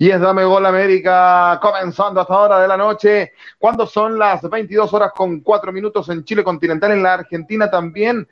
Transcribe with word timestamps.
Y 0.00 0.10
es 0.10 0.18
Dame 0.18 0.44
Gol 0.44 0.64
América 0.64 1.58
comenzando 1.60 2.22
hasta 2.22 2.34
hora 2.34 2.58
de 2.58 2.66
la 2.66 2.78
noche, 2.78 3.34
cuando 3.58 3.84
son 3.86 4.18
las 4.18 4.40
22 4.40 4.94
horas 4.94 5.12
con 5.14 5.40
4 5.40 5.72
minutos 5.72 6.08
en 6.08 6.24
Chile 6.24 6.42
continental, 6.42 6.92
en 6.92 7.02
la 7.02 7.12
Argentina 7.12 7.70
también, 7.70 8.26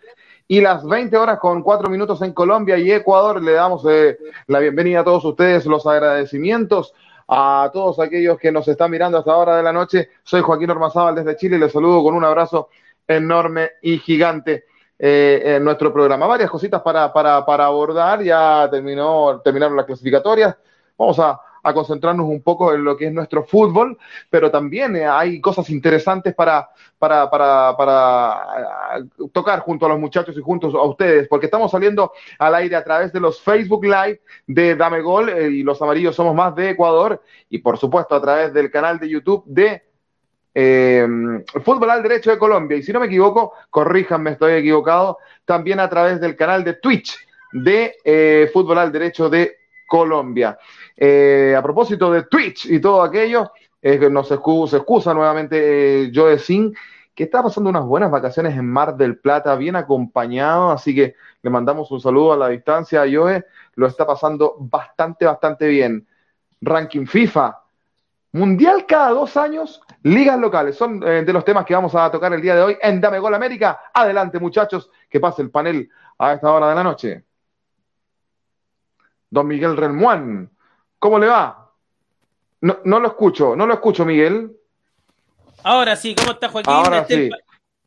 y 0.47 0.63
las 0.63 0.83
20 0.83 1.15
horas 1.19 1.39
con 1.39 1.63
4 1.63 1.91
minutos 1.91 2.23
en 2.23 2.33
Colombia 2.33 2.79
y 2.79 2.91
Ecuador. 2.91 3.43
Le 3.43 3.53
damos 3.53 3.85
eh, 3.87 4.17
la 4.47 4.61
bienvenida 4.61 5.01
a 5.01 5.05
todos 5.05 5.23
ustedes, 5.27 5.67
los 5.67 5.87
agradecimientos 5.87 6.95
a 7.29 7.69
todos 7.71 8.01
aquellos 8.01 8.39
que 8.39 8.51
nos 8.51 8.67
están 8.67 8.91
mirando 8.91 9.19
hasta 9.19 9.37
hora 9.37 9.59
de 9.59 9.63
la 9.63 9.73
noche. 9.75 10.09
Soy 10.23 10.41
Joaquín 10.41 10.71
Ormazábal 10.71 11.17
desde 11.17 11.37
Chile 11.37 11.57
y 11.57 11.61
les 11.61 11.71
saludo 11.71 12.03
con 12.03 12.15
un 12.15 12.25
abrazo 12.25 12.71
enorme 13.07 13.73
y 13.83 13.99
gigante. 13.99 14.65
Eh, 15.01 15.57
en 15.57 15.63
nuestro 15.63 15.93
programa. 15.93 16.27
Varias 16.27 16.51
cositas 16.51 16.83
para, 16.83 17.13
para, 17.13 17.47
para 17.47 17.67
abordar, 17.67 18.21
ya 18.21 18.67
terminó, 18.69 19.41
terminaron 19.45 19.77
las 19.77 19.87
clasificatorias. 19.87 20.57
Vamos 20.97 21.21
a, 21.21 21.41
a, 21.69 21.75
concentrarnos 21.75 22.29
un 22.29 22.43
poco 22.43 22.75
en 22.75 22.85
lo 22.85 22.97
que 22.97 23.07
es 23.07 23.13
nuestro 23.13 23.45
fútbol, 23.45 23.99
pero 24.31 24.51
también 24.51 24.97
eh, 24.97 25.07
hay 25.07 25.41
cosas 25.41 25.71
interesantes 25.71 26.35
para, 26.35 26.69
para, 26.99 27.31
para, 27.31 27.77
para 27.77 29.01
uh, 29.19 29.29
tocar 29.29 29.61
junto 29.61 29.87
a 29.87 29.89
los 29.91 29.99
muchachos 30.01 30.37
y 30.37 30.41
juntos 30.41 30.75
a 30.75 30.83
ustedes, 30.83 31.29
porque 31.29 31.47
estamos 31.47 31.71
saliendo 31.71 32.13
al 32.39 32.55
aire 32.55 32.77
a 32.77 32.85
través 32.85 33.13
de 33.13 33.21
los 33.21 33.41
Facebook 33.41 33.85
Live 33.85 34.21
de 34.47 34.77
Dame 34.77 35.01
Gol 35.01 35.29
eh, 35.29 35.51
y 35.51 35.63
los 35.63 35.81
amarillos 35.81 36.15
somos 36.17 36.35
más 36.35 36.55
de 36.55 36.71
Ecuador, 36.71 37.23
y 37.49 37.59
por 37.59 37.79
supuesto 37.79 38.15
a 38.15 38.21
través 38.21 38.53
del 38.53 38.71
canal 38.71 38.99
de 38.99 39.09
YouTube 39.09 39.45
de 39.47 39.89
eh, 40.61 41.07
Fútbol 41.65 41.91
al 41.91 42.03
Derecho 42.03 42.31
de 42.31 42.39
Colombia. 42.39 42.77
Y 42.77 42.83
si 42.83 42.93
no 42.93 43.01
me 43.01 43.07
equivoco, 43.07 43.53
corríjanme, 43.71 44.33
estoy 44.33 44.55
equivocado, 44.55 45.19
también 45.45 45.79
a 45.79 45.89
través 45.89 46.21
del 46.21 46.35
canal 46.35 46.65
de 46.65 46.75
Twitch 46.75 47.17
de 47.53 47.95
eh, 48.05 48.51
Fútbol 48.53 48.79
al 48.79 48.91
Derecho 48.91 49.31
de 49.31 49.57
Colombia. 49.87 50.59
Eh, 51.01 51.55
a 51.57 51.63
propósito 51.63 52.11
de 52.11 52.25
Twitch 52.25 52.67
y 52.67 52.81
todo 52.81 53.03
aquello, 53.03 53.53
nos 54.11 54.31
excusa, 54.33 54.73
se 54.73 54.77
excusa 54.79 55.15
nuevamente 55.15 56.07
eh, 56.07 56.13
Joe 56.13 56.39
Sin, 56.39 56.75
que 57.15 57.25
está 57.25 57.43
pasando 57.43 57.71
unas 57.71 57.85
buenas 57.85 58.11
vacaciones 58.11 58.57
en 58.57 58.69
Mar 58.69 58.97
del 58.97 59.19
Plata, 59.19 59.55
bien 59.55 59.77
acompañado, 59.77 60.73
así 60.73 60.95
que 60.95 61.15
le 61.43 61.51
mandamos 61.51 61.91
un 61.93 62.01
saludo 62.01 62.33
a 62.33 62.37
la 62.37 62.49
distancia 62.49 63.03
a 63.03 63.07
Joe, 63.11 63.45
lo 63.77 63.87
está 63.87 64.05
pasando 64.05 64.57
bastante, 64.59 65.25
bastante 65.25 65.69
bien. 65.69 66.07
Ranking 66.61 67.07
FIFA, 67.07 67.57
Mundial 68.33 68.85
cada 68.87 69.11
dos 69.11 69.37
años, 69.37 69.81
ligas 70.03 70.39
locales. 70.39 70.77
Son 70.77 71.03
eh, 71.03 71.25
de 71.25 71.33
los 71.33 71.45
temas 71.45 71.65
que 71.65 71.75
vamos 71.75 71.95
a 71.95 72.11
tocar 72.11 72.33
el 72.33 72.43
día 72.43 72.55
de 72.55 72.63
hoy 72.63 72.79
en 72.81 73.01
Dame 73.01 73.19
Gol 73.19 73.35
América. 73.35 73.81
Adelante, 73.95 74.39
muchachos, 74.39 74.91
que 75.09 75.19
pase 75.19 75.41
el 75.41 75.51
panel 75.51 75.89
a 76.19 76.35
esta 76.35 76.53
hora 76.53 76.69
de 76.69 76.75
la 76.75 76.85
noche. 76.85 77.25
Don 79.31 79.47
Miguel 79.47 79.77
Relmuán, 79.77 80.51
¿cómo 80.99 81.19
le 81.19 81.27
va? 81.27 81.71
No, 82.61 82.79
no 82.85 83.01
lo 83.01 83.09
escucho, 83.09 83.55
no 83.57 83.67
lo 83.67 83.75
escucho, 83.75 84.05
Miguel. 84.05 84.53
Ahora 85.63 85.97
sí, 85.97 86.15
¿cómo 86.15 86.33
está 86.33 86.49
Joaquín? 86.49 86.73
Ahora 86.73 86.99
Este- 87.01 87.29
sí. 87.29 87.31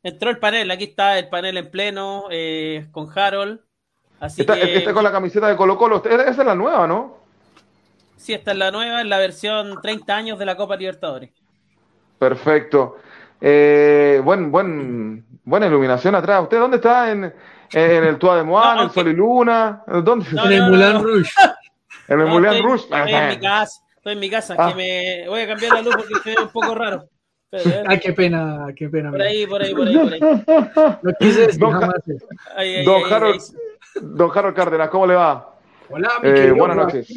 Entró 0.03 0.31
el 0.31 0.39
panel, 0.39 0.71
aquí 0.71 0.85
está 0.85 1.19
el 1.19 1.29
panel 1.29 1.57
en 1.57 1.69
pleno 1.69 2.25
eh, 2.31 2.87
con 2.91 3.07
Harold. 3.15 3.59
Así 4.19 4.41
Está, 4.41 4.55
que 4.55 4.77
está 4.77 4.93
con 4.93 5.03
la 5.03 5.11
camiseta 5.11 5.47
de 5.47 5.55
Colo 5.55 5.77
Colo. 5.77 6.03
Esa 6.03 6.29
es 6.29 6.37
la 6.37 6.55
nueva, 6.55 6.87
¿no? 6.87 7.17
sí, 8.17 8.33
esta 8.33 8.51
es 8.51 8.57
la 8.57 8.69
nueva, 8.71 9.01
es 9.01 9.07
la 9.07 9.17
versión 9.17 9.79
30 9.81 10.15
años 10.15 10.39
de 10.39 10.45
la 10.45 10.55
Copa 10.55 10.75
Libertadores. 10.75 11.31
Perfecto. 12.19 12.97
Eh, 13.39 14.21
buen, 14.23 14.51
buen, 14.51 15.25
buena 15.43 15.65
iluminación 15.67 16.13
atrás. 16.15 16.43
¿Usted 16.43 16.59
dónde 16.59 16.77
está? 16.77 17.11
¿En, 17.11 17.33
en 17.73 18.03
el 18.03 18.17
Tua 18.19 18.37
de 18.37 18.43
Moan, 18.43 18.77
No, 18.77 18.83
el 18.83 18.91
Sol 18.91 19.07
y 19.07 19.13
Luna? 19.13 19.83
¿Dónde? 19.87 20.25
No, 20.33 20.45
en 20.45 20.51
el 20.51 20.61
Moulin. 20.69 21.01
Rouge. 21.03 21.31
en 22.13 22.19
el 22.21 22.27
No, 22.27 22.39
estoy, 22.45 22.59
estoy 22.81 23.13
en 23.13 23.29
mi 23.29 23.39
casa, 23.39 23.81
estoy 23.97 24.13
en 24.13 24.19
mi 24.19 24.29
casa, 24.29 24.55
Ah. 24.57 24.69
que 24.69 24.75
me 24.75 25.29
voy 25.29 25.39
a 25.41 25.47
cambiar 25.47 25.73
la 25.73 25.81
luz 25.81 25.95
porque 25.95 26.13
se 26.23 26.29
ve 26.35 26.41
un 26.43 26.49
poco 26.49 26.75
raro. 26.75 27.07
Pero, 27.49 27.69
eh, 27.69 27.83
Ay, 27.87 27.99
qué 27.99 28.13
pena, 28.13 28.67
qué 28.75 28.89
pena. 28.89 29.11
por 29.11 29.21
ahí, 29.21 29.45
por 29.47 29.61
ahí, 29.61 29.73
por 29.75 29.87
ahí, 29.87 29.97
por 29.97 30.13
ahí. 30.13 30.19
No 31.01 31.11
quise 31.19 31.41
decir 31.47 31.59
Don- 31.59 31.71
jamás 31.73 31.95
ahí, 32.55 32.83
Don 32.85 33.13
Harold, 33.13 33.41
don 34.01 34.31
Harold 34.33 34.55
Cárdenas, 34.55 34.89
¿cómo 34.89 35.05
le 35.07 35.15
va? 35.15 35.47
Hola, 35.89 36.09
mi 36.23 36.29
Eh, 36.29 36.33
querido 36.33 36.55
buenas 36.55 36.77
noches. 36.77 37.07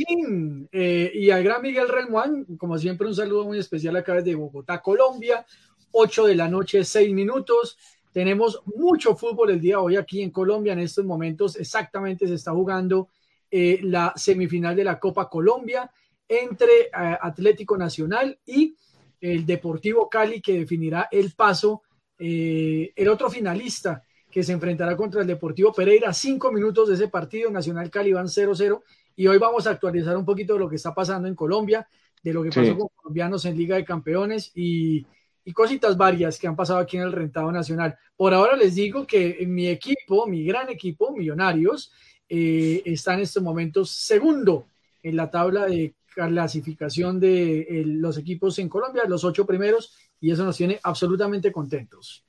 Eh, 0.72 1.10
y 1.14 1.30
al 1.30 1.44
gran 1.44 1.62
Miguel 1.62 1.88
Relmuán, 1.88 2.44
como 2.58 2.76
siempre, 2.78 3.06
un 3.06 3.14
saludo 3.14 3.44
muy 3.44 3.58
especial 3.58 3.94
acá 3.96 4.14
desde 4.14 4.34
Bogotá, 4.34 4.80
Colombia. 4.82 5.46
8 5.92 6.26
de 6.26 6.34
la 6.34 6.48
noche, 6.48 6.82
6 6.82 7.14
minutos. 7.14 7.78
Tenemos 8.12 8.60
mucho 8.76 9.14
fútbol 9.14 9.50
el 9.50 9.60
día 9.60 9.76
de 9.76 9.82
hoy 9.82 9.96
aquí 9.96 10.22
en 10.22 10.30
Colombia. 10.32 10.72
En 10.72 10.80
estos 10.80 11.04
momentos, 11.04 11.54
exactamente, 11.54 12.26
se 12.26 12.34
está 12.34 12.50
jugando 12.50 13.08
eh, 13.50 13.80
la 13.82 14.12
semifinal 14.16 14.74
de 14.76 14.84
la 14.84 14.98
Copa 14.98 15.28
Colombia 15.28 15.90
entre 16.28 16.82
eh, 16.86 16.90
Atlético 17.20 17.76
Nacional 17.76 18.38
y 18.46 18.74
el 19.20 19.44
Deportivo 19.46 20.08
Cali, 20.08 20.40
que 20.40 20.58
definirá 20.58 21.08
el 21.10 21.32
paso. 21.34 21.82
eh, 22.18 22.92
el 22.94 23.08
otro 23.08 23.28
finalista 23.28 24.02
que 24.30 24.42
se 24.44 24.52
enfrentará 24.52 24.96
contra 24.96 25.20
el 25.22 25.26
Deportivo 25.26 25.72
Pereira. 25.72 26.12
Cinco 26.12 26.50
minutos 26.52 26.88
de 26.88 26.94
ese 26.94 27.08
partido, 27.08 27.50
Nacional 27.50 27.90
Cali 27.90 28.12
van 28.12 28.28
0-0. 28.28 28.82
Y 29.16 29.26
hoy 29.26 29.38
vamos 29.38 29.66
a 29.66 29.70
actualizar 29.70 30.16
un 30.16 30.24
poquito 30.24 30.54
de 30.54 30.60
lo 30.60 30.68
que 30.68 30.76
está 30.76 30.94
pasando 30.94 31.28
en 31.28 31.34
Colombia, 31.34 31.86
de 32.22 32.32
lo 32.32 32.42
que 32.42 32.50
Sí. 32.52 32.60
pasó 32.60 32.76
con 32.78 32.88
colombianos 32.96 33.44
en 33.44 33.56
Liga 33.56 33.76
de 33.76 33.84
Campeones 33.84 34.50
y, 34.54 35.04
y 35.44 35.52
cositas 35.52 35.96
varias 35.96 36.38
que 36.38 36.46
han 36.48 36.56
pasado 36.56 36.78
aquí 36.80 36.96
en 36.96 37.02
el 37.04 37.12
Rentado 37.12 37.50
Nacional. 37.52 37.96
Por 38.16 38.32
ahora 38.34 38.56
les 38.56 38.74
digo 38.74 39.06
que 39.06 39.44
mi 39.46 39.68
equipo, 39.68 40.26
mi 40.26 40.44
gran 40.44 40.68
equipo, 40.68 41.12
Millonarios, 41.12 41.92
eh, 42.28 42.82
está 42.84 43.14
en 43.14 43.20
estos 43.20 43.42
momentos 43.42 43.90
segundo 43.90 44.66
en 45.02 45.16
la 45.16 45.30
tabla 45.30 45.66
de 45.66 45.94
clasificación 46.14 47.20
de 47.20 47.60
eh, 47.60 47.84
los 47.86 48.16
equipos 48.16 48.58
en 48.58 48.68
Colombia, 48.68 49.02
los 49.06 49.24
ocho 49.24 49.44
primeros, 49.44 49.96
y 50.20 50.30
eso 50.30 50.44
nos 50.44 50.56
tiene 50.56 50.80
absolutamente 50.82 51.52
contentos. 51.52 52.24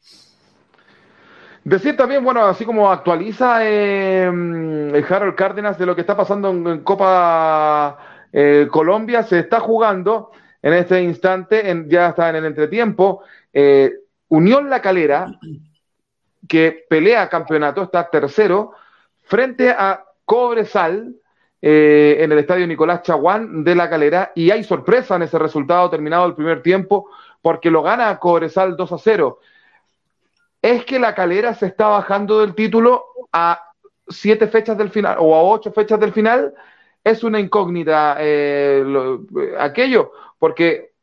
Decir 1.63 1.95
también, 1.95 2.23
bueno, 2.23 2.45
así 2.45 2.66
como 2.66 2.91
actualiza 2.91 3.66
el 3.66 5.06
Harold 5.07 5.35
Cárdenas 5.35 5.78
de 5.79 5.85
lo 5.85 5.95
que 5.95 6.01
está 6.01 6.16
pasando 6.16 6.50
en, 6.50 6.81
Copa 6.81 8.27
eh, 8.31 8.67
Colombia, 8.69 9.23
se 9.23 9.39
está 9.39 9.59
jugando 9.59 10.31
en 10.62 10.73
este 10.73 11.01
instante, 11.01 11.85
ya 11.88 12.09
está 12.09 12.29
en 12.29 12.35
el 12.35 12.45
entretiempo, 12.45 13.23
Unión 14.27 14.69
La 14.69 14.81
Calera, 14.81 15.27
que 16.47 16.85
pelea 16.89 17.29
campeonato, 17.29 17.83
está 17.83 18.09
tercero, 18.09 18.73
frente 19.25 19.69
a 19.69 20.03
Cobresal 20.24 21.16
eh, 21.62 22.18
en 22.19 22.31
el 22.31 22.40
estadio 22.40 22.66
Nicolás 22.68 23.02
Chaguán 23.03 23.63
de 23.63 23.75
La 23.75 23.90
Calera, 23.90 24.31
y 24.36 24.52
hay 24.52 24.63
sorpresa 24.63 25.16
en 25.16 25.24
ese 25.24 25.38
resultado 25.40 25.90
terminado 25.90 26.25
el 26.25 26.36
primer 26.36 26.62
tiempo, 26.62 27.09
porque 27.41 27.69
lo 27.72 27.81
gana 27.84 28.18
Cobresal 28.19 28.75
2 28.78 28.91
a 28.91 28.97
0 28.97 29.40
es 30.62 30.84
que 30.84 30.97
la 30.97 31.13
calera 31.13 31.53
se 31.53 31.68
está 31.68 31.88
bajando 31.90 32.40
del 32.40 32.56
título 32.56 33.06
a 33.31 33.62
siete 34.08 34.47
fechas 34.47 34.75
del 34.75 34.90
final 34.90 35.18
o 35.19 35.36
a 35.36 35.44
ocho 35.44 35.72
fechas 35.72 36.00
del 36.00 36.12
final. 36.12 36.56
Es 37.03 37.24
una 37.24 37.40
incógnita 37.40 38.18
eh, 38.19 38.81
lo- 38.84 39.25
aquello, 39.59 40.12
porque 40.40 40.94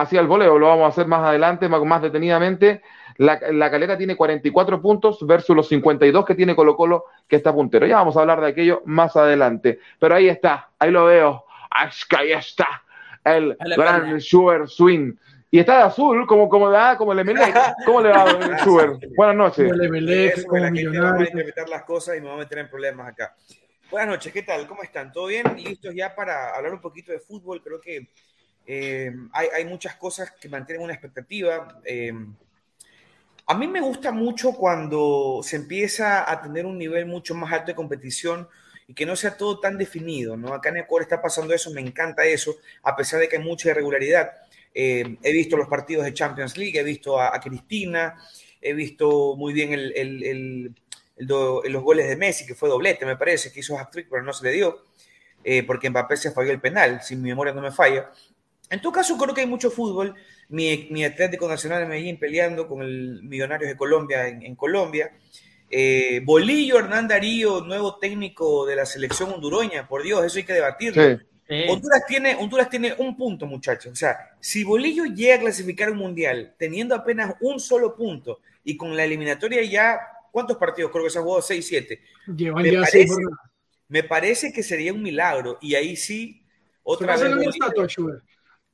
hacia 0.00 0.20
el 0.20 0.26
voleo 0.26 0.58
lo 0.58 0.68
vamos 0.68 0.84
a 0.84 0.88
hacer 0.88 1.06
más 1.06 1.26
adelante, 1.26 1.68
más, 1.68 1.82
más 1.84 2.02
detenidamente. 2.02 2.82
La, 3.16 3.38
la 3.52 3.70
calera 3.70 3.96
tiene 3.96 4.16
44 4.16 4.82
puntos 4.82 5.24
versus 5.26 5.54
los 5.54 5.68
52 5.68 6.24
que 6.24 6.34
tiene 6.34 6.56
Colo 6.56 6.76
Colo, 6.76 7.04
que 7.28 7.36
está 7.36 7.52
puntero. 7.52 7.86
Ya 7.86 7.96
vamos 7.96 8.16
a 8.16 8.20
hablar 8.20 8.40
de 8.40 8.48
aquello 8.48 8.82
más 8.86 9.16
adelante. 9.16 9.78
Pero 9.98 10.14
ahí 10.14 10.28
está, 10.28 10.70
ahí 10.78 10.90
lo 10.90 11.04
veo. 11.04 11.44
Ah, 11.70 11.90
Ahí 12.16 12.32
está, 12.32 12.84
el 13.24 13.56
gran. 13.76 14.20
Schubert 14.20 14.68
Swing. 14.68 15.14
Y 15.50 15.60
está 15.60 15.76
de 15.76 15.82
azul, 15.84 16.26
como, 16.26 16.48
como, 16.48 16.68
da, 16.68 16.96
como 16.96 17.12
el 17.12 17.20
Emelec. 17.20 17.54
¿Cómo 17.86 18.00
le 18.00 18.10
va, 18.10 18.24
don 18.24 18.58
Schubert? 18.58 19.04
Buenas 19.16 19.36
noches. 19.36 19.68
Como 19.68 19.80
el 19.80 19.86
Emelec, 19.86 20.46
como 20.46 20.60
va 20.60 20.66
a 20.66 21.20
interpretar 21.20 21.68
las 21.68 21.84
cosas 21.84 22.16
y 22.16 22.20
me 22.20 22.28
va 22.28 22.34
a 22.34 22.38
meter 22.38 22.58
en 22.58 22.68
problemas 22.68 23.08
acá. 23.08 23.36
Buenas 23.90 24.08
noches, 24.08 24.32
¿qué 24.32 24.42
tal? 24.42 24.66
¿Cómo 24.66 24.82
están? 24.82 25.12
¿Todo 25.12 25.26
bien? 25.26 25.44
¿Listos 25.56 25.94
ya 25.94 26.14
para 26.14 26.56
hablar 26.56 26.72
un 26.72 26.80
poquito 26.80 27.12
de 27.12 27.20
fútbol? 27.20 27.62
Creo 27.62 27.80
que 27.80 28.08
eh, 28.66 29.12
hay, 29.32 29.64
muchas 29.64 29.96
cosas 29.96 30.32
que 30.32 30.48
mantienen 30.48 30.84
una 30.84 30.94
expectativa. 30.94 31.80
Eh, 31.84 32.12
a 33.46 33.54
mí 33.54 33.68
me 33.68 33.80
gusta 33.80 34.10
mucho 34.10 34.52
cuando 34.52 35.40
se 35.42 35.56
empieza 35.56 36.30
a 36.30 36.40
tener 36.40 36.64
un 36.64 36.78
nivel 36.78 37.06
mucho 37.06 37.34
más 37.34 37.52
alto 37.52 37.66
de 37.66 37.74
competición 37.74 38.48
y 38.86 38.94
que 38.94 39.06
no 39.06 39.16
sea 39.16 39.36
todo 39.36 39.60
tan 39.60 39.76
definido, 39.78 40.36
¿no? 40.36 40.54
Acá 40.54 40.70
en 40.70 40.78
Ecuador 40.78 41.02
está 41.02 41.20
pasando 41.20 41.54
eso, 41.54 41.70
me 41.70 41.80
encanta 41.80 42.24
eso, 42.24 42.56
a 42.82 42.96
pesar 42.96 43.20
de 43.20 43.28
que 43.28 43.36
hay 43.36 43.42
mucha 43.42 43.70
irregularidad. 43.70 44.32
Eh, 44.74 45.16
he 45.22 45.32
visto 45.32 45.56
los 45.56 45.68
partidos 45.68 46.04
de 46.04 46.14
Champions 46.14 46.56
League, 46.56 46.78
he 46.78 46.82
visto 46.82 47.20
a, 47.20 47.38
Cristina, 47.40 48.16
he 48.60 48.72
visto 48.74 49.36
muy 49.36 49.52
bien 49.52 50.74
los 51.16 51.82
goles 51.82 52.08
de 52.08 52.16
Messi, 52.16 52.46
que 52.46 52.54
fue 52.54 52.68
doblete, 52.68 53.06
me 53.06 53.16
parece, 53.16 53.52
que 53.52 53.60
hizo 53.60 53.78
hat-trick, 53.78 54.08
pero 54.10 54.22
no 54.22 54.32
se 54.32 54.44
le 54.44 54.52
dio, 54.52 54.84
eh, 55.44 55.62
porque 55.62 55.90
Mbappé 55.90 56.16
se 56.16 56.32
falló 56.32 56.50
el 56.50 56.60
penal, 56.60 57.02
si 57.02 57.14
mi 57.16 57.28
memoria 57.28 57.52
no 57.52 57.62
me 57.62 57.70
falla. 57.70 58.10
En 58.74 58.80
todo 58.80 58.92
caso, 58.92 59.16
creo 59.16 59.34
que 59.34 59.40
hay 59.40 59.46
mucho 59.46 59.70
fútbol. 59.70 60.14
Mi, 60.48 60.88
mi 60.90 61.04
Atlético 61.04 61.48
Nacional 61.48 61.80
de 61.80 61.86
Medellín 61.86 62.18
peleando 62.18 62.68
con 62.68 62.82
el 62.82 63.22
Millonarios 63.22 63.70
de 63.70 63.76
Colombia 63.76 64.28
en, 64.28 64.42
en 64.42 64.54
Colombia. 64.54 65.12
Eh, 65.70 66.20
Bolillo, 66.24 66.78
Hernán 66.78 67.08
Darío, 67.08 67.60
nuevo 67.62 67.96
técnico 67.98 68.66
de 68.66 68.76
la 68.76 68.86
selección 68.86 69.32
hondureña, 69.32 69.88
por 69.88 70.02
Dios, 70.02 70.24
eso 70.24 70.38
hay 70.38 70.44
que 70.44 70.52
debatirlo. 70.52 71.02
Sí. 71.02 71.64
Honduras, 71.68 72.06
tiene, 72.06 72.36
Honduras 72.36 72.70
tiene 72.70 72.94
un 72.96 73.16
punto, 73.16 73.46
muchachos. 73.46 73.92
O 73.92 73.96
sea, 73.96 74.36
si 74.40 74.64
Bolillo 74.64 75.04
llega 75.04 75.34
a 75.34 75.40
clasificar 75.40 75.90
un 75.90 75.98
mundial 75.98 76.54
teniendo 76.58 76.94
apenas 76.94 77.34
un 77.40 77.60
solo 77.60 77.94
punto 77.94 78.40
y 78.62 78.76
con 78.76 78.96
la 78.96 79.04
eliminatoria 79.04 79.62
ya, 79.62 80.00
¿cuántos 80.30 80.56
partidos? 80.56 80.90
Creo 80.90 81.04
que 81.04 81.10
se 81.10 81.18
han 81.18 81.24
jugado 81.24 81.42
6, 81.42 81.66
7. 81.66 82.00
Me, 82.28 82.72
parece, 82.72 83.06
me 83.88 84.02
parece 84.04 84.52
que 84.52 84.62
sería 84.62 84.92
un 84.92 85.02
milagro 85.02 85.58
y 85.60 85.74
ahí 85.74 85.96
sí, 85.96 86.42
otra 86.82 87.16
vez. 87.16 87.34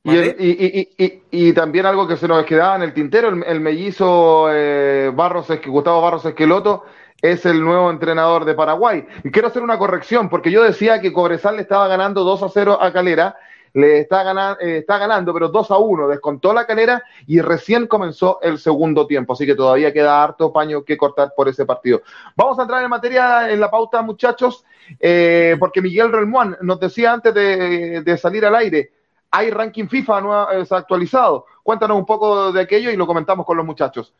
Y, 0.02 1.52
también 1.52 1.84
algo 1.84 2.08
que 2.08 2.16
se 2.16 2.26
nos 2.26 2.44
quedaba 2.44 2.76
en 2.76 2.82
el 2.82 2.94
tintero, 2.94 3.28
el, 3.28 3.60
mellizo 3.60 4.46
eh, 4.50 5.12
Barros, 5.14 5.48
Gustavo 5.66 6.00
Barros 6.00 6.24
Esqueloto 6.24 6.84
es 7.20 7.44
el 7.44 7.62
nuevo 7.62 7.90
entrenador 7.90 8.46
de 8.46 8.54
Paraguay. 8.54 9.06
Y 9.24 9.30
quiero 9.30 9.48
hacer 9.48 9.62
una 9.62 9.78
corrección, 9.78 10.30
porque 10.30 10.50
yo 10.50 10.62
decía 10.62 11.02
que 11.02 11.12
Cobresal 11.12 11.56
le 11.56 11.62
estaba 11.62 11.86
ganando 11.86 12.24
2 12.24 12.42
a 12.44 12.48
0 12.48 12.78
a 12.80 12.92
Calera, 12.94 13.36
le 13.74 14.00
está 14.00 14.22
ganando, 14.22 14.58
eh, 14.60 14.78
está 14.78 14.96
ganando, 14.96 15.34
pero 15.34 15.48
2 15.48 15.70
a 15.70 15.76
1, 15.76 16.08
descontó 16.08 16.54
la 16.54 16.66
Calera 16.66 17.02
y 17.26 17.42
recién 17.42 17.86
comenzó 17.86 18.40
el 18.40 18.58
segundo 18.58 19.06
tiempo, 19.06 19.34
así 19.34 19.44
que 19.44 19.54
todavía 19.54 19.92
queda 19.92 20.24
harto 20.24 20.50
paño 20.50 20.82
que 20.82 20.96
cortar 20.96 21.34
por 21.36 21.46
ese 21.46 21.66
partido. 21.66 22.00
Vamos 22.36 22.58
a 22.58 22.62
entrar 22.62 22.82
en 22.82 22.88
materia 22.88 23.50
en 23.50 23.60
la 23.60 23.70
pauta, 23.70 24.00
muchachos, 24.00 24.64
eh, 24.98 25.56
porque 25.60 25.82
Miguel 25.82 26.10
Relmuán 26.10 26.56
nos 26.62 26.80
decía 26.80 27.12
antes 27.12 27.34
de 27.34 28.18
salir 28.18 28.46
al 28.46 28.56
aire, 28.56 28.92
hay 29.30 29.50
ranking 29.50 29.86
FIFA 29.86 30.20
no 30.20 30.34
actualizado. 30.42 31.46
Cuéntanos 31.62 31.96
un 31.96 32.06
poco 32.06 32.52
de 32.52 32.62
aquello 32.62 32.90
y 32.90 32.96
lo 32.96 33.06
comentamos 33.06 33.46
con 33.46 33.56
los 33.56 33.66
muchachos. 33.66 34.12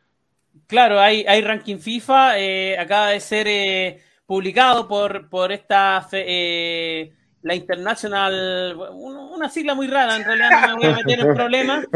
Claro, 0.67 1.01
hay, 1.01 1.25
hay 1.27 1.41
ranking 1.43 1.79
FIFA, 1.79 2.39
eh, 2.39 2.79
acaba 2.79 3.09
de 3.09 3.21
ser 3.21 3.47
eh, 3.49 4.03
publicado 4.27 4.87
por, 4.87 5.29
por 5.29 5.51
esta 5.51 6.07
eh, 6.12 7.12
la 7.43 7.55
International, 7.55 8.77
una 8.93 9.49
sigla 9.49 9.75
muy 9.75 9.89
rara, 9.89 10.15
en 10.17 10.25
realidad 10.25 10.69
no 10.69 10.77
me 10.77 10.85
voy 10.85 10.93
a 10.93 10.97
meter 10.97 11.21
en 11.21 11.35
problemas. 11.35 11.87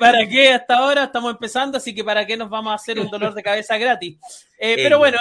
¿Para 0.00 0.26
qué 0.26 0.52
hasta 0.54 0.78
ahora 0.78 1.04
estamos 1.04 1.32
empezando? 1.32 1.76
Así 1.76 1.94
que 1.94 2.02
para 2.02 2.26
qué 2.26 2.36
nos 2.36 2.50
vamos 2.50 2.72
a 2.72 2.76
hacer 2.76 2.98
un 2.98 3.10
dolor 3.10 3.34
de 3.34 3.42
cabeza 3.42 3.76
gratis. 3.78 4.18
pero 4.58 4.98
bueno, 4.98 5.18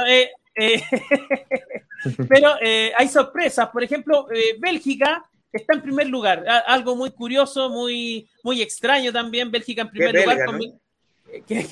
pero 2.29 2.55
hay 2.97 3.07
sorpresas. 3.07 3.69
Por 3.69 3.83
ejemplo, 3.83 4.27
Bélgica 4.59 5.28
está 5.51 5.73
en 5.73 5.81
primer 5.81 6.07
lugar. 6.07 6.43
Algo 6.67 6.95
muy 6.95 7.11
curioso, 7.11 7.69
muy, 7.69 8.29
muy 8.43 8.61
extraño 8.61 9.11
también. 9.11 9.51
Bélgica 9.51 9.81
en 9.83 9.89
primer 9.89 10.15
lugar. 10.15 10.39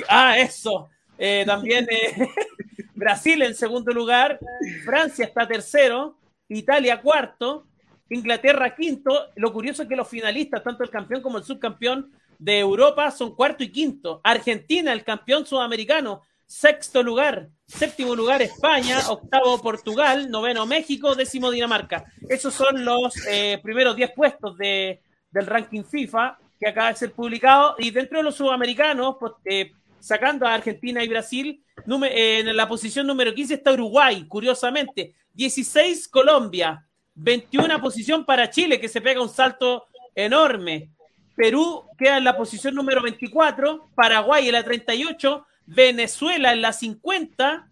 ah, 0.07 0.38
eso. 0.38 0.89
Eh, 1.18 1.44
también 1.45 1.88
eh, 1.89 2.29
Brasil 2.95 3.41
en 3.41 3.56
segundo 3.56 3.91
lugar. 3.91 4.39
Francia 4.83 5.25
está 5.25 5.47
tercero. 5.47 6.18
Italia 6.50 7.01
cuarto. 7.01 7.65
Inglaterra 8.09 8.75
quinto. 8.75 9.27
Lo 9.35 9.51
curioso 9.51 9.83
es 9.83 9.89
que 9.89 9.95
los 9.95 10.07
finalistas, 10.07 10.63
tanto 10.63 10.83
el 10.83 10.89
campeón 10.89 11.21
como 11.21 11.38
el 11.38 11.44
subcampeón 11.44 12.12
de 12.39 12.59
Europa, 12.59 13.12
son 13.12 13.35
cuarto 13.35 13.63
y 13.63 13.69
quinto. 13.69 14.21
Argentina, 14.24 14.94
el 14.94 15.03
campeón 15.03 15.45
sudamericano, 15.45 16.24
Sexto 16.45 17.03
lugar, 17.03 17.50
séptimo 17.67 18.15
lugar 18.15 18.41
España, 18.41 18.99
octavo 19.09 19.61
Portugal, 19.61 20.31
noveno 20.31 20.65
México, 20.65 21.15
décimo 21.15 21.51
Dinamarca. 21.51 22.05
Esos 22.29 22.53
son 22.53 22.85
los 22.85 23.13
eh, 23.27 23.59
primeros 23.61 23.95
diez 23.95 24.11
puestos 24.15 24.57
de, 24.57 25.01
del 25.31 25.45
ranking 25.45 25.83
FIFA 25.83 26.39
que 26.59 26.69
acaba 26.69 26.89
de 26.89 26.95
ser 26.95 27.11
publicado. 27.11 27.75
Y 27.77 27.91
dentro 27.91 28.19
de 28.19 28.23
los 28.23 28.35
sudamericanos, 28.35 29.17
pues, 29.19 29.33
eh, 29.45 29.73
sacando 29.99 30.47
a 30.47 30.53
Argentina 30.53 31.03
y 31.03 31.09
Brasil, 31.09 31.61
eh, 32.03 32.39
en 32.39 32.55
la 32.55 32.67
posición 32.67 33.05
número 33.05 33.33
15 33.33 33.55
está 33.55 33.73
Uruguay, 33.73 34.25
curiosamente. 34.27 35.15
16 35.33 36.07
Colombia, 36.07 36.87
21 37.15 37.79
posición 37.81 38.25
para 38.25 38.49
Chile, 38.49 38.79
que 38.79 38.87
se 38.87 39.01
pega 39.01 39.21
un 39.21 39.29
salto 39.29 39.87
enorme. 40.15 40.89
Perú 41.35 41.83
queda 41.97 42.17
en 42.17 42.23
la 42.23 42.35
posición 42.35 42.73
número 42.73 43.01
24, 43.03 43.91
Paraguay 43.93 44.47
en 44.47 44.53
la 44.53 44.63
38, 44.63 45.45
Venezuela 45.67 46.53
en 46.53 46.61
la 46.61 46.73
50, 46.73 47.69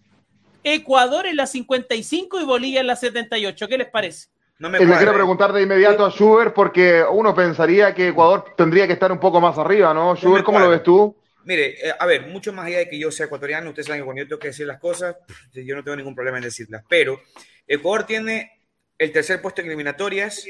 Ecuador 0.64 1.26
en 1.26 1.38
la 1.38 1.48
55 1.48 2.40
y 2.40 2.44
Bolivia 2.44 2.82
en 2.82 2.88
la 2.88 2.96
78. 2.96 3.68
¿Qué 3.68 3.78
les 3.78 3.90
parece? 3.90 4.28
No 4.60 4.70
me 4.70 4.80
Le 4.80 4.98
quiero 4.98 5.14
preguntar 5.14 5.52
de 5.52 5.64
inmediato 5.64 6.06
a 6.06 6.12
Schubert 6.12 6.54
porque 6.54 7.04
uno 7.10 7.36
pensaría 7.36 7.94
que 7.94 8.10
Ecuador 8.10 8.54
tendría 8.56 8.88
que 8.88 8.94
estar 8.94 9.12
un 9.12 9.20
poco 9.20 9.42
más 9.42 9.58
arriba, 9.58 9.94
¿no? 9.94 10.16
Schubert, 10.16 10.46
¿cómo 10.46 10.60
lo 10.60 10.70
ves 10.70 10.84
tú? 10.84 11.16
Mire, 11.44 11.88
eh, 11.88 11.94
a 11.98 12.06
ver, 12.06 12.28
mucho 12.28 12.54
más 12.54 12.66
allá 12.66 12.80
de 12.80 12.90
que 12.90 12.98
yo 12.98 13.12
sea 13.12 13.28
ecuatoriano, 13.28 13.70
ustedes 13.70 13.88
saben 13.88 14.02
que 14.02 14.06
cuando 14.06 14.24
yo 14.24 14.28
tengo 14.28 14.40
que 14.40 14.48
decir 14.48 14.66
las 14.66 14.80
cosas, 14.80 15.16
yo 15.54 15.76
no 15.76 15.84
tengo 15.84 15.98
ningún 15.98 16.16
problema 16.16 16.38
en 16.38 16.44
decirlas, 16.44 16.84
pero 16.90 17.22
Ecuador 17.68 18.06
tiene 18.06 18.52
el 18.98 19.12
tercer 19.12 19.42
puesto 19.42 19.62
en 19.62 19.68
eliminatorias, 19.68 20.46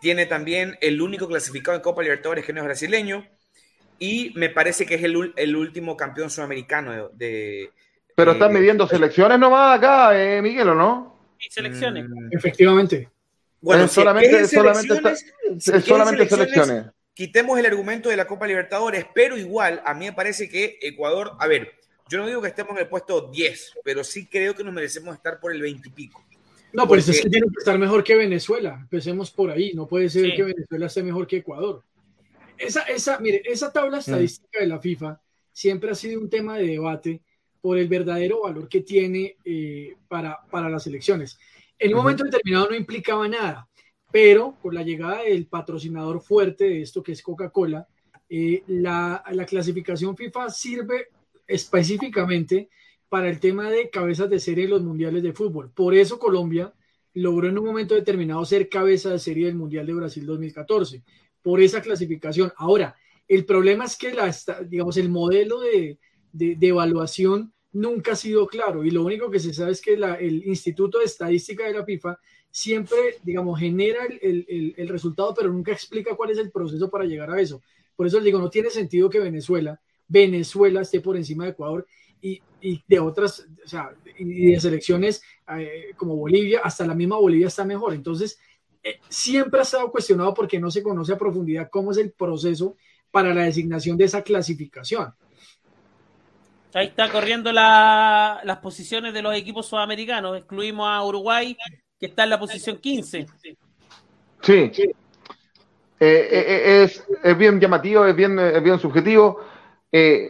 tiene 0.00 0.26
también 0.26 0.76
el 0.82 1.00
único 1.00 1.28
clasificado 1.28 1.76
en 1.76 1.82
Copa 1.82 2.02
Libertadores 2.02 2.44
que 2.44 2.52
no 2.52 2.60
es 2.60 2.66
brasileño, 2.66 3.26
y 4.04 4.32
me 4.34 4.50
parece 4.50 4.84
que 4.84 4.96
es 4.96 5.02
el, 5.02 5.56
último 5.56 5.96
campeón 5.96 6.28
sudamericano 6.28 7.08
de... 7.14 7.70
Pero 8.14 8.32
están 8.32 8.52
midiendo 8.52 8.86
selecciones 8.86 9.38
nomás 9.38 9.78
acá, 9.78 10.12
eh, 10.20 10.42
Miguel, 10.42 10.68
¿o 10.68 10.74
no? 10.74 11.18
Sí, 11.38 11.48
selecciones. 11.50 12.06
Mm. 12.06 12.28
Efectivamente. 12.30 13.08
Bueno, 13.62 13.88
solamente, 13.88 14.46
solamente, 14.46 14.94
solamente 15.80 16.28
selecciones. 16.28 16.84
Quitemos 17.14 17.58
el 17.58 17.64
argumento 17.64 18.10
de 18.10 18.16
la 18.18 18.26
Copa 18.26 18.46
Libertadores, 18.46 19.06
pero 19.14 19.38
igual 19.38 19.80
a 19.86 19.94
mí 19.94 20.04
me 20.04 20.12
parece 20.12 20.50
que 20.50 20.78
Ecuador, 20.82 21.32
a 21.38 21.46
ver, 21.46 21.72
yo 22.10 22.18
no 22.18 22.26
digo 22.26 22.42
que 22.42 22.48
estemos 22.48 22.72
en 22.72 22.82
el 22.82 22.88
puesto 22.88 23.30
10, 23.32 23.78
pero 23.84 24.04
sí 24.04 24.26
creo 24.26 24.54
que 24.54 24.64
nos 24.64 24.74
merecemos 24.74 25.14
estar 25.14 25.40
por 25.40 25.50
el 25.52 25.62
20 25.62 25.88
y 25.88 25.92
pico. 25.92 26.22
No, 26.74 26.86
pues 26.86 27.08
es 27.08 27.22
que 27.22 27.30
tiene 27.30 27.46
que 27.46 27.58
estar 27.58 27.78
mejor 27.78 28.04
que 28.04 28.16
Venezuela. 28.16 28.76
Empecemos 28.82 29.30
por 29.30 29.50
ahí. 29.50 29.72
No 29.72 29.86
puede 29.86 30.10
ser 30.10 30.34
que 30.34 30.42
Venezuela 30.42 30.86
esté 30.86 31.02
mejor 31.02 31.26
que 31.26 31.38
Ecuador 31.38 31.82
esa, 32.58 32.82
esa, 32.82 33.18
mire, 33.20 33.42
esa 33.44 33.72
tabla 33.72 33.98
mm. 33.98 34.00
estadística 34.00 34.60
de 34.60 34.66
la 34.66 34.80
FIFA 34.80 35.20
siempre 35.52 35.90
ha 35.90 35.94
sido 35.94 36.20
un 36.20 36.28
tema 36.28 36.58
de 36.58 36.66
debate 36.66 37.22
por 37.60 37.78
el 37.78 37.88
verdadero 37.88 38.42
valor 38.42 38.68
que 38.68 38.82
tiene 38.82 39.36
eh, 39.44 39.96
para, 40.08 40.38
para 40.50 40.68
las 40.68 40.86
elecciones. 40.86 41.38
En 41.78 41.92
un 41.92 41.98
momento 41.98 42.24
determinado 42.24 42.68
no 42.68 42.76
implicaba 42.76 43.26
nada, 43.26 43.68
pero 44.12 44.56
con 44.60 44.74
la 44.74 44.82
llegada 44.82 45.22
del 45.22 45.46
patrocinador 45.46 46.20
fuerte 46.20 46.64
de 46.64 46.82
esto 46.82 47.02
que 47.02 47.12
es 47.12 47.22
Coca-Cola, 47.22 47.88
eh, 48.28 48.62
la, 48.66 49.24
la, 49.32 49.46
clasificación 49.46 50.16
FIFA 50.16 50.50
sirve 50.50 51.08
específicamente 51.46 52.68
para 53.08 53.28
el 53.28 53.38
tema 53.38 53.70
de 53.70 53.90
cabezas 53.90 54.28
de 54.30 54.40
serie 54.40 54.64
de 54.64 54.70
los 54.70 54.82
mundiales 54.82 55.22
de 55.22 55.32
fútbol. 55.32 55.70
Por 55.70 55.94
eso 55.94 56.18
Colombia 56.18 56.72
logró 57.14 57.48
en 57.48 57.58
un 57.58 57.64
momento 57.64 57.94
determinado 57.94 58.44
ser 58.44 58.68
cabeza 58.68 59.10
de 59.10 59.18
serie 59.18 59.46
del 59.46 59.54
Mundial 59.54 59.86
de 59.86 59.94
Brasil 59.94 60.26
2014 60.26 61.02
por 61.44 61.60
esa 61.60 61.82
clasificación. 61.82 62.50
Ahora, 62.56 62.96
el 63.28 63.44
problema 63.44 63.84
es 63.84 63.96
que 63.96 64.14
la, 64.14 64.34
digamos, 64.66 64.96
el 64.96 65.10
modelo 65.10 65.60
de, 65.60 65.98
evaluación 66.32 67.52
nunca 67.72 68.12
ha 68.12 68.16
sido 68.16 68.46
claro 68.46 68.82
y 68.82 68.90
lo 68.90 69.04
único 69.04 69.30
que 69.30 69.38
se 69.38 69.52
sabe 69.52 69.72
es 69.72 69.82
que 69.82 69.92
el 69.92 70.46
Instituto 70.46 70.98
de 70.98 71.04
Estadística 71.04 71.66
de 71.66 71.74
la 71.74 71.84
FIFA 71.84 72.18
siempre, 72.50 73.18
digamos, 73.22 73.60
genera 73.60 74.06
el, 74.22 74.88
resultado, 74.88 75.34
pero 75.34 75.52
nunca 75.52 75.72
explica 75.72 76.16
cuál 76.16 76.30
es 76.30 76.38
el 76.38 76.50
proceso 76.50 76.88
para 76.88 77.04
llegar 77.04 77.30
a 77.30 77.40
eso. 77.40 77.60
Por 77.94 78.06
eso 78.06 78.16
les 78.16 78.24
digo, 78.24 78.38
no 78.38 78.48
tiene 78.48 78.70
sentido 78.70 79.10
que 79.10 79.18
Venezuela, 79.18 79.78
Venezuela 80.08 80.80
esté 80.80 81.00
por 81.00 81.16
encima 81.18 81.44
de 81.44 81.50
Ecuador 81.50 81.86
y, 82.22 82.40
de 82.88 82.98
otras, 83.00 83.46
o 83.62 83.68
sea, 83.68 83.94
y 84.18 84.52
de 84.52 84.60
selecciones 84.60 85.20
eh, 85.58 85.90
como 85.94 86.16
Bolivia, 86.16 86.60
hasta 86.64 86.86
la 86.86 86.94
misma 86.94 87.18
Bolivia 87.18 87.48
está 87.48 87.66
mejor. 87.66 87.92
Entonces, 87.92 88.38
siempre 89.08 89.60
ha 89.60 89.62
estado 89.62 89.90
cuestionado 89.90 90.34
porque 90.34 90.58
no 90.58 90.70
se 90.70 90.82
conoce 90.82 91.12
a 91.12 91.18
profundidad 91.18 91.68
cómo 91.70 91.92
es 91.92 91.98
el 91.98 92.12
proceso 92.12 92.76
para 93.10 93.32
la 93.32 93.42
designación 93.42 93.96
de 93.96 94.04
esa 94.04 94.22
clasificación. 94.22 95.14
Ahí 96.74 96.88
está 96.88 97.08
corriendo 97.08 97.52
las 97.52 98.58
posiciones 98.60 99.14
de 99.14 99.22
los 99.22 99.34
equipos 99.36 99.66
sudamericanos. 99.66 100.36
Excluimos 100.36 100.88
a 100.88 101.04
Uruguay, 101.04 101.56
que 101.98 102.06
está 102.06 102.24
en 102.24 102.30
la 102.30 102.38
posición 102.38 102.78
15. 102.78 103.26
Sí. 104.42 104.52
Eh, 104.52 104.88
eh, 106.00 106.82
es, 106.82 107.38
bien 107.38 107.60
llamativo, 107.60 108.04
es 108.04 108.16
bien, 108.16 108.36
bien 108.62 108.80
subjetivo. 108.80 109.40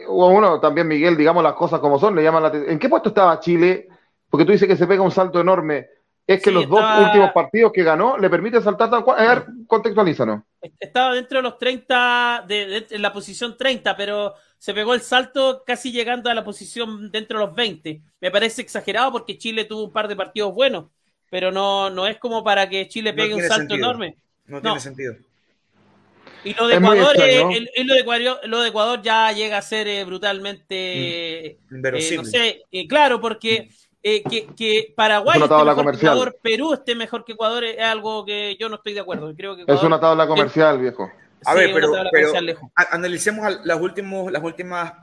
bueno, 0.07 0.59
también 0.59 0.87
Miguel, 0.87 1.17
digamos 1.17 1.43
las 1.43 1.53
cosas 1.53 1.79
como 1.79 1.97
son, 1.97 2.15
le 2.15 2.21
llaman 2.21 2.43
la 2.43 2.49
¿En 2.53 2.77
qué 2.77 2.87
puesto 2.87 3.09
estaba 3.09 3.39
Chile? 3.39 3.87
Porque 4.29 4.45
tú 4.45 4.51
dices 4.51 4.67
que 4.67 4.77
se 4.77 4.85
pega 4.85 5.01
un 5.01 5.11
salto 5.11 5.41
enorme 5.41 5.87
es 6.27 6.41
que 6.41 6.51
los 6.51 6.67
dos 6.67 6.83
últimos 7.05 7.31
partidos 7.31 7.71
que 7.71 7.83
ganó 7.83 8.17
le 8.17 8.29
permiten 8.29 8.63
saltar 8.63 8.89
tal 8.89 9.03
cual. 9.03 9.19
A 9.19 9.35
ver, 9.35 9.45
contextualízanos. 9.67 10.41
Estaba 10.79 11.13
dentro 11.13 11.37
de 11.37 11.43
los 11.43 11.57
30, 11.59 12.45
de, 12.47 12.87
en 12.89 13.01
la 13.01 13.13
posición 13.13 13.55
30, 13.55 13.95
pero 13.95 14.33
se 14.57 14.73
pegó 14.73 14.95
el 14.95 15.01
salto 15.01 15.63
casi 15.65 15.91
llegando 15.91 16.29
a 16.29 16.33
la 16.33 16.43
posición 16.43 17.11
dentro 17.11 17.39
de 17.39 17.45
los 17.45 17.55
20. 17.55 18.01
Me 18.19 18.31
parece 18.31 18.63
exagerado 18.63 19.11
porque 19.11 19.37
Chile 19.37 19.65
tuvo 19.65 19.83
un 19.83 19.91
par 19.91 20.07
de 20.07 20.15
partidos 20.15 20.53
buenos, 20.55 20.85
pero 21.29 21.51
no, 21.51 21.91
no 21.91 22.07
es 22.07 22.17
como 22.17 22.43
para 22.43 22.67
que 22.67 22.87
Chile 22.87 23.13
pegue 23.13 23.35
un 23.35 23.43
salto 23.43 23.75
enorme. 23.75 24.17
No, 24.47 24.61
tiene 24.61 24.79
sentido. 24.79 25.15
Y 26.43 26.53
lo 26.53 26.67
de, 26.67 26.75
Ecuador, 26.75 27.15
lo, 27.15 27.23
de 27.93 27.99
Ecuador, 27.99 28.39
lo 28.45 28.61
de 28.61 28.69
Ecuador 28.69 29.01
ya 29.01 29.31
llega 29.31 29.57
a 29.57 29.63
ser 29.63 29.87
eh, 29.87 30.03
brutalmente. 30.03 31.57
Mm, 31.69 31.75
inverosímil. 31.75 32.13
Eh, 32.13 32.17
no 32.17 32.25
sé, 32.25 32.61
eh, 32.71 32.87
claro, 32.87 33.19
porque 33.19 33.69
eh, 34.07 34.21
que, 34.55 34.93
Paraguay 34.95 35.41
esté 35.41 35.63
mejor 35.63 35.91
que 35.91 36.05
Ecuador, 36.05 36.37
Perú 36.39 36.73
esté 36.73 36.93
mejor 36.93 37.25
que 37.25 37.31
Ecuador 37.31 37.63
es 37.63 37.81
algo 37.81 38.23
que 38.23 38.55
yo 38.59 38.69
no 38.69 38.75
estoy 38.75 38.93
de 38.93 38.99
acuerdo. 38.99 39.33
Creo 39.35 39.55
que 39.55 39.65
es 39.67 39.81
una 39.81 39.99
tabla 39.99 40.27
comercial, 40.27 40.77
viejo. 40.77 41.11
A 41.43 41.55
ver, 41.55 41.73
pero, 41.73 41.91
analicemos 42.91 43.61
las, 43.63 43.81
últimos, 43.81 44.31
las 44.31 44.43
últimas 44.43 44.93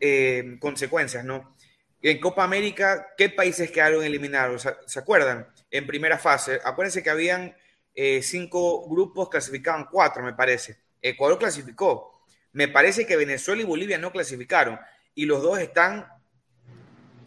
eh, 0.00 0.56
consecuencias, 0.58 1.24
¿no? 1.24 1.54
En 2.02 2.18
Copa 2.18 2.42
América, 2.42 3.06
¿qué 3.16 3.28
países 3.28 3.70
quedaron 3.70 4.02
eliminados? 4.02 4.66
¿Se 4.86 4.98
acuerdan? 4.98 5.46
En 5.70 5.86
primera 5.86 6.18
fase, 6.18 6.58
acuérdense 6.64 7.00
que 7.00 7.10
habían 7.10 7.54
eh, 7.94 8.22
cinco 8.22 8.88
grupos, 8.88 9.28
clasificaban 9.28 9.86
cuatro, 9.88 10.24
me 10.24 10.32
parece. 10.32 10.78
Ecuador 11.00 11.38
clasificó. 11.38 12.24
Me 12.52 12.66
parece 12.66 13.06
que 13.06 13.16
Venezuela 13.16 13.62
y 13.62 13.64
Bolivia 13.64 13.98
no 13.98 14.10
clasificaron. 14.10 14.80
Y 15.14 15.26
los 15.26 15.42
dos 15.42 15.60
están 15.60 16.17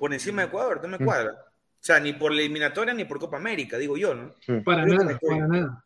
por 0.02 0.12
encima 0.12 0.42
de 0.42 0.48
Ecuador, 0.48 0.80
no 0.82 0.88
me 0.88 0.98
mm. 0.98 1.06
cuadra. 1.06 1.30
O 1.32 1.84
sea, 1.84 2.00
ni 2.00 2.14
por 2.14 2.32
la 2.32 2.42
eliminatoria 2.42 2.92
ni 2.92 3.06
por 3.06 3.20
Copa 3.20 3.38
América, 3.38 3.78
digo 3.78 3.96
yo, 3.98 4.16
¿no? 4.16 4.32
Para 4.66 4.84
nada, 4.84 5.20
para 5.22 5.48
nada. 5.48 5.84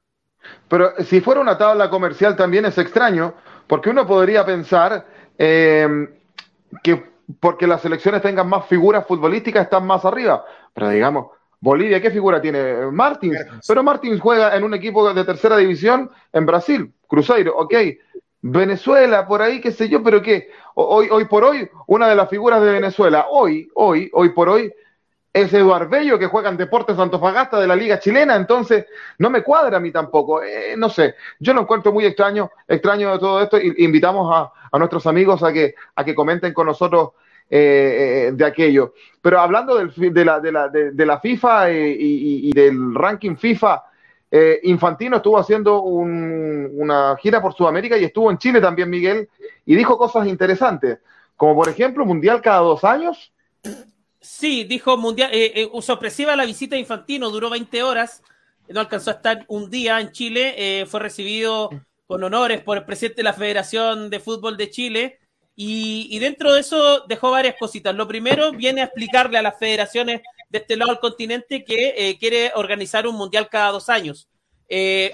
Pero 0.69 0.93
si 1.03 1.19
fuera 1.19 1.41
una 1.41 1.57
tabla 1.57 1.89
comercial 1.89 2.33
también 2.33 2.63
es 2.63 2.77
extraño, 2.77 3.33
porque 3.67 3.89
uno 3.89 4.07
podría 4.07 4.45
pensar 4.45 5.05
eh, 5.37 6.07
que 6.81 7.03
porque 7.41 7.67
las 7.67 7.81
selecciones 7.81 8.21
tengan 8.21 8.47
más 8.47 8.65
figuras 8.67 9.05
futbolísticas 9.05 9.65
están 9.65 9.85
más 9.85 10.05
arriba. 10.05 10.45
Pero 10.73 10.91
digamos, 10.91 11.31
Bolivia, 11.59 12.01
¿qué 12.01 12.09
figura 12.09 12.39
tiene? 12.39 12.89
Martins. 12.93 13.37
Pero 13.67 13.83
Martins 13.83 14.21
juega 14.21 14.55
en 14.55 14.63
un 14.63 14.75
equipo 14.75 15.13
de 15.13 15.25
tercera 15.25 15.57
división 15.57 16.09
en 16.31 16.45
Brasil, 16.45 16.93
Cruzeiro, 17.05 17.57
ok. 17.57 17.73
Venezuela, 18.47 19.27
por 19.27 19.41
ahí, 19.41 19.59
qué 19.59 19.71
sé 19.71 19.89
yo, 19.89 20.03
pero 20.03 20.21
qué. 20.21 20.51
Hoy, 20.75 21.07
hoy 21.09 21.25
por 21.25 21.43
hoy, 21.43 21.67
una 21.87 22.07
de 22.07 22.15
las 22.15 22.29
figuras 22.29 22.61
de 22.61 22.73
Venezuela, 22.73 23.25
hoy, 23.31 23.67
hoy, 23.73 24.07
hoy 24.13 24.29
por 24.29 24.49
hoy, 24.49 24.71
es 25.33 25.51
Eduardo 25.51 25.89
Bello, 25.89 26.19
que 26.19 26.27
juega 26.27 26.49
en 26.49 26.57
Deportes 26.57 26.97
Antofagasta 26.99 27.59
de 27.59 27.65
la 27.65 27.75
Liga 27.75 27.99
Chilena, 27.99 28.35
entonces 28.35 28.85
no 29.17 29.31
me 29.31 29.41
cuadra 29.41 29.77
a 29.77 29.79
mí 29.79 29.91
tampoco. 29.91 30.43
Eh, 30.43 30.75
no 30.77 30.89
sé, 30.89 31.15
yo 31.39 31.55
lo 31.55 31.61
encuentro 31.61 31.91
muy 31.91 32.05
extraño, 32.05 32.51
extraño 32.67 33.13
de 33.13 33.19
todo 33.19 33.41
esto, 33.41 33.57
invitamos 33.59 34.31
a, 34.31 34.51
a 34.71 34.77
nuestros 34.77 35.07
amigos 35.07 35.41
a 35.41 35.51
que, 35.51 35.73
a 35.95 36.05
que 36.05 36.13
comenten 36.13 36.53
con 36.53 36.67
nosotros 36.67 37.13
eh, 37.49 38.27
eh, 38.27 38.31
de 38.31 38.45
aquello. 38.45 38.93
Pero 39.21 39.39
hablando 39.39 39.75
del, 39.75 39.91
de, 40.13 40.25
la, 40.25 40.39
de, 40.39 40.51
la, 40.51 40.69
de, 40.69 41.05
la 41.05 41.19
FIFA 41.19 41.71
y, 41.71 42.51
del 42.51 42.93
ranking 42.93 43.35
FIFA, 43.35 43.83
Infantino 44.63 45.17
estuvo 45.17 45.37
haciendo 45.37 45.81
una 45.81 47.15
gira 47.17 47.41
por 47.41 47.53
Sudamérica 47.53 47.97
y 47.97 48.03
estuvo 48.03 48.29
en 48.31 48.37
Chile 48.37 48.59
también, 48.59 48.89
Miguel, 48.89 49.29
y 49.65 49.75
dijo 49.75 49.97
cosas 49.97 50.27
interesantes, 50.27 50.99
como 51.35 51.55
por 51.55 51.69
ejemplo 51.69 52.05
Mundial 52.05 52.41
cada 52.41 52.59
dos 52.59 52.83
años. 52.83 53.31
Sí, 54.25 54.63
dijo 54.63 54.97
mundial, 54.97 55.29
eh, 55.31 55.53
eh, 55.55 56.35
la 56.35 56.45
visita 56.45 56.75
de 56.75 56.81
Infantino, 56.81 57.29
duró 57.29 57.51
20 57.51 57.83
horas, 57.83 58.23
no 58.67 58.79
alcanzó 58.79 59.11
a 59.11 59.13
estar 59.13 59.45
un 59.47 59.69
día 59.69 59.99
en 59.99 60.11
Chile, 60.11 60.55
eh, 60.57 60.87
fue 60.87 60.99
recibido 60.99 61.69
con 62.07 62.23
honores 62.23 62.61
por 62.61 62.77
el 62.77 62.85
presidente 62.85 63.17
de 63.17 63.23
la 63.23 63.33
Federación 63.33 64.09
de 64.09 64.19
Fútbol 64.19 64.57
de 64.57 64.71
Chile 64.71 65.19
y, 65.55 66.17
dentro 66.17 66.53
de 66.53 66.61
eso 66.61 67.05
dejó 67.07 67.29
varias 67.29 67.55
cositas. 67.59 67.93
Lo 67.93 68.07
primero 68.07 68.51
viene 68.51 68.81
a 68.81 68.85
explicarle 68.85 69.37
a 69.37 69.43
las 69.43 69.59
federaciones 69.59 70.21
de 70.55 70.61
este 70.61 70.77
lado 70.77 70.91
del 70.91 70.99
continente 70.99 71.63
que 71.63 71.93
eh, 71.95 72.17
quiere 72.17 72.51
organizar 72.55 73.07
un 73.07 73.15
mundial 73.15 73.49
cada 73.49 73.71
dos 73.71 73.89
años, 73.89 74.27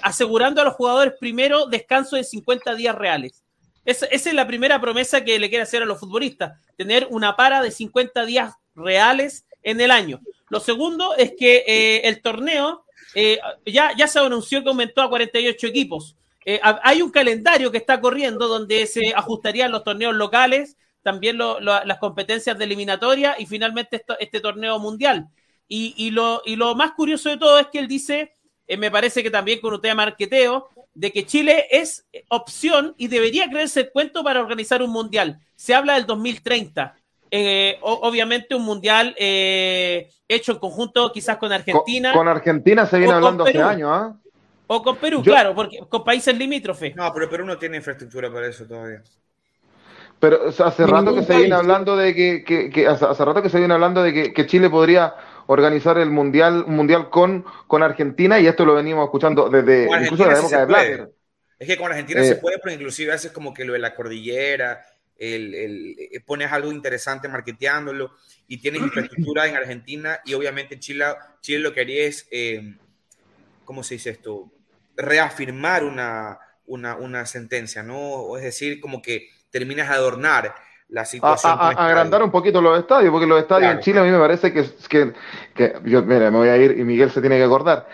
asegurando 0.00 0.62
a 0.62 0.64
los 0.64 0.74
jugadores 0.74 1.12
primero 1.20 1.66
descanso 1.66 2.16
de 2.16 2.24
50 2.24 2.74
días 2.74 2.94
reales. 2.94 3.42
esa 3.84 4.06
es 4.10 4.32
la 4.32 4.46
primera 4.46 4.80
promesa 4.80 5.24
que 5.24 5.38
le 5.38 5.50
quiere 5.50 5.64
hacer 5.64 5.82
a 5.82 5.86
los 5.86 6.00
futbolistas, 6.00 6.58
tener 6.76 7.06
una 7.10 7.36
para 7.36 7.60
de 7.60 7.70
50 7.70 8.24
días 8.24 8.54
reales 8.74 9.44
en 9.62 9.80
el 9.80 9.90
año. 9.90 10.20
Lo 10.48 10.60
segundo 10.60 11.14
es 11.16 11.32
que 11.38 11.64
eh, 11.66 12.08
el 12.08 12.20
torneo 12.20 12.84
eh, 13.14 13.38
ya, 13.66 13.92
ya 13.96 14.06
se 14.06 14.18
anunció 14.18 14.62
que 14.62 14.68
aumentó 14.68 15.02
a 15.02 15.08
48 15.08 15.66
equipos. 15.66 16.16
Eh, 16.44 16.60
hay 16.62 17.02
un 17.02 17.10
calendario 17.10 17.70
que 17.70 17.78
está 17.78 18.00
corriendo 18.00 18.48
donde 18.48 18.86
se 18.86 19.12
ajustarían 19.14 19.70
los 19.70 19.84
torneos 19.84 20.14
locales, 20.14 20.76
también 21.02 21.38
las 21.38 21.98
competencias 21.98 22.56
de 22.58 22.64
eliminatoria 22.64 23.36
y 23.38 23.46
finalmente 23.46 24.04
este 24.18 24.40
torneo 24.40 24.78
mundial. 24.78 25.28
Y, 25.68 26.10
lo, 26.10 26.42
y 26.44 26.56
lo 26.56 26.74
más 26.74 26.92
curioso 26.92 27.30
de 27.30 27.38
todo 27.38 27.58
es 27.58 27.68
que 27.68 27.78
él 27.78 27.88
dice, 27.88 28.32
me 28.78 28.90
parece 28.90 29.22
que 29.22 29.30
también 29.30 29.60
con 29.60 29.72
un 29.72 29.80
tema 29.80 30.04
marqueteo, 30.04 30.68
de 30.94 31.10
que 31.10 31.24
Chile 31.24 31.66
es 31.70 32.06
opción 32.28 32.94
y 32.98 33.08
debería 33.08 33.48
creerse 33.48 33.80
el 33.80 33.90
cuento 33.90 34.22
para 34.22 34.40
organizar 34.40 34.82
un 34.82 34.90
mundial. 34.90 35.38
Se 35.56 35.74
habla 35.74 35.94
del 35.94 36.06
2030. 36.06 36.94
Eh, 37.34 37.78
obviamente 37.80 38.54
un 38.54 38.62
mundial 38.62 39.14
eh, 39.18 40.10
hecho 40.28 40.52
en 40.52 40.58
conjunto 40.58 41.10
quizás 41.12 41.38
con 41.38 41.50
Argentina. 41.50 42.12
Con, 42.12 42.28
Argentina 42.28 42.84
se 42.84 42.98
viene 42.98 43.14
hablando 43.14 43.44
hace 43.44 43.62
años, 43.62 43.88
¿ah? 43.90 44.16
O 44.66 44.82
con 44.82 44.96
Perú, 44.96 45.22
claro, 45.22 45.54
porque 45.54 45.78
con 45.88 46.04
países 46.04 46.36
limítrofes. 46.36 46.94
No, 46.94 47.10
pero 47.12 47.28
Perú 47.28 47.46
no 47.46 47.58
tiene 47.58 47.78
infraestructura 47.78 48.30
para 48.32 48.48
eso 48.48 48.66
todavía. 48.66 49.02
Pero 50.22 50.46
hace 50.46 50.86
rato 50.86 51.16
que 51.16 51.24
se 51.24 51.36
viene 51.36 51.56
hablando 51.56 51.96
de 51.96 52.14
que, 52.14 52.86
hace, 52.86 53.24
rato 53.24 53.42
que 53.42 53.50
se 53.50 53.58
viene 53.58 53.74
hablando 53.74 54.04
de 54.04 54.32
que, 54.32 54.46
Chile 54.46 54.70
podría 54.70 55.16
organizar 55.48 55.98
el 55.98 56.10
mundial, 56.10 56.64
mundial 56.68 57.10
con, 57.10 57.44
con 57.66 57.82
Argentina 57.82 58.38
y 58.38 58.46
esto 58.46 58.64
lo 58.64 58.76
venimos 58.76 59.04
escuchando 59.04 59.50
desde 59.50 59.88
incluso 60.04 60.24
la 60.24 60.38
época 60.38 60.60
de 60.60 60.66
Blatter. 60.66 61.10
Es 61.58 61.66
que 61.66 61.76
con 61.76 61.90
Argentina 61.90 62.22
se 62.22 62.34
eh, 62.34 62.36
puede, 62.36 62.60
pero 62.60 62.72
inclusive 62.72 63.12
haces 63.12 63.32
como 63.32 63.52
que 63.52 63.64
lo 63.64 63.72
de 63.72 63.80
la 63.80 63.96
cordillera, 63.96 64.86
el, 65.18 65.96
eh, 65.98 66.20
pones 66.24 66.52
algo 66.52 66.70
interesante 66.70 67.26
marketeándolo 67.26 68.12
y 68.46 68.58
tienes 68.58 68.80
infraestructura 68.84 69.48
en 69.48 69.56
Argentina 69.56 70.20
y 70.24 70.34
obviamente 70.34 70.78
Chile, 70.78 71.06
Chile 71.40 71.58
lo 71.58 71.74
que 71.74 71.80
haría 71.80 72.04
es, 72.04 72.28
eh, 72.30 72.76
¿cómo 73.64 73.82
se 73.82 73.94
dice 73.94 74.10
esto? 74.10 74.52
Reafirmar 74.96 75.82
una, 75.82 76.38
una, 76.66 76.94
una 76.94 77.26
sentencia, 77.26 77.82
¿no? 77.82 78.36
Es 78.36 78.44
decir, 78.44 78.78
como 78.78 79.02
que 79.02 79.41
terminas 79.52 79.88
de 79.88 79.94
adornar 79.94 80.54
la 80.88 81.04
situación. 81.04 81.56
A, 81.58 81.68
agrandar 81.70 82.22
un 82.22 82.30
poquito 82.30 82.60
los 82.60 82.78
estadios, 82.78 83.10
porque 83.10 83.26
los 83.26 83.40
estadios 83.40 83.72
en 83.72 83.80
Chile 83.80 84.00
a 84.00 84.02
mí 84.02 84.10
me 84.10 84.18
parece 84.18 84.52
que, 84.52 84.64
que, 84.88 85.12
que 85.54 85.74
yo, 85.84 86.02
mira, 86.02 86.30
me 86.30 86.38
voy 86.38 86.48
a 86.48 86.56
ir 86.56 86.78
y 86.78 86.84
Miguel 86.84 87.10
se 87.10 87.20
tiene 87.20 87.38
que 87.38 87.44
acordar. 87.44 87.86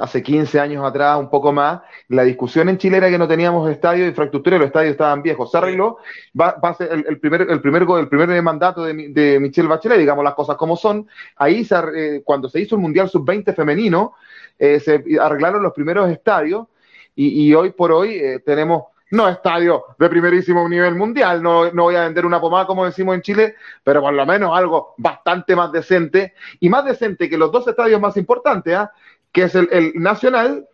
Hace 0.00 0.22
15 0.22 0.58
años 0.58 0.84
atrás, 0.84 1.18
un 1.18 1.30
poco 1.30 1.52
más, 1.52 1.80
la 2.08 2.24
discusión 2.24 2.68
en 2.68 2.78
Chile 2.78 2.96
era 2.96 3.10
que 3.10 3.18
no 3.18 3.28
teníamos 3.28 3.70
estadio 3.70 4.02
de 4.02 4.08
infraestructura 4.08 4.56
y 4.56 4.58
los 4.58 4.66
estadios 4.66 4.92
estaban 4.92 5.22
viejos. 5.22 5.50
Se 5.50 5.58
arregló, 5.58 5.98
va, 6.38 6.56
va 6.62 6.70
a 6.70 6.74
ser 6.74 6.90
el, 6.92 7.20
primer, 7.20 7.42
el, 7.42 7.60
primer, 7.60 7.82
el 7.82 8.08
primer 8.08 8.42
mandato 8.42 8.84
de, 8.84 9.10
de 9.10 9.38
Michelle 9.38 9.68
Bachelet, 9.68 9.98
digamos 9.98 10.24
las 10.24 10.34
cosas 10.34 10.56
como 10.56 10.76
son. 10.76 11.06
Ahí, 11.36 11.64
se, 11.64 11.76
eh, 11.94 12.22
cuando 12.24 12.48
se 12.48 12.60
hizo 12.60 12.74
el 12.74 12.80
Mundial 12.80 13.08
Sub-20 13.08 13.54
femenino, 13.54 14.14
eh, 14.58 14.80
se 14.80 15.04
arreglaron 15.20 15.62
los 15.62 15.72
primeros 15.72 16.10
estadios 16.10 16.66
y, 17.14 17.46
y 17.46 17.54
hoy 17.54 17.70
por 17.70 17.92
hoy 17.92 18.14
eh, 18.14 18.40
tenemos 18.44 18.84
no 19.10 19.28
estadio 19.28 19.84
de 19.98 20.08
primerísimo 20.08 20.68
nivel 20.68 20.94
mundial, 20.94 21.42
no, 21.42 21.70
no, 21.70 21.84
voy 21.84 21.94
a 21.94 22.04
vender 22.04 22.26
una 22.26 22.40
pomada 22.40 22.66
como 22.66 22.84
decimos 22.84 23.14
en 23.14 23.22
Chile, 23.22 23.54
pero 23.84 24.00
por 24.00 24.12
lo 24.12 24.26
menos 24.26 24.56
algo 24.56 24.94
bastante 24.98 25.54
más 25.54 25.70
decente 25.70 26.34
y 26.60 26.68
más 26.68 26.84
decente 26.84 27.30
que 27.30 27.38
los 27.38 27.52
dos 27.52 27.66
estadios 27.68 28.00
más 28.00 28.16
importantes, 28.16 28.74
¿ah? 28.74 28.92
que 29.30 29.44
es 29.44 29.54
el, 29.54 29.92
Nacional, 29.94 30.66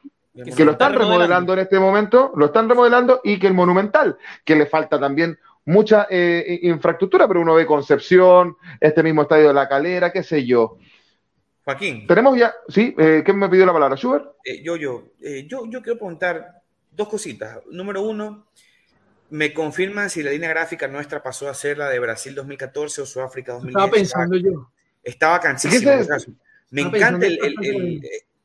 que, 0.57 0.65
lo 0.65 0.73
están 0.73 0.95
remodelando. 0.95 1.53
en 1.53 1.59
este 1.59 1.79
momento, 1.79 2.33
lo 2.37 2.47
están 2.47 2.69
remodelando 2.69 3.21
y 3.23 3.39
que 3.39 3.49
el 3.49 3.55
Monumental, 3.55 4.17
que 4.45 4.57
le 4.57 4.67
falta 4.67 4.99
también 4.99 5.39
mucha 5.67 6.07
eh, 6.09 6.61
infraestructura, 6.63 7.29
pero 7.29 7.41
uno 7.41 7.55
ve 7.55 7.67
Concepción, 7.67 8.57
este 8.81 9.03
mismo 9.03 9.23
estadio 9.23 9.49
de 9.49 9.55
La 9.55 9.69
Calera, 9.69 10.11
qué 10.11 10.23
sé 10.23 10.47
yo. 10.47 10.79
Joaquín. 11.65 12.07
Tenemos 12.07 12.37
ya, 12.37 12.55
sí, 12.69 12.95
eh, 12.99 13.23
¿quién 13.25 13.39
me 13.39 13.49
pidió 13.49 13.67
la 13.67 13.73
palabra? 13.73 13.97
¿Schubert? 13.97 14.25
Eh, 14.45 14.63
yo, 14.65 14.77
yo, 14.77 15.05
yo, 15.21 15.67
yo 15.67 15.83
quiero 15.83 15.99
preguntar 15.99 16.62
dos 16.93 17.09
cositas. 17.09 17.59
Número 17.71 18.03
uno, 18.03 18.47
me 19.31 19.53
confirman 19.53 20.11
si 20.11 20.23
la 20.23 20.31
línea 20.31 20.51
gráfica 20.51 20.89
nuestra 20.89 21.23
pasó 21.23 21.49
a 21.49 21.55
ser 21.55 21.79
la 21.79 21.89
de 21.89 21.99
Brasil 21.99 22.35
2014 22.35 23.03
o 23.03 23.07
Sudáfrica 23.07 23.53
2010. 23.55 23.77
Estaba 23.77 23.91
pensando 23.91 24.37
yo. 24.37 24.71
Estaba 25.03 25.41
cansísimo. 25.41 25.93
me 26.71 26.83
encanta, 26.83 27.27
el, 27.27 27.39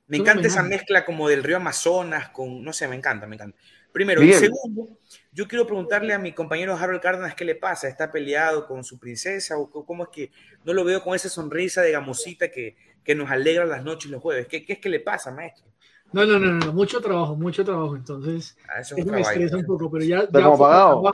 me 0.08 0.18
encanta 0.18 0.48
esa 0.48 0.63
mezcla 0.63 1.04
como 1.04 1.27
del 1.27 1.44
río 1.44 1.58
Amazonas 1.58 2.30
con, 2.30 2.63
no 2.63 2.72
sé, 2.72 2.88
me 2.88 2.96
encanta, 2.96 3.27
me 3.27 3.36
encanta. 3.36 3.58
Primero. 3.92 4.24
Y 4.24 4.32
segundo, 4.34 4.98
yo 5.32 5.48
quiero 5.48 5.66
preguntarle 5.66 6.13
a 6.13 6.20
mi 6.20 6.32
compañero 6.32 6.75
Harold 6.75 7.01
Cárdenas 7.01 7.36
qué 7.36 7.44
le 7.44 7.56
pasa. 7.56 7.88
¿Está 7.88 8.12
peleado 8.12 8.68
con 8.68 8.84
su 8.84 9.00
princesa 9.00 9.58
o 9.58 9.70
cómo 9.86 10.04
es 10.04 10.10
que 10.10 10.32
no 10.63 10.74
lo 10.74 10.84
veo 10.84 11.04
con 11.04 11.16
esa 11.16 11.30
sonrisa 11.30 11.82
de 11.82 11.92
gamosita 11.92 12.50
que, 12.50 12.77
que 13.04 13.16
nos 13.16 13.30
alegra 13.30 13.66
las 13.66 13.84
noches 13.84 14.08
y 14.08 14.12
los 14.12 14.22
jueves? 14.22 14.48
¿Qué, 14.48 14.66
¿Qué, 14.66 14.74
es 14.74 14.80
que 14.80 14.89
le 14.89 15.00
pasa, 15.00 15.32
maestro? 15.32 15.66
No, 16.14 16.26
no, 16.26 16.40
no, 16.40 16.54
no, 16.54 16.74
mucho 16.74 17.02
trabajo, 17.02 17.36
mucho 17.36 17.66
trabajo. 17.66 17.96
Entonces, 17.96 18.58
ah, 18.70 18.80
eso, 18.80 18.96
me 18.98 19.22
estresa 19.22 19.58
un 19.58 19.66
poco, 19.66 19.92
pero 19.92 20.04
ya. 20.04 20.22
ya 20.22 20.30
pagado? 20.30 21.14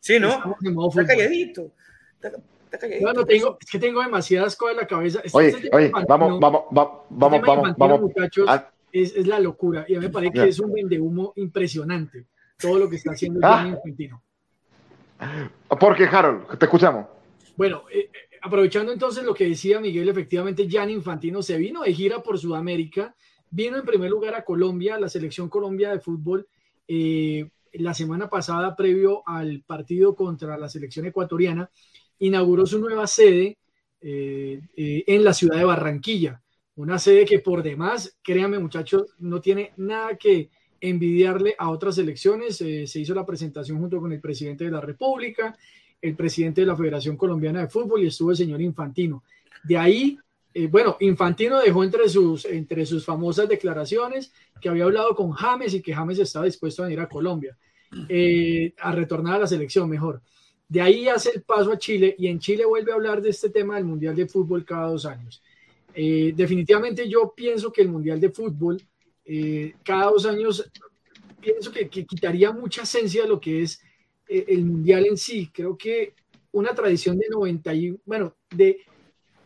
sí, 0.00 0.18
¿no? 0.18 0.56
Está 0.88 1.06
calladito. 1.06 1.70
Está, 2.14 2.78
calladito. 2.78 3.06
No, 3.06 3.12
no 3.12 3.26
tengo, 3.26 3.58
es 3.60 3.70
que 3.70 3.78
tengo 3.78 4.00
demasiadas 4.00 4.56
cosas 4.56 4.74
en 4.74 4.80
la 4.80 4.86
cabeza. 4.86 5.22
Oye, 5.32 5.70
oye, 5.72 5.92
vamos, 6.08 6.40
vamos, 6.40 6.64
vamos, 6.70 6.92
vamos, 7.10 7.40
vamos, 7.42 7.76
vamos. 7.76 8.00
Muchachos, 8.00 8.46
ah. 8.48 8.70
es, 8.90 9.14
es, 9.14 9.26
la 9.26 9.38
locura. 9.38 9.84
Y 9.88 9.94
a 9.94 9.98
mí 9.98 10.06
me 10.06 10.12
parece 10.12 10.32
que 10.32 10.48
es 10.48 10.58
un 10.58 10.72
vende 10.72 10.98
humo 10.98 11.32
impresionante 11.36 12.26
todo 12.60 12.78
lo 12.78 12.88
que 12.88 12.96
está 12.96 13.12
haciendo 13.12 13.38
el 13.40 13.44
ah. 13.44 13.60
Argentino. 13.62 14.22
Porque, 15.78 16.04
Harold, 16.04 16.58
te 16.58 16.64
escuchamos. 16.64 17.06
Bueno, 17.56 17.84
eh, 17.92 18.10
aprovechando 18.42 18.92
entonces 18.92 19.24
lo 19.24 19.34
que 19.34 19.48
decía 19.48 19.80
Miguel, 19.80 20.08
efectivamente 20.08 20.68
Jan 20.70 20.90
Infantino 20.90 21.42
se 21.42 21.56
vino 21.56 21.82
de 21.82 21.92
gira 21.92 22.22
por 22.22 22.38
Sudamérica, 22.38 23.14
vino 23.50 23.76
en 23.76 23.84
primer 23.84 24.10
lugar 24.10 24.34
a 24.34 24.44
Colombia, 24.44 24.98
la 24.98 25.08
selección 25.08 25.48
Colombia 25.48 25.90
de 25.90 26.00
fútbol, 26.00 26.46
eh, 26.86 27.48
la 27.74 27.94
semana 27.94 28.28
pasada, 28.28 28.74
previo 28.74 29.22
al 29.26 29.62
partido 29.62 30.14
contra 30.14 30.56
la 30.58 30.68
selección 30.68 31.06
ecuatoriana, 31.06 31.70
inauguró 32.18 32.66
su 32.66 32.78
nueva 32.78 33.06
sede 33.06 33.58
eh, 34.00 34.60
eh, 34.76 35.04
en 35.06 35.24
la 35.24 35.32
ciudad 35.32 35.56
de 35.56 35.64
Barranquilla. 35.64 36.42
Una 36.76 36.98
sede 36.98 37.24
que 37.24 37.40
por 37.40 37.62
demás, 37.62 38.18
créanme 38.22 38.58
muchachos, 38.58 39.14
no 39.18 39.40
tiene 39.40 39.72
nada 39.76 40.16
que 40.16 40.50
envidiarle 40.80 41.54
a 41.58 41.70
otras 41.70 41.98
elecciones. 41.98 42.56
se 42.56 43.00
hizo 43.00 43.14
la 43.14 43.26
presentación 43.26 43.78
junto 43.78 44.00
con 44.00 44.12
el 44.12 44.20
presidente 44.20 44.64
de 44.64 44.70
la 44.70 44.80
República, 44.80 45.56
el 46.00 46.16
presidente 46.16 46.62
de 46.62 46.66
la 46.66 46.76
Federación 46.76 47.16
Colombiana 47.16 47.60
de 47.60 47.68
Fútbol 47.68 48.02
y 48.02 48.06
estuvo 48.06 48.30
el 48.30 48.36
señor 48.36 48.62
Infantino. 48.62 49.22
De 49.62 49.76
ahí, 49.76 50.18
eh, 50.52 50.66
bueno, 50.66 50.96
Infantino 51.00 51.60
dejó 51.60 51.84
entre 51.84 52.08
sus, 52.08 52.44
entre 52.44 52.84
sus 52.86 53.04
famosas 53.04 53.48
declaraciones 53.48 54.32
que 54.60 54.68
había 54.68 54.84
hablado 54.84 55.14
con 55.14 55.30
James 55.32 55.74
y 55.74 55.82
que 55.82 55.94
James 55.94 56.18
estaba 56.18 56.44
dispuesto 56.44 56.82
a 56.82 56.86
venir 56.86 57.00
a 57.00 57.08
Colombia, 57.08 57.56
eh, 58.08 58.74
a 58.78 58.92
retornar 58.92 59.36
a 59.36 59.40
la 59.40 59.46
selección 59.46 59.88
mejor. 59.88 60.20
De 60.68 60.80
ahí 60.80 61.08
hace 61.08 61.30
el 61.34 61.42
paso 61.42 61.72
a 61.72 61.78
Chile 61.78 62.14
y 62.18 62.28
en 62.28 62.38
Chile 62.38 62.64
vuelve 62.64 62.92
a 62.92 62.94
hablar 62.94 63.20
de 63.20 63.30
este 63.30 63.50
tema 63.50 63.76
del 63.76 63.84
Mundial 63.84 64.14
de 64.14 64.26
Fútbol 64.26 64.64
cada 64.64 64.88
dos 64.88 65.06
años. 65.06 65.42
Eh, 65.94 66.32
definitivamente 66.36 67.08
yo 67.08 67.32
pienso 67.34 67.72
que 67.72 67.82
el 67.82 67.88
Mundial 67.88 68.20
de 68.20 68.30
Fútbol 68.30 68.80
cada 69.84 70.10
dos 70.10 70.26
años, 70.26 70.68
pienso 71.40 71.70
que, 71.70 71.88
que 71.88 72.04
quitaría 72.04 72.50
mucha 72.50 72.82
esencia 72.82 73.22
de 73.22 73.28
lo 73.28 73.40
que 73.40 73.62
es 73.62 73.80
eh, 74.30 74.44
el 74.48 74.64
mundial 74.64 75.06
en 75.06 75.16
sí. 75.16 75.50
Creo 75.52 75.76
que 75.76 76.14
una 76.52 76.72
tradición 76.72 77.18
de 77.18 77.26
90 77.28 77.74
y, 77.74 77.96
bueno, 78.06 78.36
de 78.50 78.78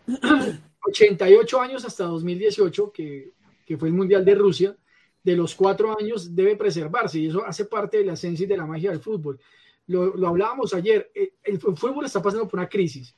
88 0.86 1.60
años 1.60 1.84
hasta 1.84 2.04
2018, 2.04 2.92
que, 2.92 3.32
que 3.66 3.76
fue 3.76 3.88
el 3.88 3.94
mundial 3.94 4.24
de 4.24 4.34
Rusia, 4.34 4.76
de 5.22 5.36
los 5.36 5.54
cuatro 5.54 5.98
años 5.98 6.34
debe 6.34 6.56
preservarse 6.56 7.18
y 7.18 7.28
eso 7.28 7.44
hace 7.44 7.64
parte 7.64 7.98
de 7.98 8.04
la 8.04 8.12
esencia 8.12 8.44
y 8.44 8.46
de 8.46 8.56
la 8.56 8.66
magia 8.66 8.90
del 8.90 9.00
fútbol. 9.00 9.40
Lo, 9.86 10.16
lo 10.16 10.28
hablábamos 10.28 10.74
ayer, 10.74 11.10
eh, 11.14 11.32
el, 11.42 11.58
fútbol 11.58 12.04
está 12.04 12.22
pasando 12.22 12.46
por 12.46 12.58
una 12.58 12.68
crisis, 12.68 13.14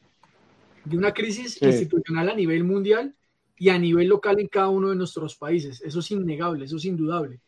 de 0.84 0.96
una 0.96 1.12
crisis 1.12 1.60
institucional 1.60 2.28
a 2.28 2.34
nivel 2.34 2.64
mundial 2.64 3.14
y 3.56 3.70
a 3.70 3.78
nivel 3.78 4.08
local 4.08 4.38
en 4.38 4.46
cada 4.46 4.68
uno 4.68 4.90
de 4.90 4.96
nuestros 4.96 5.36
países. 5.36 5.82
Eso 5.82 6.00
es 6.00 6.10
innegable, 6.10 6.64
eso 6.64 6.76
es 6.76 6.84
indudable. 6.84 7.40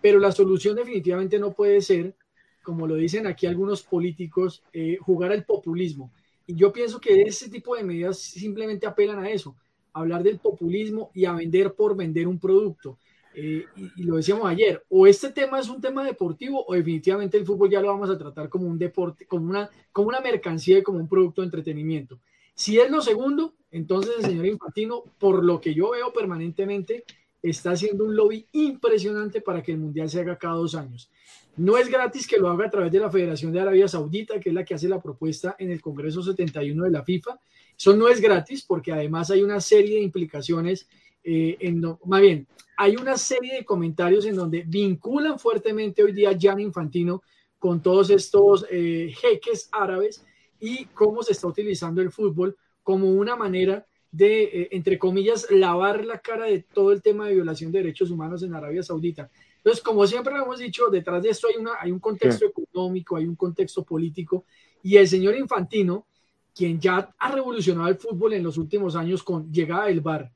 Pero 0.00 0.18
la 0.18 0.32
solución 0.32 0.74
definitivamente 0.74 1.38
no 1.38 1.52
puede 1.52 1.80
ser 1.80 2.16
como 2.62 2.86
lo 2.86 2.94
dicen 2.94 3.26
aquí 3.26 3.46
algunos 3.46 3.82
políticos, 3.82 4.62
eh, 4.72 4.96
jugar 5.00 5.32
al 5.32 5.44
populismo. 5.44 6.12
Y 6.52 6.56
yo 6.56 6.70
pienso 6.70 7.00
que 7.00 7.22
ese 7.22 7.48
tipo 7.48 7.74
de 7.74 7.82
medidas 7.82 8.18
simplemente 8.18 8.86
apelan 8.86 9.18
a 9.20 9.30
eso, 9.30 9.56
a 9.94 10.00
hablar 10.00 10.22
del 10.22 10.38
populismo 10.38 11.10
y 11.14 11.24
a 11.24 11.32
vender 11.32 11.72
por 11.72 11.96
vender 11.96 12.28
un 12.28 12.38
producto. 12.38 12.98
Eh, 13.34 13.64
y, 13.96 14.02
lo 14.02 14.16
decíamos 14.16 14.46
ayer, 14.46 14.84
o 14.90 15.06
este 15.06 15.30
tema 15.30 15.58
es 15.58 15.70
un 15.70 15.80
tema 15.80 16.04
deportivo 16.04 16.62
o 16.66 16.74
definitivamente 16.74 17.38
el 17.38 17.46
fútbol 17.46 17.70
ya 17.70 17.80
lo 17.80 17.88
vamos 17.88 18.10
a 18.10 18.18
tratar 18.18 18.50
como 18.50 18.66
un 18.66 18.78
deporte, 18.78 19.24
como 19.24 19.48
una, 19.48 19.70
como 19.90 20.08
una 20.08 20.20
mercancía 20.20 20.78
y 20.78 20.82
como 20.82 20.98
un 20.98 21.08
producto 21.08 21.40
de 21.40 21.46
entretenimiento. 21.46 22.20
Si 22.54 22.78
es 22.78 22.90
lo 22.90 23.00
segundo, 23.00 23.54
entonces 23.70 24.16
el 24.18 24.24
señor 24.26 24.44
Infantino, 24.44 25.04
por 25.18 25.42
lo 25.42 25.58
que 25.58 25.72
yo 25.72 25.92
veo 25.92 26.12
permanentemente, 26.12 27.04
está 27.42 27.70
haciendo 27.70 28.04
un 28.04 28.14
lobby 28.14 28.46
impresionante 28.52 29.40
para 29.40 29.62
que 29.62 29.72
el 29.72 29.78
Mundial 29.78 30.10
se 30.10 30.20
haga 30.20 30.36
cada 30.36 30.56
dos 30.56 30.74
años. 30.74 31.10
No 31.56 31.76
es 31.76 31.88
gratis 31.88 32.26
que 32.26 32.38
lo 32.38 32.48
haga 32.48 32.66
a 32.66 32.70
través 32.70 32.90
de 32.92 32.98
la 32.98 33.10
Federación 33.10 33.52
de 33.52 33.60
Arabia 33.60 33.86
Saudita, 33.86 34.40
que 34.40 34.48
es 34.48 34.54
la 34.54 34.64
que 34.64 34.74
hace 34.74 34.88
la 34.88 35.02
propuesta 35.02 35.54
en 35.58 35.70
el 35.70 35.82
Congreso 35.82 36.22
71 36.22 36.84
de 36.84 36.90
la 36.90 37.04
FIFA. 37.04 37.38
Eso 37.76 37.94
no 37.94 38.08
es 38.08 38.20
gratis 38.20 38.64
porque 38.66 38.92
además 38.92 39.30
hay 39.30 39.42
una 39.42 39.60
serie 39.60 39.96
de 39.96 40.02
implicaciones, 40.02 40.88
eh, 41.22 41.56
en 41.60 41.82
más 42.04 42.20
bien, 42.20 42.46
hay 42.76 42.96
una 42.96 43.16
serie 43.16 43.54
de 43.54 43.64
comentarios 43.64 44.24
en 44.24 44.34
donde 44.34 44.64
vinculan 44.66 45.38
fuertemente 45.38 46.02
hoy 46.02 46.12
día 46.12 46.30
a 46.30 46.38
Jan 46.38 46.60
Infantino 46.60 47.22
con 47.58 47.82
todos 47.82 48.10
estos 48.10 48.66
eh, 48.70 49.12
jeques 49.14 49.68
árabes 49.72 50.24
y 50.58 50.86
cómo 50.86 51.22
se 51.22 51.32
está 51.32 51.46
utilizando 51.46 52.00
el 52.00 52.10
fútbol 52.10 52.56
como 52.82 53.10
una 53.10 53.36
manera 53.36 53.86
de, 54.10 54.42
eh, 54.42 54.68
entre 54.72 54.98
comillas, 54.98 55.46
lavar 55.50 56.04
la 56.04 56.18
cara 56.18 56.46
de 56.46 56.60
todo 56.60 56.92
el 56.92 57.02
tema 57.02 57.26
de 57.26 57.34
violación 57.34 57.72
de 57.72 57.78
derechos 57.78 58.10
humanos 58.10 58.42
en 58.42 58.54
Arabia 58.54 58.82
Saudita. 58.82 59.30
Entonces, 59.64 59.82
como 59.82 60.04
siempre 60.08 60.34
lo 60.34 60.42
hemos 60.42 60.58
dicho, 60.58 60.88
detrás 60.90 61.22
de 61.22 61.28
esto 61.30 61.46
hay, 61.46 61.54
una, 61.56 61.74
hay 61.78 61.92
un 61.92 62.00
contexto 62.00 62.44
económico, 62.44 63.16
hay 63.16 63.26
un 63.26 63.36
contexto 63.36 63.84
político, 63.84 64.44
y 64.82 64.96
el 64.96 65.06
señor 65.06 65.36
Infantino, 65.36 66.08
quien 66.52 66.80
ya 66.80 67.14
ha 67.16 67.30
revolucionado 67.30 67.88
el 67.88 67.94
fútbol 67.96 68.32
en 68.32 68.42
los 68.42 68.58
últimos 68.58 68.96
años 68.96 69.22
con 69.22 69.52
llegada 69.52 69.86
del 69.86 70.00
VAR, 70.00 70.32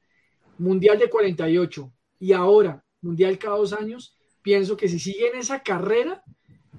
Mundial 0.58 0.98
de 0.98 1.10
48 1.10 1.92
y 2.20 2.32
ahora 2.32 2.82
Mundial 3.02 3.36
cada 3.38 3.56
dos 3.56 3.72
años, 3.72 4.16
pienso 4.42 4.76
que 4.76 4.88
si 4.88 4.98
sigue 4.98 5.28
en 5.28 5.38
esa 5.38 5.62
carrera, 5.62 6.22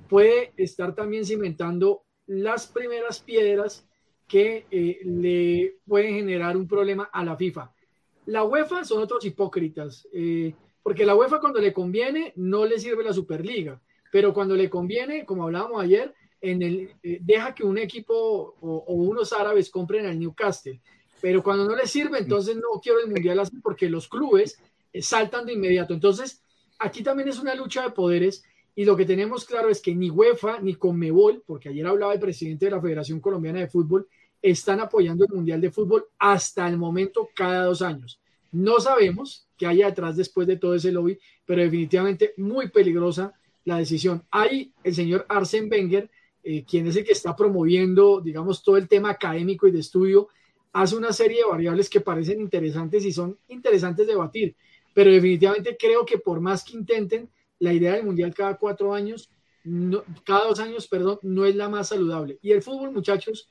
puede 0.10 0.54
estar 0.58 0.96
también 0.96 1.26
cimentando 1.26 2.04
las 2.26 2.68
primeras 2.68 3.20
piedras 3.20 3.86
que 4.28 4.66
eh, 4.72 5.00
le 5.04 5.78
pueden 5.86 6.16
generar 6.16 6.58
un 6.58 6.68
problema 6.68 7.10
a 7.12 7.24
la 7.24 7.36
FIFA. 7.36 7.72
La 8.26 8.44
UEFA 8.44 8.84
son 8.84 9.02
otros 9.02 9.24
hipócritas. 9.26 10.08
Eh, 10.12 10.54
porque 10.88 11.06
la 11.06 11.16
UEFA 11.16 11.42
cuando 11.42 11.60
le 11.60 11.74
conviene 11.74 12.32
no 12.38 12.66
le 12.66 12.80
sirve 12.80 13.04
la 13.04 13.12
Superliga, 13.12 13.78
pero 14.10 14.34
cuando 14.34 14.56
le 14.56 14.70
conviene, 14.70 15.26
como 15.26 15.44
hablábamos 15.44 15.84
ayer, 15.84 16.16
en 16.40 16.62
el, 16.62 16.92
eh, 17.04 17.18
deja 17.20 17.54
que 17.54 17.66
un 17.66 17.78
equipo 17.78 18.56
o, 18.62 18.94
unos 18.94 19.34
árabes 19.34 19.70
compren 19.70 20.06
al 20.06 20.18
Newcastle, 20.18 20.80
pero 21.20 21.44
cuando 21.44 21.66
no 21.68 21.76
le 21.76 21.88
sirve, 21.88 22.20
entonces 22.20 22.56
no 22.56 22.80
quiero 22.82 23.02
el 23.02 23.10
Mundial 23.10 23.38
así 23.38 23.58
porque 23.62 23.90
los 23.90 24.08
clubes 24.08 24.62
eh, 24.94 25.02
saltan 25.02 25.46
de 25.46 25.56
inmediato. 25.56 25.94
Entonces, 25.94 26.42
aquí 26.80 27.04
también 27.04 27.28
es 27.28 27.40
una 27.40 27.54
lucha 27.54 27.84
de 27.84 27.90
poderes 27.90 28.46
y 28.74 28.86
lo 28.86 28.96
que 28.96 29.04
tenemos 29.04 29.44
claro 29.44 29.68
es 29.68 29.82
que 29.82 29.94
ni 29.94 30.10
UEFA 30.10 30.62
ni 30.62 30.76
Conmebol, 30.76 31.44
porque 31.46 31.68
ayer 31.68 31.86
hablaba 31.86 32.14
el 32.14 32.22
presidente 32.22 32.64
de 32.64 32.72
la 32.72 32.82
Federación 32.82 33.20
Colombiana 33.20 33.60
de 33.60 33.68
Fútbol, 33.68 34.08
están 34.42 34.80
apoyando 34.80 35.26
el 35.26 35.36
Mundial 35.36 35.60
de 35.60 35.70
Fútbol 35.70 36.06
hasta 36.18 36.66
el 36.66 36.78
momento 36.78 37.28
cada 37.36 37.66
dos 37.66 37.82
años. 37.82 38.22
No 38.52 38.80
sabemos 38.80 39.48
que 39.58 39.68
haya 39.68 39.88
detrás 39.88 40.16
después 40.16 40.48
de 40.48 40.58
todo 40.58 40.76
ese 40.76 40.92
lobby, 40.92 41.18
pero 41.46 41.62
definitivamente 41.62 42.34
muy 42.38 42.70
peligrosa 42.70 43.34
la 43.66 43.78
decisión. 43.78 44.24
Hay 44.32 44.72
el 44.84 44.96
señor 44.96 45.26
Arsen 45.28 45.70
Wenger, 45.70 46.10
eh, 46.44 46.64
quien 46.64 46.88
es 46.88 46.96
el 46.96 47.04
que 47.04 47.12
está 47.12 47.36
promoviendo, 47.36 48.22
digamos, 48.22 48.64
todo 48.64 48.78
el 48.78 48.88
tema 48.88 49.10
académico 49.10 49.68
y 49.68 49.72
de 49.72 49.80
estudio, 49.80 50.30
hace 50.74 50.96
una 50.96 51.12
serie 51.12 51.40
de 51.40 51.50
variables 51.50 51.90
que 51.90 52.02
parecen 52.02 52.40
interesantes 52.40 53.04
y 53.04 53.12
son 53.12 53.38
interesantes 53.48 54.06
de 54.06 54.14
debatir, 54.14 54.56
pero 54.94 55.12
definitivamente 55.12 55.76
creo 55.78 56.06
que 56.06 56.20
por 56.20 56.40
más 56.40 56.64
que 56.64 56.78
intenten, 56.78 57.30
la 57.60 57.74
idea 57.74 57.94
del 57.94 58.06
mundial 58.06 58.34
cada 58.34 58.58
cuatro 58.58 58.94
años, 58.94 59.32
cada 60.24 60.48
dos 60.48 60.60
años, 60.60 60.88
perdón, 60.88 61.20
no 61.24 61.46
es 61.46 61.56
la 61.56 61.70
más 61.70 61.90
saludable. 61.90 62.40
Y 62.42 62.52
el 62.52 62.62
fútbol, 62.62 62.92
muchachos, 62.92 63.50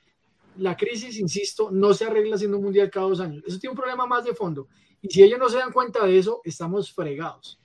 la 0.59 0.77
crisis, 0.77 1.19
insisto, 1.19 1.71
no 1.71 1.93
se 1.93 2.05
arregla 2.05 2.37
haciendo 2.37 2.57
un 2.57 2.65
mundial 2.65 2.91
cada 2.91 3.09
dos 3.09 3.21
años. 3.21 3.43
Eso 3.47 3.59
tiene 3.59 3.73
un 3.73 3.77
problema 3.77 4.07
más 4.07 4.25
de 4.25 4.35
fondo. 4.35 4.69
Y 5.07 5.13
si 5.13 5.23
ellos 5.23 5.39
no 5.39 5.49
se 5.49 5.59
dan 5.59 5.73
cuenta 5.73 6.05
de 6.05 6.19
eso, 6.19 6.41
estamos 6.45 6.93
fregados. 6.93 7.59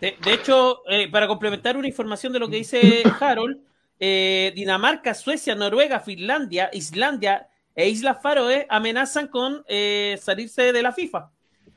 De, 0.00 0.16
hecho, 0.26 0.82
eh, 0.90 1.08
para 1.10 1.26
complementar 1.26 1.78
una 1.78 1.88
información 1.88 2.32
de 2.34 2.38
lo 2.38 2.48
que 2.48 2.56
dice 2.56 3.02
Harold, 3.20 3.58
eh, 3.98 4.52
Dinamarca, 4.54 5.14
Suecia, 5.14 5.54
Noruega, 5.54 6.00
Finlandia, 6.00 6.68
Islandia 6.74 7.48
e 7.74 7.88
Islas 7.88 8.18
Faroe 8.22 8.66
amenazan 8.68 9.28
con 9.28 9.64
eh, 9.66 10.18
salirse 10.20 10.72
de 10.72 10.82
la 10.82 10.92
FIFA 10.92 11.30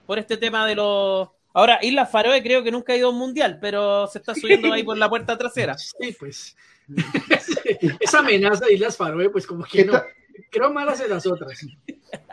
por 0.06 0.19
este 0.19 0.36
tema 0.36 0.67
de 0.67 0.75
los... 0.75 1.30
Ahora, 1.53 1.80
Islas 1.82 2.12
Faroe 2.12 2.43
creo 2.43 2.63
que 2.63 2.71
nunca 2.71 2.91
ha 2.91 2.97
ido 2.97 3.08
a 3.08 3.12
un 3.12 3.17
mundial, 3.17 3.60
pero 3.62 4.08
se 4.08 4.19
está 4.19 4.36
subiendo 4.36 4.73
ahí 4.73 4.84
por 4.84 4.97
la 4.97 5.10
puerta 5.10 5.38
trasera. 5.38 5.75
Sí, 5.99 6.15
pues. 6.19 6.56
Esa 7.99 8.19
amenaza 8.19 8.65
de 8.65 8.73
Islas 8.73 8.97
Faroe, 8.97 9.30
pues 9.30 9.47
como 9.47 9.63
que 9.63 9.86
no. 9.86 10.01
Creo 10.50 10.71
malas 10.71 11.00
de 11.00 11.08
las 11.08 11.26
otras. 11.26 11.65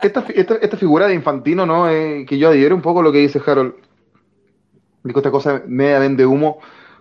Esta, 0.01 0.25
esta, 0.29 0.77
figura 0.77 1.07
de 1.07 1.15
Infantino, 1.15 1.65
¿no? 1.65 1.89
Eh, 1.89 2.25
que 2.27 2.37
yo 2.37 2.49
adhiero 2.49 2.75
un 2.75 2.81
poco 2.81 3.01
lo 3.01 3.11
que 3.11 3.19
dice 3.19 3.41
Harold. 3.45 3.75
Dijo 5.03 5.19
esta 5.19 5.31
cosa 5.31 5.63
media 5.67 5.99
vende 5.99 6.25
humo, 6.25 6.59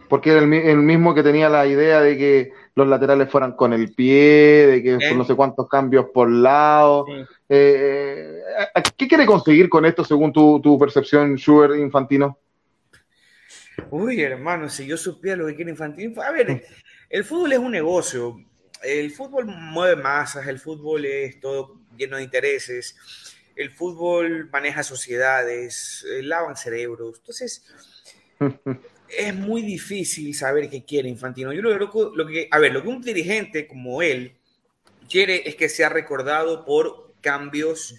porque 0.08 0.30
era 0.30 0.40
el, 0.40 0.76
mismo 0.78 1.14
que 1.14 1.22
tenía 1.22 1.48
la 1.48 1.66
idea 1.66 2.00
de 2.00 2.18
que 2.18 2.52
los 2.74 2.86
laterales 2.86 3.30
fueran 3.30 3.52
con 3.52 3.72
el 3.72 3.94
pie, 3.94 4.66
de 4.66 4.82
que 4.82 5.14
no 5.14 5.24
sé 5.24 5.34
cuántos 5.34 5.68
cambios 5.68 6.06
por 6.12 6.30
lado. 6.30 7.06
Eh, 7.48 8.40
¿Qué 8.96 9.08
quiere 9.08 9.24
conseguir 9.24 9.68
con 9.68 9.84
esto 9.86 10.04
según 10.04 10.32
tu, 10.32 10.60
tu 10.60 10.78
percepción, 10.78 11.36
Schubert 11.36 11.76
Infantino? 11.76 12.38
Uy, 13.90 14.20
hermano, 14.20 14.68
si 14.68 14.86
yo 14.86 14.96
supiera 14.96 15.36
lo 15.36 15.46
que 15.46 15.56
quiere 15.56 15.70
Infantino. 15.70 16.20
A 16.20 16.30
ver, 16.30 16.64
el 17.08 17.24
fútbol 17.24 17.52
es 17.52 17.58
un 17.58 17.70
negocio 17.70 18.36
el 18.84 19.10
fútbol 19.10 19.46
mueve 19.46 20.00
masas, 20.00 20.46
el 20.46 20.58
fútbol 20.58 21.04
es 21.04 21.40
todo 21.40 21.80
lleno 21.96 22.16
de 22.16 22.24
intereses, 22.24 22.96
el 23.56 23.70
fútbol 23.70 24.48
maneja 24.50 24.82
sociedades, 24.82 26.04
eh, 26.10 26.22
lavan 26.22 26.56
cerebros. 26.56 27.18
Entonces, 27.18 27.64
es 29.08 29.34
muy 29.34 29.62
difícil 29.62 30.34
saber 30.34 30.68
qué 30.68 30.84
quiere 30.84 31.08
Infantino. 31.08 31.52
Yo 31.52 31.62
lo, 31.62 31.76
lo, 31.76 32.26
que, 32.26 32.48
a 32.50 32.58
ver, 32.58 32.72
lo 32.72 32.82
que 32.82 32.88
un 32.88 33.02
dirigente 33.02 33.66
como 33.66 34.02
él 34.02 34.36
quiere 35.08 35.48
es 35.48 35.56
que 35.56 35.68
sea 35.68 35.88
recordado 35.88 36.64
por 36.64 37.14
cambios 37.20 37.94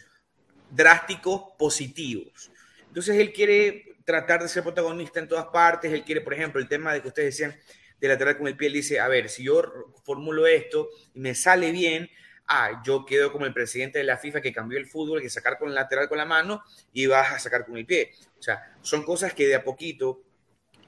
drásticos 0.69 1.41
positivos. 1.57 2.51
Entonces 2.87 3.17
él 3.17 3.33
quiere 3.33 3.95
tratar 4.03 4.41
de 4.41 4.49
ser 4.49 4.63
protagonista 4.63 5.19
en 5.19 5.27
todas 5.27 5.47
partes, 5.47 5.91
él 5.91 6.03
quiere, 6.03 6.21
por 6.21 6.33
ejemplo, 6.33 6.61
el 6.61 6.67
tema 6.67 6.93
de 6.93 7.01
que 7.01 7.07
ustedes 7.07 7.37
decían 7.37 7.59
de 8.07 8.13
lateral 8.13 8.37
con 8.37 8.47
el 8.47 8.57
pie, 8.57 8.69
dice, 8.69 8.99
a 8.99 9.07
ver, 9.07 9.29
si 9.29 9.43
yo 9.43 9.63
formulo 10.03 10.47
esto 10.47 10.89
y 11.13 11.19
me 11.19 11.35
sale 11.35 11.71
bien, 11.71 12.09
ah, 12.47 12.81
yo 12.85 13.05
quedo 13.05 13.31
como 13.31 13.45
el 13.45 13.53
presidente 13.53 13.99
de 13.99 14.05
la 14.05 14.17
FIFA 14.17 14.41
que 14.41 14.53
cambió 14.53 14.77
el 14.77 14.87
fútbol, 14.87 15.21
que 15.21 15.29
sacar 15.29 15.57
con 15.57 15.69
el 15.69 15.75
lateral 15.75 16.07
con 16.07 16.17
la 16.17 16.25
mano 16.25 16.63
y 16.93 17.05
vas 17.07 17.33
a 17.33 17.39
sacar 17.39 17.65
con 17.65 17.77
el 17.77 17.85
pie. 17.85 18.11
O 18.39 18.41
sea, 18.41 18.75
son 18.81 19.03
cosas 19.03 19.33
que 19.33 19.47
de 19.47 19.55
a 19.55 19.63
poquito 19.63 20.21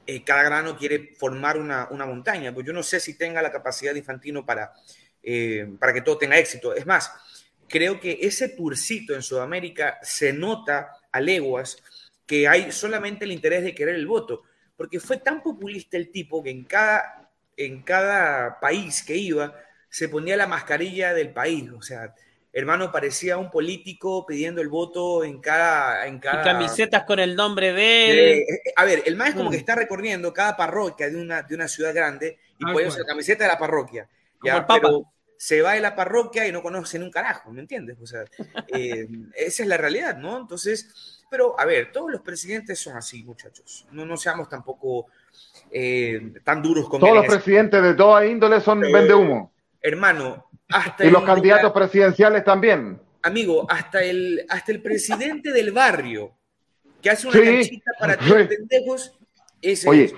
eh, 0.06 0.24
cada 0.24 0.44
grano 0.44 0.78
quiere 0.78 1.14
formar 1.18 1.58
una, 1.58 1.88
montaña. 2.06 2.54
Pues 2.54 2.66
yo 2.66 2.74
no 2.74 2.84
sé 2.84 3.00
si 3.00 3.18
tenga 3.18 3.42
la 3.42 3.52
capacidad 3.52 3.94
de 3.94 4.00
Infantino 4.00 4.46
para, 4.46 4.74
eh, 5.22 5.68
para 5.80 5.94
que 5.94 6.02
todo 6.02 6.18
tenga 6.18 6.38
éxito. 6.38 6.74
Es 6.74 6.86
más, 6.86 7.12
creo 7.68 8.00
que 8.00 8.20
ese 8.22 8.50
turcito 8.50 9.14
en 9.14 9.22
Sudamérica 9.22 10.00
se 10.02 10.32
nota 10.32 10.92
a 11.12 11.20
leguas 11.20 11.84
que 12.26 12.48
hay 12.48 12.72
solamente 12.72 13.26
el 13.26 13.32
interés 13.32 13.64
de 13.64 13.74
querer 13.74 13.96
el 13.96 14.08
voto, 14.08 14.44
porque 14.78 15.00
fue 15.00 15.18
tan 15.18 15.42
populista 15.42 15.98
el 15.98 16.12
tipo 16.12 16.44
que 16.44 16.52
en 16.52 16.64
cada, 16.64 17.32
en 17.58 17.82
cada 17.82 18.60
país 18.60 19.04
que 19.04 19.18
iba 19.18 19.54
se 19.90 20.08
ponía 20.08 20.38
la 20.38 20.48
mascarilla 20.48 21.14
del 21.14 21.34
país, 21.34 21.70
o 21.72 21.82
sea, 21.82 22.14
hermano, 22.54 22.92
parecía 22.92 23.38
un 23.38 23.52
político 23.52 24.26
pidiendo 24.26 24.62
el 24.62 24.68
voto 24.68 25.24
en 25.24 25.40
cada... 25.40 26.08
En 26.08 26.20
cada... 26.20 26.44
camisetas 26.44 27.04
con 27.04 27.20
el 27.20 27.36
nombre 27.36 27.72
de 27.72 28.10
él. 28.10 28.18
Eh, 28.18 28.42
eh, 28.42 28.74
a 28.76 28.86
ver, 28.86 29.04
el 29.06 29.16
más 29.16 29.30
es 29.30 29.36
como 29.36 29.50
mm. 29.50 29.52
que 29.52 29.58
está 29.58 29.76
recorriendo 29.76 30.34
cada 30.34 30.58
parroquia 30.58 31.10
de 31.10 31.18
una, 31.18 31.44
de 31.44 31.56
una 31.56 31.68
ciudad 31.68 31.94
grande 31.94 32.40
y 32.58 32.66
ah, 32.68 32.74
puede 32.74 32.88
usar 32.88 33.02
la 33.02 33.08
camiseta 33.08 33.44
de 33.44 33.52
la 33.52 33.60
parroquia. 33.60 34.10
Ya, 34.44 34.66
pero 34.66 35.12
se 35.38 35.62
va 35.62 35.74
de 35.74 35.82
la 35.82 35.96
parroquia 35.96 36.48
y 36.48 36.52
no 36.52 36.64
conoce 36.64 37.00
un 37.00 37.12
carajo, 37.12 37.52
¿me 37.52 37.62
entiendes? 37.62 37.98
O 38.02 38.08
sea, 38.08 38.26
eh, 38.70 39.08
esa 39.36 39.64
es 39.64 39.70
la 39.70 39.78
realidad, 39.78 40.18
¿no? 40.18 40.38
Entonces, 40.38 41.17
pero 41.30 41.60
a 41.60 41.66
ver, 41.66 41.92
todos 41.92 42.12
los 42.12 42.22
presidentes 42.22 42.80
son 42.80 42.98
así, 42.98 43.24
muchachos. 43.24 43.86
No, 43.92 44.06
no 44.06 44.18
seamos 44.18 44.50
tampoco 44.50 45.08
tan 46.44 46.62
duros 46.62 46.88
con 46.88 47.00
Todos 47.00 47.16
los 47.16 47.26
presidentes 47.26 47.82
de 47.82 47.94
toda 47.94 48.26
índole 48.26 48.62
son 48.62 48.82
vende 48.82 49.14
humo. 49.14 49.52
Hermano, 49.82 50.50
y 51.00 51.10
los 51.10 51.24
candidatos 51.24 51.72
presidenciales 51.72 52.44
también. 52.44 53.00
Amigo, 53.24 53.66
hasta 53.70 54.02
el, 54.04 54.46
hasta 54.50 54.72
el 54.72 54.82
presidente 54.82 55.52
del 55.52 55.72
barrio, 55.72 56.34
que 57.02 57.10
hace 57.10 57.28
una 57.28 57.40
canchita 57.40 57.92
para 58.00 58.16
los 58.16 58.48
pendejos, 58.48 59.18
ese 59.62 59.90
Oye, 59.90 60.14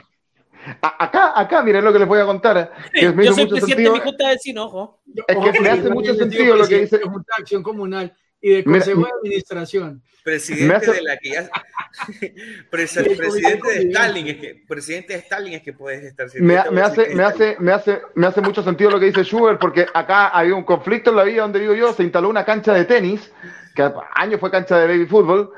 acá, 0.82 1.39
acá, 1.39 1.63
miren 1.63 1.84
lo 1.84 1.93
que 1.93 2.00
les 2.00 2.08
voy 2.08 2.19
a 2.19 2.26
contar. 2.26 2.72
Que 2.93 3.12
me 3.12 3.26
Yo 3.26 3.34
soy 3.34 3.48
presidente 3.48 3.84
de 3.84 3.91
mi 3.91 4.00
junta 4.00 4.28
de 4.28 4.34
vecinos, 4.34 4.65
ojo. 4.67 5.02
Es 5.28 5.38
que 5.38 5.60
me 5.60 5.69
hace 5.69 5.89
mucho 5.89 6.13
sentido 6.13 6.56
lo 6.56 6.67
que 6.67 6.82
dice. 6.82 7.00
Junta 7.02 7.34
de 7.38 7.41
Acción 7.43 7.63
Comunal 7.63 8.15
y 8.41 8.49
de 8.52 8.63
Consejo 8.63 9.02
de 9.02 9.12
Administración. 9.21 10.02
Presidente 10.23 10.91
de 10.91 11.02
la 11.02 11.17
que 11.17 11.30
ya. 11.30 11.49
presidente 12.69 13.15
de 13.15 13.89
Stalin, 13.89 14.28
es 14.28 14.38
que, 14.38 14.63
presidente 14.67 15.13
de 15.13 15.19
Stalin 15.19 15.54
es 15.54 15.63
que 15.63 15.73
puedes 15.73 16.04
estar 16.04 16.28
me, 16.36 16.58
me, 16.71 16.82
hace, 16.82 17.15
me, 17.15 17.23
hace, 17.23 17.58
me, 17.60 17.71
hace, 17.71 18.02
me 18.15 18.28
hace 18.28 18.41
mucho 18.41 18.62
sentido 18.62 18.91
lo 18.91 18.99
que 18.99 19.08
dice 19.08 19.23
Schubert, 19.23 19.60
porque 19.60 19.88
acá 19.93 20.28
había 20.28 20.56
un 20.56 20.63
conflicto 20.63 21.10
en 21.10 21.15
la 21.15 21.23
villa 21.23 21.43
donde 21.43 21.60
vivo 21.60 21.73
yo, 21.73 21.93
se 21.93 22.04
instaló 22.04 22.30
una 22.30 22.45
cancha 22.45 22.73
de 22.73 22.86
tenis, 22.86 23.32
que 23.75 23.91
años 24.15 24.39
fue 24.39 24.52
cancha 24.52 24.78
de 24.78 24.88
baby 24.88 25.06
fútbol, 25.06 25.52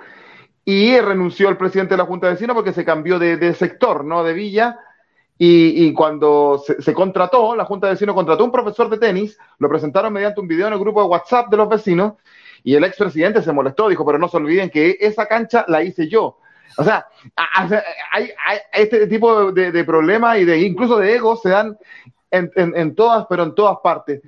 y 0.64 0.98
renunció 1.00 1.50
el 1.50 1.58
presidente 1.58 1.96
de 1.96 1.98
la 1.98 2.06
Junta 2.06 2.28
de 2.28 2.34
Vecinos 2.34 2.56
porque 2.56 2.74
se 2.74 2.86
cambió 2.86 3.18
de, 3.18 3.38
de 3.38 3.54
sector, 3.54 4.06
¿no? 4.06 4.24
De 4.24 4.34
villa. 4.34 4.80
Y, 5.38 5.88
y 5.88 5.94
cuando 5.94 6.62
se, 6.64 6.80
se, 6.84 6.94
contrató, 6.94 7.56
la 7.56 7.66
Junta 7.66 7.88
de 7.88 7.94
Vecinos 7.94 8.14
contrató 8.14 8.46
un 8.46 8.52
profesor 8.52 8.90
de 8.90 9.00
tenis, 9.00 9.40
lo 9.58 9.68
presentaron 9.68 10.14
mediante 10.14 10.40
un 10.40 10.48
video 10.48 10.68
en 10.68 10.74
el 10.74 10.80
grupo 10.80 11.02
de 11.02 11.10
WhatsApp 11.10 11.50
de 11.50 11.58
los 11.58 11.68
vecinos, 11.68 12.14
y 12.64 12.76
el 12.76 12.84
expresidente 12.84 13.42
se 13.42 13.52
molestó, 13.52 13.90
dijo, 13.90 14.06
pero 14.06 14.18
no 14.18 14.28
se 14.28 14.38
olviden 14.38 14.70
que 14.70 14.98
esa 15.00 15.26
cancha 15.26 15.66
la 15.68 15.84
hice 15.84 16.08
yo. 16.08 16.38
O 16.78 16.84
sea, 16.84 17.06
hay, 18.12 18.30
este 18.72 19.08
tipo 19.08 19.52
de, 19.52 19.84
problemas 19.84 20.40
y 20.40 20.46
de 20.46 20.60
incluso 20.60 20.98
de 20.98 21.16
ego 21.16 21.36
se 21.36 21.50
dan 21.50 21.78
en, 22.30 22.96
todas, 22.96 23.26
pero 23.30 23.44
en 23.44 23.56
todas 23.56 23.78
partes. 23.84 24.22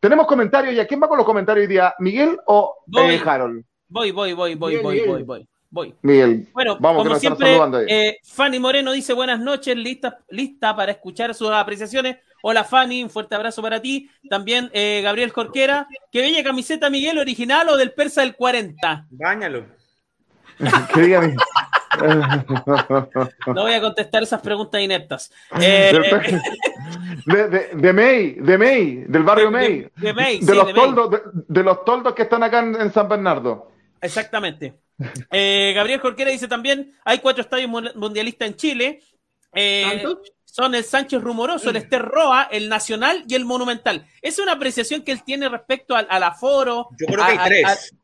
Tenemos 0.00 0.26
comentarios, 0.26 0.74
¿y 0.74 0.80
a 0.80 0.86
quién 0.86 1.02
va 1.02 1.08
con 1.08 1.18
los 1.18 1.26
comentarios 1.26 1.64
hoy 1.64 1.68
día? 1.68 1.94
¿Miguel 1.98 2.38
o 2.46 2.76
eh, 2.98 3.20
Harold? 3.24 3.64
Voy, 3.88 4.10
voy, 4.10 4.32
voy, 4.32 4.54
voy, 4.54 4.78
voy, 4.78 5.06
voy, 5.06 5.22
voy, 5.22 5.48
voy. 5.72 5.92
Miguel, 6.02 6.46
bueno, 6.52 6.76
vamos, 6.78 7.02
como 7.02 7.18
siempre, 7.18 7.58
eh, 7.88 8.18
Fanny 8.22 8.60
Moreno 8.60 8.92
dice 8.92 9.12
buenas 9.12 9.40
noches, 9.40 9.76
lista, 9.76 10.20
lista 10.28 10.76
para 10.76 10.92
escuchar 10.92 11.34
sus 11.34 11.50
apreciaciones. 11.50 12.18
Hola 12.44 12.62
Fanny, 12.62 13.02
un 13.02 13.10
fuerte 13.10 13.34
abrazo 13.34 13.60
para 13.62 13.82
ti. 13.82 14.08
También 14.30 14.70
eh, 14.72 15.00
Gabriel 15.02 15.30
Jorquera. 15.30 15.88
Qué 16.10 16.20
bella 16.20 16.44
camiseta, 16.44 16.90
Miguel, 16.90 17.18
original 17.18 17.68
o 17.68 17.76
del 17.76 17.92
Persa 17.92 18.20
del 18.20 18.36
40. 18.36 19.06
Báñalo. 19.10 19.64
¿Qué 20.94 21.34
no 23.46 23.62
voy 23.62 23.74
a 23.74 23.80
contestar 23.80 24.22
esas 24.22 24.40
preguntas 24.40 24.80
ineptas. 24.80 25.32
Eh, 25.60 25.92
de, 27.74 27.92
May, 27.92 28.32
de 28.32 28.58
May, 28.58 29.04
del 29.06 29.22
barrio 29.22 29.50
May. 29.50 29.88
De, 29.96 30.12
May, 30.12 30.40
de 30.40 30.54
los 30.54 30.74
toldos, 30.74 31.10
de, 31.46 31.62
los 31.62 31.84
toldos 31.84 32.14
que 32.14 32.22
están 32.22 32.42
acá 32.42 32.60
en, 32.60 32.92
San 32.92 33.08
Bernardo. 33.08 33.70
Exactamente. 34.00 34.74
Eh, 35.30 35.72
Gabriel 35.74 36.00
Jorquera 36.00 36.30
dice 36.30 36.48
también: 36.48 36.94
hay 37.04 37.18
cuatro 37.18 37.42
estadios 37.42 37.70
mundialistas 37.94 38.48
en 38.48 38.56
Chile. 38.56 39.02
Eh, 39.54 40.04
son 40.44 40.74
el 40.74 40.84
Sánchez 40.84 41.22
Rumoroso, 41.22 41.70
el 41.70 41.76
Ester 41.76 42.02
Roa, 42.02 42.42
el 42.50 42.68
Nacional 42.68 43.24
y 43.26 43.34
el 43.34 43.46
Monumental. 43.46 44.06
Esa 44.20 44.34
es 44.34 44.38
una 44.40 44.52
apreciación 44.52 45.02
que 45.02 45.12
él 45.12 45.22
tiene 45.24 45.48
respecto 45.48 45.96
al, 45.96 46.22
aforo. 46.22 46.88
Yo 46.98 47.06
creo 47.06 47.24
que 47.24 47.32
hay 47.32 47.38
tres. 47.62 47.94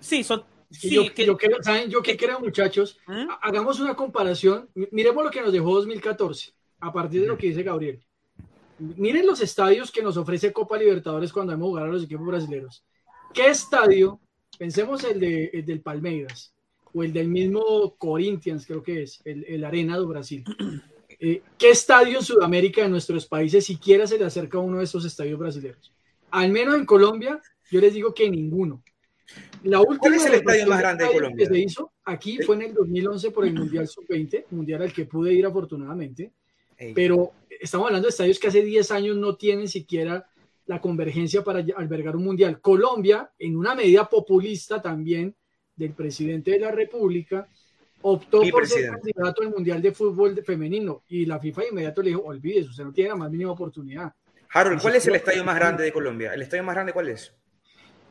sí, 0.00 0.22
son. 0.22 0.44
yo, 0.82 1.14
creo, 1.14 1.62
¿saben? 1.62 1.88
Yo 1.88 2.02
que 2.02 2.14
creo, 2.16 2.40
muchachos, 2.40 2.98
¿Mm? 3.06 3.28
hagamos 3.40 3.80
una 3.80 3.94
comparación. 3.94 4.68
Miremos 4.90 5.24
lo 5.24 5.30
que 5.30 5.40
nos 5.40 5.50
dejó 5.50 5.76
2014, 5.76 6.52
a 6.80 6.92
partir 6.92 7.22
de 7.22 7.28
lo 7.28 7.38
que 7.38 7.46
dice 7.46 7.62
Gabriel. 7.62 8.04
Miren 8.78 9.26
los 9.26 9.40
estadios 9.40 9.90
que 9.90 10.02
nos 10.02 10.18
ofrece 10.18 10.52
Copa 10.52 10.76
Libertadores 10.76 11.32
cuando 11.32 11.52
vamos 11.52 11.66
a 11.66 11.70
jugar 11.70 11.84
a 11.84 11.92
los 11.92 12.04
equipos 12.04 12.26
brasileños. 12.26 12.84
¿Qué 13.32 13.48
estadio? 13.48 14.20
Pensemos 14.58 15.04
el, 15.04 15.20
de, 15.20 15.50
el 15.52 15.64
del 15.64 15.80
Palmeiras 15.80 16.54
o 16.92 17.02
el 17.02 17.12
del 17.12 17.28
mismo 17.28 17.96
Corinthians, 17.98 18.66
creo 18.66 18.82
que 18.82 19.02
es, 19.02 19.20
el, 19.24 19.44
el 19.44 19.64
Arena 19.64 19.96
do 19.96 20.08
Brasil. 20.08 20.44
Eh, 21.20 21.42
¿Qué 21.56 21.70
estadio 21.70 22.18
en 22.18 22.24
Sudamérica 22.24 22.82
de 22.82 22.88
nuestros 22.88 23.24
países 23.26 23.64
siquiera 23.64 24.04
se 24.04 24.18
le 24.18 24.24
acerca 24.24 24.58
a 24.58 24.60
uno 24.60 24.78
de 24.78 24.84
esos 24.84 25.04
estadios 25.04 25.38
brasileños? 25.38 25.94
Al 26.32 26.50
menos 26.50 26.74
en 26.74 26.84
Colombia, 26.84 27.40
yo 27.70 27.80
les 27.80 27.94
digo 27.94 28.12
que 28.12 28.28
ninguno. 28.28 28.82
La 29.62 29.80
última 29.80 29.98
¿Cuál 29.98 30.14
es 30.14 30.26
el 30.26 30.34
estadio 30.34 30.66
más 30.66 30.80
grande 30.80 31.04
de 31.04 31.12
Colombia? 31.12 31.46
Que 31.46 31.54
se 31.54 31.60
hizo 31.60 31.92
aquí 32.04 32.42
fue 32.42 32.56
en 32.56 32.62
el 32.62 32.74
2011 32.74 33.30
por 33.30 33.46
el 33.46 33.54
Mundial 33.58 33.86
Sub-20, 33.86 34.46
mundial 34.50 34.82
al 34.82 34.92
que 34.92 35.04
pude 35.04 35.32
ir 35.32 35.46
afortunadamente, 35.46 36.32
pero 36.94 37.32
estamos 37.48 37.86
hablando 37.86 38.06
de 38.06 38.10
estadios 38.10 38.38
que 38.38 38.48
hace 38.48 38.62
10 38.62 38.90
años 38.90 39.16
no 39.16 39.36
tienen 39.36 39.68
siquiera 39.68 40.28
la 40.66 40.80
convergencia 40.80 41.42
para 41.42 41.64
albergar 41.76 42.16
un 42.16 42.24
mundial. 42.24 42.60
Colombia, 42.60 43.30
en 43.38 43.56
una 43.56 43.74
medida 43.74 44.08
populista 44.08 44.80
también 44.80 45.34
del 45.76 45.92
presidente 45.92 46.52
de 46.52 46.60
la 46.60 46.70
República, 46.70 47.48
optó 48.02 48.42
por 48.50 48.66
ser 48.66 48.90
candidato 48.90 49.42
al 49.42 49.50
Mundial 49.50 49.80
de 49.80 49.92
Fútbol 49.92 50.42
Femenino 50.44 51.02
y 51.08 51.24
la 51.24 51.38
FIFA 51.38 51.62
de 51.62 51.68
inmediato 51.68 52.02
le 52.02 52.10
dijo, 52.10 52.22
olvídese, 52.22 52.68
usted 52.68 52.84
no 52.84 52.92
tiene 52.92 53.10
la 53.10 53.16
más 53.16 53.30
mínima 53.30 53.52
oportunidad. 53.52 54.12
Harold, 54.52 54.80
¿cuál 54.80 54.96
es 54.96 55.06
el 55.06 55.16
estadio 55.16 55.42
más 55.42 55.56
grande 55.56 55.84
de 55.84 55.92
Colombia? 55.92 56.34
¿El 56.34 56.42
estadio 56.42 56.62
más 56.62 56.74
grande 56.74 56.92
cuál 56.92 57.08
es? 57.08 57.32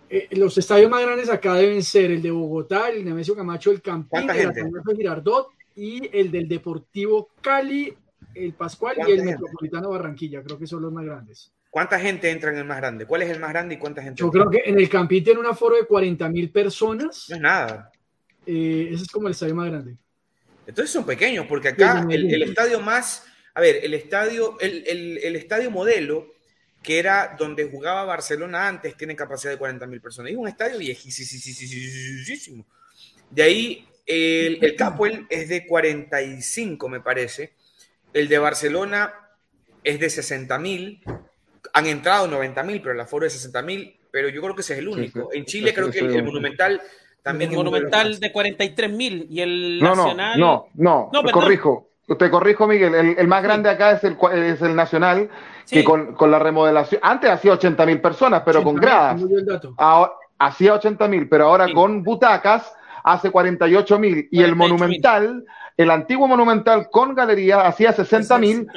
Eh, 0.09 0.27
los 0.31 0.57
estadios 0.57 0.89
más 0.91 1.01
grandes 1.01 1.29
acá 1.29 1.55
deben 1.55 1.81
ser 1.81 2.11
el 2.11 2.21
de 2.21 2.31
Bogotá, 2.31 2.89
el 2.89 3.05
Nemesio 3.05 3.35
Camacho, 3.35 3.71
el 3.71 3.81
Campín, 3.81 4.29
el 4.29 4.95
Girardot 4.95 5.49
y 5.75 6.09
el 6.15 6.29
del 6.31 6.47
Deportivo 6.47 7.29
Cali, 7.41 7.95
el 8.35 8.53
Pascual 8.53 8.97
y 9.07 9.11
el 9.11 9.23
Metropolitano 9.23 9.89
Barranquilla. 9.89 10.43
Creo 10.43 10.57
que 10.57 10.67
son 10.67 10.81
los 10.81 10.91
más 10.91 11.05
grandes. 11.05 11.51
¿Cuánta 11.73 11.99
gente 11.99 12.29
entra 12.29 12.51
en 12.51 12.57
el 12.59 12.65
más 12.65 12.77
grande? 12.77 13.07
¿Cuál 13.07 13.23
es 13.23 13.31
el 13.31 13.39
más 13.39 13.49
grande 13.49 13.73
y 13.73 13.77
cuánta 13.79 14.03
gente? 14.03 14.19
Yo 14.19 14.29
creo 14.29 14.47
que 14.47 14.61
en 14.63 14.77
el 14.77 14.87
Campín 14.87 15.23
tiene 15.23 15.39
un 15.39 15.47
aforo 15.47 15.75
de 15.75 15.87
40 15.87 16.29
mil 16.29 16.51
personas. 16.51 17.25
No 17.29 17.35
es 17.35 17.41
nada. 17.41 17.91
Eh, 18.45 18.89
ese 18.91 19.01
es 19.01 19.09
como 19.09 19.25
el 19.25 19.31
estadio 19.31 19.55
más 19.55 19.71
grande. 19.71 19.97
Entonces 20.67 20.91
son 20.91 21.03
pequeños, 21.03 21.47
porque 21.47 21.69
acá 21.69 22.05
el, 22.07 22.43
estadio 22.43 22.79
más, 22.79 23.25
a 23.55 23.59
ver, 23.59 23.79
el 23.81 23.95
estadio, 23.95 24.55
el, 24.59 25.35
estadio 25.35 25.71
modelo, 25.71 26.27
que 26.83 26.99
era 26.99 27.35
donde 27.39 27.67
jugaba 27.67 28.03
Barcelona 28.03 28.67
antes, 28.67 28.95
tiene 28.95 29.15
capacidad 29.15 29.51
de 29.51 29.59
40.000 29.59 29.99
personas. 29.99 30.31
Es 30.31 30.37
un 30.37 30.47
estadio 30.47 30.77
viejísimo. 30.77 32.67
De 33.31 33.41
ahí 33.41 33.87
el, 34.05 34.63
el 34.63 34.75
Capuel 34.75 35.25
es 35.27 35.49
de 35.49 35.65
45, 35.65 36.87
me 36.87 37.01
parece. 37.01 37.53
El 38.13 38.27
de 38.27 38.37
Barcelona 38.37 39.11
es 39.83 39.99
de 39.99 40.05
60.000. 40.05 41.23
Han 41.73 41.85
entrado 41.87 42.27
90.000, 42.27 42.81
pero 42.81 42.91
el 42.91 42.99
aforo 42.99 43.25
es 43.25 43.53
60.000. 43.53 43.95
Pero 44.11 44.29
yo 44.29 44.41
creo 44.41 44.55
que 44.55 44.61
ese 44.61 44.73
es 44.73 44.79
el 44.79 44.87
único. 44.87 45.29
En 45.33 45.45
Chile 45.45 45.73
creo 45.73 45.89
que 45.89 45.99
el 45.99 46.23
Monumental 46.23 46.81
también 47.23 47.51
el 47.51 47.57
Monumental 47.57 48.19
de 48.19 48.31
43 48.31 48.91
mil 48.91 49.27
y 49.29 49.39
el 49.39 49.79
Nacional. 49.81 50.39
No, 50.39 50.67
no, 50.75 51.09
no, 51.11 51.23
no 51.23 51.31
corrijo. 51.31 51.89
Te 52.19 52.29
corrijo, 52.29 52.67
Miguel. 52.67 52.93
El, 53.17 53.27
más 53.29 53.41
grande 53.41 53.69
acá 53.69 53.91
es 53.91 54.03
el, 54.03 54.17
es 54.33 54.61
el 54.61 54.75
Nacional, 54.75 55.29
que 55.69 55.85
con, 55.85 56.13
con, 56.15 56.29
la 56.29 56.37
remodelación. 56.37 56.99
Antes 57.01 57.31
hacía 57.31 57.53
80 57.53 57.85
mil 57.85 58.01
personas, 58.01 58.43
pero 58.45 58.61
con 58.61 58.75
gradas. 58.75 59.21
Ahora, 59.77 60.11
hacía 60.37 60.73
80 60.73 61.07
mil, 61.07 61.29
pero 61.29 61.45
ahora 61.45 61.71
con 61.73 62.03
butacas 62.03 62.75
hace 63.03 63.31
48 63.31 63.99
mil. 63.99 64.27
Y 64.29 64.43
el 64.43 64.55
Monumental, 64.55 65.45
el 65.77 65.91
antiguo 65.91 66.27
Monumental 66.27 66.89
con 66.89 67.15
galería 67.15 67.61
hacía 67.61 67.93
60 67.93 68.37
mil. 68.37 68.67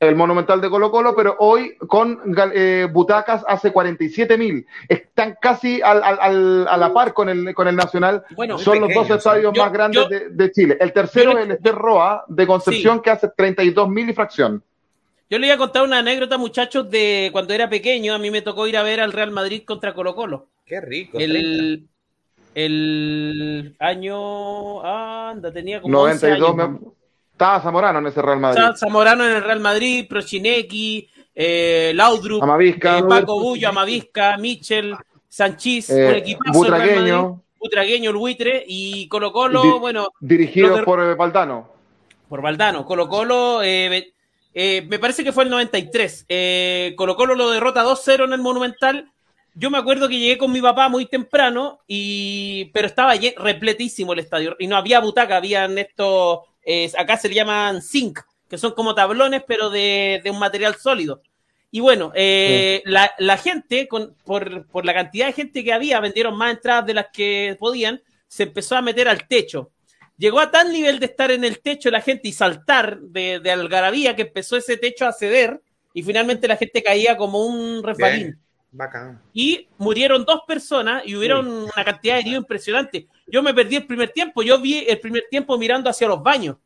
El 0.00 0.16
Monumental 0.16 0.62
de 0.62 0.70
Colo 0.70 0.90
Colo, 0.90 1.14
pero 1.14 1.36
hoy 1.40 1.76
con 1.76 2.18
eh, 2.54 2.88
butacas 2.90 3.44
hace 3.46 3.70
47 3.70 4.38
mil. 4.38 4.66
Están 4.88 5.36
casi 5.38 5.82
al, 5.82 6.02
al, 6.02 6.66
a 6.66 6.76
la 6.78 6.90
par 6.90 7.12
con 7.12 7.28
el, 7.28 7.54
con 7.54 7.68
el 7.68 7.76
Nacional. 7.76 8.24
Bueno, 8.34 8.56
Son 8.56 8.80
los 8.80 8.94
dos 8.94 9.10
estadios 9.10 9.54
más 9.54 9.70
grandes 9.70 10.06
de, 10.30 10.52
Chile. 10.52 10.78
El 10.80 10.94
tercero 10.94 11.36
es 11.36 11.44
el 11.44 11.50
Ester 11.50 11.74
Roa 11.74 12.24
de 12.28 12.46
Concepción, 12.46 13.02
que 13.02 13.10
hace 13.10 13.28
32 13.28 13.90
mil 13.90 14.08
y 14.08 14.14
fracción. 14.14 14.62
Yo 15.28 15.38
le 15.38 15.48
voy 15.48 15.54
a 15.54 15.58
contar 15.58 15.82
una 15.82 15.98
anécdota, 15.98 16.38
muchachos, 16.38 16.90
de 16.90 17.28
cuando 17.30 17.52
era 17.52 17.68
pequeño. 17.68 18.14
A 18.14 18.18
mí 18.18 18.30
me 18.30 18.40
tocó 18.40 18.66
ir 18.66 18.78
a 18.78 18.82
ver 18.82 19.00
al 19.00 19.12
Real 19.12 19.32
Madrid 19.32 19.64
contra 19.66 19.92
Colo 19.92 20.14
Colo. 20.14 20.46
Qué 20.64 20.80
rico. 20.80 21.18
El, 21.18 21.86
el 22.54 23.76
año. 23.78 24.82
Anda, 24.82 25.52
tenía 25.52 25.82
como. 25.82 25.92
92. 25.92 26.56
Estaba 27.40 27.58
Zamorano 27.62 28.00
en 28.00 28.06
ese 28.06 28.20
Real 28.20 28.38
Madrid. 28.38 28.58
Estaba 28.58 28.76
Zamorano 28.76 29.24
en 29.24 29.36
el 29.36 29.42
Real 29.42 29.60
Madrid, 29.60 30.06
Prochineki, 30.06 31.08
eh, 31.34 31.90
Laudrup, 31.94 32.42
Amavisca, 32.42 32.98
eh, 32.98 33.02
Paco 33.02 33.40
Bullo, 33.40 33.70
Amavisca, 33.70 34.36
Michel, 34.36 34.94
Sanchís, 35.26 35.88
eh, 35.88 36.08
un 36.08 36.14
equipazo. 36.16 36.58
Butragueño. 36.58 37.42
Butragueño, 37.58 38.10
el 38.10 38.16
buitre, 38.16 38.62
y 38.68 39.08
Colo 39.08 39.32
Colo, 39.32 39.80
bueno. 39.80 40.08
Dirigido 40.20 40.84
por 40.84 41.00
eh, 41.00 41.14
Valdano. 41.14 41.66
Por 42.28 42.42
Valdano. 42.42 42.84
Colo 42.84 43.08
Colo, 43.08 43.62
eh, 43.62 44.12
me 44.52 44.98
parece 44.98 45.24
que 45.24 45.32
fue 45.32 45.44
el 45.44 45.50
93. 45.50 46.26
Colo 46.94 47.16
Colo 47.16 47.34
lo 47.34 47.48
derrota 47.48 47.82
2-0 47.82 48.24
en 48.26 48.34
el 48.34 48.40
Monumental 48.42 49.10
yo 49.54 49.70
me 49.70 49.78
acuerdo 49.78 50.08
que 50.08 50.18
llegué 50.18 50.38
con 50.38 50.52
mi 50.52 50.60
papá 50.60 50.88
muy 50.88 51.06
temprano, 51.06 51.80
y, 51.86 52.66
pero 52.66 52.86
estaba 52.86 53.14
repletísimo 53.36 54.12
el 54.12 54.20
estadio 54.20 54.56
y 54.58 54.66
no 54.66 54.76
había 54.76 55.00
butaca, 55.00 55.36
habían 55.36 55.76
estos, 55.76 56.40
acá 56.98 57.16
se 57.16 57.28
le 57.28 57.34
llaman 57.34 57.82
zinc, 57.82 58.20
que 58.48 58.58
son 58.58 58.72
como 58.72 58.94
tablones, 58.94 59.42
pero 59.46 59.70
de, 59.70 60.22
un 60.26 60.38
material 60.38 60.76
sólido. 60.76 61.22
Y 61.70 61.80
bueno, 61.80 62.12
eh, 62.14 62.82
la, 62.84 63.36
gente, 63.36 63.86
con, 63.86 64.16
por, 64.24 64.66
por, 64.66 64.84
la 64.84 64.92
cantidad 64.92 65.26
de 65.26 65.32
gente 65.32 65.62
que 65.62 65.72
había, 65.72 66.00
vendieron 66.00 66.36
más 66.36 66.54
entradas 66.54 66.86
de 66.86 66.94
las 66.94 67.06
que 67.12 67.56
podían, 67.60 68.02
se 68.26 68.44
empezó 68.44 68.76
a 68.76 68.82
meter 68.82 69.08
al 69.08 69.26
techo. 69.28 69.70
Llegó 70.16 70.40
a 70.40 70.50
tal 70.50 70.72
nivel 70.72 70.98
de 70.98 71.06
estar 71.06 71.30
en 71.30 71.44
el 71.44 71.60
techo 71.60 71.90
la 71.90 72.00
gente 72.00 72.28
y 72.28 72.32
saltar 72.32 73.00
de, 73.00 73.40
de 73.40 73.50
algarabía 73.50 74.14
que 74.14 74.22
empezó 74.22 74.56
ese 74.56 74.76
techo 74.76 75.06
a 75.06 75.12
ceder 75.12 75.62
y 75.94 76.02
finalmente 76.02 76.46
la 76.46 76.56
gente 76.56 76.82
caía 76.82 77.16
como 77.16 77.44
un 77.44 77.82
refalín. 77.82 78.38
Y 79.32 79.68
murieron 79.78 80.24
dos 80.24 80.42
personas 80.46 81.02
y 81.04 81.16
hubieron 81.16 81.46
una 81.46 81.84
cantidad 81.84 82.14
de 82.14 82.20
heridos 82.20 82.42
impresionante. 82.42 83.08
Yo 83.26 83.42
me 83.42 83.52
perdí 83.52 83.76
el 83.76 83.86
primer 83.86 84.10
tiempo, 84.10 84.42
yo 84.42 84.60
vi 84.60 84.84
el 84.86 85.00
primer 85.00 85.24
tiempo 85.30 85.58
mirando 85.58 85.90
hacia 85.90 86.08
los 86.08 86.22
baños. 86.22 86.56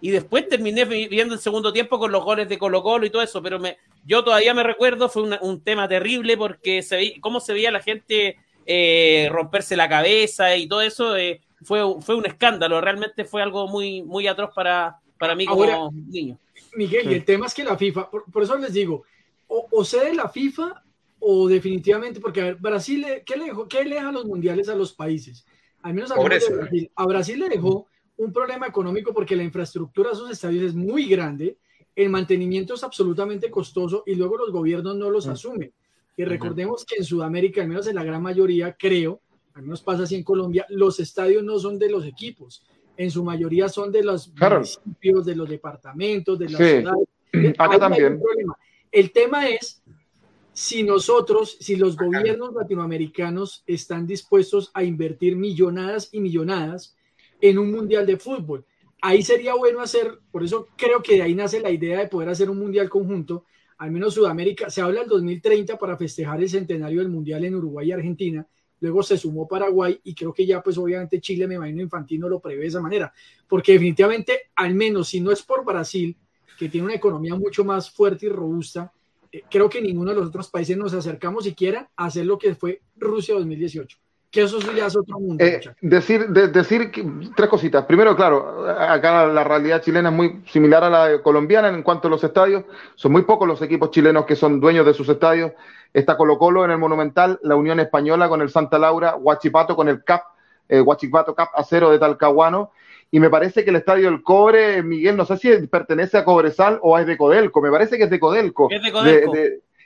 Y 0.00 0.10
después 0.10 0.46
terminé 0.48 0.84
viendo 0.84 1.34
el 1.34 1.40
segundo 1.40 1.72
tiempo 1.72 1.98
con 1.98 2.12
los 2.12 2.22
goles 2.22 2.48
de 2.48 2.58
Colo 2.58 2.82
Colo 2.82 3.06
y 3.06 3.10
todo 3.10 3.22
eso, 3.22 3.42
pero 3.42 3.58
me, 3.58 3.78
yo 4.04 4.22
todavía 4.22 4.52
me 4.52 4.62
recuerdo, 4.62 5.08
fue 5.08 5.22
un 5.40 5.60
tema 5.62 5.88
terrible 5.88 6.36
porque 6.36 6.82
se 6.82 6.96
veía, 6.96 7.14
cómo 7.20 7.40
se 7.40 7.54
veía 7.54 7.70
la 7.70 7.80
gente 7.80 8.36
eh, 8.66 9.28
romperse 9.30 9.74
la 9.74 9.88
cabeza 9.88 10.54
y 10.56 10.68
todo 10.68 10.82
eso, 10.82 11.16
eh, 11.16 11.40
fue, 11.62 11.80
fue 12.02 12.14
un 12.14 12.26
escándalo, 12.26 12.80
realmente 12.80 13.24
fue 13.24 13.40
algo 13.40 13.68
muy, 13.68 14.02
muy 14.02 14.26
atroz 14.26 14.50
para, 14.54 14.98
para 15.18 15.34
mí 15.34 15.46
como 15.46 15.90
niño. 15.92 16.36
Miguel, 16.74 17.10
y 17.10 17.14
el 17.14 17.24
tema 17.24 17.46
es 17.46 17.54
que 17.54 17.64
la 17.64 17.78
FIFA, 17.78 18.10
por, 18.10 18.42
eso 18.42 18.58
les 18.58 18.72
digo, 18.72 19.04
o, 19.46 19.66
o 19.70 19.84
cede 19.84 20.14
la 20.14 20.28
FIFA 20.28 20.82
o 21.18 21.48
definitivamente, 21.48 22.20
porque 22.20 22.40
a 22.40 22.44
ver, 22.44 22.56
Brasil, 22.56 23.04
¿qué 23.24 23.36
le, 23.36 23.46
dejó, 23.46 23.68
¿qué 23.68 23.84
le 23.84 23.96
deja 23.96 24.12
los 24.12 24.26
mundiales 24.26 24.68
a 24.68 24.74
los 24.74 24.92
países? 24.92 25.46
Al 25.82 25.94
menos 25.94 26.10
a 26.10 26.20
Brasil. 26.20 26.90
A 26.94 27.06
Brasil 27.06 27.38
le 27.38 27.48
dejó 27.48 27.86
un 28.16 28.32
problema 28.32 28.66
económico 28.66 29.12
porque 29.12 29.36
la 29.36 29.42
infraestructura 29.42 30.10
de 30.10 30.16
sus 30.16 30.30
estadios 30.30 30.64
es 30.64 30.74
muy 30.74 31.06
grande, 31.06 31.58
el 31.94 32.10
mantenimiento 32.10 32.74
es 32.74 32.84
absolutamente 32.84 33.50
costoso 33.50 34.02
y 34.06 34.14
luego 34.14 34.36
los 34.36 34.50
gobiernos 34.50 34.96
no 34.96 35.10
los 35.10 35.26
mm. 35.26 35.30
asumen. 35.30 35.72
Y 36.16 36.24
recordemos 36.24 36.84
que 36.84 36.96
en 36.96 37.04
Sudamérica, 37.04 37.60
al 37.60 37.68
menos 37.68 37.86
en 37.86 37.94
la 37.94 38.04
gran 38.04 38.22
mayoría, 38.22 38.74
creo, 38.78 39.20
al 39.54 39.62
menos 39.62 39.82
pasa 39.82 40.04
así 40.04 40.14
en 40.14 40.22
Colombia, 40.22 40.66
los 40.70 40.98
estadios 40.98 41.42
no 41.42 41.58
son 41.58 41.78
de 41.78 41.90
los 41.90 42.06
equipos, 42.06 42.62
en 42.96 43.10
su 43.10 43.22
mayoría 43.22 43.68
son 43.68 43.92
de 43.92 44.02
los 44.02 44.32
municipios, 44.34 45.26
de 45.26 45.36
los 45.36 45.48
departamentos, 45.48 46.38
de 46.38 46.48
las 46.48 46.56
ciudades. 46.56 47.08
Acá 47.58 47.78
también. 47.78 48.20
El 48.90 49.12
tema 49.12 49.48
es 49.48 49.82
si 50.56 50.82
nosotros, 50.84 51.58
si 51.60 51.76
los 51.76 51.98
gobiernos 51.98 52.54
latinoamericanos 52.54 53.62
están 53.66 54.06
dispuestos 54.06 54.70
a 54.72 54.84
invertir 54.84 55.36
millonadas 55.36 56.08
y 56.12 56.20
millonadas 56.20 56.96
en 57.42 57.58
un 57.58 57.70
mundial 57.70 58.06
de 58.06 58.16
fútbol. 58.16 58.64
Ahí 59.02 59.22
sería 59.22 59.54
bueno 59.54 59.82
hacer, 59.82 60.18
por 60.30 60.42
eso 60.42 60.68
creo 60.78 61.02
que 61.02 61.16
de 61.16 61.22
ahí 61.22 61.34
nace 61.34 61.60
la 61.60 61.70
idea 61.70 61.98
de 61.98 62.08
poder 62.08 62.30
hacer 62.30 62.48
un 62.48 62.58
mundial 62.58 62.88
conjunto, 62.88 63.44
al 63.76 63.90
menos 63.90 64.14
Sudamérica, 64.14 64.70
se 64.70 64.80
habla 64.80 65.00
del 65.00 65.10
2030 65.10 65.78
para 65.78 65.98
festejar 65.98 66.40
el 66.40 66.48
centenario 66.48 67.00
del 67.00 67.10
mundial 67.10 67.44
en 67.44 67.54
Uruguay 67.54 67.88
y 67.88 67.92
Argentina, 67.92 68.46
luego 68.80 69.02
se 69.02 69.18
sumó 69.18 69.46
Paraguay 69.46 70.00
y 70.04 70.14
creo 70.14 70.32
que 70.32 70.46
ya 70.46 70.62
pues 70.62 70.78
obviamente 70.78 71.20
Chile, 71.20 71.46
me 71.46 71.56
imagino 71.56 71.82
Infantino 71.82 72.30
lo 72.30 72.40
prevé 72.40 72.62
de 72.62 72.68
esa 72.68 72.80
manera, 72.80 73.12
porque 73.46 73.72
definitivamente, 73.72 74.48
al 74.54 74.74
menos 74.74 75.08
si 75.08 75.20
no 75.20 75.32
es 75.32 75.42
por 75.42 75.66
Brasil, 75.66 76.16
que 76.58 76.70
tiene 76.70 76.86
una 76.86 76.94
economía 76.94 77.34
mucho 77.34 77.62
más 77.62 77.90
fuerte 77.90 78.24
y 78.24 78.30
robusta, 78.30 78.90
creo 79.50 79.68
que 79.68 79.80
ninguno 79.80 80.10
de 80.10 80.16
los 80.16 80.28
otros 80.28 80.50
países 80.50 80.76
nos 80.76 80.94
acercamos 80.94 81.44
siquiera 81.44 81.88
a 81.96 82.06
hacer 82.06 82.26
lo 82.26 82.38
que 82.38 82.54
fue 82.54 82.82
Rusia 82.96 83.34
2018. 83.34 83.98
Que 84.30 84.42
eso 84.42 84.58
ya 84.72 84.86
es 84.86 84.96
otro 84.96 85.18
mundo. 85.18 85.42
Eh, 85.42 85.60
decir, 85.80 86.28
decir 86.28 86.90
tres 87.34 87.48
cositas. 87.48 87.84
Primero, 87.86 88.14
claro, 88.16 88.68
acá 88.68 89.26
la 89.26 89.44
realidad 89.44 89.80
chilena 89.80 90.10
es 90.10 90.14
muy 90.14 90.42
similar 90.50 90.84
a 90.84 90.90
la 90.90 91.22
colombiana 91.22 91.68
en 91.68 91.82
cuanto 91.82 92.08
a 92.08 92.10
los 92.10 92.22
estadios. 92.22 92.64
Son 92.96 93.12
muy 93.12 93.22
pocos 93.22 93.46
los 93.46 93.62
equipos 93.62 93.90
chilenos 93.90 94.26
que 94.26 94.36
son 94.36 94.60
dueños 94.60 94.84
de 94.84 94.94
sus 94.94 95.08
estadios. 95.08 95.52
Está 95.94 96.16
Colo 96.16 96.38
Colo 96.38 96.64
en 96.64 96.72
el 96.72 96.78
Monumental, 96.78 97.38
la 97.42 97.56
Unión 97.56 97.80
Española 97.80 98.28
con 98.28 98.42
el 98.42 98.50
Santa 98.50 98.78
Laura, 98.78 99.16
Huachipato 99.16 99.74
con 99.76 99.88
el 99.88 100.04
CAP, 100.04 100.22
eh, 100.68 100.80
Huachipato 100.80 101.34
CAP 101.34 101.50
Acero 101.54 101.90
de 101.90 101.98
Talcahuano 101.98 102.72
y 103.10 103.20
me 103.20 103.30
parece 103.30 103.64
que 103.64 103.70
el 103.70 103.76
Estadio 103.76 104.10
del 104.10 104.22
Cobre, 104.22 104.82
Miguel, 104.82 105.16
no 105.16 105.24
sé 105.24 105.36
si 105.36 105.66
pertenece 105.68 106.18
a 106.18 106.24
Cobresal 106.24 106.78
o 106.82 106.98
es 106.98 107.06
de 107.06 107.16
Codelco, 107.16 107.60
me 107.60 107.70
parece 107.70 107.96
que 107.96 108.04
es 108.04 108.10
de 108.10 108.18
Codelco. 108.20 108.68
Es 108.70 108.82
de 108.82 108.92
Codelco. 108.92 109.34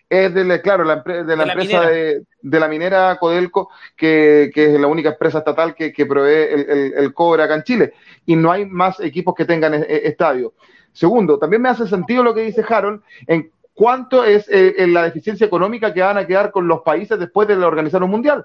es 0.08 0.34
de, 0.34 0.60
claro, 0.62 0.84
la, 0.84 0.96
de 0.96 1.36
la, 1.36 1.44
empresa 1.44 1.82
de, 1.82 2.24
la 2.42 2.68
minera 2.68 3.16
Codelco, 3.20 3.70
que, 3.96 4.50
es 4.54 4.80
la 4.80 4.86
única 4.86 5.10
empresa 5.10 5.38
estatal 5.38 5.74
que, 5.74 6.06
provee 6.06 6.94
el, 6.96 7.12
cobre 7.14 7.42
acá 7.42 7.54
en 7.56 7.62
Chile. 7.62 7.92
Y 8.26 8.36
no 8.36 8.50
hay 8.50 8.64
más 8.64 8.98
equipos 9.00 9.34
que 9.34 9.44
tengan 9.44 9.74
e, 9.74 9.78
e, 9.78 10.08
estadio. 10.08 10.54
Segundo, 10.92 11.38
también 11.38 11.62
me 11.62 11.68
hace 11.68 11.86
sentido 11.86 12.24
lo 12.24 12.34
que 12.34 12.42
dice 12.42 12.64
Harold 12.68 13.02
en 13.26 13.52
cuánto 13.74 14.24
es 14.24 14.48
eh, 14.48 14.86
la 14.88 15.04
deficiencia 15.04 15.46
económica 15.46 15.94
que 15.94 16.02
van 16.02 16.18
a 16.18 16.26
quedar 16.26 16.50
con 16.50 16.66
los 16.66 16.80
países 16.80 17.18
después 17.18 17.46
de 17.46 17.54
organizar 17.54 18.02
un 18.02 18.10
mundial. 18.10 18.44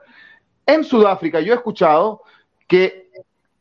En 0.65 0.83
Sudáfrica 0.83 1.39
yo 1.39 1.53
he 1.53 1.55
escuchado 1.55 2.21
que 2.67 3.04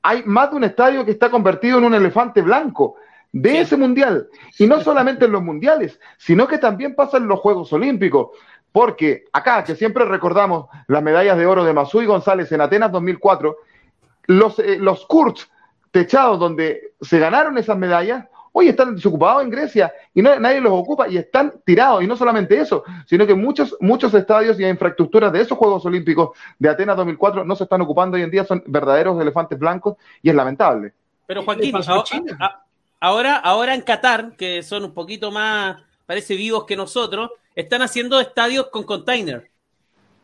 hay 0.05 0.23
más 0.27 0.51
de 0.51 0.57
un 0.57 0.64
estadio 0.64 1.03
que 1.05 1.12
está 1.12 1.31
convertido 1.31 1.79
en 1.79 1.85
un 1.85 1.95
elefante 1.95 2.43
blanco 2.43 2.97
de 3.33 3.62
ese 3.62 3.79
mundial. 3.79 4.29
Y 4.59 4.67
no 4.67 4.83
solamente 4.83 5.25
en 5.25 5.33
los 5.33 5.43
mundiales, 5.43 5.99
sino 6.19 6.47
que 6.47 6.59
también 6.59 6.95
pasa 6.95 7.17
en 7.17 7.27
los 7.27 7.40
Juegos 7.40 7.73
Olímpicos. 7.73 8.29
Porque 8.71 9.25
acá, 9.33 9.64
que 9.64 9.75
siempre 9.75 10.05
recordamos 10.05 10.67
las 10.88 11.03
medallas 11.03 11.38
de 11.38 11.47
oro 11.47 11.64
de 11.64 11.73
Masui 11.73 12.05
González 12.05 12.53
en 12.53 12.61
Atenas 12.61 12.93
2004, 12.93 13.57
los, 14.27 14.59
eh, 14.59 14.77
los 14.79 15.07
Kurts 15.07 15.51
techados 15.90 16.38
donde 16.38 16.93
se 17.01 17.19
ganaron 17.19 17.57
esas 17.57 17.79
medallas 17.79 18.27
hoy 18.57 18.69
están 18.69 18.95
desocupados 18.95 19.43
en 19.43 19.51
Grecia 19.51 19.93
y 20.14 20.23
no, 20.23 20.38
nadie 20.38 20.61
los 20.61 20.73
ocupa 20.73 21.09
y 21.09 21.17
están 21.17 21.55
tirados. 21.64 22.03
Y 22.03 22.07
no 22.07 22.17
solamente 22.17 22.59
eso, 22.59 22.85
sino 23.05 23.27
que 23.27 23.35
muchos, 23.35 23.77
muchos 23.81 24.14
estadios 24.14 24.59
y 24.61 24.64
infraestructuras 24.64 25.33
de 25.33 25.40
esos 25.40 25.59
Juegos 25.59 25.85
Olímpicos 25.85 26.31
de 26.59 26.69
Atenas 26.69 26.97
2004 26.97 27.45
no 27.45 27.57
se 27.57 27.64
están 27.64 27.81
ocupando 27.81 28.17
hoy 28.17 28.23
en 28.23 28.31
día, 28.31 28.45
son 28.45 28.62
verdaderos 28.67 29.21
elefantes 29.21 29.59
blancos 29.59 29.97
y 30.23 30.31
es 30.31 30.37
lamentable. 30.37 30.93
Pero 31.27 31.43
Joaquín, 31.43 31.75
ahora, 33.01 33.37
ahora 33.37 33.75
en 33.75 33.81
Qatar, 33.81 34.37
que 34.37 34.62
son 34.62 34.85
un 34.85 34.95
poquito 34.95 35.33
más, 35.33 35.83
parece 36.07 36.37
vivos 36.37 36.64
que 36.64 36.77
nosotros, 36.77 37.31
están 37.57 37.83
haciendo 37.83 38.21
estadios 38.21 38.69
con 38.71 38.85
container. 38.85 39.51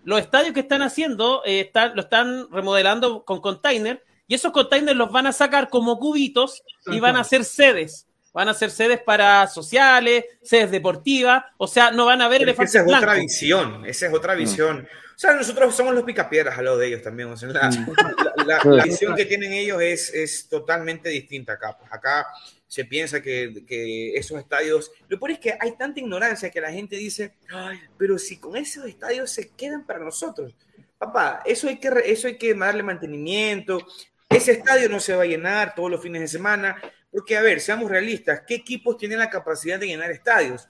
Los 0.04 0.20
estadios 0.20 0.54
que 0.54 0.60
están 0.60 0.82
haciendo 0.82 1.42
eh, 1.44 1.60
están, 1.60 1.96
lo 1.96 2.02
están 2.02 2.46
remodelando 2.52 3.24
con 3.24 3.40
container 3.40 4.04
y 4.28 4.34
esos 4.34 4.52
containers 4.52 4.96
los 4.96 5.10
van 5.10 5.26
a 5.26 5.32
sacar 5.32 5.68
como 5.68 5.98
cubitos 5.98 6.62
y 6.86 7.00
van 7.00 7.16
a 7.16 7.20
hacer 7.20 7.44
sedes 7.44 8.06
van 8.32 8.48
a 8.48 8.54
ser 8.54 8.70
sedes 8.70 9.00
para 9.00 9.46
sociales, 9.46 10.24
sedes 10.42 10.70
deportivas, 10.70 11.44
o 11.56 11.66
sea, 11.66 11.90
no 11.90 12.06
van 12.06 12.22
a 12.22 12.28
ver 12.28 12.42
elefantes 12.42 12.74
Esa 12.74 12.84
es 12.84 12.96
otra 12.96 13.14
visión, 13.14 13.84
esa 13.86 14.06
es 14.06 14.12
otra 14.12 14.34
mm. 14.34 14.38
visión. 14.38 14.88
O 14.88 15.18
sea, 15.20 15.34
nosotros 15.34 15.74
somos 15.74 15.94
los 15.94 16.04
picapiedras 16.04 16.56
al 16.56 16.64
lado 16.64 16.78
de 16.78 16.86
ellos 16.86 17.02
también. 17.02 17.28
O 17.28 17.36
sea, 17.36 17.50
la, 17.50 17.68
mm. 17.70 18.82
visión 18.84 19.14
que 19.14 19.26
tienen 19.26 19.52
ellos 19.52 19.82
es, 19.82 20.14
es 20.14 20.48
totalmente 20.48 21.10
distinta 21.10 21.54
acá. 21.54 21.76
Pues 21.78 21.92
acá 21.92 22.26
se 22.66 22.86
piensa 22.86 23.20
que, 23.20 23.64
que, 23.66 24.14
esos 24.14 24.38
estadios... 24.38 24.90
Lo 25.08 25.18
peor 25.18 25.32
es 25.32 25.38
que 25.40 25.58
hay 25.60 25.76
tanta 25.76 26.00
ignorancia 26.00 26.50
que 26.50 26.60
la 26.60 26.72
gente 26.72 26.96
dice, 26.96 27.34
Ay, 27.52 27.78
pero 27.98 28.16
si 28.16 28.38
con 28.38 28.56
esos 28.56 28.86
estadios 28.86 29.30
se 29.30 29.50
quedan 29.50 29.84
para 29.84 29.98
nosotros. 29.98 30.56
Papá, 30.96 31.42
eso 31.44 31.68
hay, 31.68 31.78
que, 31.78 31.90
eso 32.06 32.28
hay 32.28 32.38
que 32.38 32.54
darle 32.54 32.82
mantenimiento. 32.82 33.84
Ese 34.28 34.52
estadio 34.52 34.88
no 34.88 35.00
se 35.00 35.14
va 35.14 35.24
a 35.24 35.26
llenar 35.26 35.74
todos 35.74 35.90
los 35.90 36.00
fines 36.00 36.22
de 36.22 36.28
semana, 36.28 36.80
porque, 37.10 37.36
a 37.36 37.42
ver, 37.42 37.60
seamos 37.60 37.90
realistas, 37.90 38.42
¿qué 38.46 38.54
equipos 38.54 38.96
tienen 38.96 39.18
la 39.18 39.30
capacidad 39.30 39.78
de 39.78 39.86
llenar 39.86 40.10
estadios? 40.10 40.68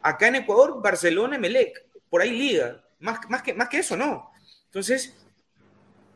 Acá 0.00 0.28
en 0.28 0.36
Ecuador, 0.36 0.80
Barcelona, 0.82 1.38
Melec, 1.38 1.84
por 2.08 2.22
ahí 2.22 2.30
liga. 2.30 2.82
Más, 3.00 3.18
más, 3.28 3.42
que, 3.42 3.52
más 3.52 3.68
que 3.68 3.78
eso, 3.78 3.96
no. 3.96 4.30
Entonces, 4.66 5.14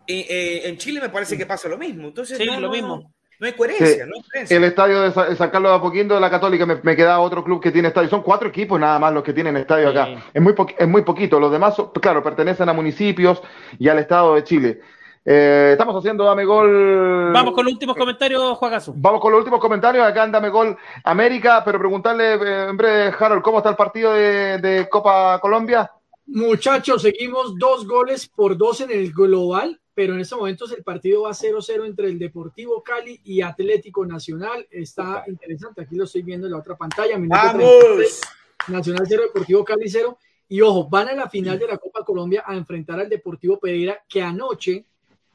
eh, 0.07 0.27
eh, 0.29 0.61
en 0.65 0.79
Chile 0.79 1.01
me 1.01 1.09
parece 1.09 1.37
que 1.37 1.47
pasa 1.47 1.69
lo 1.69 1.77
mismo. 1.77 2.09
Entonces, 2.09 2.39
sí, 2.39 2.47
no, 2.47 2.59
lo 2.59 2.71
mismo. 2.71 3.13
No 3.39 3.47
hay 3.47 3.53
coherencia, 3.53 4.07
no 4.07 4.15
hay 4.17 4.23
coherencia. 4.23 4.57
El 4.57 4.65
estadio 4.65 5.03
de 5.03 5.37
San 5.37 5.51
Carlos 5.51 5.73
de 5.73 5.77
Apoquindo 5.77 6.15
de 6.15 6.23
la 6.23 6.31
Católica 6.31 6.65
me, 6.65 6.77
me, 6.83 6.97
queda 6.97 7.21
otro 7.21 7.45
club 7.45 7.61
que 7.63 7.71
tiene 7.71 7.89
estadio. 7.89 8.09
Son 8.09 8.23
cuatro 8.23 8.49
equipos 8.49 8.81
nada 8.81 8.99
más 8.99 9.13
los 9.13 9.23
que 9.23 9.35
tienen 9.35 9.59
estadio 9.59 9.91
acá. 9.91 10.25
Es 10.33 10.41
muy, 10.41 10.55
es 10.79 10.89
muy 10.89 11.03
poquito. 11.03 11.39
Los 11.39 11.53
demás, 11.53 11.77
claro, 12.01 12.23
pertenecen 12.23 12.69
a 12.69 12.73
municipios 12.73 13.43
y 13.79 13.89
al 13.89 13.99
Estado 13.99 14.35
de 14.37 14.45
Chile. 14.45 14.81
Eh, 15.29 15.71
estamos 15.73 15.97
haciendo 15.97 16.23
Dame 16.23 16.45
Gol. 16.45 17.33
Vamos 17.33 17.53
con 17.53 17.65
los 17.65 17.75
últimos 17.75 17.97
comentarios, 17.97 18.57
Juagazo. 18.59 18.95
Vamos 18.97 19.21
con 19.21 19.33
los 19.33 19.41
últimos 19.41 19.59
comentarios. 19.59 20.07
Acá 20.07 20.23
en 20.23 20.31
Dame 20.31 20.51
Gol 20.51 20.77
América, 21.03 21.63
pero 21.65 21.81
preguntarle 21.81 22.35
eh, 22.35 22.69
en 22.71 22.77
breve, 22.77 23.13
Harold, 23.19 23.43
¿cómo 23.43 23.59
está 23.59 23.71
el 23.71 23.77
partido 23.77 24.13
de, 24.13 24.59
de 24.59 24.89
Copa 24.89 25.41
Colombia? 25.41 25.91
Muchachos, 26.27 27.03
seguimos 27.03 27.59
dos 27.59 27.89
goles 27.89 28.29
por 28.29 28.57
dos 28.57 28.81
en 28.81 28.93
el 28.93 29.13
global 29.13 29.81
pero 29.97 30.13
en 30.13 30.21
estos 30.21 30.39
momentos 30.39 30.71
el 30.73 30.85
partido 30.85 31.23
va 31.23 31.31
0-0 31.31 31.87
entre 31.87 32.09
el 32.09 32.19
Deportivo 32.19 32.83
Cali 32.83 33.19
y 33.25 33.41
Atlético 33.41 34.05
Nacional. 34.05 34.69
Está 34.71 35.25
interesante, 35.27 35.81
aquí 35.81 35.97
lo 35.97 36.05
estoy 36.05 36.21
viendo 36.21 36.47
en 36.47 36.53
la 36.53 36.59
otra 36.59 36.77
pantalla. 36.77 37.17
¡Vamos! 37.19 38.21
Nacional 38.69 39.07
0, 39.09 39.23
Deportivo 39.23 39.65
Cali 39.65 39.89
0. 39.89 40.19
Y 40.51 40.61
ojo, 40.61 40.87
van 40.91 41.09
a 41.09 41.15
la 41.15 41.31
final 41.31 41.59
de 41.59 41.67
la 41.67 41.79
Copa 41.79 42.05
Colombia 42.05 42.45
a 42.47 42.55
enfrentar 42.55 43.01
al 43.01 43.09
Deportivo 43.09 43.59
Pereira, 43.59 44.05
que 44.07 44.21
anoche 44.21 44.85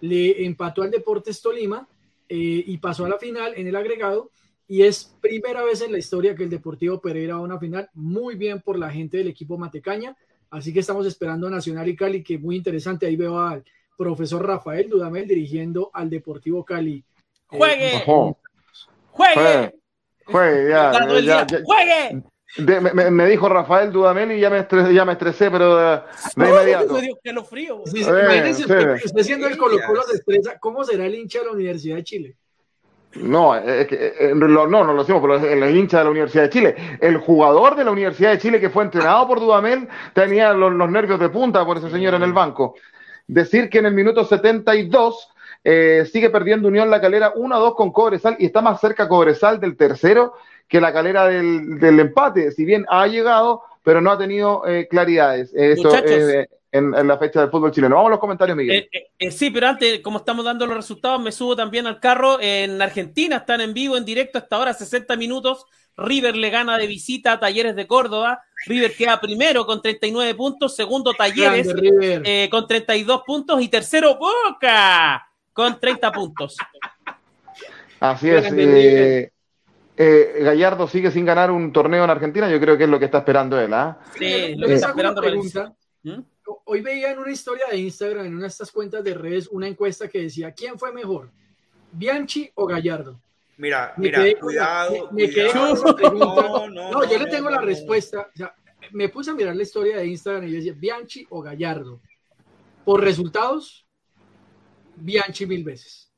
le 0.01 0.45
empató 0.45 0.81
al 0.83 0.91
Deportes 0.91 1.41
Tolima 1.41 1.87
eh, 2.27 2.63
y 2.65 2.77
pasó 2.77 3.05
a 3.05 3.09
la 3.09 3.17
final 3.17 3.53
en 3.55 3.67
el 3.67 3.75
agregado. 3.75 4.31
Y 4.67 4.83
es 4.83 5.15
primera 5.19 5.63
vez 5.63 5.81
en 5.81 5.91
la 5.91 5.97
historia 5.97 6.35
que 6.35 6.43
el 6.43 6.49
Deportivo 6.49 7.01
Pereira 7.01 7.35
va 7.35 7.41
a 7.41 7.43
una 7.43 7.59
final. 7.59 7.89
Muy 7.93 8.35
bien 8.35 8.61
por 8.61 8.79
la 8.79 8.89
gente 8.89 9.17
del 9.17 9.27
equipo 9.27 9.57
Matecaña. 9.57 10.15
Así 10.49 10.73
que 10.73 10.79
estamos 10.79 11.05
esperando 11.05 11.47
a 11.47 11.49
Nacional 11.49 11.87
y 11.89 11.95
Cali, 11.95 12.23
que 12.23 12.37
muy 12.37 12.55
interesante. 12.55 13.05
Ahí 13.05 13.15
veo 13.15 13.39
al 13.39 13.63
profesor 13.97 14.45
Rafael 14.45 14.89
Dudamel 14.89 15.27
dirigiendo 15.27 15.91
al 15.93 16.09
Deportivo 16.09 16.63
Cali. 16.63 17.03
¡Juegue! 17.47 17.97
Eh, 17.97 18.03
¡Juegue! 19.11 19.75
¡Juegue! 20.25 20.69
Ya, 20.69 20.91
ya, 21.19 21.45
ya, 21.45 21.63
¡Juegue! 21.63 22.23
De, 22.57 22.81
me, 22.81 23.09
me, 23.09 23.25
dijo 23.27 23.47
Rafael 23.47 23.91
Dudamel 23.91 24.33
y 24.33 24.39
ya 24.39 24.49
me 24.49 24.59
estresé, 24.59 24.93
ya 24.93 25.05
me 25.05 25.13
estresé 25.13 25.49
pero 25.49 25.77
de, 25.77 26.01
de 26.35 26.49
inmediato. 26.49 26.97
que 27.23 27.31
lo 27.31 27.45
frío. 27.45 27.81
Sí, 27.85 28.03
sí, 28.03 28.09
imagínense, 28.09 28.63
sí. 28.63 29.05
usted 29.05 29.23
siendo 29.23 29.47
el 29.47 29.57
Colo 29.57 29.77
Colo 29.87 30.03
se 30.03 30.17
estresa, 30.17 30.59
¿cómo 30.59 30.83
será 30.83 31.05
el 31.05 31.15
hincha 31.15 31.39
de 31.39 31.45
la 31.45 31.51
Universidad 31.51 31.95
de 31.95 32.03
Chile? 32.03 32.35
No, 33.13 33.55
es 33.55 33.87
que, 33.87 34.33
no, 34.35 34.67
no 34.67 34.83
lo 34.83 34.99
decimos, 34.99 35.21
pero 35.21 35.35
el, 35.35 35.63
el 35.63 35.75
hincha 35.75 35.99
de 35.99 36.03
la 36.05 36.09
Universidad 36.11 36.43
de 36.43 36.49
Chile. 36.49 36.75
El 36.99 37.17
jugador 37.17 37.75
de 37.75 37.83
la 37.85 37.91
Universidad 37.91 38.31
de 38.31 38.37
Chile 38.37 38.59
que 38.59 38.69
fue 38.69 38.83
entrenado 38.83 39.27
por 39.27 39.39
Dudamel 39.39 39.87
tenía 40.13 40.53
los, 40.53 40.73
los 40.73 40.89
nervios 40.89 41.19
de 41.19 41.29
punta 41.29 41.65
por 41.65 41.77
ese 41.77 41.89
señor 41.89 42.13
en 42.15 42.23
el 42.23 42.33
banco 42.33 42.75
decir 43.31 43.69
que 43.69 43.79
en 43.79 43.85
el 43.85 43.93
minuto 43.93 44.25
72 44.25 45.29
eh, 45.63 46.05
sigue 46.11 46.29
perdiendo 46.29 46.67
Unión 46.67 46.89
La 46.89 46.99
Calera 46.99 47.33
1-2 47.33 47.75
con 47.75 47.91
Cobresal 47.91 48.35
y 48.39 48.47
está 48.47 48.61
más 48.61 48.81
cerca 48.81 49.07
Cobresal 49.07 49.59
del 49.59 49.77
tercero 49.77 50.33
que 50.71 50.79
la 50.79 50.93
Calera 50.93 51.27
del, 51.27 51.77
del 51.79 51.99
empate. 51.99 52.49
Si 52.51 52.63
bien 52.63 52.85
ha 52.87 53.05
llegado, 53.05 53.61
pero 53.83 53.99
no 53.99 54.09
ha 54.09 54.17
tenido 54.17 54.65
eh, 54.65 54.87
claridades. 54.89 55.51
Esto 55.53 55.93
eh, 55.97 56.47
en, 56.71 56.95
en, 56.95 57.07
la 57.09 57.17
fecha 57.17 57.41
del 57.41 57.49
fútbol 57.49 57.73
chileno. 57.73 57.95
Vamos 57.95 58.07
a 58.07 58.11
los 58.11 58.19
comentarios, 58.19 58.55
Miguel. 58.55 58.87
Eh, 59.19 59.31
sí, 59.31 59.49
pero 59.49 59.67
antes, 59.67 59.99
como 59.99 60.19
estamos 60.19 60.45
dando 60.45 60.65
los 60.65 60.77
resultados, 60.77 61.21
me 61.21 61.33
subo 61.33 61.57
también 61.57 61.87
al 61.87 61.99
carro. 61.99 62.37
En 62.39 62.81
Argentina 62.81 63.35
están 63.35 63.59
en 63.59 63.73
vivo, 63.73 63.97
en 63.97 64.05
directo, 64.05 64.37
hasta 64.37 64.55
ahora 64.55 64.73
60 64.73 65.17
minutos. 65.17 65.65
River 65.97 66.37
le 66.37 66.49
gana 66.49 66.77
de 66.77 66.87
visita 66.87 67.33
a 67.33 67.39
Talleres 67.41 67.75
de 67.75 67.85
Córdoba. 67.85 68.41
River 68.65 68.95
queda 68.95 69.19
primero 69.19 69.65
con 69.65 69.81
39 69.81 70.35
puntos, 70.35 70.73
segundo 70.73 71.11
Talleres 71.11 71.67
eh, 72.23 72.47
con 72.49 72.65
32 72.65 73.23
puntos 73.27 73.61
y 73.61 73.67
tercero 73.67 74.17
Boca 74.17 75.27
con 75.51 75.77
30 75.77 76.11
puntos. 76.13 76.55
Así 77.99 78.29
es. 78.29 79.31
Eh, 80.03 80.41
Gallardo 80.41 80.87
sigue 80.87 81.11
sin 81.11 81.25
ganar 81.25 81.51
un 81.51 81.71
torneo 81.71 82.03
en 82.03 82.09
Argentina, 82.09 82.49
yo 82.49 82.59
creo 82.59 82.75
que 82.75 82.85
es 82.85 82.89
lo 82.89 82.97
que 82.97 83.05
está 83.05 83.19
esperando 83.19 83.59
él. 83.59 83.71
¿ah? 83.71 83.99
Sí, 84.17 84.55
lo 84.55 84.65
que 84.65 84.73
está 84.73 84.89
esperando. 84.89 85.21
Pregunta. 85.21 85.75
¿Mm? 86.01 86.21
Hoy 86.65 86.81
veía 86.81 87.11
en 87.11 87.19
una 87.19 87.31
historia 87.31 87.65
de 87.69 87.77
Instagram, 87.77 88.25
en 88.25 88.33
una 88.33 88.41
de 88.43 88.47
estas 88.47 88.71
cuentas 88.71 89.03
de 89.03 89.13
redes, 89.13 89.47
una 89.49 89.67
encuesta 89.67 90.07
que 90.07 90.23
decía, 90.23 90.53
¿quién 90.53 90.79
fue 90.79 90.91
mejor? 90.91 91.29
¿Bianchi 91.91 92.49
o 92.55 92.65
Gallardo? 92.65 93.21
Mira, 93.57 93.93
me 93.97 94.05
mira, 94.07 94.39
cuidado. 94.39 95.11
Me, 95.11 95.27
me 95.27 95.33
cuidado. 95.33 95.75
No, 96.13 96.67
no, 96.67 96.91
no, 96.91 97.03
yo 97.07 97.19
le 97.19 97.27
tengo 97.27 97.51
la 97.51 97.61
respuesta. 97.61 98.21
O 98.33 98.37
sea, 98.37 98.55
me 98.93 99.07
puse 99.09 99.29
a 99.29 99.35
mirar 99.35 99.55
la 99.55 99.61
historia 99.61 99.97
de 99.97 100.07
Instagram 100.07 100.47
y 100.47 100.51
yo 100.51 100.57
decía, 100.57 100.73
Bianchi 100.75 101.27
o 101.29 101.43
Gallardo. 101.43 102.01
Por 102.83 103.01
resultados, 103.01 103.85
Bianchi 104.95 105.45
mil 105.45 105.63
veces. 105.63 106.11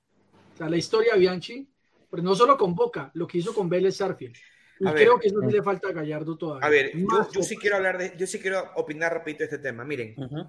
O 0.54 0.58
sea, 0.58 0.70
la 0.70 0.78
historia 0.78 1.16
de 1.16 1.20
Bianchi, 1.20 1.68
pero 2.14 2.22
no 2.22 2.36
solo 2.36 2.56
con 2.60 2.76
Boca, 2.76 3.10
lo 3.16 3.26
que 3.26 3.40
hizo 3.40 3.56
con 3.56 3.68
Vélez 3.68 3.96
Sarfield. 3.96 4.36
Y 4.80 4.88
a 4.88 4.94
creo 4.94 5.14
ver, 5.14 5.22
que 5.22 5.28
eso 5.30 5.42
sí 5.42 5.52
le 5.52 5.64
falta 5.64 5.88
a 5.88 5.94
Gallardo 5.94 6.38
todavía. 6.38 6.68
A 6.68 6.70
ver, 6.70 6.92
yo, 6.96 7.28
yo, 7.32 7.42
sí 7.42 7.58
quiero 7.58 7.78
hablar 7.78 7.98
de, 7.98 8.14
yo 8.16 8.28
sí 8.28 8.38
quiero 8.38 8.70
opinar 8.76 9.12
rapidito 9.12 9.40
de 9.40 9.46
este 9.46 9.58
tema. 9.58 9.84
Miren, 9.84 10.14
uh 10.18 10.22
-huh. 10.22 10.48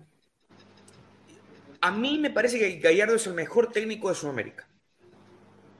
a 1.80 1.90
mí 1.90 2.18
me 2.18 2.28
parece 2.28 2.58
que 2.58 2.78
Gallardo 2.80 3.14
es 3.14 3.26
el 3.28 3.32
mejor 3.32 3.72
técnico 3.72 4.10
de 4.10 4.14
Sudamérica. 4.14 4.68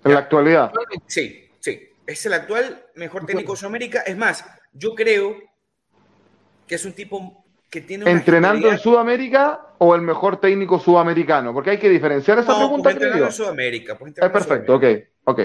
En 0.05 0.15
la 0.15 0.21
actualidad. 0.21 0.73
Sí, 1.07 1.51
sí. 1.61 1.87
Es 2.07 2.25
el 2.25 2.33
actual 2.33 2.87
mejor 2.95 3.27
técnico 3.27 3.53
de 3.53 3.59
Sudamérica. 3.59 4.01
Es 4.07 4.17
más, 4.17 4.43
yo 4.73 4.95
creo 4.95 5.37
que 6.67 6.77
es 6.77 6.85
un 6.87 6.95
tipo 6.95 7.45
que 7.69 7.83
tiene. 7.83 8.11
¿Entrenando 8.11 8.71
en 8.71 8.79
Sudamérica 8.79 9.75
o 9.77 9.95
el 9.95 10.01
mejor 10.01 10.41
técnico 10.41 10.79
sudamericano? 10.79 11.53
Porque 11.53 11.73
hay 11.73 11.79
que 11.79 11.91
diferenciar 11.91 12.39
esa 12.39 12.53
no, 12.53 12.59
pregunta. 12.61 12.85
Pues 12.85 12.95
entrenando 12.95 13.27
en 13.27 13.33
Sudamérica. 13.33 13.99
Pues 13.99 14.15
es 14.17 14.31
perfecto, 14.31 14.77
ok, 14.77 14.85
ok. 15.25 15.41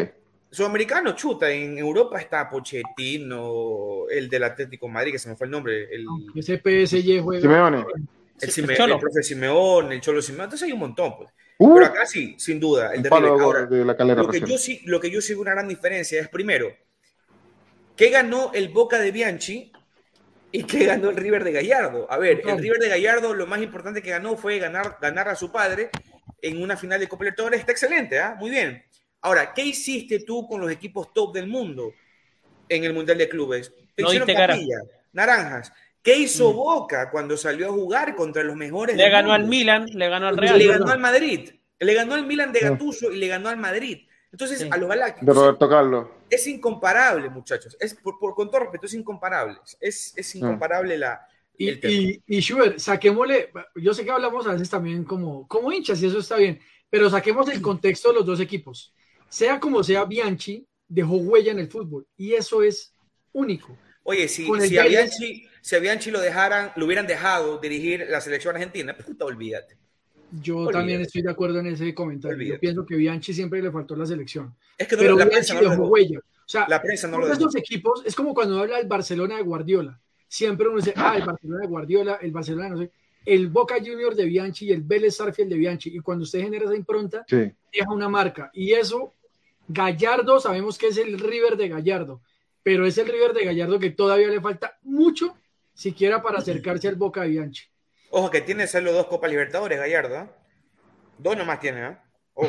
Sudamericano, 0.51 1.15
chuta, 1.15 1.49
en 1.51 1.77
Europa 1.77 2.19
está 2.19 2.49
Pochettino, 2.49 4.07
el 4.09 4.27
del 4.27 4.43
Atlético 4.43 4.87
Madrid, 4.87 5.11
que 5.11 5.19
se 5.19 5.29
me 5.29 5.35
fue 5.35 5.45
el 5.45 5.51
nombre. 5.51 5.87
El, 5.93 6.05
Ese 6.35 6.57
PSG 6.57 7.21
juega. 7.21 7.41
Simeone. 7.41 7.85
El, 8.41 8.51
Sime, 8.51 8.73
el, 8.73 8.91
el 8.91 8.99
profe 8.99 9.21
Simeón, 9.21 9.91
el 9.91 10.01
Cholo 10.01 10.21
Simeón, 10.21 10.45
entonces 10.45 10.65
hay 10.65 10.71
un 10.71 10.79
montón, 10.79 11.13
pues. 11.17 11.29
Uh, 11.57 11.73
Pero 11.75 11.85
acá 11.87 12.05
sí, 12.05 12.35
sin 12.37 12.59
duda, 12.59 12.93
el 12.93 13.03
de. 13.03 13.09
Ahora, 13.09 13.65
de 13.65 13.83
la 13.83 13.97
calera 13.97 14.23
lo, 14.23 14.29
que 14.29 14.39
yo 14.39 14.57
sí, 14.57 14.81
lo 14.85 14.99
que 14.99 15.11
yo 15.11 15.19
sí 15.19 15.33
veo 15.33 15.41
una 15.41 15.51
gran 15.51 15.67
diferencia 15.67 16.21
es, 16.21 16.29
primero, 16.29 16.73
¿qué 17.97 18.09
ganó 18.09 18.51
el 18.53 18.69
Boca 18.69 18.97
de 18.97 19.11
Bianchi 19.11 19.73
y 20.53 20.63
qué 20.63 20.85
ganó 20.85 21.09
el 21.09 21.17
River 21.17 21.43
de 21.43 21.51
Gallardo? 21.51 22.09
A 22.09 22.17
ver, 22.17 22.41
el 22.47 22.57
River 22.59 22.79
de 22.79 22.87
Gallardo 22.87 23.33
lo 23.33 23.45
más 23.45 23.61
importante 23.61 24.01
que 24.01 24.11
ganó 24.11 24.37
fue 24.37 24.57
ganar, 24.57 24.97
ganar 25.01 25.27
a 25.27 25.35
su 25.35 25.51
padre 25.51 25.89
en 26.41 26.61
una 26.61 26.77
final 26.77 26.99
de 27.01 27.09
Copa 27.09 27.25
Libertadores. 27.25 27.59
Está 27.59 27.73
excelente, 27.73 28.19
¿ah? 28.19 28.35
¿eh? 28.35 28.39
Muy 28.39 28.51
bien. 28.51 28.81
Ahora, 29.21 29.53
¿qué 29.53 29.65
hiciste 29.65 30.19
tú 30.19 30.47
con 30.47 30.61
los 30.61 30.71
equipos 30.71 31.13
top 31.13 31.33
del 31.33 31.47
mundo 31.47 31.93
en 32.67 32.83
el 32.83 32.93
Mundial 32.93 33.17
de 33.17 33.27
Clubes? 33.27 33.73
Te 33.95 34.03
no 34.03 34.09
hicieron 34.09 34.27
papilla, 34.27 34.77
naranjas. 35.11 35.73
¿Qué 36.01 36.17
hizo 36.17 36.53
mm. 36.53 36.55
Boca 36.55 37.11
cuando 37.11 37.35
salió 37.35 37.67
a 37.67 37.71
jugar 37.71 38.15
contra 38.15 38.43
los 38.43 38.55
mejores? 38.55 38.95
Le 38.95 39.09
ganó 39.09 39.29
mundo? 39.29 39.43
al 39.43 39.47
Milan, 39.47 39.85
le 39.93 40.09
ganó 40.09 40.27
al 40.27 40.37
Real. 40.37 40.57
Le 40.57 40.67
ganó 40.67 40.89
al 40.89 40.99
Madrid. 40.99 41.49
Le 41.79 41.93
ganó 41.93 42.13
al 42.15 42.25
Milan 42.25 42.51
de 42.51 42.59
Gattuso 42.61 43.11
y 43.11 43.17
le 43.17 43.27
ganó 43.27 43.49
al 43.49 43.57
Madrid. 43.57 44.07
Entonces, 44.31 44.59
sí. 44.59 44.69
a 44.71 44.77
los 44.77 44.87
Galácticos. 44.87 45.25
De 45.25 45.33
Roberto 45.33 45.69
Carlos. 45.69 46.07
Es 46.29 46.47
incomparable, 46.47 47.29
muchachos. 47.29 47.75
Es, 47.79 47.95
por, 47.95 48.19
por, 48.19 48.35
con 48.35 48.49
todo 48.49 48.61
respeto, 48.61 48.85
es 48.85 48.93
incomparable. 48.93 49.57
Es, 49.79 50.13
es 50.15 50.35
incomparable 50.35 50.95
mm. 50.95 50.99
la. 50.99 51.27
Y, 51.57 51.71
y, 51.87 52.23
y 52.25 52.39
Schubert, 52.39 52.79
saquémosle. 52.79 53.51
Yo 53.75 53.93
sé 53.93 54.05
que 54.05 54.11
hablamos 54.11 54.47
a 54.47 54.53
veces 54.53 54.69
también 54.69 55.03
como, 55.03 55.45
como 55.47 55.71
hinchas 55.73 56.01
y 56.01 56.05
eso 56.05 56.19
está 56.19 56.37
bien, 56.37 56.59
pero 56.89 57.09
saquemos 57.09 57.49
el 57.49 57.61
contexto 57.61 58.09
de 58.09 58.15
los 58.15 58.25
dos 58.25 58.39
equipos. 58.39 58.93
Sea 59.29 59.59
como 59.59 59.83
sea, 59.83 60.05
Bianchi 60.05 60.65
dejó 60.87 61.17
huella 61.17 61.51
en 61.51 61.59
el 61.59 61.67
fútbol 61.67 62.07
y 62.17 62.33
eso 62.33 62.63
es 62.63 62.93
único. 63.31 63.77
Oye, 64.03 64.27
si, 64.27 64.47
si 64.61 64.77
a 64.77 64.85
Bianchi, 64.85 65.47
si 65.61 65.75
a 65.75 65.79
Bianchi 65.79 66.09
lo 66.09 66.19
dejaran, 66.19 66.71
lo 66.75 66.85
hubieran 66.85 67.05
dejado 67.05 67.59
dirigir 67.59 68.07
la 68.09 68.19
selección 68.21 68.55
argentina, 68.55 68.97
puta, 68.97 69.25
olvídate. 69.25 69.77
Yo 70.31 70.57
olvídate. 70.57 70.77
también 70.77 71.01
estoy 71.01 71.21
de 71.21 71.31
acuerdo 71.31 71.59
en 71.59 71.67
ese 71.67 71.93
comentario. 71.93 72.35
Olvídate. 72.37 72.55
Yo 72.55 72.59
pienso 72.59 72.85
que 72.85 72.95
Bianchi 72.95 73.33
siempre 73.33 73.61
le 73.61 73.71
faltó 73.71 73.95
la 73.95 74.05
selección. 74.05 74.55
Es 74.77 74.87
que 74.87 74.95
no, 74.95 75.01
pero 75.01 75.17
la 75.17 75.25
Bianchi 75.25 75.53
prensa 75.53 75.69
dejó 75.69 75.87
huella. 75.87 76.19
O 76.19 76.51
sea, 76.51 76.65
la 76.67 76.81
prensa 76.81 77.07
no 77.07 77.19
lo 77.19 77.27
dejó. 77.27 77.33
estos 77.33 77.55
equipos 77.55 78.01
es 78.05 78.15
como 78.15 78.33
cuando 78.33 78.59
habla 78.59 78.77
del 78.77 78.87
Barcelona 78.87 79.37
de 79.37 79.43
Guardiola. 79.43 79.99
Siempre 80.27 80.67
uno 80.67 80.77
dice, 80.77 80.93
ah, 80.95 81.15
el 81.15 81.25
Barcelona 81.25 81.61
de 81.61 81.67
Guardiola, 81.67 82.19
el 82.21 82.31
Barcelona 82.31 82.69
no 82.69 82.77
sé, 82.77 82.91
el 83.25 83.47
Boca 83.49 83.75
Junior 83.77 84.15
de 84.15 84.25
Bianchi 84.25 84.67
y 84.67 84.71
el 84.71 84.81
Vélez 84.81 85.17
Sarfield 85.17 85.51
de 85.51 85.57
Bianchi. 85.57 85.95
Y 85.95 85.99
cuando 85.99 86.23
usted 86.23 86.41
genera 86.41 86.65
esa 86.65 86.75
impronta, 86.75 87.23
sí. 87.27 87.51
deja 87.71 87.91
una 87.91 88.09
marca. 88.09 88.49
Y 88.53 88.73
eso, 88.73 89.15
Gallardo, 89.69 90.39
sabemos 90.39 90.79
que 90.79 90.87
es 90.87 90.97
el 90.97 91.19
River 91.19 91.55
de 91.55 91.69
Gallardo, 91.69 92.21
pero 92.63 92.87
es 92.87 92.97
el 92.97 93.07
River 93.07 93.33
de 93.33 93.45
Gallardo 93.45 93.79
que 93.79 93.91
todavía 93.91 94.27
le 94.27 94.41
falta 94.41 94.79
mucho 94.81 95.37
siquiera 95.73 96.23
para 96.23 96.39
acercarse 96.39 96.87
al 96.87 96.95
Boca 96.95 97.21
de 97.21 97.29
Bianchi. 97.29 97.65
Ojo 98.09 98.31
que 98.31 98.41
tiene 98.41 98.65
solo 98.65 98.91
dos 98.91 99.05
Copas 99.05 99.29
Libertadores, 99.29 99.77
Gallardo. 99.77 100.15
¿eh? 100.15 100.27
Dos 101.19 101.37
nomás 101.37 101.59
tiene, 101.59 101.87
¿eh? 101.87 101.97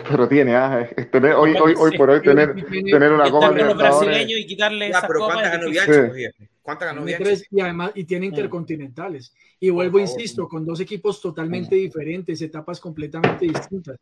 Pero 0.08 0.28
tiene, 0.28 0.56
ah, 0.56 0.88
tener, 1.12 1.34
hoy, 1.34 1.54
hoy, 1.60 1.74
hoy 1.76 1.98
por 1.98 2.08
hoy 2.08 2.22
tener, 2.22 2.54
tener 2.54 3.12
una 3.12 3.30
Copa 3.30 3.50
Libertadores. 3.50 4.26
y 4.26 4.46
quitarle 4.46 4.90
ya, 4.90 5.02
pero 5.06 5.26
¿cuántas 5.26 5.52
ganó 5.52 5.68
Bianchi? 5.68 6.48
¿Cuántas 6.70 6.94
ganó 6.94 7.04
Bianchi? 7.04 7.44
Y 7.50 7.60
además, 7.60 7.90
y 7.96 8.04
tiene 8.04 8.26
mm. 8.26 8.28
intercontinentales. 8.28 9.34
Y 9.58 9.70
vuelvo, 9.70 9.98
insisto, 9.98 10.48
con 10.48 10.64
dos 10.64 10.78
equipos 10.78 11.20
totalmente 11.20 11.74
mm. 11.74 11.78
diferentes, 11.78 12.40
etapas 12.42 12.78
completamente 12.78 13.46
distintas. 13.46 13.96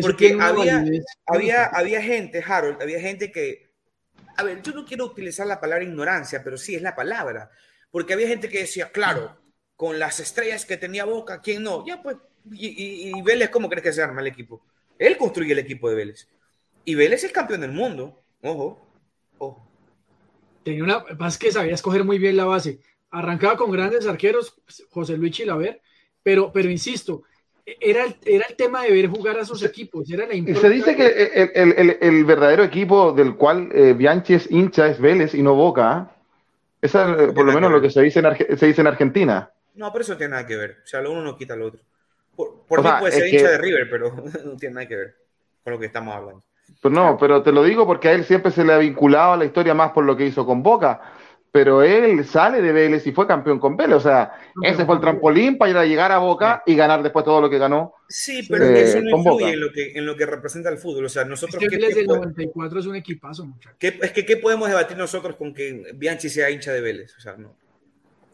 Porque 0.00 0.36
había, 0.38 0.84
había, 1.26 1.64
había 1.64 2.02
gente, 2.02 2.44
Harold, 2.46 2.82
había 2.82 3.00
gente 3.00 3.32
que, 3.32 3.70
a 4.36 4.42
ver, 4.42 4.60
yo 4.60 4.72
no 4.72 4.84
quiero 4.84 5.06
utilizar 5.06 5.46
la 5.46 5.58
palabra 5.58 5.84
ignorancia, 5.84 6.44
pero 6.44 6.58
sí 6.58 6.74
es 6.74 6.82
la 6.82 6.94
palabra. 6.94 7.50
Porque 7.90 8.12
había 8.12 8.28
gente 8.28 8.50
que 8.50 8.58
decía, 8.58 8.92
claro, 8.92 9.38
con 9.74 9.98
las 9.98 10.20
estrellas 10.20 10.66
que 10.66 10.76
tenía 10.76 11.06
Boca, 11.06 11.40
¿quién 11.40 11.62
no? 11.62 11.86
Ya 11.86 12.02
pues, 12.02 12.18
y, 12.52 13.08
y, 13.08 13.22
Vélez, 13.22 13.48
¿cómo 13.48 13.70
crees 13.70 13.84
que 13.84 13.92
se 13.92 14.02
arma 14.02 14.20
el 14.20 14.26
equipo? 14.26 14.62
Él 14.98 15.16
construye 15.16 15.52
el 15.52 15.60
equipo 15.60 15.88
de 15.88 15.94
Vélez. 15.94 16.28
Y 16.84 16.94
Vélez 16.94 17.24
es 17.24 17.32
campeón 17.32 17.62
del 17.62 17.72
mundo. 17.72 18.22
Ojo, 18.42 18.86
ojo. 19.38 19.71
Tenía 20.62 20.84
una, 20.84 21.04
más 21.18 21.38
que 21.38 21.52
sabía 21.52 21.74
escoger 21.74 22.04
muy 22.04 22.18
bien 22.18 22.36
la 22.36 22.44
base. 22.44 22.80
Arrancaba 23.10 23.56
con 23.56 23.70
grandes 23.70 24.06
arqueros, 24.06 24.54
José 24.90 25.16
Luis 25.16 25.32
Chilaver, 25.32 25.80
pero, 26.22 26.50
pero 26.52 26.70
insisto, 26.70 27.24
era 27.64 28.04
el, 28.04 28.16
era 28.24 28.46
el 28.48 28.56
tema 28.56 28.82
de 28.82 28.92
ver 28.92 29.08
jugar 29.08 29.38
a 29.38 29.44
sus 29.44 29.62
equipos. 29.62 30.10
Era 30.10 30.26
la 30.26 30.32
se 30.32 30.68
dice 30.68 30.96
que 30.96 31.06
el, 31.54 31.72
el, 31.76 31.98
el, 32.00 32.24
verdadero 32.24 32.64
equipo 32.64 33.12
del 33.12 33.36
cual 33.36 33.68
eh, 33.72 33.92
Bianchi 33.92 34.34
es 34.34 34.50
hincha 34.50 34.88
es 34.88 35.00
Vélez 35.00 35.34
y 35.34 35.42
no 35.42 35.54
Boca. 35.54 35.90
¿ah? 35.90 36.16
Esa 36.80 37.12
es 37.12 37.32
por 37.32 37.44
lo 37.44 37.52
menos 37.52 37.70
lo 37.70 37.80
que 37.80 37.90
se 37.90 38.02
dice, 38.02 38.20
en, 38.20 38.58
se 38.58 38.66
dice 38.66 38.80
en 38.80 38.86
Argentina. 38.86 39.50
No, 39.74 39.92
pero 39.92 40.02
eso 40.02 40.16
tiene 40.16 40.32
nada 40.32 40.46
que 40.46 40.56
ver. 40.56 40.78
O 40.84 40.86
sea, 40.86 41.00
lo 41.00 41.12
uno 41.12 41.22
no 41.22 41.36
quita 41.36 41.54
lo 41.54 41.66
otro. 41.66 41.80
Por, 42.34 42.82
mí 42.82 42.90
puede 42.98 43.12
ser 43.12 43.28
hincha 43.28 43.50
de 43.50 43.58
River, 43.58 43.88
pero 43.88 44.10
no 44.44 44.56
tiene 44.56 44.74
nada 44.74 44.88
que 44.88 44.96
ver 44.96 45.16
con 45.62 45.72
lo 45.72 45.78
que 45.78 45.86
estamos 45.86 46.14
hablando. 46.14 46.42
Pues 46.80 46.92
no, 46.92 47.16
pero 47.18 47.42
te 47.42 47.52
lo 47.52 47.62
digo 47.62 47.86
porque 47.86 48.08
a 48.08 48.12
él 48.12 48.24
siempre 48.24 48.50
se 48.50 48.64
le 48.64 48.72
ha 48.72 48.78
vinculado 48.78 49.34
a 49.34 49.36
la 49.36 49.44
historia 49.44 49.72
más 49.72 49.92
por 49.92 50.04
lo 50.04 50.16
que 50.16 50.26
hizo 50.26 50.44
con 50.44 50.62
Boca. 50.62 51.00
Pero 51.52 51.82
él 51.82 52.24
sale 52.24 52.62
de 52.62 52.72
Vélez 52.72 53.06
y 53.06 53.12
fue 53.12 53.26
campeón 53.26 53.58
con 53.58 53.76
Vélez. 53.76 53.98
O 53.98 54.00
sea, 54.00 54.32
ese 54.62 54.86
fue 54.86 54.94
el 54.94 55.02
trampolín 55.02 55.58
para 55.58 55.84
llegar 55.84 56.10
a 56.10 56.16
Boca 56.16 56.62
y 56.64 56.74
ganar 56.74 57.02
después 57.02 57.26
todo 57.26 57.42
lo 57.42 57.50
que 57.50 57.58
ganó. 57.58 57.94
Sí, 58.08 58.46
pero 58.48 58.64
eso 58.64 59.02
no 59.02 59.18
influye 59.18 59.50
en 59.50 59.60
lo, 59.60 59.70
que, 59.70 59.92
en 59.94 60.06
lo 60.06 60.16
que 60.16 60.24
representa 60.24 60.70
el 60.70 60.78
fútbol. 60.78 61.04
O 61.04 61.08
sea, 61.10 61.26
nosotros. 61.26 61.62
Es 61.62 61.68
que 61.68 61.76
Vélez 61.76 61.94
del 61.94 62.06
94 62.06 62.80
es 62.80 62.86
un 62.86 62.96
equipazo, 62.96 63.44
muchachos. 63.44 63.76
es 63.78 64.12
que, 64.12 64.24
¿qué 64.24 64.38
podemos 64.38 64.66
debatir 64.66 64.96
nosotros 64.96 65.36
con 65.36 65.52
que 65.52 65.92
Bianchi 65.94 66.30
sea 66.30 66.50
hincha 66.50 66.72
de 66.72 66.80
Vélez? 66.80 67.14
O 67.18 67.20
sea, 67.20 67.36
no. 67.36 67.54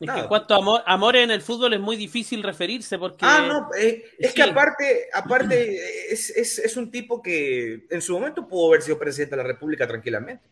Es 0.01 0.11
que 0.11 0.21
en 0.21 0.29
cuanto 0.29 0.55
a 0.55 0.59
amor, 0.59 0.83
amor, 0.87 1.17
en 1.17 1.31
el 1.31 1.43
fútbol 1.43 1.75
es 1.75 1.81
muy 1.81 1.97
difícil 1.97 2.43
referirse 2.43 2.99
porque... 2.99 3.25
Ah, 3.27 3.45
no, 3.47 3.69
eh, 3.77 4.05
es 4.19 4.33
que 4.33 4.43
aparte, 4.43 5.09
aparte 5.13 6.13
es, 6.13 6.31
es, 6.31 6.59
es, 6.59 6.77
un 6.77 6.91
tipo 6.91 7.21
que 7.21 7.87
en 7.91 8.01
su 8.01 8.15
momento 8.15 8.47
pudo 8.47 8.69
haber 8.69 8.83
sido 8.83 8.99
presidente 8.99 9.35
de 9.35 9.43
la 9.43 9.49
República 9.49 9.89
tranquilamente. 9.89 10.45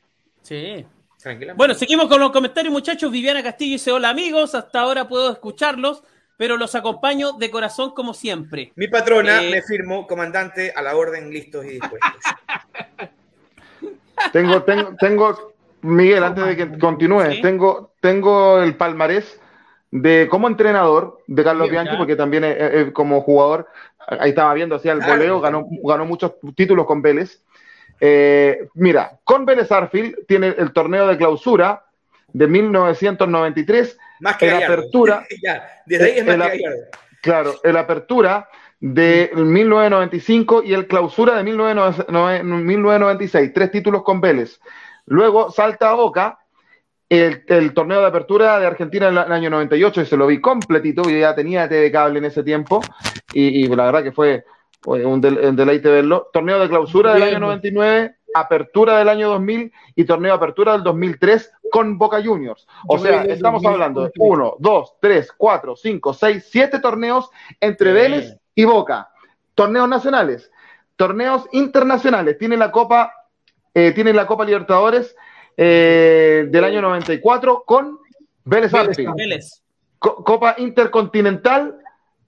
Sí. 0.42 0.84
Tranquilamente. 1.20 1.58
Bueno, 1.58 1.74
seguimos 1.74 2.08
con 2.08 2.20
los 2.20 2.30
comentarios, 2.30 2.72
muchachos. 2.72 3.10
Viviana 3.10 3.42
Castillo 3.42 3.72
dice, 3.72 3.92
hola 3.92 4.10
amigos, 4.10 4.54
hasta 4.54 4.80
ahora 4.80 5.08
puedo 5.08 5.32
escucharlos, 5.32 6.02
pero 6.36 6.56
los 6.56 6.74
acompaño 6.74 7.32
de 7.32 7.50
corazón 7.50 7.92
como 7.92 8.14
siempre. 8.14 8.72
Mi 8.76 8.88
patrona 8.88 9.42
eh, 9.42 9.50
me 9.50 9.62
firmó, 9.62 10.06
comandante, 10.06 10.72
a 10.74 10.82
la 10.82 10.96
orden, 10.96 11.30
listos 11.30 11.64
y 11.64 11.80
dispuestos. 11.80 12.22
tengo, 14.32 14.62
tengo, 14.62 14.96
tengo, 14.98 15.54
Miguel, 15.82 16.24
antes 16.24 16.46
de 16.46 16.56
que 16.56 16.78
continúe, 16.78 17.40
tengo, 17.40 17.95
tengo 18.06 18.62
el 18.62 18.76
palmarés 18.76 19.40
de 19.90 20.28
como 20.30 20.46
entrenador 20.46 21.18
de 21.26 21.42
Carlos 21.42 21.68
Bianchi, 21.68 21.96
porque 21.96 22.14
también 22.14 22.44
como 22.92 23.20
jugador, 23.20 23.66
ahí 24.06 24.30
estaba 24.30 24.54
viendo, 24.54 24.76
hacía 24.76 24.92
el 24.92 25.00
voleo, 25.00 25.40
ganó, 25.40 25.66
ganó 25.82 26.04
muchos 26.04 26.34
títulos 26.54 26.86
con 26.86 27.02
Vélez. 27.02 27.42
Eh, 28.00 28.68
mira, 28.74 29.18
con 29.24 29.44
Vélez 29.44 29.72
Arfield 29.72 30.24
tiene 30.28 30.54
el 30.56 30.72
torneo 30.72 31.08
de 31.08 31.16
clausura 31.16 31.82
de 32.32 32.46
1993, 32.46 33.98
más 34.20 34.36
que 34.36 34.52
apertura. 34.52 35.26
desde 35.86 36.04
ahí 36.04 36.18
es 36.18 36.24
más 36.24 36.52
Claro, 37.20 37.54
el 37.64 37.76
apertura 37.76 38.48
de 38.78 39.32
1995 39.34 40.62
y 40.62 40.74
el 40.74 40.86
clausura 40.86 41.34
de 41.34 41.42
1996, 41.42 43.52
tres 43.52 43.72
títulos 43.72 44.04
con 44.04 44.20
Vélez. 44.20 44.60
Luego 45.06 45.50
salta 45.50 45.90
a 45.90 45.94
Boca 45.94 46.38
el, 47.08 47.72
torneo 47.74 48.00
de 48.00 48.06
apertura 48.06 48.58
de 48.58 48.66
Argentina 48.66 49.08
en 49.08 49.16
el 49.16 49.32
año 49.32 49.50
98 49.50 50.02
y 50.02 50.06
se 50.06 50.16
lo 50.16 50.26
vi 50.26 50.40
completito, 50.40 51.02
yo 51.04 51.16
ya 51.16 51.34
tenía 51.34 51.68
TV 51.68 51.90
cable 51.92 52.18
en 52.18 52.24
ese 52.24 52.42
tiempo 52.42 52.80
y, 53.32 53.68
la 53.68 53.86
verdad 53.86 54.02
que 54.02 54.12
fue 54.12 54.44
un, 54.84 55.20
deleite 55.20 55.88
verlo. 55.88 56.30
Torneo 56.32 56.58
de 56.58 56.68
clausura 56.68 57.14
del 57.14 57.22
año 57.22 57.40
99, 57.40 58.16
apertura 58.34 58.98
del 58.98 59.08
año 59.08 59.28
2000 59.30 59.72
y 59.94 60.04
torneo 60.04 60.32
de 60.32 60.36
apertura 60.36 60.72
del 60.72 60.82
2003 60.82 61.52
con 61.70 61.98
Boca 61.98 62.22
Juniors. 62.22 62.66
O 62.88 62.98
sea, 62.98 63.22
estamos 63.24 63.64
hablando 63.64 64.04
de 64.04 64.12
1, 64.18 64.56
2, 64.58 64.94
3, 65.00 65.32
4, 65.36 65.76
5, 65.76 66.14
6, 66.14 66.48
7 66.50 66.78
torneos 66.80 67.30
entre 67.60 67.92
Vélez 67.92 68.36
y 68.54 68.64
Boca. 68.64 69.10
Torneos 69.54 69.88
nacionales, 69.88 70.50
torneos 70.96 71.46
internacionales. 71.52 72.36
Tiene 72.38 72.56
la 72.56 72.70
Copa 72.70 73.12
eh, 73.78 73.92
tiene 73.92 74.14
la 74.14 74.26
Copa 74.26 74.46
Libertadores 74.46 75.14
eh, 75.56 76.46
del 76.48 76.64
año 76.64 76.82
94 76.82 77.64
con 77.66 77.98
Vélez 78.44 78.74
Arfield. 78.74 79.14
Copa 79.98 80.54
Intercontinental 80.58 81.78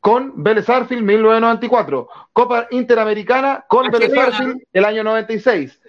con 0.00 0.42
Vélez 0.42 0.68
Arfield 0.68 1.02
1994. 1.02 2.08
Copa 2.32 2.66
Interamericana 2.70 3.64
con 3.68 3.90
Vélez 3.90 4.16
Arfield 4.16 4.62
el 4.72 4.84
año 4.84 5.04
96. 5.04 5.80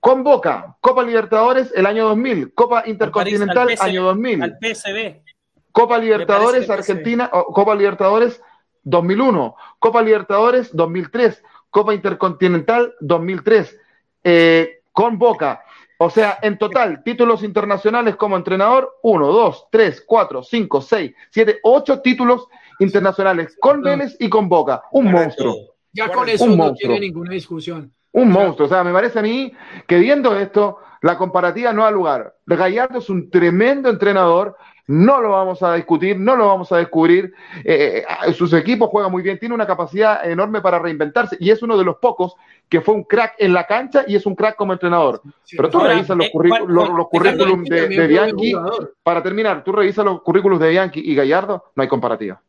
Con 0.00 0.24
Boca, 0.24 0.76
Copa 0.80 1.04
Libertadores 1.04 1.72
el 1.76 1.86
año 1.86 2.08
2000, 2.08 2.54
Copa 2.54 2.82
Intercontinental 2.86 3.68
año 3.78 4.02
2000. 4.02 4.42
Al 4.42 4.58
PSB. 4.60 5.22
Copa 5.70 5.98
Libertadores 5.98 6.68
Argentina, 6.68 7.30
Copa 7.30 7.74
Libertadores 7.74 8.42
2001, 8.84 9.56
Copa 9.78 10.02
Libertadores 10.02 10.74
2003, 10.74 11.42
Copa 11.70 11.94
Intercontinental 11.94 12.94
2003, 13.00 13.78
eh, 14.24 14.82
con 14.92 15.18
Boca. 15.18 15.62
O 16.04 16.10
sea, 16.10 16.40
en 16.42 16.58
total, 16.58 17.04
títulos 17.04 17.44
internacionales 17.44 18.16
como 18.16 18.36
entrenador, 18.36 18.98
1, 19.02 19.24
2, 19.24 19.68
3, 19.70 20.04
4, 20.04 20.42
5, 20.42 20.80
6, 20.80 21.12
7, 21.30 21.60
8 21.62 22.00
títulos 22.00 22.48
internacionales 22.80 23.56
con 23.60 23.82
Vélez 23.82 24.16
y 24.18 24.28
con 24.28 24.48
Boca. 24.48 24.82
Un 24.90 25.12
monstruo. 25.12 25.76
Ya 25.92 26.08
con 26.08 26.28
eso 26.28 26.48
no 26.48 26.74
tiene 26.74 26.98
ninguna 26.98 27.32
discusión. 27.32 27.92
Un 28.10 28.30
monstruo. 28.32 28.66
O 28.66 28.68
sea, 28.68 28.82
me 28.82 28.92
parece 28.92 29.20
a 29.20 29.22
mí 29.22 29.52
que 29.86 29.98
viendo 29.98 30.36
esto, 30.36 30.78
la 31.02 31.16
comparativa 31.16 31.72
no 31.72 31.86
ha 31.86 31.90
lugar. 31.92 32.34
Gallardo 32.46 32.98
es 32.98 33.08
un 33.08 33.30
tremendo 33.30 33.88
entrenador, 33.88 34.56
no 34.86 35.20
lo 35.20 35.30
vamos 35.30 35.62
a 35.62 35.74
discutir, 35.74 36.18
no 36.18 36.34
lo 36.34 36.48
vamos 36.48 36.72
a 36.72 36.78
descubrir. 36.78 37.32
Eh, 37.64 38.04
eh, 38.26 38.32
sus 38.32 38.52
equipos 38.52 38.88
juegan 38.88 39.12
muy 39.12 39.22
bien, 39.22 39.38
tiene 39.38 39.54
una 39.54 39.66
capacidad 39.66 40.28
enorme 40.28 40.60
para 40.60 40.78
reinventarse 40.78 41.36
y 41.38 41.50
es 41.50 41.62
uno 41.62 41.78
de 41.78 41.84
los 41.84 41.96
pocos 41.96 42.34
que 42.68 42.80
fue 42.80 42.94
un 42.94 43.04
crack 43.04 43.34
en 43.38 43.52
la 43.52 43.66
cancha 43.66 44.04
y 44.06 44.16
es 44.16 44.26
un 44.26 44.34
crack 44.34 44.56
como 44.56 44.72
entrenador. 44.72 45.22
Pero 45.50 45.70
tú 45.70 45.78
revisas 45.80 46.16
los, 46.16 46.26
eh, 46.26 46.30
los, 46.66 47.08
currículums 47.08 47.68
de, 47.68 48.06
Bianchi, 48.06 48.54
para 49.02 49.22
terminar, 49.22 49.62
tú 49.62 49.72
revisas 49.72 50.04
los 50.04 50.22
currículums 50.22 50.60
de 50.60 50.70
Bianchi 50.70 51.00
y 51.00 51.14
Gallardo, 51.14 51.64
no 51.74 51.82
hay 51.82 51.88
comparativa. 51.88 52.42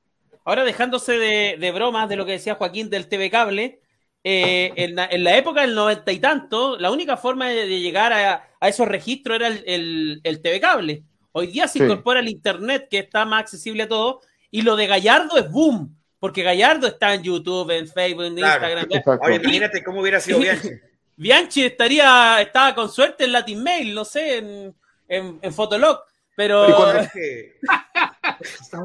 Ahora 0.46 0.64
dejándose 0.64 1.14
de, 1.14 1.72
bromas 1.72 2.10
de 2.10 2.16
lo 2.16 2.26
que 2.26 2.34
decía 2.34 2.56
Joaquín 2.56 2.90
del 2.90 3.08
TV 3.08 3.30
Cable, 3.30 3.80
en, 4.26 4.96
la, 4.96 5.38
época 5.38 5.62
del 5.62 5.76
noventa 5.76 6.12
y 6.12 6.20
tanto, 6.20 6.78
la 6.80 6.92
única 6.92 7.18
forma 7.18 7.50
de, 7.50 7.80
llegar 7.80 8.12
a, 8.14 8.68
esos 8.68 8.88
registros 8.88 9.36
era 9.36 9.48
el, 9.48 10.22
el 10.24 10.42
TV 10.42 10.60
Cable 10.60 11.04
Hoy 11.36 11.48
día 11.48 11.68
se 11.68 11.84
incorpora 11.84 12.20
el 12.20 12.30
Internet, 12.30 12.88
que 12.90 13.00
está 13.00 13.26
más 13.26 13.42
accesible 13.42 13.84
a 13.84 13.88
todo, 13.88 14.22
y 14.52 14.62
lo 14.62 14.76
de 14.76 14.86
Gallardo 14.86 15.36
es 15.38 15.50
boom, 15.50 15.98
porque 16.20 16.44
Gallardo 16.44 16.86
está 16.86 17.16
en 17.16 17.24
YouTube, 17.24 17.72
en 17.72 17.88
Facebook, 17.88 18.26
en 18.26 18.38
Instagram. 18.38 18.88
Oye, 19.22 19.36
imagínate 19.38 19.84
cómo 19.84 20.02
hubiera 20.02 20.20
sido 20.20 20.40
Bianchi. 20.40 20.70
Bianchi 21.18 21.66
estaría, 21.66 22.40
estaba 22.40 22.76
con 22.76 22.90
suerte 22.90 23.24
en 23.24 23.32
Latin 23.32 23.64
Mail, 23.64 23.96
no 23.96 24.06
sé, 24.06 24.38
en, 24.38 24.76
en, 25.08 25.40
en 25.42 25.54
Fotolog, 25.54 26.02
pero... 26.36 26.68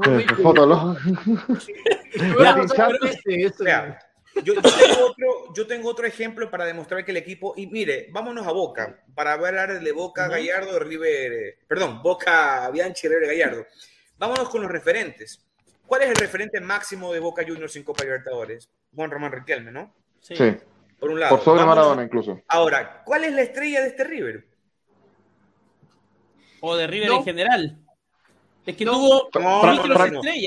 Muy 0.07 0.25
Fotolog. 0.43 0.97
Yo, 4.45 4.55
tengo 4.55 5.07
otro, 5.07 5.55
yo 5.55 5.67
tengo 5.67 5.89
otro 5.89 6.07
ejemplo 6.07 6.51
para 6.51 6.65
demostrar 6.65 7.05
que 7.05 7.11
el 7.11 7.17
equipo, 7.17 7.55
y 7.57 7.67
mire, 7.67 8.09
vámonos 8.11 8.47
a 8.47 8.53
Boca, 8.53 9.03
para 9.15 9.33
hablar 9.33 9.81
de 9.81 9.93
Boca 9.93 10.29
Gallardo, 10.29 10.79
River, 10.79 11.59
perdón, 11.67 12.03
Boca 12.03 12.71
Bianchi, 12.71 13.09
River 13.09 13.27
Gallardo. 13.27 13.67
Vámonos 14.19 14.49
con 14.49 14.63
los 14.63 14.71
referentes. 14.71 15.45
¿Cuál 15.87 16.03
es 16.03 16.11
el 16.11 16.17
referente 16.17 16.61
máximo 16.61 17.13
de 17.13 17.21
Boca 17.21 17.45
Juniors 17.47 17.75
en 17.77 17.83
Copa 17.83 18.05
Libertadores? 18.05 18.69
Juan 18.95 19.11
Román 19.11 19.33
Riquelme, 19.33 19.73
¿no? 19.73 19.95
Sí. 20.21 20.35
Por 20.99 21.11
un 21.11 21.21
lado. 21.21 21.37
Por 21.37 21.45
sobre 21.45 21.65
Maradona 21.65 22.05
incluso. 22.05 22.43
Ahora, 22.49 23.03
¿cuál 23.05 23.25
es 23.25 23.33
la 23.33 23.43
estrella 23.43 23.81
de 23.81 23.89
este 23.89 24.05
River? 24.05 24.47
O 26.61 26.77
de 26.77 26.87
River 26.87 27.13
en 27.13 27.25
general. 27.25 27.79
Es 28.69 28.77
que 28.77 28.85
tuvo 28.85 29.31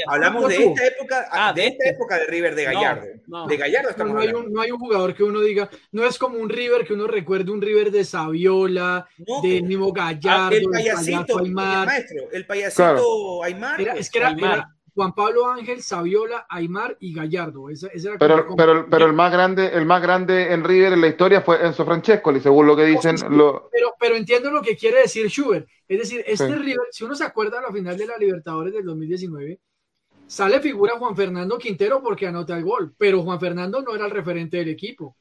Hablamos 0.06 0.48
de 0.48 0.64
esta 0.64 0.86
época, 0.86 1.28
ah, 1.32 1.52
de, 1.54 1.66
esta 1.66 1.86
este. 1.86 1.90
época 1.90 2.20
de 2.20 2.26
River 2.28 2.54
de 2.54 2.64
Gallardo. 2.66 3.08
De 3.48 3.58
Gallardo 3.58 3.90
estamos 3.90 4.14
no, 4.14 4.20
hay 4.20 4.28
un, 4.28 4.54
no 4.54 4.62
hay 4.62 4.70
un 4.70 4.78
jugador 4.78 5.16
que 5.16 5.24
uno 5.24 5.42
diga, 5.42 5.68
no 5.92 6.06
es 6.06 6.20
como 6.20 6.38
un 6.38 6.48
River 6.48 6.86
que 6.86 6.94
uno 6.94 7.08
recuerde 7.08 7.50
un 7.52 7.60
River 7.64 7.90
de 7.90 8.06
Saviola, 8.06 9.08
de 9.42 9.64
mismo 9.64 9.92
Gallardo, 9.92 10.56
el 10.56 10.70
payasito, 10.70 11.40
Aymar. 11.40 11.80
El 11.80 11.86
maestro, 11.88 12.32
el 12.32 12.46
payasito 12.46 13.44
Aymar. 13.44 13.82
es 13.98 14.12
que 14.12 14.20
era, 14.20 14.70
Juan 14.94 15.14
Pablo 15.16 15.48
Ángel, 15.48 15.82
Saviola, 15.82 16.46
Aymar 16.50 16.98
y 17.00 17.14
Gallardo. 17.14 17.68
pero, 18.20 18.56
pero, 18.56 18.88
pero 18.90 19.06
el 19.06 19.14
más 19.14 19.32
grande, 19.32 19.68
el 19.74 19.86
más 19.86 20.02
grande 20.02 20.52
en 20.52 20.64
River 20.64 20.94
en 20.94 21.02
la 21.02 21.08
historia 21.08 21.42
fue 21.42 21.66
Enzo 21.66 21.86
Francesco, 21.86 22.38
según 22.40 22.68
lo 22.68 22.76
que 22.76 22.86
dicen. 22.86 23.16
Lo... 23.30 23.70
Pero, 23.72 23.94
pero 23.98 24.16
entiendo 24.16 24.52
lo 24.52 24.62
que 24.62 24.76
quiere 24.76 25.02
decir 25.02 25.30
Schubert. 25.30 25.68
Es 25.88 26.00
decir, 26.00 26.24
este 26.28 26.56
River, 26.56 26.88
si 26.92 27.04
uno 27.06 27.16
se 27.16 27.24
acuerda 27.24 27.60
a 27.60 27.62
la 27.62 27.72
final 27.72 27.98
de 27.98 28.06
la 28.06 28.18
Libertadores 28.18 28.74
del 28.74 28.84
2019, 28.84 29.60
sale 30.28 30.60
figura 30.60 30.98
Juan 30.98 31.16
Fernando 31.16 31.58
Quintero 31.58 32.02
porque 32.02 32.28
anota 32.28 32.58
el 32.58 32.64
gol, 32.64 32.94
pero 32.98 33.24
Juan 33.24 33.40
Fernando 33.40 33.82
no 33.82 33.96
era 33.96 34.06
el 34.06 34.12
referente 34.12 34.58
del 34.58 34.70
equipo. 34.70 35.16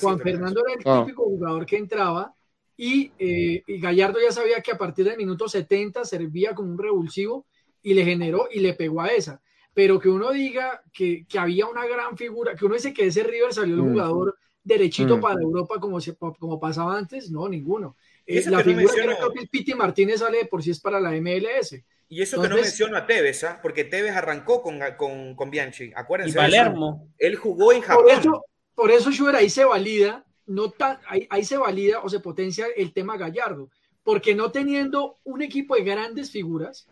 Juan 0.00 0.18
Fernando 0.18 0.62
era 0.66 0.74
el 0.74 0.82
ah. 0.84 1.04
típico 1.04 1.24
jugador 1.24 1.64
que 1.64 1.76
entraba 1.76 2.34
y, 2.76 3.10
eh, 3.18 3.62
y 3.66 3.80
Gallardo 3.80 4.18
ya 4.20 4.32
sabía 4.32 4.60
que 4.60 4.72
a 4.72 4.78
partir 4.78 5.04
del 5.04 5.16
minuto 5.16 5.48
70 5.48 6.04
servía 6.04 6.54
como 6.54 6.72
un 6.72 6.78
revulsivo 6.78 7.46
y 7.82 7.94
le 7.94 8.04
generó 8.04 8.48
y 8.50 8.60
le 8.60 8.74
pegó 8.74 9.00
a 9.00 9.08
esa. 9.08 9.40
Pero 9.74 9.98
que 9.98 10.08
uno 10.08 10.30
diga 10.30 10.82
que, 10.92 11.26
que 11.26 11.38
había 11.38 11.66
una 11.66 11.86
gran 11.86 12.16
figura, 12.16 12.54
que 12.54 12.64
uno 12.64 12.74
dice 12.74 12.92
que 12.92 13.06
ese 13.06 13.22
River 13.22 13.52
salió 13.52 13.74
el 13.74 13.82
mm. 13.82 13.92
jugador 13.92 14.38
derechito 14.62 15.16
mm. 15.16 15.20
para 15.20 15.40
Europa 15.40 15.80
como, 15.80 15.98
como 16.38 16.60
pasaba 16.60 16.96
antes, 16.96 17.30
no, 17.30 17.48
ninguno. 17.48 17.96
Eh, 18.26 18.44
la 18.48 18.62
figura 18.62 18.92
que 19.32 19.40
el 19.40 19.48
Piti 19.48 19.74
Martínez 19.74 20.20
sale 20.20 20.44
por 20.46 20.62
si 20.62 20.70
es 20.70 20.80
para 20.80 21.00
la 21.00 21.10
MLS. 21.12 21.82
Y 22.08 22.20
eso 22.20 22.40
que 22.40 22.48
no 22.48 22.56
menciono 22.56 22.96
a 22.96 23.06
Tevez, 23.06 23.42
¿ah? 23.44 23.58
porque 23.62 23.84
Tevez 23.84 24.14
arrancó 24.14 24.62
con, 24.62 24.78
con, 24.98 25.34
con 25.34 25.50
Bianchi, 25.50 25.92
acuérdense. 25.94 26.32
Y 26.32 26.36
Palermo. 26.36 27.08
Él 27.18 27.36
jugó 27.36 27.72
en 27.72 27.80
Japón. 27.80 28.04
Por 28.04 28.12
eso, 28.12 28.44
por 28.74 28.90
eso 28.90 29.10
Schubert, 29.10 29.38
ahí 29.38 29.48
se 29.48 29.64
valida, 29.64 30.24
no 30.46 30.70
tan, 30.70 30.98
ahí, 31.06 31.26
ahí 31.30 31.42
se 31.42 31.56
valida 31.56 32.00
o 32.00 32.10
se 32.10 32.20
potencia 32.20 32.66
el 32.76 32.92
tema 32.92 33.16
Gallardo, 33.16 33.70
porque 34.02 34.34
no 34.34 34.52
teniendo 34.52 35.20
un 35.24 35.40
equipo 35.40 35.74
de 35.74 35.84
grandes 35.84 36.30
figuras, 36.30 36.86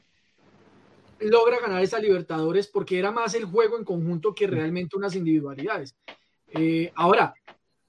logra 1.21 1.61
ganar 1.61 1.83
esa 1.83 1.99
Libertadores 1.99 2.67
porque 2.67 2.99
era 2.99 3.11
más 3.11 3.35
el 3.35 3.45
juego 3.45 3.79
en 3.79 3.85
conjunto 3.85 4.35
que 4.35 4.47
realmente 4.47 4.97
unas 4.97 5.15
individualidades. 5.15 5.95
Eh, 6.53 6.91
ahora, 6.95 7.35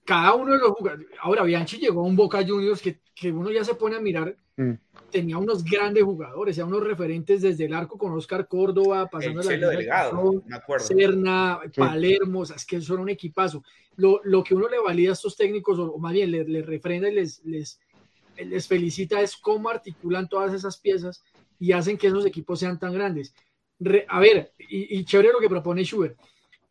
cada 0.06 0.34
uno 0.34 0.54
de 0.54 0.60
los 0.60 0.72
jugadores, 0.72 1.08
ahora 1.22 1.44
Bianchi 1.44 1.78
llegó 1.78 2.02
a 2.02 2.06
un 2.06 2.16
Boca 2.16 2.46
Juniors 2.46 2.82
que, 2.82 3.00
que 3.16 3.32
uno 3.32 3.52
ya 3.52 3.64
se 3.64 3.76
pone 3.76 3.96
a 3.96 4.02
mirar, 4.02 4.36
mm. 4.58 4.74
tenía 5.10 5.38
unos 5.38 5.64
grandes 5.64 6.04
jugadores, 6.04 6.56
ya 6.56 6.66
unos 6.66 6.84
referentes 6.84 7.42
desde 7.42 7.66
el 7.66 7.74
arco 7.74 7.98
con 7.98 8.12
Oscar 8.14 8.48
Córdoba, 8.48 9.08
pasando 9.10 9.42
el 9.42 9.62
la 9.62 9.70
Delgado, 9.70 10.44
Serna, 10.80 11.60
Palermo, 11.76 12.44
es 12.44 12.66
que 12.66 12.82
son 12.82 13.00
un 13.00 13.10
equipazo. 13.10 13.64
Lo, 13.96 14.22
lo, 14.24 14.44
que 14.44 14.56
uno 14.56 14.68
le 14.68 14.80
valida 14.80 15.12
a 15.12 15.14
estos 15.14 15.36
técnicos, 15.36 15.78
o, 15.78 15.98
más 15.98 16.14
bien 16.14 16.32
les, 16.32 16.48
les 16.48 16.66
refrenda 16.66 17.10
y 17.10 17.14
les, 17.14 17.44
les, 17.46 17.80
les 18.38 18.68
felicita 18.68 19.22
es 19.22 19.38
cómo 19.38 19.70
articulan 19.70 20.28
todas 20.28 20.54
esas 20.54 20.78
piezas 20.78 21.24
y 21.62 21.74
hacen 21.74 21.96
que 21.96 22.08
esos 22.08 22.26
equipos 22.26 22.60
sean 22.60 22.80
tan 22.80 22.92
grandes. 22.92 23.36
a 24.08 24.20
ver, 24.20 24.52
y, 24.58 25.06
chévere 25.06 25.32
lo 25.32 25.40
que 25.40 25.48
propone 25.48 25.84
Schubert. 25.84 26.18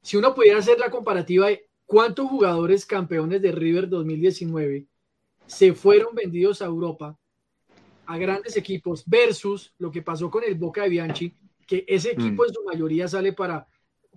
Si 0.02 0.16
uno 0.16 0.34
pudiera 0.34 0.58
hacer 0.58 0.80
la 0.80 0.90
comparativa 0.90 1.46
de 1.46 1.68
cuántos 1.86 2.28
jugadores 2.28 2.84
campeones 2.84 3.40
de 3.40 3.52
River 3.52 3.88
2019 3.88 4.86
se 5.46 5.74
fueron 5.74 6.12
vendidos 6.14 6.60
a 6.60 6.66
Europa 6.66 7.16
a 8.06 8.18
grandes 8.18 8.56
equipos 8.56 9.04
versus 9.06 9.72
lo 9.78 9.92
que 9.92 10.02
pasó 10.02 10.28
con 10.28 10.42
el 10.42 10.56
Boca 10.56 10.82
de 10.82 10.88
Bianchi, 10.88 11.36
que 11.64 11.84
ese 11.86 12.08
mm. 12.16 12.20
equipo 12.20 12.44
en 12.44 12.52
su 12.52 12.64
mayoría 12.64 13.06
sale 13.06 13.32
para 13.32 13.68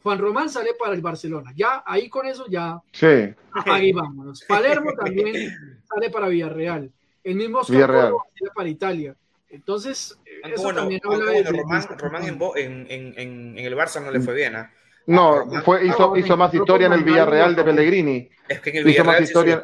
Juan 0.01 0.17
Román 0.17 0.49
sale 0.49 0.71
para 0.73 0.95
el 0.95 1.01
Barcelona. 1.01 1.53
Ya 1.55 1.83
ahí 1.85 2.09
con 2.09 2.25
eso 2.25 2.47
ya 2.47 2.81
sí. 2.91 3.31
ahí 3.65 3.93
vámonos. 3.93 4.43
Palermo 4.47 4.91
también 4.93 5.53
sale 5.87 6.09
para 6.09 6.29
Villarreal. 6.29 6.91
El 7.23 7.35
mismo 7.35 7.61
Villarreal. 7.63 8.13
sale 8.39 8.51
para 8.55 8.69
Italia. 8.69 9.15
Entonces, 9.53 10.17
eso 10.51 10.63
bueno, 10.63 10.79
también 10.81 11.01
habla 11.03 11.31
de 11.31 11.43
Román, 11.43 11.83
Román 11.97 12.23
en, 12.23 12.37
en, 12.55 12.85
en, 12.89 13.57
en, 13.57 13.65
el 13.65 13.75
Barça 13.75 14.03
no 14.03 14.11
le 14.11 14.19
fue 14.19 14.33
bien. 14.33 14.55
¿eh? 14.55 14.69
No, 15.07 15.45
fue, 15.63 15.85
hizo, 15.85 16.15
hizo 16.17 16.37
más 16.37 16.53
historia 16.53 16.87
en 16.87 16.93
el 16.93 17.03
Villarreal 17.03 17.55
de 17.55 17.63
Pellegrini. 17.63 18.29
Es 18.47 18.59
que 18.59 18.71
en 18.71 18.77
el 18.77 18.83
Villarreal 18.83 19.23
hizo 19.23 19.39
más 19.39 19.47
historia 19.55 19.63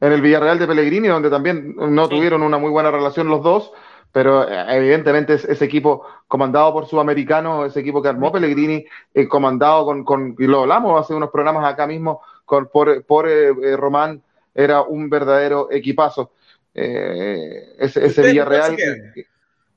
en 0.00 0.12
el 0.12 0.20
Villarreal 0.20 0.58
de 0.58 0.66
Pellegrini, 0.66 1.08
donde 1.08 1.30
también 1.30 1.74
no 1.76 2.08
tuvieron 2.08 2.42
una 2.42 2.58
muy 2.58 2.70
buena 2.70 2.90
relación 2.90 3.28
los 3.28 3.42
dos, 3.42 3.72
pero 4.12 4.48
eh, 4.48 4.76
evidentemente 4.76 5.34
ese 5.34 5.64
equipo 5.64 6.06
comandado 6.28 6.72
por 6.72 6.86
Sudamericano, 6.86 7.64
ese 7.64 7.80
equipo 7.80 8.02
que 8.02 8.08
armó 8.08 8.30
Pellegrini, 8.32 8.84
eh, 9.14 9.28
comandado 9.28 9.84
con, 9.84 10.04
con, 10.04 10.36
y 10.38 10.46
lo 10.46 10.62
hablamos 10.62 11.00
hace 11.00 11.14
unos 11.14 11.30
programas 11.30 11.64
acá 11.64 11.86
mismo, 11.86 12.20
con, 12.44 12.68
por, 12.68 13.04
por 13.04 13.28
eh, 13.28 13.76
Román, 13.76 14.22
era 14.54 14.82
un 14.82 15.08
verdadero 15.08 15.68
equipazo. 15.70 16.32
Eh, 16.74 17.74
ese, 17.78 18.06
ese 18.06 18.22
Villarreal. 18.22 18.76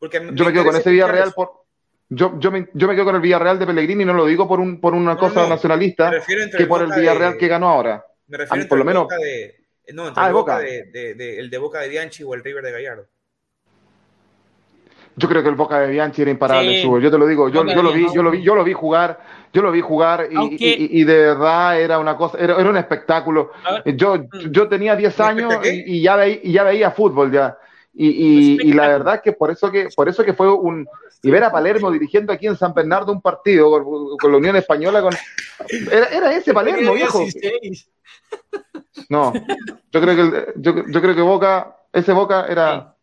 Yo 0.01 0.45
me 0.45 0.53
quedo 0.53 0.65
con 0.65 0.75
ese 0.75 0.89
Villarreal 0.91 1.33
por. 1.33 1.59
Yo, 2.11 2.39
yo, 2.39 2.51
me, 2.51 2.67
yo 2.73 2.87
me 2.87 2.95
quedo 2.95 3.05
con 3.05 3.15
el 3.15 3.21
Villarreal 3.21 3.59
de 3.59 3.67
Pellegrini, 3.67 4.03
no 4.03 4.13
lo 4.13 4.25
digo 4.25 4.47
por, 4.47 4.59
un, 4.59 4.81
por 4.81 4.93
una 4.93 5.15
cosa 5.15 5.47
nacionalista, 5.47 6.11
que 6.57 6.65
por 6.65 6.81
el 6.81 6.91
Villarreal 6.91 7.37
que 7.37 7.47
ganó 7.47 7.69
ahora. 7.69 8.03
Me 8.27 8.37
refiero 8.37 8.67
por 8.67 8.77
lo 8.79 8.85
menos. 8.85 9.07
De, 9.07 9.59
no, 9.93 10.07
entre 10.07 10.23
ah, 10.23 10.27
el, 10.27 10.33
Boca 10.33 10.59
de, 10.59 11.37
el 11.39 11.49
de 11.49 11.57
Boca 11.57 11.79
de 11.79 11.89
Bianchi 11.89 12.23
o 12.23 12.33
el 12.33 12.43
River 12.43 12.63
de 12.63 12.71
Gallardo. 12.71 13.07
Yo 15.15 15.27
creo 15.27 15.43
que 15.43 15.49
el 15.49 15.55
Boca 15.55 15.81
de 15.81 15.87
Bianchi 15.91 16.21
era 16.21 16.31
imparable, 16.31 16.81
yo 16.81 17.11
te 17.11 17.17
lo 17.17 17.27
digo, 17.27 17.49
yo, 17.49 17.65
yo, 17.65 17.83
lo 17.83 17.91
vi, 17.91 18.07
yo 18.13 18.23
lo 18.23 18.31
vi, 18.31 18.41
yo 18.41 18.55
lo 18.55 18.63
vi 18.63 18.71
jugar, 18.71 19.19
yo 19.51 19.61
lo 19.61 19.71
vi 19.71 19.81
jugar 19.81 20.29
y, 20.31 21.03
de 21.03 21.17
verdad 21.17 21.79
era 21.79 21.99
una 21.99 22.15
cosa, 22.15 22.37
era, 22.37 22.57
era 22.57 22.69
un 22.69 22.77
espectáculo. 22.77 23.51
Yo, 23.85 24.23
yo 24.49 24.69
tenía 24.69 24.95
10 24.95 25.19
años 25.19 25.53
y, 25.65 26.01
ya 26.01 26.15
veía, 26.15 26.39
y 26.41 26.53
ya 26.53 26.63
veía 26.63 26.91
fútbol 26.91 27.31
ya. 27.31 27.57
Y, 28.01 28.69
y, 28.69 28.71
la 28.71 28.87
verdad 28.87 29.15
es 29.15 29.21
que 29.21 29.33
por 29.33 29.51
eso 29.51 29.69
que 29.69 29.89
por 29.93 30.07
eso 30.07 30.23
que 30.23 30.33
fue 30.33 30.49
un 30.49 30.87
y 31.21 31.29
ver 31.29 31.43
a 31.43 31.51
Palermo 31.51 31.91
dirigiendo 31.91 32.31
aquí 32.31 32.47
en 32.47 32.55
San 32.55 32.73
Bernardo 32.73 33.11
un 33.11 33.21
partido 33.21 33.69
con, 34.17 34.31
la 34.31 34.37
Unión 34.37 34.55
Española 34.55 35.01
con 35.01 35.13
era, 35.91 36.05
era 36.05 36.33
ese 36.33 36.53
Palermo 36.53 36.93
viejo 36.93 37.25
no 39.09 39.33
yo 39.91 40.01
creo 40.01 40.15
que 40.15 40.53
yo, 40.55 40.75
yo 40.87 41.01
creo 41.01 41.13
que 41.13 41.21
Boca 41.21 41.75
ese 41.91 42.13
Boca 42.13 42.45
era 42.47 42.95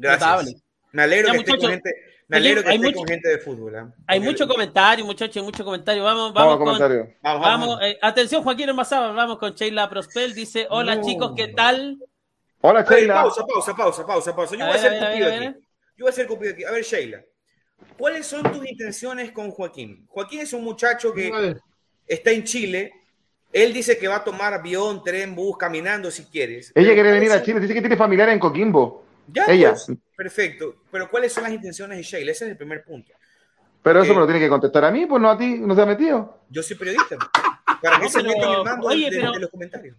Gracias. 0.00 0.56
Me 0.92 1.02
alegro 1.02 1.32
que 1.32 1.38
esté 1.38 1.58
con 1.58 1.70
gente, 1.70 1.90
me 2.26 2.36
alegro 2.38 2.64
que 2.64 2.74
esté 2.74 2.92
con 2.94 3.06
gente 3.06 3.28
de 3.28 3.38
fútbol. 3.38 3.74
¿eh? 3.74 3.84
Hay 4.06 4.18
mucho 4.18 4.48
comentario, 4.48 5.04
muchachos, 5.04 5.44
mucho 5.44 5.64
comentario. 5.64 6.02
Vamos, 6.02 6.32
vamos, 6.32 6.58
vamos 6.58 6.78
con, 6.78 7.14
vamos, 7.22 7.78
eh, 7.82 7.98
atención, 8.00 8.42
Joaquín 8.42 8.70
Hermazaba, 8.70 9.12
vamos 9.12 9.38
con 9.38 9.52
Sheila 9.52 9.88
Prospel. 9.88 10.34
Dice, 10.34 10.66
hola 10.70 11.00
chicos, 11.02 11.34
¿qué 11.36 11.48
tal? 11.48 11.98
Hola, 12.62 12.84
Sheila. 12.88 13.14
pausa, 13.14 13.46
pausa, 13.46 13.74
pausa, 13.74 14.06
pausa, 14.06 14.36
pausa. 14.36 14.56
Yo 14.56 14.66
voy 14.66 14.74
a, 14.74 14.78
ser 14.78 14.98
cupido 14.98 15.28
aquí. 15.28 15.44
Yo 15.96 16.04
voy 16.04 16.08
a 16.08 16.12
ser 16.12 16.26
cupido 16.26 16.52
aquí. 16.52 16.64
A 16.64 16.70
ver, 16.70 16.84
Sheila, 16.84 17.24
¿cuáles 17.96 18.26
son 18.26 18.42
tus 18.42 18.66
intenciones 18.68 19.32
con 19.32 19.50
Joaquín? 19.50 20.04
Joaquín 20.08 20.40
es 20.40 20.52
un 20.52 20.64
muchacho 20.64 21.14
que 21.14 21.56
está 22.06 22.30
en 22.30 22.44
Chile. 22.44 22.92
Él 23.52 23.72
dice 23.72 23.98
que 23.98 24.06
va 24.06 24.16
a 24.16 24.24
tomar 24.24 24.54
avión, 24.54 25.02
tren, 25.02 25.34
bus, 25.34 25.56
caminando 25.56 26.10
si 26.10 26.24
quieres. 26.24 26.70
Ella 26.74 26.92
quiere 26.92 27.10
venir 27.10 27.32
a 27.32 27.42
Chile, 27.42 27.60
dice 27.60 27.74
que 27.74 27.80
tiene 27.80 27.96
familiar 27.96 28.28
en 28.28 28.38
Coquimbo. 28.38 29.04
Ya, 29.26 29.46
Ella. 29.48 29.70
Pues, 29.70 29.98
perfecto. 30.16 30.76
Pero 30.90 31.10
¿cuáles 31.10 31.32
son 31.32 31.44
las 31.44 31.52
intenciones 31.52 31.96
de 31.98 32.04
Sheila? 32.04 32.32
Ese 32.32 32.44
es 32.44 32.50
el 32.52 32.56
primer 32.56 32.84
punto. 32.84 33.12
Pero 33.82 34.02
eso 34.02 34.12
me 34.12 34.20
lo 34.20 34.26
tiene 34.26 34.40
que 34.40 34.48
contestar 34.48 34.84
a 34.84 34.90
mí, 34.90 35.06
pues 35.06 35.22
no 35.22 35.30
a 35.30 35.38
ti, 35.38 35.58
no 35.58 35.74
se 35.74 35.80
ha 35.80 35.86
metido. 35.86 36.42
Yo 36.50 36.62
soy 36.62 36.76
periodista. 36.76 37.16
¿Para 37.80 37.98
qué 37.98 38.08
se 38.10 38.22
meten 38.22 38.50
el 38.50 38.62
mando 38.62 38.88
de, 38.88 39.40
los 39.40 39.50
comentarios? 39.50 39.96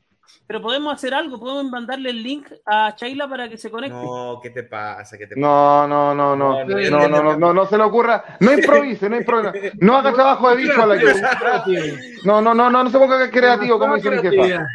Pero 0.48 0.62
podemos 0.62 0.94
hacer 0.94 1.14
algo, 1.14 1.40
podemos 1.40 1.72
mandarle 1.72 2.10
el 2.10 2.22
link 2.22 2.48
a 2.66 2.94
Sheila 2.98 3.28
para 3.28 3.48
que 3.48 3.58
se 3.58 3.72
conecte. 3.72 3.96
No, 3.96 4.40
¿qué 4.42 4.50
te 4.50 4.64
pasa? 4.64 5.18
¿Qué 5.18 5.26
te 5.28 5.36
pasa? 5.36 5.48
No, 5.48 5.88
no, 5.88 6.14
no, 6.14 6.36
no, 6.36 6.66
no, 6.66 6.90
no, 6.90 7.08
no, 7.08 7.38
no, 7.38 7.54
no, 7.54 7.66
se 7.66 7.78
le 7.78 7.84
ocurra. 7.84 8.38
No 8.40 8.52
improvise, 8.52 9.10
no 9.10 9.18
improvise. 9.18 9.72
No 9.80 9.96
haga 9.98 10.14
trabajo 10.14 10.50
de 10.50 10.56
bicho 10.58 10.82
a 10.82 10.86
la 10.88 10.98
que. 10.98 11.06
No, 12.24 12.42
no, 12.42 12.54
no, 12.54 12.70
no, 12.70 12.84
no 12.84 12.90
se 12.90 13.00
ponga 13.00 13.30
creativo, 13.32 13.80
como 13.80 13.96
dice 13.96 14.12
mi 14.12 14.20
jefa. 14.20 14.66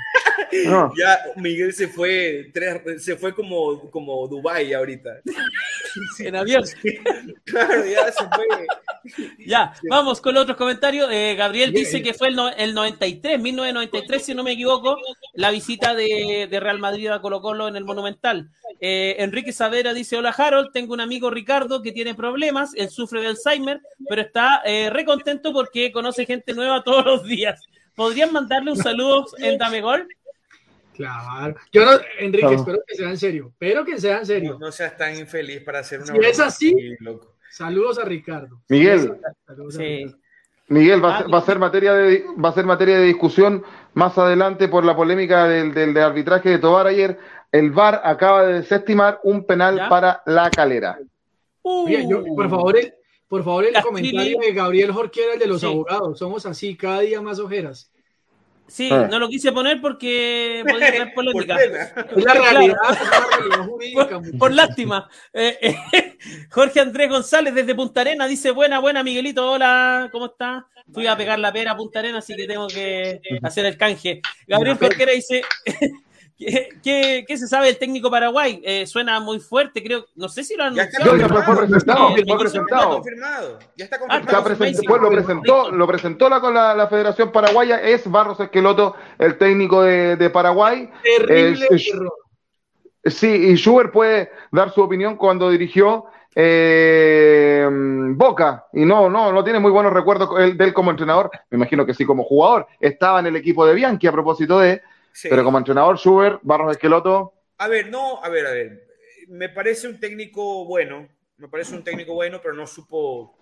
Ya 0.99 1.19
Miguel 1.37 1.73
se 1.73 1.89
fue, 1.89 2.51
se 2.99 3.17
fue 3.17 3.35
como, 3.35 3.91
como 3.91 4.27
Dubai 4.29 4.73
ahorita. 4.73 5.21
en 6.19 6.37
avión. 6.37 6.65
claro, 7.45 7.85
ya 7.85 8.13
se 8.13 8.25
fue. 8.29 9.27
Ya, 9.47 9.73
vamos 9.89 10.21
con 10.21 10.37
otros 10.37 10.57
comentarios. 10.57 11.09
Eh, 11.13 11.35
Gabriel 11.37 11.73
dice 11.73 12.03
que 12.03 12.15
fue 12.15 12.29
el, 12.29 12.39
el 12.57 12.75
93, 12.75 13.41
1993, 13.41 14.23
si 14.25 14.35
no 14.35 14.43
me 14.43 14.53
equivoco, 14.53 14.99
la 15.35 15.51
visita 15.51 15.95
de, 15.95 16.49
de 16.51 16.61
Real 16.61 16.79
Madrid 16.79 17.09
a 17.09 17.21
Colo 17.21 17.41
Colo 17.41 17.69
en 17.69 17.77
el 17.77 17.85
Monumental. 17.85 18.51
Eh, 18.81 19.17
Enrique 19.19 19.53
Savera 19.53 19.95
dice, 19.95 20.17
hola 20.17 20.35
Harold, 20.37 20.71
tengo 20.73 20.93
un 20.93 21.01
amigo 21.01 21.31
Ricardo 21.31 21.83
que 21.83 21.93
tiene 21.93 22.15
problemas, 22.15 22.75
él 22.75 22.91
sufre 22.91 23.21
de 23.21 23.29
Alzheimer, 23.29 23.81
pero 24.09 24.23
está 24.23 24.61
eh, 24.65 24.91
recontento 24.91 25.53
porque 25.53 25.93
conoce 25.93 26.27
gente 26.27 26.53
nueva 26.53 26.83
todos 26.83 27.05
los 27.05 27.25
días. 27.25 27.63
¿Podrían 27.95 28.33
mandarle 28.33 28.73
un 28.73 28.77
saludo 28.77 29.27
en 29.39 29.57
Dame 29.57 29.81
Gol? 29.81 30.07
Claro. 30.97 31.55
Yo 31.73 31.85
no, 31.85 31.93
Enrique, 32.19 32.55
espero 32.55 32.79
que 32.87 32.95
sea 32.95 33.11
en 33.11 33.19
serio, 33.19 33.53
pero 33.59 33.85
que 33.85 33.99
sea 33.99 34.19
en 34.19 34.27
serio. 34.27 34.57
No, 34.59 34.73
seas 34.73 34.97
tan 34.97 35.17
infeliz 35.17 35.63
para 35.63 35.81
hacer 35.81 36.01
una. 36.01 36.13
Si 36.13 36.19
es 36.19 36.41
así, 36.41 36.97
saludos 37.51 37.99
a 37.99 38.05
Ricardo. 38.05 38.61
Miguel. 38.69 39.19
sí. 39.71 40.07
Miguel, 40.69 41.05
va, 41.05 41.19
a 41.19 41.41
ser 41.43 41.61
materia 41.61 41.95
de, 41.95 42.25
va 42.45 42.49
a 42.49 42.53
ser 42.53 42.65
materia 42.65 42.99
de 42.99 43.05
discusión 43.05 43.63
más 43.95 44.19
adelante 44.19 44.67
por 44.67 44.85
la 44.85 44.97
polémica 44.97 45.47
del, 45.47 45.73
del, 45.73 45.97
arbitraje 45.97 46.49
de 46.51 46.59
Tobar 46.59 46.89
ayer. 46.89 47.19
El 47.53 47.71
VAR 47.71 48.01
acaba 48.03 48.45
de 48.45 48.55
desestimar 48.55 49.21
un 49.23 49.45
penal 49.45 49.87
para 49.89 50.23
la 50.27 50.51
calera. 50.51 50.99
por 51.63 52.51
favor, 52.51 52.77
el, 52.77 52.95
por 53.29 53.45
favor, 53.45 53.65
el 53.65 53.81
comentario 53.81 54.41
de 54.41 54.53
Gabriel 54.53 54.91
Jorquera, 54.91 55.35
el 55.35 55.39
de 55.39 55.47
los 55.47 55.63
abogados. 55.63 56.19
Somos 56.19 56.45
así, 56.47 56.77
cada 56.77 57.01
día 57.01 57.23
más 57.23 57.39
ojeras. 57.39 57.93
Sí, 58.69 58.89
ah. 58.91 59.07
no 59.11 59.19
lo 59.19 59.29
quise 59.29 59.53
poner 59.53 59.81
porque 59.81 60.65
podía 60.69 60.93
tener 60.93 61.13
polémica. 61.15 61.57
por 62.15 62.23
la 62.23 62.35
realidad, 62.35 62.77
por, 64.39 64.53
lástima. 64.53 65.09
Eh, 65.33 65.59
eh, 65.61 66.19
Jorge 66.51 66.81
Andrés 66.81 67.09
González 67.09 67.55
desde 67.55 67.75
Punta 67.75 68.01
Arena 68.01 68.27
dice: 68.27 68.51
Buena, 68.51 68.79
buena, 68.79 69.03
Miguelito, 69.03 69.51
hola, 69.51 70.09
¿cómo 70.11 70.27
está? 70.27 70.67
Fui 70.93 71.07
a 71.07 71.17
pegar 71.17 71.39
la 71.39 71.53
pera 71.53 71.73
a 71.73 71.77
Punta 71.77 71.99
Arena, 71.99 72.19
así 72.19 72.35
que 72.35 72.47
tengo 72.47 72.67
que 72.67 73.21
hacer 73.43 73.67
el 73.67 73.77
canje. 73.77 74.21
Gabriel 74.47 74.79
Jorquera 74.79 75.13
dice: 75.13 75.43
¿Qué, 76.39 77.25
qué, 77.27 77.39
se 77.39 77.49
sabe 77.49 77.67
del 77.67 77.79
técnico 77.79 78.11
Paraguay? 78.11 78.61
Eh, 78.63 78.87
suena 78.87 79.21
muy 79.21 79.41
fuerte, 79.41 79.83
creo. 79.83 80.05
No 80.17 80.29
sé 80.29 80.45
si 80.45 80.55
lo 80.55 80.65
han 80.65 80.79
anunciado. 80.79 81.17
Ya. 81.17 81.29
Fue 81.29 82.39
presentado. 82.39 83.09
Ya 83.77 83.85
está 83.85 83.97
ah, 83.97 84.21
confirmado. 84.21 84.99
lo, 84.99 85.11
presentó, 85.11 85.71
lo 85.71 85.87
presentó 85.87 86.29
la, 86.29 86.41
con 86.41 86.53
la, 86.53 86.75
la, 86.75 86.89
Federación 86.89 87.33
Paraguaya. 87.33 87.81
Es 87.81 88.11
Barros 88.11 88.39
Esqueloto, 88.39 88.97
el 89.19 89.39
técnico 89.39 89.83
de, 89.83 90.17
de 90.17 90.29
Paraguay. 90.29 90.91
Terrible 91.03 91.69
eh, 91.71 93.11
Sí, 93.11 93.29
y 93.29 93.55
Schubert 93.55 93.93
puede 93.93 94.31
dar 94.51 94.73
su 94.73 94.83
opinión 94.83 95.17
cuando 95.17 95.49
dirigió 95.49 96.07
eh, 96.35 97.67
Boca. 97.71 98.67
Y 98.75 98.85
no, 98.85 99.09
no, 99.09 99.33
no 99.33 99.43
tiene 99.43 99.59
muy 99.59 99.71
buenos 99.71 99.93
recuerdos 99.93 100.29
de 100.37 100.65
él 100.65 100.75
como 100.75 100.91
entrenador. 100.91 101.31
Me 101.51 101.57
imagino 101.57 101.87
que 101.87 101.95
sí 101.95 102.05
como 102.05 102.25
jugador. 102.25 102.67
Estaba 102.79 103.21
en 103.21 103.27
el 103.27 103.37
equipo 103.37 103.65
de 103.65 103.75
Bianchi 103.75 104.07
a 104.07 104.13
propósito 104.13 104.59
de 104.59 104.83
pero 105.23 105.45
como 105.45 105.59
entrenador, 105.59 105.99
Schubert, 105.99 106.41
Barros 106.43 106.73
Esqueloto. 106.73 107.35
A 107.59 107.69
ver, 107.69 107.89
no, 107.89 108.23
a 108.23 108.29
ver, 108.29 108.47
a 108.47 108.53
ver. 108.53 108.87
Me 109.29 109.49
parece 109.49 109.89
un 109.89 109.99
técnico 109.99 110.65
bueno, 110.65 111.09
me 111.39 111.49
parece 111.49 111.75
un 111.75 111.83
técnico 111.83 112.15
bueno, 112.15 112.41
pero 112.41 112.55
no 112.55 112.67
supo. 112.67 113.37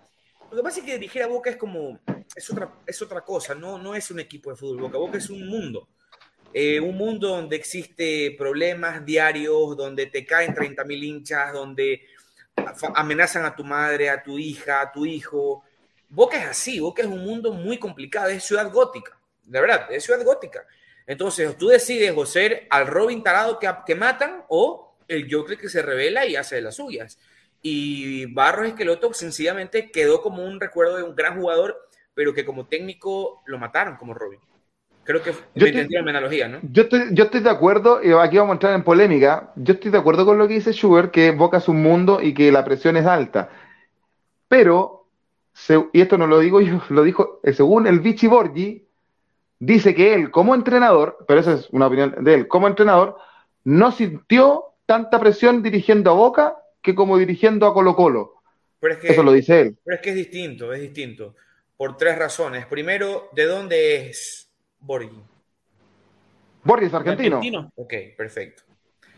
Lo 0.50 0.56
que 0.56 0.62
pasa 0.62 0.80
es 0.80 0.86
que 0.86 0.94
dirigir 0.94 1.22
a 1.22 1.26
Boca 1.26 1.50
es 1.50 1.56
como. 1.56 1.98
Es 2.34 2.50
otra, 2.50 2.70
es 2.86 3.00
otra 3.02 3.20
cosa, 3.22 3.54
no, 3.54 3.78
no 3.78 3.94
es 3.94 4.10
un 4.10 4.20
equipo 4.20 4.50
de 4.50 4.56
fútbol. 4.56 4.82
Boca, 4.82 4.98
Boca 4.98 5.18
es 5.18 5.30
un 5.30 5.46
mundo. 5.46 5.88
Eh, 6.52 6.78
un 6.78 6.96
mundo 6.96 7.28
donde 7.28 7.56
existe 7.56 8.34
problemas 8.38 9.04
diarios, 9.04 9.76
donde 9.76 10.06
te 10.06 10.24
caen 10.24 10.54
30 10.54 10.84
mil 10.84 11.02
hinchas, 11.02 11.52
donde 11.52 12.02
amenazan 12.94 13.44
a 13.44 13.56
tu 13.56 13.64
madre, 13.64 14.08
a 14.08 14.22
tu 14.22 14.38
hija, 14.38 14.80
a 14.80 14.92
tu 14.92 15.04
hijo. 15.04 15.64
Boca 16.08 16.40
es 16.40 16.46
así, 16.46 16.78
Boca 16.78 17.02
es 17.02 17.08
un 17.08 17.24
mundo 17.24 17.52
muy 17.52 17.78
complicado, 17.78 18.28
es 18.28 18.44
ciudad 18.44 18.70
gótica, 18.70 19.18
de 19.42 19.60
verdad, 19.60 19.90
es 19.90 20.04
ciudad 20.04 20.24
gótica. 20.24 20.64
Entonces, 21.06 21.56
tú 21.58 21.68
decides 21.68 22.12
o 22.16 22.24
ser 22.24 22.66
al 22.70 22.86
Robin 22.86 23.22
tarado 23.22 23.58
que, 23.58 23.70
que 23.86 23.94
matan 23.94 24.44
o 24.48 24.96
el 25.08 25.28
Joker 25.30 25.58
que 25.58 25.68
se 25.68 25.82
revela 25.82 26.26
y 26.26 26.36
hace 26.36 26.56
de 26.56 26.62
las 26.62 26.76
suyas. 26.76 27.18
Y 27.60 28.26
Barros 28.26 28.66
Esqueloto 28.66 29.12
sencillamente 29.14 29.90
quedó 29.90 30.20
como 30.20 30.44
un 30.44 30.60
recuerdo 30.60 30.96
de 30.96 31.02
un 31.02 31.14
gran 31.14 31.38
jugador, 31.40 31.88
pero 32.14 32.34
que 32.34 32.44
como 32.44 32.66
técnico 32.66 33.42
lo 33.46 33.58
mataron 33.58 33.96
como 33.96 34.14
Robin. 34.14 34.40
Creo 35.04 35.22
que 35.22 35.32
yo 35.54 35.66
estoy, 35.66 35.86
la 35.88 36.00
analogía, 36.00 36.48
¿no? 36.48 36.60
Yo 36.62 36.84
estoy, 36.84 37.08
yo 37.12 37.24
estoy 37.24 37.40
de 37.40 37.50
acuerdo, 37.50 38.02
y 38.02 38.12
aquí 38.12 38.38
vamos 38.38 38.52
a 38.52 38.54
entrar 38.54 38.74
en 38.74 38.82
polémica, 38.82 39.52
yo 39.56 39.74
estoy 39.74 39.90
de 39.90 39.98
acuerdo 39.98 40.24
con 40.24 40.38
lo 40.38 40.48
que 40.48 40.54
dice 40.54 40.72
Schubert, 40.72 41.10
que 41.10 41.30
Boca 41.30 41.58
es 41.58 41.68
un 41.68 41.82
mundo 41.82 42.20
y 42.22 42.32
que 42.32 42.50
la 42.50 42.64
presión 42.64 42.96
es 42.96 43.04
alta. 43.04 43.50
Pero, 44.48 45.06
y 45.92 46.00
esto 46.00 46.16
no 46.16 46.26
lo 46.26 46.38
digo 46.38 46.60
yo, 46.60 46.82
lo 46.88 47.02
dijo, 47.02 47.40
eh, 47.42 47.52
según 47.52 47.86
el 47.86 48.00
Vichy 48.00 48.28
Borgi, 48.28 48.86
dice 49.64 49.94
que 49.94 50.14
él 50.14 50.30
como 50.30 50.54
entrenador, 50.54 51.24
pero 51.26 51.40
esa 51.40 51.54
es 51.54 51.68
una 51.70 51.86
opinión 51.86 52.22
de 52.22 52.34
él, 52.34 52.48
como 52.48 52.68
entrenador, 52.68 53.16
no 53.64 53.92
sintió 53.92 54.64
tanta 54.86 55.18
presión 55.18 55.62
dirigiendo 55.62 56.10
a 56.10 56.14
Boca 56.14 56.56
que 56.82 56.94
como 56.94 57.16
dirigiendo 57.16 57.66
a 57.66 57.74
Colo 57.74 57.96
Colo. 57.96 58.34
Eso 59.02 59.22
lo 59.22 59.32
dice 59.32 59.62
él. 59.62 59.78
Pero 59.82 59.96
es 59.96 60.02
que 60.02 60.10
es 60.10 60.16
distinto, 60.16 60.72
es 60.72 60.80
distinto. 60.80 61.34
Por 61.76 61.96
tres 61.96 62.18
razones. 62.18 62.66
Primero, 62.66 63.30
¿de 63.32 63.46
dónde 63.46 64.08
es 64.10 64.50
Borghi? 64.78 65.22
Borghi 66.62 66.86
es 66.86 66.94
argentino. 66.94 67.36
argentino. 67.36 67.72
Ok, 67.76 67.94
perfecto. 68.16 68.62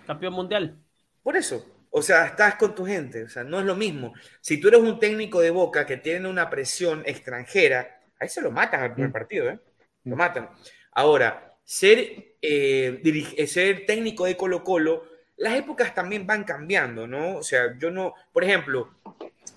Campeón 0.07 0.35
mundial. 0.35 0.79
Por 1.23 1.37
eso. 1.37 1.67
O 1.91 2.01
sea, 2.01 2.27
estás 2.27 2.55
con 2.55 2.75
tu 2.75 2.87
gente. 2.87 3.25
O 3.25 3.29
sea, 3.29 3.43
no 3.43 3.59
es 3.59 3.67
lo 3.67 3.75
mismo. 3.75 4.15
Si 4.41 4.61
tú 4.61 4.69
eres 4.69 4.81
un 4.81 5.01
técnico 5.01 5.41
de 5.41 5.51
Boca 5.51 5.85
que 5.85 5.97
tiene 5.97 6.29
una 6.29 6.49
presión 6.49 7.03
extranjera, 7.05 8.01
ahí 8.21 8.29
se 8.29 8.41
lo 8.41 8.53
matas 8.53 8.81
al 8.83 8.93
primer 8.93 9.11
mm. 9.11 9.13
partido, 9.13 9.51
¿eh? 9.51 9.59
Lo 10.07 10.17
matan. 10.17 10.49
Ahora, 10.93 11.55
ser, 11.63 11.99
eh, 12.41 13.03
eh, 13.03 13.47
ser 13.47 13.85
técnico 13.85 14.25
de 14.25 14.37
Colo 14.37 14.65
Colo, 14.65 15.05
las 15.37 15.55
épocas 15.55 15.95
también 15.95 16.27
van 16.27 16.45
cambiando, 16.45 17.07
¿no? 17.07 17.37
O 17.37 17.43
sea, 17.43 17.77
yo 17.79 17.91
no, 17.91 18.15
por 18.33 18.45
ejemplo, 18.45 18.91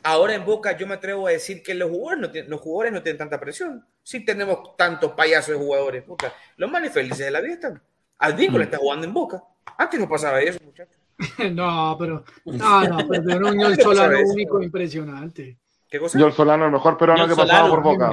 ahora 0.03 0.35
en 0.35 0.45
Boca 0.45 0.75
yo 0.75 0.87
me 0.87 0.95
atrevo 0.95 1.27
a 1.27 1.31
decir 1.31 1.63
que 1.63 1.73
los 1.73 1.89
jugadores 1.89 2.19
no 2.19 2.31
tienen, 2.31 2.51
los 2.51 2.59
jugadores 2.59 2.91
no 2.91 3.01
tienen 3.01 3.17
tanta 3.17 3.39
presión. 3.39 3.85
Sí 4.03 4.25
tenemos 4.25 4.75
tantos 4.75 5.13
payasos 5.13 5.57
de 5.57 5.63
jugadores, 5.63 6.03
puta. 6.03 6.33
Los 6.57 6.69
más 6.69 6.91
felices 6.91 7.19
de 7.19 7.31
la 7.31 7.41
vida 7.41 7.53
están. 7.53 7.81
Advíncula 8.17 8.65
mm. 8.65 8.67
está 8.67 8.77
jugando 8.77 9.05
en 9.05 9.13
Boca. 9.13 9.43
Antes 9.77 9.99
no 9.99 10.09
pasaba 10.09 10.41
eso, 10.41 10.59
muchachos. 10.63 10.95
no, 11.53 11.95
pero 11.99 12.23
no, 12.45 12.87
no, 12.87 13.07
pero 13.07 13.47
un 13.47 13.75
Solano 13.81 14.19
único 14.25 14.61
impresionante. 14.61 15.57
¿Qué 15.89 15.97
cosa? 15.97 16.19
Yo 16.19 16.31
Solano, 16.31 16.65
el 16.65 16.71
mejor 16.71 16.97
peruano 16.97 17.27
que 17.27 17.35
pasaba 17.35 17.67
por 17.67 17.81
Boca. 17.81 18.11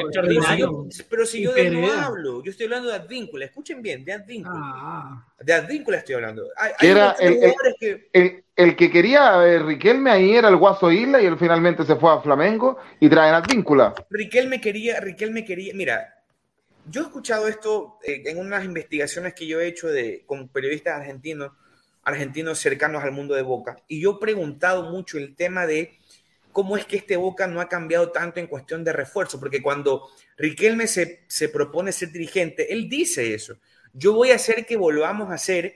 Pero 1.11 1.27
si 1.27 1.43
yo, 1.43 1.53
de 1.53 1.71
no 1.71 1.93
hablo, 1.93 2.43
yo 2.43 2.51
estoy 2.51 2.65
hablando 2.65 2.89
de 2.89 2.95
Advíncula. 2.95 3.45
Escuchen 3.45 3.83
bien, 3.83 4.03
de 4.03 4.15
Advíncula. 4.15 4.57
Ah. 4.59 5.27
De 5.41 5.53
Advíncula 5.53 5.99
estoy 5.99 6.15
hablando. 6.15 6.49
era 6.81 7.13
el, 7.21 7.55
que... 7.79 8.45
El, 8.57 8.77
que 8.77 8.91
quería 8.91 9.47
eh, 9.47 9.59
Riquelme 9.59 10.11
ahí 10.11 10.35
era 10.35 10.49
el 10.49 10.57
Guaso 10.57 10.91
Isla 10.91 11.21
y 11.21 11.27
él 11.27 11.37
finalmente 11.39 11.85
se 11.85 11.97
fue 11.97 12.11
a 12.11 12.21
Flamengo 12.21 12.79
y 12.99 13.11
traen 13.11 13.35
Advíncula. 13.35 13.95
Riquelme 14.09 14.59
quería, 14.59 14.99
Riquelme 15.01 15.45
quería, 15.45 15.75
mira, 15.75 16.17
yo 16.89 17.03
he 17.03 17.05
escuchado 17.05 17.47
esto 17.47 17.99
eh, 18.03 18.23
en 18.25 18.39
unas 18.39 18.65
investigaciones 18.65 19.35
que 19.35 19.47
yo 19.47 19.61
he 19.61 19.67
hecho 19.67 19.89
de, 19.89 20.25
con 20.25 20.49
periodistas 20.49 20.99
argentinos, 20.99 21.53
argentinos 22.03 22.59
cercanos 22.59 23.05
al 23.05 23.13
mundo 23.13 23.35
de 23.35 23.43
Boca, 23.43 23.77
y 23.87 24.01
yo 24.01 24.13
he 24.13 24.21
preguntado 24.21 24.91
mucho 24.91 25.19
el 25.19 25.35
tema 25.35 25.67
de 25.67 25.99
cómo 26.57 26.79
es 26.79 26.87
que 26.87 26.97
este 26.97 27.19
Boca 27.19 27.47
no 27.47 27.61
ha 27.61 27.69
cambiado 27.69 28.11
tanto 28.13 28.41
en 28.41 28.47
cuestión 28.47 28.83
de 28.83 28.91
refuerzo, 28.91 29.39
porque 29.39 29.61
cuando 29.61 30.09
Riquelme 30.39 30.87
se, 30.87 31.25
se 31.27 31.51
propone 31.51 31.93
ser 31.93 32.11
dirigente, 32.11 32.73
él 32.73 32.89
dice 32.89 33.35
eso. 33.35 33.59
Yo 33.93 34.15
voy 34.15 34.31
a 34.31 34.37
hacer 34.37 34.65
que 34.65 34.79
volvamos 34.79 35.31
a 35.31 35.37
ser, 35.37 35.75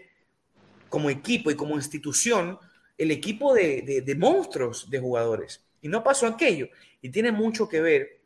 como 0.89 1.11
equipo 1.11 1.51
y 1.51 1.55
como 1.55 1.75
institución, 1.75 2.59
el 2.97 3.11
equipo 3.11 3.53
de, 3.53 4.03
de, 4.03 4.15
monstruos 4.15 4.89
de 4.89 4.99
jugadores. 4.99 5.63
Y 5.83 5.89
no 5.89 6.03
pasó 6.03 6.27
aquello. 6.27 6.71
Y 7.03 7.11
tiene 7.11 7.31
mucho 7.31 7.69
que 7.69 7.83
ver, 7.83 8.23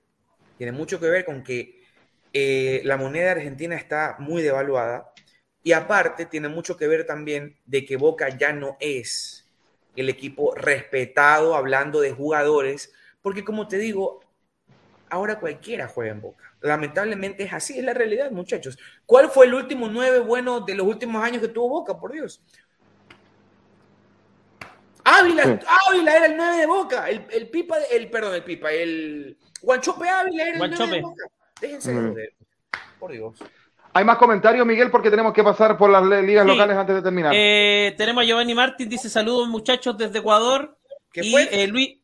tiene 0.56 0.70
mucho 0.70 1.00
que 1.00 1.06
ver 1.06 1.24
con 1.24 1.42
que 1.42 1.82
eh, 2.32 2.82
la 2.84 2.96
moneda 2.96 3.32
argentina 3.32 3.74
está 3.74 4.14
muy 4.20 4.42
devaluada. 4.42 5.12
Y 5.64 5.72
aparte, 5.72 6.26
tiene 6.26 6.48
mucho 6.48 6.76
que 6.76 6.86
ver 6.86 7.04
también 7.04 7.56
de 7.66 7.84
que 7.84 7.96
Boca 7.96 8.28
ya 8.28 8.52
no 8.52 8.76
es 8.78 9.43
el 9.96 10.08
equipo 10.08 10.54
respetado, 10.54 11.54
hablando 11.54 12.00
de 12.00 12.12
jugadores, 12.12 12.92
porque 13.22 13.44
como 13.44 13.68
te 13.68 13.78
digo, 13.78 14.20
ahora 15.08 15.38
cualquiera 15.38 15.88
juega 15.88 16.12
en 16.12 16.20
Boca. 16.20 16.44
Lamentablemente 16.60 17.44
es 17.44 17.52
así, 17.52 17.78
es 17.78 17.84
la 17.84 17.94
realidad, 17.94 18.30
muchachos. 18.30 18.78
¿Cuál 19.06 19.30
fue 19.30 19.46
el 19.46 19.54
último 19.54 19.88
nueve 19.88 20.18
bueno 20.20 20.60
de 20.60 20.74
los 20.74 20.86
últimos 20.86 21.22
años 21.22 21.40
que 21.40 21.48
tuvo 21.48 21.68
Boca, 21.68 21.98
por 21.98 22.12
Dios? 22.12 22.40
Ávila, 25.04 25.60
Ávila 25.86 26.16
era 26.16 26.26
el 26.26 26.36
nueve 26.36 26.56
de 26.56 26.66
Boca, 26.66 27.08
el, 27.10 27.50
Pipa, 27.50 27.76
el, 27.90 28.10
perdón, 28.10 28.34
el 28.34 28.42
Pipa, 28.42 28.72
el 28.72 29.36
Guanchope 29.60 30.08
Ávila 30.08 30.48
era 30.48 30.64
el 30.64 30.70
nueve 30.70 30.96
de 30.96 31.02
Boca. 31.02 31.24
Déjense 31.60 31.92
mm. 31.92 32.16
por 32.98 33.12
Dios. 33.12 33.38
Hay 33.96 34.04
más 34.04 34.18
comentarios, 34.18 34.66
Miguel, 34.66 34.90
porque 34.90 35.08
tenemos 35.08 35.32
que 35.32 35.44
pasar 35.44 35.78
por 35.78 35.88
las 35.88 36.04
ligas 36.24 36.44
locales 36.44 36.76
antes 36.76 36.96
de 36.96 37.02
terminar. 37.02 37.32
Eh, 37.32 37.94
tenemos 37.96 38.24
a 38.24 38.26
Giovanni 38.26 38.52
Martín, 38.52 38.88
dice 38.88 39.08
saludos 39.08 39.48
muchachos 39.48 39.96
desde 39.96 40.18
Ecuador. 40.18 40.76
¿Qué 41.12 41.20
y, 41.24 41.30
fue? 41.30 41.48
Eh, 41.52 41.68
Luis 41.68 41.98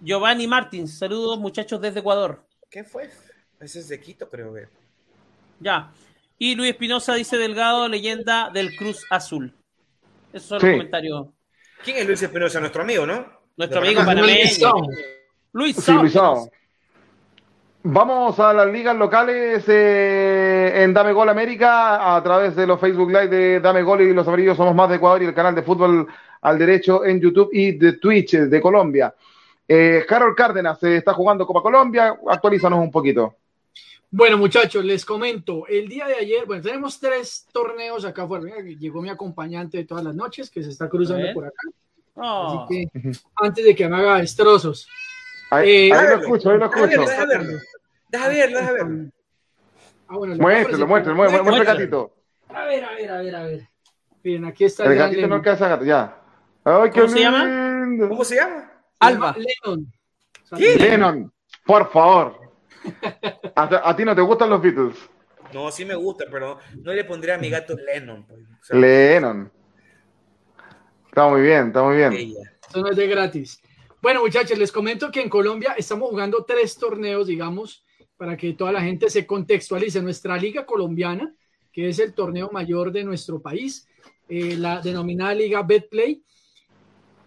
Giovanni 0.00 0.46
Martín, 0.46 0.86
saludos 0.86 1.40
muchachos 1.40 1.80
desde 1.80 1.98
Ecuador. 1.98 2.46
¿Qué 2.70 2.84
fue? 2.84 3.10
Ese 3.58 3.80
es 3.80 3.88
de 3.88 4.00
Quito, 4.00 4.30
creo 4.30 4.54
que. 4.54 4.68
Ya. 5.58 5.90
Y 6.38 6.54
Luis 6.54 6.70
Espinosa 6.70 7.14
dice 7.14 7.36
Delgado, 7.36 7.88
leyenda 7.88 8.50
del 8.50 8.76
Cruz 8.76 9.04
Azul. 9.10 9.52
Esos 10.32 10.48
son 10.48 10.60
los 10.62 10.70
comentarios. 10.70 11.26
¿Quién 11.82 11.96
es 11.96 12.06
Luis 12.06 12.22
Espinosa? 12.22 12.60
Nuestro 12.60 12.82
amigo, 12.82 13.04
¿no? 13.04 13.26
Nuestro 13.56 13.80
amigo 13.80 14.04
panameño. 14.04 14.44
Luis 15.52 15.76
sí, 15.76 15.92
Luis 15.92 16.16
Vamos 17.82 18.38
a 18.38 18.52
las 18.52 18.70
ligas 18.70 18.94
locales 18.94 19.64
eh, 19.66 20.82
en 20.82 20.92
Dame 20.92 21.14
Gol 21.14 21.30
América 21.30 22.14
a 22.14 22.22
través 22.22 22.54
de 22.54 22.66
los 22.66 22.78
Facebook 22.78 23.08
Live 23.08 23.28
de 23.28 23.60
Dame 23.60 23.82
Gol 23.82 24.02
y 24.02 24.12
los 24.12 24.28
amarillos 24.28 24.58
somos 24.58 24.74
más 24.74 24.90
de 24.90 24.96
Ecuador 24.96 25.22
y 25.22 25.26
el 25.26 25.34
canal 25.34 25.54
de 25.54 25.62
fútbol 25.62 26.06
al 26.42 26.58
derecho 26.58 27.06
en 27.06 27.18
YouTube 27.18 27.48
y 27.52 27.72
de 27.72 27.94
Twitch 27.94 28.32
de 28.32 28.60
Colombia. 28.60 29.14
Eh, 29.66 30.04
Carol 30.06 30.34
Cárdenas 30.34 30.78
se 30.78 30.96
está 30.96 31.14
jugando 31.14 31.46
Copa 31.46 31.62
Colombia, 31.62 32.18
actualízanos 32.28 32.80
un 32.80 32.90
poquito. 32.90 33.36
Bueno, 34.10 34.36
muchachos, 34.36 34.84
les 34.84 35.06
comento. 35.06 35.66
El 35.66 35.88
día 35.88 36.06
de 36.06 36.16
ayer, 36.16 36.44
bueno, 36.44 36.62
tenemos 36.62 37.00
tres 37.00 37.46
torneos 37.50 38.04
acá 38.04 38.24
afuera. 38.24 38.56
Llegó 38.62 39.00
mi 39.00 39.08
acompañante 39.08 39.78
de 39.78 39.84
todas 39.84 40.04
las 40.04 40.14
noches 40.14 40.50
que 40.50 40.62
se 40.62 40.68
está 40.68 40.86
cruzando 40.86 41.32
por 41.32 41.46
acá. 41.46 41.62
Así 42.16 42.56
oh. 42.58 42.66
que 42.68 42.88
antes 43.36 43.64
de 43.64 43.74
que 43.74 43.88
me 43.88 43.96
haga 43.96 44.18
destrozos. 44.18 44.86
Ahí, 45.50 45.90
eh, 45.90 45.94
lo 45.94 46.20
escucho, 46.20 46.50
ahí 46.50 46.58
lo 46.58 46.66
escucho. 46.66 47.00
Deja 47.00 47.26
verlo, 47.26 47.58
deja 48.08 48.28
verlo. 48.28 48.58
Deja 48.58 48.72
verlo. 48.72 49.10
Ah, 50.08 50.16
bueno, 50.16 50.34
muéstralo, 50.36 50.86
muéstralo, 50.86 51.16
muéstralo, 51.16 51.56
el 51.56 51.64
gatito. 51.64 52.14
A 52.48 52.64
ver, 52.64 52.84
a 52.84 52.94
ver, 52.94 53.10
a 53.10 53.20
ver, 53.20 53.36
a 53.36 53.42
ver. 53.44 53.68
Miren, 54.22 54.44
aquí 54.44 54.64
está 54.64 54.84
el, 54.84 54.92
el 54.92 54.98
gatito. 54.98 55.26
no 55.28 55.34
alcanza 55.36 55.68
gato, 55.68 55.84
ya. 55.84 56.16
Ay, 56.64 56.90
¿Cómo 56.90 57.08
se 57.08 57.20
llama? 57.20 58.08
¿Cómo 58.08 58.24
se 58.24 58.36
llama? 58.36 58.72
Alba. 58.98 59.36
Lennon. 59.36 59.92
¿Qué? 60.56 60.76
Lennon, 60.76 61.32
por 61.64 61.90
favor. 61.90 62.40
¿A, 63.54 63.96
ti 63.96 64.04
no 64.04 64.14
te 64.14 64.22
gustan 64.22 64.50
los 64.50 64.60
Beatles? 64.60 64.96
No, 65.52 65.70
sí 65.70 65.84
me 65.84 65.94
gusta, 65.94 66.24
pero 66.30 66.58
no 66.82 66.92
le 66.92 67.04
pondría 67.04 67.34
a 67.34 67.38
mi 67.38 67.50
gato 67.50 67.74
Lennon. 67.76 68.24
Pues, 68.26 68.70
Lennon. 68.70 69.50
Está 71.06 71.28
muy 71.28 71.42
bien, 71.42 71.68
está 71.68 71.82
muy 71.82 71.96
bien. 71.96 72.12
Eso 72.12 72.80
no 72.80 72.90
es 72.90 72.96
de 72.96 73.06
gratis. 73.08 73.60
Bueno, 74.02 74.22
muchachos, 74.22 74.56
les 74.56 74.72
comento 74.72 75.10
que 75.10 75.20
en 75.20 75.28
Colombia 75.28 75.74
estamos 75.76 76.08
jugando 76.08 76.42
tres 76.44 76.74
torneos, 76.76 77.26
digamos, 77.26 77.84
para 78.16 78.34
que 78.34 78.54
toda 78.54 78.72
la 78.72 78.80
gente 78.80 79.10
se 79.10 79.26
contextualice. 79.26 80.00
Nuestra 80.00 80.38
liga 80.38 80.64
colombiana, 80.64 81.34
que 81.70 81.90
es 81.90 81.98
el 81.98 82.14
torneo 82.14 82.48
mayor 82.50 82.92
de 82.92 83.04
nuestro 83.04 83.42
país, 83.42 83.86
eh, 84.26 84.56
la 84.56 84.80
denominada 84.80 85.34
Liga 85.34 85.62
Betplay. 85.62 86.22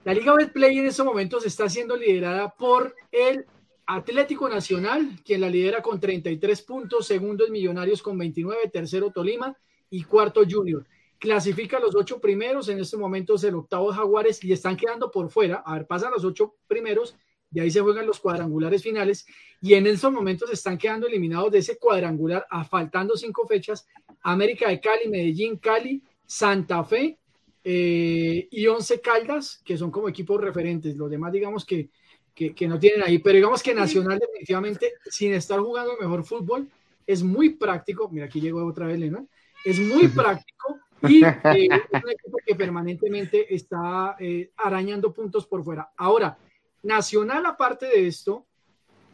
La 0.03 0.15
Liga 0.15 0.33
Betplay 0.33 0.79
en 0.79 0.87
estos 0.87 1.05
momentos 1.05 1.45
está 1.45 1.69
siendo 1.69 1.95
liderada 1.95 2.49
por 2.49 2.95
el 3.11 3.45
Atlético 3.85 4.49
Nacional, 4.49 5.19
quien 5.23 5.41
la 5.41 5.49
lidera 5.49 5.83
con 5.83 5.99
33 5.99 6.59
puntos, 6.63 7.05
segundo 7.05 7.45
es 7.45 7.51
Millonarios 7.51 8.01
con 8.01 8.17
29, 8.17 8.69
tercero 8.69 9.11
Tolima 9.11 9.55
y 9.91 10.05
cuarto 10.05 10.41
Junior. 10.49 10.87
Clasifica 11.23 11.79
los 11.79 11.95
ocho 11.95 12.19
primeros, 12.19 12.67
en 12.67 12.81
este 12.81 12.97
momento 12.97 13.35
es 13.35 13.45
el 13.45 13.55
octavo 13.55 13.89
de 13.89 13.95
Jaguares 13.95 14.43
y 14.43 14.51
están 14.51 14.75
quedando 14.75 15.09
por 15.09 15.31
fuera. 15.31 15.63
A 15.65 15.75
ver, 15.75 15.87
pasan 15.87 16.11
los 16.11 16.25
ocho 16.25 16.55
primeros, 16.67 17.15
de 17.49 17.61
ahí 17.61 17.71
se 17.71 17.79
juegan 17.79 18.05
los 18.05 18.19
cuadrangulares 18.19 18.83
finales 18.83 19.25
y 19.61 19.73
en 19.73 19.87
estos 19.87 20.11
momentos 20.11 20.51
están 20.51 20.77
quedando 20.77 21.07
eliminados 21.07 21.49
de 21.53 21.59
ese 21.59 21.77
cuadrangular, 21.77 22.45
a 22.49 22.65
faltando 22.65 23.15
cinco 23.15 23.47
fechas, 23.47 23.87
América 24.21 24.67
de 24.67 24.81
Cali, 24.81 25.07
Medellín, 25.07 25.55
Cali, 25.59 26.03
Santa 26.25 26.83
Fe 26.83 27.17
eh, 27.63 28.49
y 28.51 28.67
Once 28.67 28.99
Caldas, 28.99 29.61
que 29.63 29.77
son 29.77 29.91
como 29.91 30.09
equipos 30.09 30.41
referentes. 30.41 30.97
Los 30.97 31.09
demás, 31.09 31.31
digamos 31.31 31.63
que, 31.63 31.87
que, 32.35 32.67
no 32.67 32.77
tienen 32.77 33.01
ahí, 33.01 33.19
pero 33.19 33.35
digamos 33.35 33.63
que 33.63 33.73
Nacional 33.73 34.19
definitivamente, 34.19 34.95
sin 35.09 35.31
estar 35.31 35.61
jugando 35.61 35.95
mejor 36.01 36.25
fútbol, 36.25 36.67
es 37.07 37.23
muy 37.23 37.51
práctico. 37.51 38.09
Mira, 38.09 38.25
aquí 38.25 38.41
llegó 38.41 38.65
otra 38.65 38.87
vez 38.87 38.99
Lena. 38.99 39.25
Es 39.63 39.79
muy 39.79 40.07
práctico 40.09 40.81
y 41.03 41.23
eh, 41.23 41.37
es 41.91 42.03
un 42.03 42.09
equipo 42.09 42.37
que 42.45 42.55
permanentemente 42.55 43.53
está 43.53 44.15
eh, 44.19 44.51
arañando 44.57 45.13
puntos 45.13 45.45
por 45.45 45.63
fuera. 45.63 45.91
Ahora, 45.97 46.37
Nacional, 46.83 47.45
aparte 47.45 47.85
de 47.85 48.07
esto, 48.07 48.45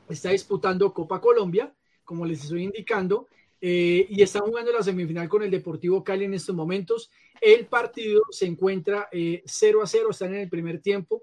está 0.08 0.32
disputando 0.32 0.92
Copa 0.92 1.22
Colombia, 1.22 1.72
como 2.04 2.26
les 2.26 2.44
estoy 2.44 2.64
indicando, 2.64 3.28
eh, 3.62 4.08
y 4.10 4.24
están 4.24 4.42
jugando 4.44 4.72
la 4.72 4.82
semifinal 4.82 5.30
con 5.30 5.44
el 5.44 5.52
Deportivo 5.52 6.04
Cali 6.04 6.26
en 6.26 6.34
estos 6.34 6.56
momentos. 6.56 7.12
El 7.40 7.68
partido 7.68 8.24
se 8.32 8.48
encuentra 8.48 9.08
0 9.12 9.82
a 9.84 9.86
0, 9.86 10.10
están 10.10 10.34
en 10.34 10.42
el 10.42 10.50
primer 10.50 10.82
tiempo, 10.82 11.22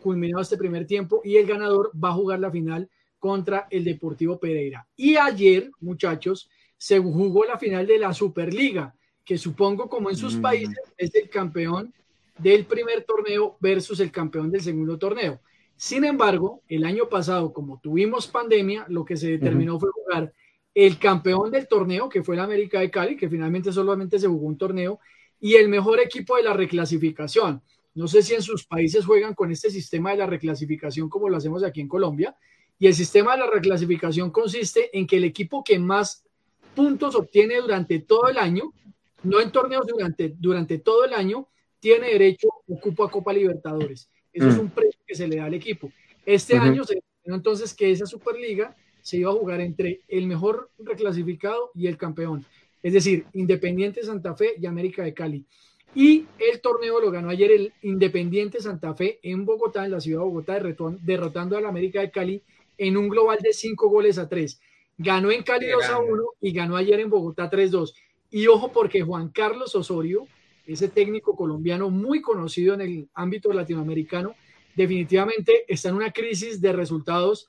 culminado 0.00 0.40
este 0.40 0.56
primer 0.56 0.86
tiempo, 0.86 1.20
y 1.22 1.36
el 1.36 1.46
ganador 1.46 1.92
va 2.02 2.08
a 2.08 2.14
jugar 2.14 2.40
la 2.40 2.50
final 2.50 2.88
contra 3.18 3.66
el 3.68 3.84
Deportivo 3.84 4.40
Pereira. 4.40 4.88
Y 4.96 5.16
ayer, 5.16 5.70
muchachos, 5.80 6.48
se 6.78 6.98
jugó 6.98 7.44
la 7.44 7.58
final 7.58 7.86
de 7.86 7.98
la 7.98 8.14
Superliga 8.14 8.95
que 9.26 9.36
supongo 9.36 9.90
como 9.90 10.08
en 10.08 10.16
sus 10.16 10.36
mm. 10.36 10.40
países 10.40 10.78
es 10.96 11.14
el 11.16 11.28
campeón 11.28 11.92
del 12.38 12.64
primer 12.64 13.02
torneo 13.02 13.56
versus 13.60 13.98
el 13.98 14.12
campeón 14.12 14.50
del 14.52 14.62
segundo 14.62 14.96
torneo. 14.96 15.40
Sin 15.76 16.04
embargo, 16.04 16.62
el 16.68 16.84
año 16.84 17.08
pasado, 17.08 17.52
como 17.52 17.80
tuvimos 17.80 18.28
pandemia, 18.28 18.86
lo 18.88 19.04
que 19.04 19.16
se 19.16 19.32
determinó 19.32 19.78
fue 19.80 19.90
jugar 19.90 20.32
el 20.74 20.98
campeón 20.98 21.50
del 21.50 21.66
torneo, 21.66 22.08
que 22.08 22.22
fue 22.22 22.36
el 22.36 22.40
América 22.40 22.80
de 22.80 22.90
Cali, 22.90 23.16
que 23.16 23.28
finalmente 23.28 23.72
solamente 23.72 24.18
se 24.18 24.28
jugó 24.28 24.46
un 24.46 24.56
torneo, 24.56 25.00
y 25.40 25.54
el 25.54 25.68
mejor 25.68 26.00
equipo 26.00 26.36
de 26.36 26.44
la 26.44 26.52
reclasificación. 26.52 27.62
No 27.94 28.06
sé 28.08 28.22
si 28.22 28.34
en 28.34 28.42
sus 28.42 28.64
países 28.64 29.04
juegan 29.04 29.34
con 29.34 29.50
este 29.50 29.70
sistema 29.70 30.12
de 30.12 30.18
la 30.18 30.26
reclasificación 30.26 31.08
como 31.08 31.28
lo 31.28 31.36
hacemos 31.36 31.64
aquí 31.64 31.80
en 31.80 31.88
Colombia. 31.88 32.36
Y 32.78 32.86
el 32.86 32.94
sistema 32.94 33.32
de 33.32 33.38
la 33.38 33.50
reclasificación 33.50 34.30
consiste 34.30 34.96
en 34.96 35.06
que 35.06 35.16
el 35.16 35.24
equipo 35.24 35.64
que 35.64 35.78
más 35.78 36.24
puntos 36.74 37.14
obtiene 37.14 37.56
durante 37.56 37.98
todo 38.00 38.28
el 38.28 38.36
año 38.36 38.72
no 39.26 39.40
en 39.40 39.50
torneos 39.50 39.86
durante, 39.86 40.34
durante 40.38 40.78
todo 40.78 41.04
el 41.04 41.12
año, 41.12 41.48
tiene 41.80 42.08
derecho, 42.08 42.48
ocupa 42.68 43.10
Copa 43.10 43.32
Libertadores. 43.32 44.08
Eso 44.32 44.48
es 44.48 44.56
mm. 44.56 44.60
un 44.60 44.70
premio 44.70 44.98
que 45.06 45.14
se 45.14 45.28
le 45.28 45.36
da 45.36 45.44
al 45.44 45.54
equipo. 45.54 45.90
Este 46.24 46.56
año 46.56 46.84
se 46.84 47.02
entonces 47.24 47.74
que 47.74 47.90
esa 47.90 48.06
Superliga 48.06 48.76
se 49.02 49.18
iba 49.18 49.30
a 49.30 49.34
jugar 49.34 49.60
entre 49.60 50.02
el 50.08 50.26
mejor 50.26 50.70
reclasificado 50.78 51.70
y 51.74 51.86
el 51.88 51.96
campeón. 51.96 52.44
Es 52.82 52.92
decir, 52.92 53.26
Independiente 53.32 54.04
Santa 54.04 54.34
Fe 54.34 54.54
y 54.60 54.66
América 54.66 55.02
de 55.02 55.14
Cali. 55.14 55.44
Y 55.94 56.26
el 56.38 56.60
torneo 56.60 57.00
lo 57.00 57.10
ganó 57.10 57.30
ayer 57.30 57.50
el 57.50 57.72
Independiente 57.82 58.60
Santa 58.60 58.94
Fe 58.94 59.18
en 59.22 59.44
Bogotá, 59.44 59.84
en 59.84 59.92
la 59.92 60.00
ciudad 60.00 60.20
de 60.20 60.26
Bogotá, 60.26 60.60
derrotando 61.02 61.56
al 61.56 61.66
América 61.66 62.00
de 62.00 62.10
Cali 62.10 62.42
en 62.78 62.96
un 62.96 63.08
global 63.08 63.38
de 63.42 63.52
cinco 63.52 63.88
goles 63.88 64.18
a 64.18 64.28
tres. 64.28 64.60
Ganó 64.98 65.30
en 65.30 65.42
Cali 65.42 65.66
2 65.66 65.84
a 65.90 65.98
1 65.98 66.22
y 66.40 66.52
ganó 66.52 66.76
ayer 66.76 67.00
en 67.00 67.10
Bogotá 67.10 67.50
3-2. 67.50 67.92
Y 68.36 68.48
ojo 68.48 68.70
porque 68.70 69.00
Juan 69.00 69.30
Carlos 69.30 69.74
Osorio, 69.74 70.28
ese 70.66 70.88
técnico 70.88 71.34
colombiano 71.34 71.88
muy 71.88 72.20
conocido 72.20 72.74
en 72.74 72.82
el 72.82 73.08
ámbito 73.14 73.50
latinoamericano, 73.50 74.34
definitivamente 74.74 75.64
está 75.66 75.88
en 75.88 75.94
una 75.94 76.10
crisis 76.10 76.60
de 76.60 76.74
resultados. 76.74 77.48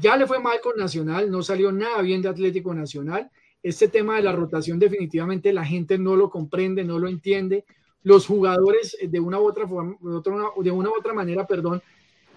Ya 0.00 0.16
le 0.16 0.26
fue 0.26 0.40
mal 0.40 0.58
con 0.62 0.78
Nacional, 0.78 1.30
no 1.30 1.42
salió 1.42 1.70
nada 1.70 2.00
bien 2.00 2.22
de 2.22 2.30
Atlético 2.30 2.72
Nacional. 2.72 3.30
Este 3.62 3.88
tema 3.88 4.16
de 4.16 4.22
la 4.22 4.32
rotación 4.32 4.78
definitivamente 4.78 5.52
la 5.52 5.66
gente 5.66 5.98
no 5.98 6.16
lo 6.16 6.30
comprende, 6.30 6.82
no 6.82 6.98
lo 6.98 7.08
entiende. 7.08 7.66
Los 8.02 8.26
jugadores 8.26 8.96
de 9.06 9.20
una 9.20 9.38
u 9.38 9.46
otra 9.46 9.68
forma, 9.68 9.98
de 10.00 10.70
una 10.70 10.88
u 10.88 10.98
otra 10.98 11.12
manera, 11.12 11.46
perdón, 11.46 11.82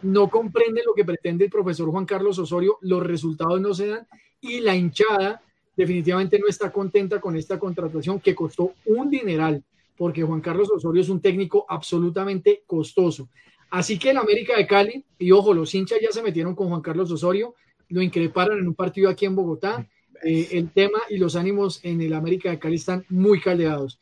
no 0.02 0.30
comprenden 0.30 0.84
lo 0.86 0.94
que 0.94 1.06
pretende 1.06 1.46
el 1.46 1.50
profesor 1.50 1.90
Juan 1.92 2.06
Carlos 2.06 2.40
Osorio, 2.40 2.78
los 2.82 3.02
resultados 3.08 3.62
no 3.62 3.74
se 3.74 3.88
dan 3.88 4.06
y 4.42 4.60
la 4.60 4.76
hinchada 4.76 5.42
definitivamente 5.76 6.40
no 6.40 6.48
está 6.48 6.72
contenta 6.72 7.20
con 7.20 7.36
esta 7.36 7.60
contratación 7.60 8.20
que 8.20 8.36
costó 8.36 8.74
un 8.86 9.10
dineral, 9.10 9.64
porque 9.98 10.24
Juan 10.24 10.42
Carlos 10.42 10.70
Osorio 10.72 11.02
es 11.02 11.10
un 11.10 11.22
técnico 11.22 11.66
absolutamente 11.68 12.64
costoso. 12.66 13.30
Así 13.70 13.98
que 14.00 14.12
el 14.12 14.18
América 14.18 14.56
de 14.56 14.68
Cali, 14.68 15.06
y 15.18 15.32
ojo, 15.32 15.54
los 15.54 15.74
hinchas 15.74 16.00
ya 16.02 16.12
se 16.12 16.22
metieron 16.22 16.56
con 16.56 16.70
Juan 16.70 16.82
Carlos 16.82 17.12
Osorio, 17.12 17.56
lo 17.90 18.02
increparon 18.02 18.60
en 18.60 18.68
un 18.68 18.76
partido 18.76 19.10
aquí 19.10 19.26
en 19.26 19.36
Bogotá. 19.36 19.88
Eh, 20.24 20.50
el 20.52 20.72
tema 20.72 21.00
y 21.10 21.18
los 21.18 21.36
ánimos 21.36 21.84
en 21.84 22.02
el 22.02 22.14
América 22.14 22.50
de 22.50 22.60
Cali 22.60 22.76
están 22.76 23.06
muy 23.10 23.40
caldeados. 23.40 24.00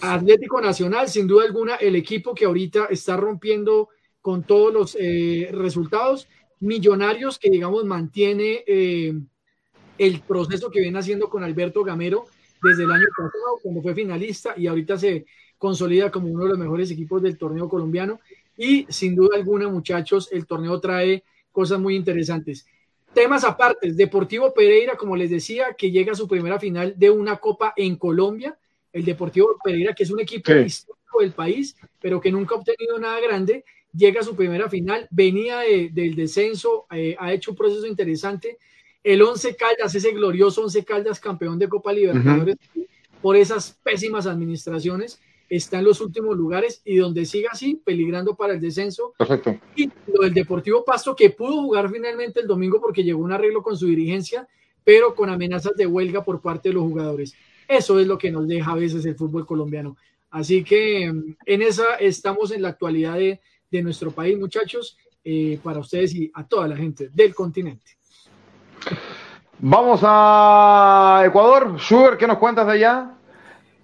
Atlético 0.00 0.60
Nacional, 0.60 1.08
sin 1.08 1.26
duda 1.26 1.44
alguna, 1.44 1.76
el 1.76 1.96
equipo 1.96 2.34
que 2.34 2.44
ahorita 2.44 2.86
está 2.86 3.16
rompiendo 3.16 3.88
con 4.20 4.44
todos 4.44 4.72
los 4.72 4.96
eh, 4.98 5.48
resultados. 5.52 6.28
Millonarios 6.60 7.38
que, 7.38 7.50
digamos, 7.50 7.84
mantiene 7.84 8.64
eh, 8.66 9.14
el 9.98 10.20
proceso 10.20 10.70
que 10.70 10.80
viene 10.80 10.98
haciendo 10.98 11.28
con 11.28 11.44
Alberto 11.44 11.84
Gamero 11.84 12.26
desde 12.62 12.84
el 12.84 12.92
año 12.92 13.06
pasado, 13.16 13.58
cuando 13.62 13.82
fue 13.82 13.94
finalista 13.94 14.54
y 14.56 14.66
ahorita 14.66 14.98
se 14.98 15.26
consolida 15.58 16.10
como 16.10 16.28
uno 16.28 16.44
de 16.44 16.50
los 16.50 16.58
mejores 16.58 16.90
equipos 16.90 17.22
del 17.22 17.38
torneo 17.38 17.68
colombiano. 17.68 18.20
Y 18.56 18.86
sin 18.88 19.14
duda 19.14 19.36
alguna, 19.36 19.68
muchachos, 19.68 20.28
el 20.32 20.46
torneo 20.46 20.80
trae 20.80 21.24
cosas 21.52 21.80
muy 21.80 21.96
interesantes. 21.96 22.66
Temas 23.12 23.44
aparte, 23.44 23.92
Deportivo 23.92 24.52
Pereira, 24.52 24.96
como 24.96 25.16
les 25.16 25.30
decía, 25.30 25.74
que 25.78 25.90
llega 25.90 26.12
a 26.12 26.16
su 26.16 26.26
primera 26.26 26.58
final 26.58 26.94
de 26.96 27.10
una 27.10 27.36
copa 27.36 27.72
en 27.76 27.96
Colombia. 27.96 28.58
El 28.92 29.04
Deportivo 29.04 29.56
Pereira, 29.62 29.94
que 29.94 30.02
es 30.02 30.10
un 30.10 30.20
equipo 30.20 30.52
histórico 30.52 31.20
del 31.20 31.32
país, 31.32 31.76
pero 32.00 32.20
que 32.20 32.32
nunca 32.32 32.54
ha 32.54 32.58
obtenido 32.58 32.98
nada 32.98 33.20
grande, 33.20 33.64
llega 33.92 34.20
a 34.20 34.24
su 34.24 34.34
primera 34.34 34.68
final, 34.68 35.06
venía 35.10 35.60
del 35.60 36.14
descenso, 36.16 36.86
eh, 36.90 37.14
ha 37.18 37.32
hecho 37.32 37.52
un 37.52 37.56
proceso 37.56 37.86
interesante 37.86 38.58
el 39.04 39.22
Once 39.22 39.54
Caldas, 39.54 39.94
ese 39.94 40.10
glorioso 40.12 40.62
Once 40.62 40.82
Caldas 40.84 41.20
campeón 41.20 41.58
de 41.58 41.68
Copa 41.68 41.92
Libertadores, 41.92 42.56
por 43.22 43.36
esas 43.36 43.78
pésimas 43.82 44.26
administraciones. 44.26 45.20
está 45.48 45.78
en 45.78 45.84
los 45.84 46.00
últimos 46.00 46.36
lugares 46.36 46.80
y 46.84 46.96
donde 46.96 47.26
siga 47.26 47.50
así, 47.52 47.80
peligrando 47.84 48.34
para 48.34 48.54
el 48.54 48.60
descenso. 48.60 49.14
Perfecto. 49.18 49.58
Y 49.76 49.90
lo 50.12 50.22
del 50.22 50.32
Deportivo 50.32 50.84
Pasto, 50.84 51.14
que 51.14 51.30
pudo 51.30 51.62
jugar 51.62 51.90
finalmente 51.90 52.40
el 52.40 52.46
domingo 52.46 52.80
porque 52.80 53.04
llegó 53.04 53.22
un 53.22 53.30
arreglo 53.30 53.62
con 53.62 53.76
su 53.76 53.86
dirigencia, 53.86 54.48
pero 54.82 55.14
con 55.14 55.28
amenazas 55.28 55.76
de 55.76 55.86
huelga 55.86 56.24
por 56.24 56.40
parte 56.40 56.70
de 56.70 56.74
los 56.74 56.84
jugadores. 56.84 57.34
Eso 57.68 58.00
es 58.00 58.06
lo 58.06 58.18
que 58.18 58.30
nos 58.30 58.48
deja 58.48 58.72
a 58.72 58.76
veces 58.76 59.04
el 59.04 59.16
fútbol 59.16 59.46
colombiano. 59.46 59.96
Así 60.30 60.64
que 60.64 61.12
mm, 61.12 61.36
en 61.44 61.62
esa 61.62 61.94
estamos 61.96 62.50
en 62.50 62.62
la 62.62 62.70
actualidad 62.70 63.18
de, 63.18 63.40
de 63.70 63.82
nuestro 63.82 64.10
país, 64.10 64.38
muchachos, 64.38 64.96
eh, 65.22 65.58
para 65.62 65.80
ustedes 65.80 66.14
y 66.14 66.30
a 66.34 66.46
toda 66.46 66.68
la 66.68 66.76
gente 66.76 67.10
del 67.12 67.34
continente. 67.34 67.96
Vamos 69.58 70.00
a 70.02 71.22
Ecuador. 71.24 71.78
Sugar, 71.78 72.16
¿qué 72.16 72.26
nos 72.26 72.38
cuentas 72.38 72.66
de 72.66 72.72
allá? 72.72 73.10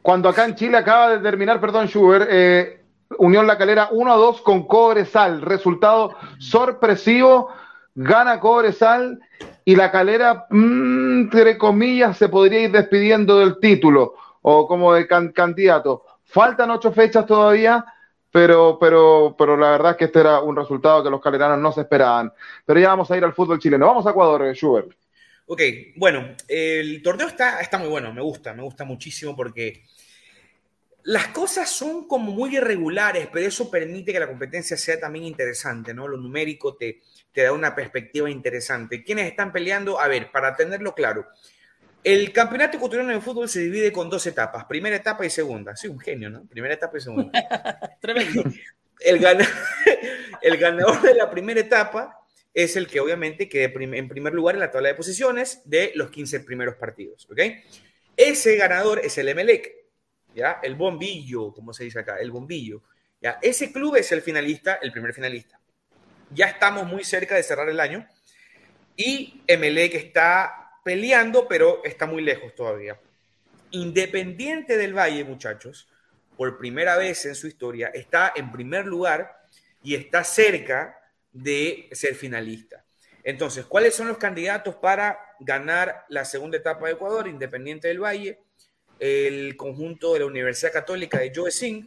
Cuando 0.02 0.28
acá 0.28 0.44
en 0.44 0.54
Chile 0.54 0.76
acaba 0.76 1.10
de 1.10 1.18
terminar, 1.18 1.60
perdón, 1.60 1.88
Sugar, 1.88 2.26
eh, 2.30 2.82
Unión 3.18 3.46
La 3.46 3.58
Calera 3.58 3.88
1 3.90 4.12
a 4.12 4.16
2 4.16 4.40
con 4.42 4.66
Cobresal. 4.66 5.42
Resultado 5.42 6.16
sorpresivo, 6.38 7.48
gana 7.94 8.40
Cobresal 8.40 9.20
y 9.64 9.76
La 9.76 9.90
Calera, 9.90 10.46
mm, 10.50 11.20
entre 11.22 11.58
comillas, 11.58 12.16
se 12.16 12.28
podría 12.28 12.60
ir 12.60 12.72
despidiendo 12.72 13.38
del 13.38 13.58
título 13.60 14.14
o 14.42 14.66
como 14.66 14.94
de 14.94 15.06
candidato. 15.06 16.04
Faltan 16.24 16.70
ocho 16.70 16.92
fechas 16.92 17.26
todavía, 17.26 17.84
pero, 18.30 18.78
pero, 18.78 19.34
pero 19.36 19.56
la 19.56 19.70
verdad 19.70 19.92
es 19.92 19.96
que 19.96 20.04
este 20.06 20.20
era 20.20 20.40
un 20.40 20.56
resultado 20.56 21.02
que 21.02 21.10
los 21.10 21.20
caleranos 21.20 21.58
no 21.58 21.72
se 21.72 21.82
esperaban. 21.82 22.32
Pero 22.64 22.80
ya 22.80 22.88
vamos 22.88 23.10
a 23.10 23.16
ir 23.16 23.24
al 23.24 23.34
fútbol 23.34 23.58
chileno. 23.58 23.86
Vamos 23.86 24.06
a 24.06 24.10
Ecuador, 24.10 24.46
eh, 24.46 24.54
Schubert. 24.54 24.92
Ok, 25.46 25.62
bueno, 25.96 26.36
el 26.46 27.02
torneo 27.02 27.26
está, 27.26 27.60
está 27.60 27.76
muy 27.76 27.88
bueno, 27.88 28.14
me 28.14 28.22
gusta, 28.22 28.54
me 28.54 28.62
gusta 28.62 28.84
muchísimo 28.84 29.34
porque 29.34 29.82
las 31.02 31.28
cosas 31.28 31.68
son 31.68 32.06
como 32.06 32.30
muy 32.30 32.56
irregulares, 32.56 33.28
pero 33.32 33.48
eso 33.48 33.68
permite 33.68 34.12
que 34.12 34.20
la 34.20 34.28
competencia 34.28 34.76
sea 34.76 35.00
también 35.00 35.24
interesante, 35.24 35.92
¿no? 35.92 36.06
Lo 36.06 36.16
numérico 36.18 36.76
te, 36.76 37.00
te 37.32 37.42
da 37.42 37.52
una 37.52 37.74
perspectiva 37.74 38.30
interesante. 38.30 39.02
¿Quiénes 39.02 39.26
están 39.26 39.50
peleando? 39.50 39.98
A 39.98 40.06
ver, 40.06 40.30
para 40.30 40.54
tenerlo 40.54 40.94
claro, 40.94 41.26
el 42.02 42.32
campeonato 42.32 42.76
ecuatoriano 42.76 43.12
de 43.12 43.20
fútbol 43.20 43.48
se 43.48 43.60
divide 43.60 43.92
con 43.92 44.08
dos 44.08 44.26
etapas, 44.26 44.64
primera 44.64 44.96
etapa 44.96 45.26
y 45.26 45.30
segunda. 45.30 45.76
Sí, 45.76 45.88
un 45.88 45.98
genio, 45.98 46.30
¿no? 46.30 46.44
Primera 46.46 46.74
etapa 46.74 46.96
y 46.96 47.00
segunda. 47.00 47.30
Tremendo. 48.00 48.44
El, 49.00 49.24
el 50.42 50.56
ganador 50.56 51.02
de 51.02 51.14
la 51.14 51.30
primera 51.30 51.60
etapa 51.60 52.18
es 52.52 52.76
el 52.76 52.86
que 52.86 53.00
obviamente 53.00 53.48
quede 53.48 53.72
en 53.96 54.08
primer 54.08 54.34
lugar 54.34 54.56
en 54.56 54.60
la 54.60 54.70
tabla 54.70 54.88
de 54.88 54.94
posiciones 54.94 55.62
de 55.64 55.92
los 55.94 56.10
15 56.10 56.40
primeros 56.40 56.74
partidos, 56.76 57.28
¿ok? 57.30 57.40
Ese 58.16 58.56
ganador 58.56 59.00
es 59.04 59.16
el 59.18 59.28
Emelec, 59.28 59.72
¿ya? 60.34 60.58
El 60.62 60.74
bombillo, 60.74 61.52
como 61.52 61.72
se 61.72 61.84
dice 61.84 62.00
acá, 62.00 62.18
el 62.18 62.30
bombillo. 62.30 62.82
¿ya? 63.20 63.38
Ese 63.40 63.72
club 63.72 63.96
es 63.96 64.10
el 64.12 64.22
finalista, 64.22 64.78
el 64.82 64.92
primer 64.92 65.14
finalista. 65.14 65.60
Ya 66.30 66.46
estamos 66.46 66.86
muy 66.86 67.04
cerca 67.04 67.34
de 67.34 67.42
cerrar 67.42 67.68
el 67.68 67.80
año 67.80 68.06
y 68.96 69.42
Emelec 69.46 69.94
está 69.94 70.59
peleando, 70.84 71.46
pero 71.48 71.82
está 71.84 72.06
muy 72.06 72.22
lejos 72.22 72.54
todavía. 72.54 72.98
Independiente 73.70 74.76
del 74.76 74.96
Valle, 74.96 75.24
muchachos, 75.24 75.88
por 76.36 76.58
primera 76.58 76.96
vez 76.96 77.26
en 77.26 77.34
su 77.34 77.46
historia, 77.46 77.88
está 77.88 78.32
en 78.34 78.50
primer 78.50 78.86
lugar 78.86 79.40
y 79.82 79.94
está 79.94 80.24
cerca 80.24 80.98
de 81.32 81.88
ser 81.92 82.14
finalista. 82.14 82.84
Entonces, 83.22 83.66
¿cuáles 83.66 83.94
son 83.94 84.08
los 84.08 84.18
candidatos 84.18 84.74
para 84.76 85.18
ganar 85.40 86.04
la 86.08 86.24
segunda 86.24 86.56
etapa 86.56 86.86
de 86.86 86.94
Ecuador, 86.94 87.28
Independiente 87.28 87.88
del 87.88 88.02
Valle? 88.02 88.40
El 88.98 89.56
conjunto 89.56 90.14
de 90.14 90.20
la 90.20 90.26
Universidad 90.26 90.72
Católica 90.72 91.18
de 91.18 91.32
Joe 91.34 91.50
Singh, 91.50 91.86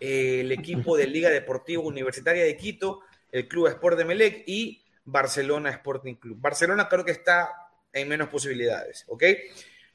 el 0.00 0.50
equipo 0.52 0.96
de 0.96 1.06
Liga 1.06 1.30
Deportiva 1.30 1.82
Universitaria 1.82 2.44
de 2.44 2.56
Quito, 2.56 3.00
el 3.30 3.48
Club 3.48 3.68
Sport 3.68 3.98
de 3.98 4.04
Melec 4.04 4.42
y 4.46 4.82
Barcelona 5.04 5.70
Sporting 5.70 6.14
Club. 6.14 6.38
Barcelona 6.40 6.88
creo 6.88 7.04
que 7.04 7.12
está 7.12 7.63
hay 7.98 8.04
menos 8.04 8.28
posibilidades, 8.28 9.04
¿ok? 9.08 9.22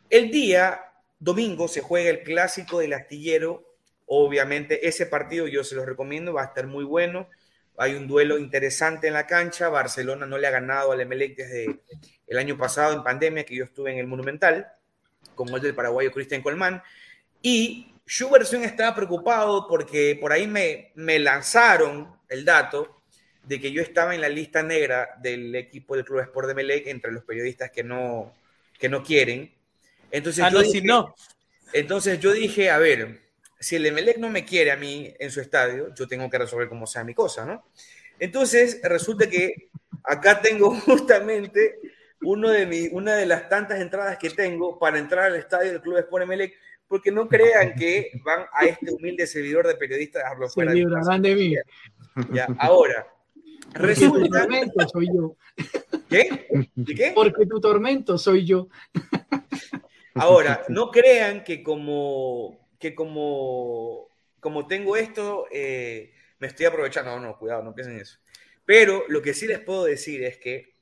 El 0.10 0.32
día 0.32 0.90
domingo 1.20 1.68
se 1.68 1.82
juega 1.82 2.10
el 2.10 2.24
clásico 2.24 2.80
del 2.80 2.94
astillero. 2.94 3.64
Obviamente 4.06 4.88
ese 4.88 5.06
partido 5.06 5.48
yo 5.48 5.64
se 5.64 5.76
lo 5.76 5.86
recomiendo, 5.86 6.34
va 6.34 6.44
a 6.44 6.46
estar 6.46 6.66
muy 6.66 6.84
bueno. 6.84 7.30
Hay 7.78 7.96
un 7.96 8.08
duelo 8.08 8.38
interesante 8.38 9.08
en 9.08 9.14
la 9.14 9.28
cancha. 9.28 9.70
Barcelona 9.70 10.26
no 10.26 10.38
le 10.38 10.48
ha 10.48 10.52
ganado 10.52 10.92
al 10.92 11.02
Emelec 11.02 11.38
desde 11.38 11.80
el 12.28 12.38
año 12.38 12.58
pasado 12.58 12.94
en 12.94 13.04
pandemia, 13.04 13.46
que 13.46 13.56
yo 13.56 13.64
estuve 13.64 13.92
en 13.92 14.00
el 14.00 14.08
Monumental, 14.08 14.68
con 15.36 15.48
el 15.50 15.62
del 15.62 15.76
paraguayo 15.76 16.12
Cristian 16.12 16.42
Colmán. 16.42 16.82
Y 17.42 17.94
Schuberson 18.06 18.64
estaba 18.64 18.96
preocupado 18.96 19.68
porque 19.68 20.18
por 20.20 20.34
ahí 20.34 20.48
me, 20.48 20.92
me 20.96 21.20
lanzaron 21.20 22.20
el 22.28 22.44
dato 22.44 22.99
de 23.50 23.60
que 23.60 23.72
yo 23.72 23.82
estaba 23.82 24.14
en 24.14 24.22
la 24.22 24.30
lista 24.30 24.62
negra 24.62 25.10
del 25.20 25.56
equipo 25.56 25.96
del 25.96 26.06
Club 26.06 26.20
Sport 26.20 26.50
de 26.50 26.54
Melec 26.54 26.86
entre 26.86 27.12
los 27.12 27.24
periodistas 27.24 27.72
que 27.72 27.84
no, 27.84 28.36
que 28.78 28.88
no 28.88 29.04
quieren. 29.04 29.52
Entonces, 30.12 30.44
ah, 30.44 30.50
yo 30.50 30.60
no, 30.60 30.64
dije, 30.64 30.80
si 30.82 30.86
no. 30.86 31.16
entonces 31.74 32.20
yo 32.20 32.32
dije, 32.32 32.70
a 32.70 32.78
ver, 32.78 33.22
si 33.60 33.78
el 33.78 33.88
Emelec 33.88 34.18
no 34.18 34.30
me 34.30 34.46
quiere 34.46 34.70
a 34.70 34.76
mí 34.76 35.12
en 35.18 35.32
su 35.32 35.42
estadio, 35.42 35.92
yo 35.96 36.08
tengo 36.08 36.30
que 36.30 36.38
resolver 36.38 36.70
como 36.70 36.86
sea 36.86 37.04
mi 37.04 37.16
cosa, 37.16 37.44
¿no? 37.44 37.66
Entonces 38.20 38.82
resulta 38.84 39.28
que 39.28 39.70
acá 40.04 40.40
tengo 40.44 40.70
justamente 40.82 41.80
uno 42.22 42.52
de 42.52 42.68
mi, 42.68 42.88
una 42.92 43.16
de 43.16 43.26
las 43.26 43.50
tantas 43.50 43.82
entradas 43.82 44.20
que 44.20 44.30
tengo 44.30 44.78
para 44.78 45.00
entrar 45.00 45.26
al 45.26 45.38
estadio 45.38 45.72
del 45.72 45.82
Club 45.82 45.98
Sport 45.98 46.26
Emelec, 46.26 46.54
porque 46.88 47.12
no 47.12 47.28
crean 47.28 47.74
que 47.74 48.12
van 48.24 48.46
a 48.54 48.66
este 48.66 48.94
humilde 48.94 49.26
servidor 49.26 49.66
de 49.66 49.74
periodistas 49.74 50.24
a 50.24 50.30
hablar 50.30 50.52
fuera 50.52 50.72
de, 50.72 51.36
mí. 51.36 51.56
Ya, 52.32 52.48
ahora, 52.60 53.08
Resulta. 53.74 54.26
tu 54.26 54.30
tormento 54.30 54.88
soy 54.88 55.08
yo. 55.14 55.36
¿Qué? 56.10 56.48
¿De 56.76 56.96
qué? 56.96 57.12
Porque 57.14 57.46
tu 57.46 57.60
tormento 57.60 58.18
soy 58.18 58.46
yo. 58.46 58.68
Ahora, 60.16 60.64
no 60.70 60.92
crean 60.92 61.44
que 61.44 61.64
como, 61.64 62.68
que 62.80 62.96
como, 62.96 64.10
como 64.40 64.68
tengo 64.68 64.98
esto, 64.98 65.46
eh, 65.52 66.14
me 66.40 66.48
estoy 66.48 66.66
aprovechando. 66.66 67.12
No, 67.12 67.20
no, 67.20 67.38
cuidado, 67.38 67.64
no 67.64 67.74
piensen 67.74 68.00
eso. 68.00 68.18
Pero 68.66 69.04
lo 69.08 69.22
que 69.22 69.34
sí 69.34 69.48
les 69.48 69.60
puedo 69.60 69.86
decir 69.86 70.24
es 70.24 70.38
que 70.38 70.74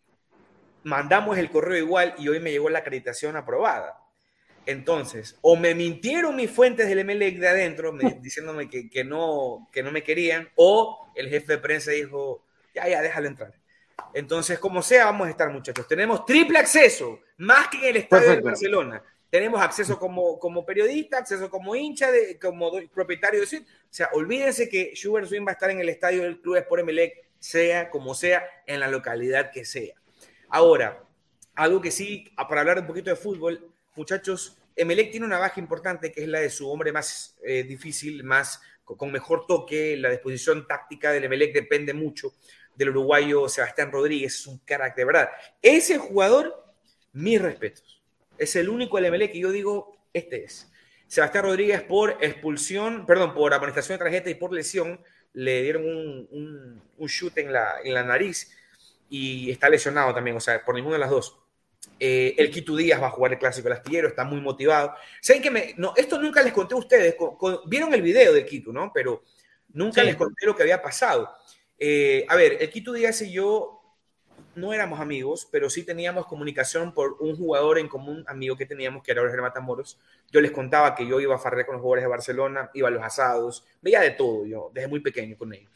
mandamos 0.84 1.38
el 1.38 1.50
correo 1.50 1.78
igual 1.78 2.16
y 2.18 2.30
hoy 2.30 2.40
me 2.40 2.52
llegó 2.52 2.70
la 2.70 2.80
acreditación 2.80 3.36
aprobada. 3.36 3.98
Entonces, 4.66 5.38
o 5.42 5.56
me 5.56 5.74
mintieron 5.74 6.36
mis 6.36 6.52
fuentes 6.52 6.88
del 6.88 7.06
MLEC 7.06 7.40
de 7.40 7.48
adentro 7.48 7.94
diciéndome 8.22 8.70
que, 8.70 8.90
que, 8.90 9.04
no, 9.04 9.68
que 9.72 9.84
no 9.84 9.92
me 9.92 10.04
querían, 10.04 10.50
o 10.56 11.10
el 11.16 11.30
jefe 11.30 11.54
de 11.54 11.58
prensa 11.60 11.92
dijo, 11.92 12.47
ya, 12.78 12.88
ya, 12.88 13.02
déjalo 13.02 13.28
entrar. 13.28 13.54
Entonces, 14.14 14.60
como 14.60 14.82
sea, 14.82 15.06
vamos 15.06 15.28
a 15.28 15.32
estar, 15.32 15.50
muchachos. 15.52 15.88
Tenemos 15.88 16.26
triple 16.26 16.60
acceso, 16.60 17.20
más 17.38 17.68
que 17.68 17.78
en 17.78 17.86
el 17.86 17.98
estadio 17.98 18.32
de 18.32 18.42
Barcelona. 18.42 19.04
Tenemos 19.30 19.62
acceso 19.62 20.00
como, 20.00 20.40
como 20.40 20.66
periodista, 20.66 21.18
acceso 21.18 21.50
como 21.50 21.76
hincha, 21.76 22.12
de, 22.12 22.40
como 22.40 22.72
propietario 22.94 23.42
de 23.42 23.46
Swing. 23.46 23.62
O 23.62 23.66
sea, 23.90 24.10
olvídense 24.14 24.70
que 24.70 24.94
Schubert 24.96 25.28
Swing 25.28 25.46
va 25.46 25.52
a 25.52 25.54
estar 25.54 25.70
en 25.70 25.80
el 25.80 25.90
estadio 25.90 26.24
del 26.24 26.40
Club 26.40 26.56
Sport 26.58 26.82
Emelec, 26.82 27.26
sea 27.40 27.90
como 27.90 28.16
sea, 28.16 28.46
en 28.66 28.80
la 28.80 28.88
localidad 28.88 29.52
que 29.52 29.66
sea. 29.66 29.96
Ahora, 30.50 31.04
algo 31.56 31.82
que 31.82 31.92
sí, 31.92 32.32
para 32.36 32.62
hablar 32.62 32.80
un 32.80 32.88
poquito 32.88 33.10
de 33.10 33.16
fútbol, 33.16 33.70
muchachos, 33.96 34.58
Emelec 34.76 35.12
tiene 35.12 35.26
una 35.26 35.40
baja 35.40 35.60
importante 35.60 36.12
que 36.12 36.22
es 36.22 36.28
la 36.28 36.40
de 36.40 36.50
su 36.50 36.70
hombre 36.70 36.92
más 36.92 37.36
eh, 37.44 37.64
difícil, 37.64 38.24
más 38.24 38.62
con 38.84 39.12
mejor 39.12 39.46
toque, 39.46 39.98
la 39.98 40.10
disposición 40.10 40.66
táctica 40.66 41.12
del 41.12 41.26
Emelec 41.26 41.54
depende 41.54 41.94
mucho 41.94 42.34
del 42.78 42.90
uruguayo 42.90 43.50
Sebastián 43.50 43.92
Rodríguez, 43.92 44.36
es 44.36 44.48
un 44.48 44.60
crack 44.60 44.96
de 44.96 45.06
verdad. 45.06 45.30
Ese 45.62 45.98
jugador, 45.98 46.64
mis 47.14 47.42
respetos. 47.42 48.02
Es 48.38 48.56
el 48.56 48.70
único 48.70 49.00
LML 49.00 49.32
que 49.32 49.40
yo 49.40 49.52
digo, 49.52 49.98
este 50.14 50.44
es. 50.44 50.72
Sebastián 51.08 51.46
Rodríguez 51.46 51.82
por 51.82 52.18
expulsión, 52.22 53.06
perdón, 53.06 53.34
por 53.34 53.54
amonestación 53.54 53.98
de 53.98 54.06
tarjeta 54.06 54.30
y 54.30 54.36
por 54.36 54.54
lesión, 54.54 55.02
le 55.34 55.64
dieron 55.64 55.86
un, 55.86 56.82
un, 56.98 57.08
shoot 57.08 57.38
en 57.38 57.54
la, 57.54 57.76
en 57.84 57.94
la 57.94 58.04
nariz 58.04 58.52
y 59.10 59.52
está 59.52 59.70
lesionado 59.70 60.14
también, 60.14 60.36
o 60.36 60.40
sea, 60.40 60.64
por 60.64 60.76
ninguna 60.76 60.96
de 60.96 61.00
las 61.00 61.10
dos. 61.10 61.38
Eh, 62.00 62.36
el 62.38 62.52
Quito 62.52 62.76
Díaz 62.76 63.02
va 63.02 63.08
a 63.08 63.12
jugar 63.12 63.34
el 63.34 63.40
clásico 63.40 63.70
del 63.70 63.78
astillero, 63.78 64.08
está 64.08 64.24
muy 64.24 64.42
motivado. 64.42 64.94
¿Saben 65.22 65.42
que 65.42 65.52
me.? 65.52 65.74
No, 65.78 65.94
esto 65.96 66.20
nunca 66.20 66.44
les 66.44 66.54
conté 66.54 66.76
a 66.76 66.78
ustedes. 66.78 67.16
vieron 67.66 67.94
el 67.94 68.02
video 68.02 68.34
del 68.34 68.46
Quito, 68.46 68.72
¿no? 68.72 68.92
Pero 68.94 69.24
nunca 69.74 70.04
les 70.04 70.16
conté 70.16 70.46
lo 70.46 70.56
que 70.56 70.64
había 70.64 70.82
pasado. 70.82 71.32
Eh, 71.80 72.26
a 72.28 72.36
ver, 72.36 72.58
el 72.60 72.70
Quito 72.70 72.94
Díaz 72.94 73.22
y 73.22 73.32
yo 73.32 73.78
no 74.56 74.74
éramos 74.74 75.00
amigos, 75.00 75.48
pero 75.52 75.70
sí 75.70 75.84
teníamos 75.84 76.26
comunicación 76.26 76.94
por 76.94 77.18
un 77.20 77.36
jugador 77.36 77.78
en 77.78 77.88
común, 77.88 78.24
amigo 78.28 78.58
que 78.58 78.66
teníamos, 78.66 79.04
que 79.04 79.12
era 79.12 79.22
Jorge 79.22 79.38
Matamoros. 79.38 80.00
Yo 80.32 80.42
les 80.42 80.52
contaba 80.52 80.96
que 80.96 81.08
yo 81.08 81.20
iba 81.20 81.36
a 81.36 81.40
farrear 81.40 81.66
con 81.66 81.76
los 81.76 81.82
jugadores 81.82 82.04
de 82.04 82.10
Barcelona, 82.10 82.72
iba 82.74 82.88
a 82.88 82.92
los 82.92 83.04
asados, 83.04 83.64
veía 83.82 84.02
de 84.02 84.12
todo 84.12 84.46
yo, 84.46 84.72
desde 84.74 84.88
muy 84.88 85.00
pequeño 85.00 85.38
con 85.38 85.54
ellos. 85.54 85.72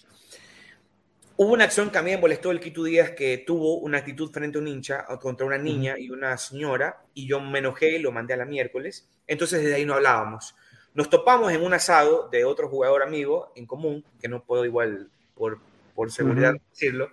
Hubo 1.37 1.53
una 1.53 1.63
acción 1.63 1.89
que 1.89 1.97
a 1.97 2.01
mí 2.01 2.11
me 2.11 2.17
molestó 2.17 2.51
el 2.51 2.59
Quito 2.59 2.83
Díaz 2.83 3.11
que 3.11 3.39
tuvo 3.39 3.77
una 3.77 3.99
actitud 3.99 4.31
frente 4.31 4.57
a 4.57 4.61
un 4.61 4.67
hincha 4.67 5.05
contra 5.19 5.45
una 5.45 5.57
niña 5.57 5.97
y 5.97 6.09
una 6.09 6.37
señora, 6.37 7.03
y 7.13 7.27
yo 7.27 7.39
me 7.39 7.59
enojé 7.59 7.97
y 7.97 7.99
lo 7.99 8.11
mandé 8.11 8.33
a 8.33 8.37
la 8.37 8.45
miércoles. 8.45 9.07
Entonces 9.27 9.61
desde 9.61 9.75
ahí 9.75 9.85
no 9.85 9.93
hablábamos. 9.93 10.55
Nos 10.93 11.09
topamos 11.09 11.51
en 11.51 11.61
un 11.63 11.73
asado 11.73 12.29
de 12.29 12.45
otro 12.45 12.67
jugador 12.67 13.01
amigo 13.01 13.51
en 13.55 13.65
común, 13.65 14.03
que 14.19 14.27
no 14.27 14.43
puedo 14.43 14.65
igual 14.65 15.09
por, 15.33 15.59
por 16.01 16.11
seguridad 16.11 16.55
decirlo. 16.71 17.11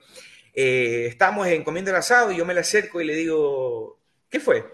Eh, 0.55 1.05
estamos 1.09 1.47
en 1.47 1.63
comiendo 1.63 1.91
el 1.91 1.99
asado 1.99 2.33
y 2.33 2.39
yo 2.39 2.47
me 2.47 2.55
le 2.55 2.61
acerco 2.61 3.03
y 3.03 3.05
le 3.05 3.15
digo, 3.15 3.99
¿qué 4.31 4.41
fue? 4.41 4.65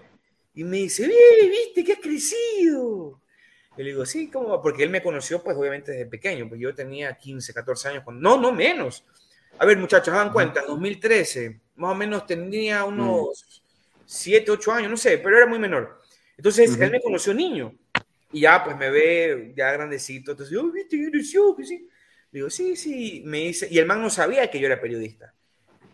Y 0.54 0.62
me 0.62 0.76
dice, 0.76 1.10
viste 1.50 1.82
que 1.82 1.94
has 1.94 1.98
crecido. 1.98 3.20
Y 3.76 3.82
le 3.82 3.90
digo, 3.90 4.06
sí, 4.06 4.30
¿cómo 4.30 4.50
va? 4.50 4.62
Porque 4.62 4.84
él 4.84 4.90
me 4.90 5.02
conoció, 5.02 5.42
pues 5.42 5.56
obviamente 5.56 5.90
desde 5.90 6.06
pequeño, 6.06 6.48
pues 6.48 6.60
yo 6.60 6.72
tenía 6.72 7.18
15, 7.18 7.52
14 7.52 7.88
años, 7.88 8.04
cuando... 8.04 8.22
no, 8.22 8.40
no 8.40 8.52
menos. 8.52 9.04
A 9.58 9.66
ver, 9.66 9.78
muchachos, 9.78 10.14
hagan 10.14 10.32
cuenta, 10.32 10.62
2013, 10.64 11.60
más 11.74 11.90
o 11.90 11.94
menos 11.96 12.24
tenía 12.24 12.84
unos 12.84 13.64
7, 14.06 14.48
8 14.48 14.72
años, 14.74 14.90
no 14.92 14.96
sé, 14.96 15.18
pero 15.18 15.36
era 15.36 15.46
muy 15.46 15.58
menor. 15.58 16.00
Entonces, 16.36 16.78
él 16.78 16.92
me 16.92 17.00
conoció 17.00 17.34
niño. 17.34 17.74
Y 18.30 18.42
ya, 18.42 18.62
pues 18.62 18.76
me 18.76 18.90
ve 18.90 19.54
ya 19.56 19.72
grandecito. 19.72 20.30
Entonces, 20.30 20.56
oh, 20.56 20.70
viste, 20.70 20.96
que 20.96 21.10
creció, 21.10 21.56
que 21.56 21.64
sí. 21.64 21.88
Le 22.34 22.40
digo, 22.40 22.50
sí, 22.50 22.74
sí. 22.74 23.22
Me 23.24 23.38
dice, 23.38 23.68
y 23.70 23.78
el 23.78 23.86
man 23.86 24.02
no 24.02 24.10
sabía 24.10 24.50
que 24.50 24.58
yo 24.58 24.66
era 24.66 24.80
periodista. 24.80 25.32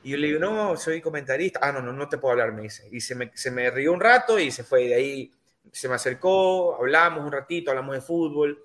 Y 0.03 0.13
yo 0.13 0.17
le 0.17 0.29
digo, 0.29 0.41
no, 0.41 0.75
soy 0.75 1.03
comentarista. 1.03 1.61
Ah, 1.63 1.71
no, 1.71 1.83
no, 1.83 1.93
no 1.93 2.09
te 2.09 2.17
puedo 2.17 2.33
hablar, 2.33 2.53
me 2.53 2.63
dice. 2.63 2.89
Y 2.91 3.03
se 3.03 3.15
me, 3.15 3.31
se 3.35 3.51
me 3.51 3.71
rió 3.71 3.93
un 3.93 4.01
rato 4.01 4.39
y 4.39 4.51
se 4.51 4.65
fue. 4.65 4.89
De 4.89 4.95
ahí 4.95 5.31
se 5.71 5.87
me 5.87 5.97
acercó, 5.97 6.77
hablamos 6.77 7.27
un 7.27 7.31
ratito, 7.31 7.71
hablamos 7.71 7.95
de 7.95 8.01
fútbol. 8.01 8.65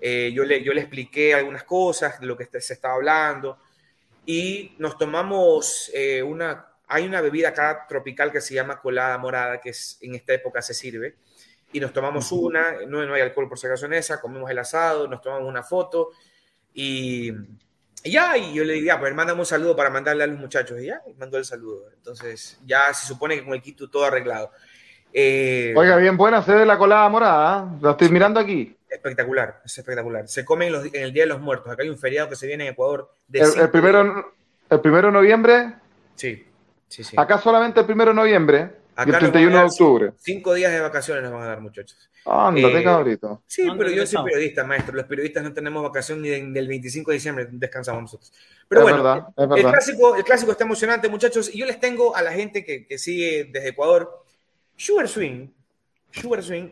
Eh, 0.00 0.32
yo, 0.34 0.42
le, 0.42 0.64
yo 0.64 0.74
le 0.74 0.80
expliqué 0.80 1.34
algunas 1.34 1.62
cosas 1.62 2.18
de 2.18 2.26
lo 2.26 2.36
que 2.36 2.48
se 2.60 2.72
estaba 2.74 2.94
hablando. 2.94 3.58
Y 4.26 4.74
nos 4.78 4.98
tomamos 4.98 5.92
eh, 5.94 6.20
una. 6.20 6.66
Hay 6.88 7.06
una 7.06 7.20
bebida 7.20 7.50
acá 7.50 7.86
tropical 7.88 8.32
que 8.32 8.40
se 8.40 8.54
llama 8.54 8.80
colada 8.80 9.16
morada, 9.18 9.60
que 9.60 9.70
es, 9.70 9.98
en 10.00 10.16
esta 10.16 10.34
época 10.34 10.60
se 10.62 10.74
sirve. 10.74 11.14
Y 11.72 11.78
nos 11.78 11.92
tomamos 11.92 12.32
una, 12.32 12.84
no, 12.88 13.06
no 13.06 13.14
hay 13.14 13.22
alcohol 13.22 13.48
por 13.48 13.56
si 13.56 13.68
acaso 13.68 13.86
en 13.86 13.92
esa, 13.92 14.20
comimos 14.20 14.50
el 14.50 14.58
asado, 14.58 15.06
nos 15.06 15.22
tomamos 15.22 15.48
una 15.48 15.62
foto. 15.62 16.10
Y 16.74 17.32
y 18.06 18.10
ya, 18.10 18.36
y 18.36 18.52
yo 18.52 18.64
le 18.64 18.74
dije, 18.74 18.86
ya, 18.86 19.00
pues 19.00 19.14
mándame 19.14 19.40
un 19.40 19.46
saludo 19.46 19.74
para 19.74 19.88
mandarle 19.88 20.24
a 20.24 20.26
los 20.26 20.38
muchachos. 20.38 20.78
Y 20.78 20.86
ya, 20.86 21.00
mandó 21.18 21.38
el 21.38 21.46
saludo. 21.46 21.86
Entonces, 21.96 22.60
ya 22.66 22.92
se 22.92 23.06
supone 23.06 23.36
que 23.36 23.44
con 23.44 23.54
el 23.54 23.62
Quito 23.62 23.88
todo 23.88 24.04
arreglado. 24.04 24.50
Eh, 25.10 25.72
Oiga, 25.74 25.96
bien 25.96 26.18
buena 26.18 26.42
se 26.42 26.54
ve 26.54 26.66
la 26.66 26.76
colada 26.76 27.08
morada. 27.08 27.58
¿ah? 27.58 27.78
Lo 27.80 27.92
estoy 27.92 28.10
mirando 28.10 28.38
aquí. 28.38 28.76
Espectacular, 28.90 29.62
es 29.64 29.78
espectacular. 29.78 30.28
Se 30.28 30.44
come 30.44 30.66
en, 30.66 30.74
el 30.92 31.14
Día 31.14 31.22
de 31.22 31.30
los 31.30 31.40
Muertos. 31.40 31.72
Acá 31.72 31.82
hay 31.82 31.88
un 31.88 31.98
feriado 31.98 32.28
que 32.28 32.36
se 32.36 32.46
viene 32.46 32.66
en 32.66 32.72
Ecuador. 32.74 33.10
el, 33.32 33.70
primero, 33.70 34.34
¿El 34.68 34.80
primero 34.80 35.06
de 35.06 35.12
noviembre? 35.14 35.72
Sí, 36.14 36.46
sí, 36.86 37.04
sí. 37.04 37.16
Acá 37.18 37.38
solamente 37.38 37.80
el 37.80 37.86
primero 37.86 38.10
de 38.10 38.16
noviembre. 38.16 38.70
Y 38.96 39.10
el 39.10 39.18
31 39.18 39.58
de 39.58 39.64
octubre. 39.64 40.12
Cinco 40.18 40.54
días 40.54 40.72
de 40.72 40.80
vacaciones 40.80 41.22
nos 41.22 41.32
van 41.32 41.42
a 41.42 41.46
dar, 41.46 41.60
muchachos. 41.60 42.10
Ándate, 42.24 42.78
eh, 42.78 42.84
cabrito. 42.84 43.42
Sí, 43.46 43.68
pero 43.76 43.90
yo 43.90 44.06
soy 44.06 44.24
periodista, 44.24 44.64
maestro. 44.64 44.94
Los 44.94 45.06
periodistas 45.06 45.42
no 45.42 45.52
tenemos 45.52 45.82
vacación 45.82 46.22
ni 46.22 46.30
del 46.30 46.68
25 46.68 47.10
de 47.10 47.14
diciembre, 47.14 47.48
descansamos 47.50 48.02
nosotros. 48.02 48.32
Pero 48.68 48.82
bueno, 48.82 49.34
El, 49.36 49.62
clásico, 49.62 50.16
el 50.16 50.24
clásico 50.24 50.52
está 50.52 50.64
emocionante, 50.64 51.08
muchachos. 51.08 51.54
Y 51.54 51.58
yo 51.58 51.66
les 51.66 51.78
tengo 51.80 52.16
a 52.16 52.22
la 52.22 52.32
gente 52.32 52.64
que, 52.64 52.86
que 52.86 52.98
sigue 52.98 53.50
desde 53.52 53.68
Ecuador. 53.68 54.24
Sugar 54.76 55.08
Swing, 55.08 55.48
Sugar 56.10 56.42
Swing, 56.42 56.70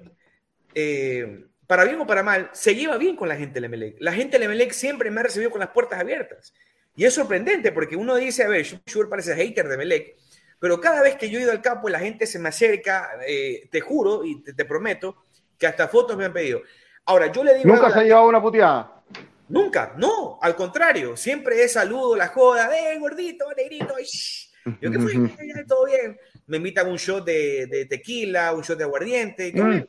eh, 0.74 1.44
para 1.66 1.84
bien 1.84 2.00
o 2.00 2.06
para 2.06 2.22
mal, 2.22 2.50
se 2.52 2.74
lleva 2.74 2.96
bien 2.96 3.16
con 3.16 3.28
la 3.28 3.36
gente 3.36 3.54
de 3.54 3.60
Lemelec. 3.62 3.96
La 4.00 4.12
gente 4.12 4.32
de 4.32 4.40
Lemelec 4.40 4.72
siempre 4.72 5.10
me 5.10 5.20
ha 5.20 5.24
recibido 5.24 5.50
con 5.50 5.60
las 5.60 5.70
puertas 5.70 6.00
abiertas. 6.00 6.52
Y 6.94 7.04
es 7.04 7.14
sorprendente 7.14 7.72
porque 7.72 7.96
uno 7.96 8.16
dice, 8.16 8.44
a 8.44 8.48
ver, 8.48 8.66
Sugar 8.86 9.08
parece 9.08 9.34
hater 9.34 9.68
de 9.68 9.76
Melec, 9.76 10.16
pero 10.62 10.80
cada 10.80 11.02
vez 11.02 11.16
que 11.16 11.28
yo 11.28 11.40
he 11.40 11.42
ido 11.42 11.50
al 11.50 11.60
campo 11.60 11.88
la 11.88 11.98
gente 11.98 12.24
se 12.24 12.38
me 12.38 12.48
acerca, 12.48 13.18
eh, 13.26 13.68
te 13.68 13.80
juro 13.80 14.24
y 14.24 14.44
te 14.44 14.64
prometo, 14.64 15.24
que 15.58 15.66
hasta 15.66 15.88
fotos 15.88 16.16
me 16.16 16.24
han 16.24 16.32
pedido. 16.32 16.62
Ahora, 17.04 17.32
yo 17.32 17.42
le 17.42 17.58
digo. 17.58 17.74
¿Nunca 17.74 17.90
se 17.90 17.98
ha 17.98 18.02
llevado 18.04 18.28
una 18.28 18.40
puteada? 18.40 19.02
Nunca, 19.48 19.94
no, 19.98 20.38
al 20.40 20.54
contrario, 20.54 21.16
siempre 21.16 21.64
es 21.64 21.72
saludo, 21.72 22.14
la 22.14 22.28
joda, 22.28 22.70
¡eh, 22.78 22.96
gordito, 23.00 23.46
negrito! 23.56 23.92
Yo 24.80 24.92
que 24.92 24.98
fui, 25.00 25.34
todo 25.66 25.86
bien. 25.86 26.16
Me 26.46 26.58
invitan 26.58 26.88
un 26.88 26.96
shot 26.96 27.24
de, 27.24 27.88
tequila, 27.90 28.52
un 28.52 28.62
shot 28.62 28.78
de 28.78 28.84
aguardiente. 28.84 29.52
Mm. 29.52 29.84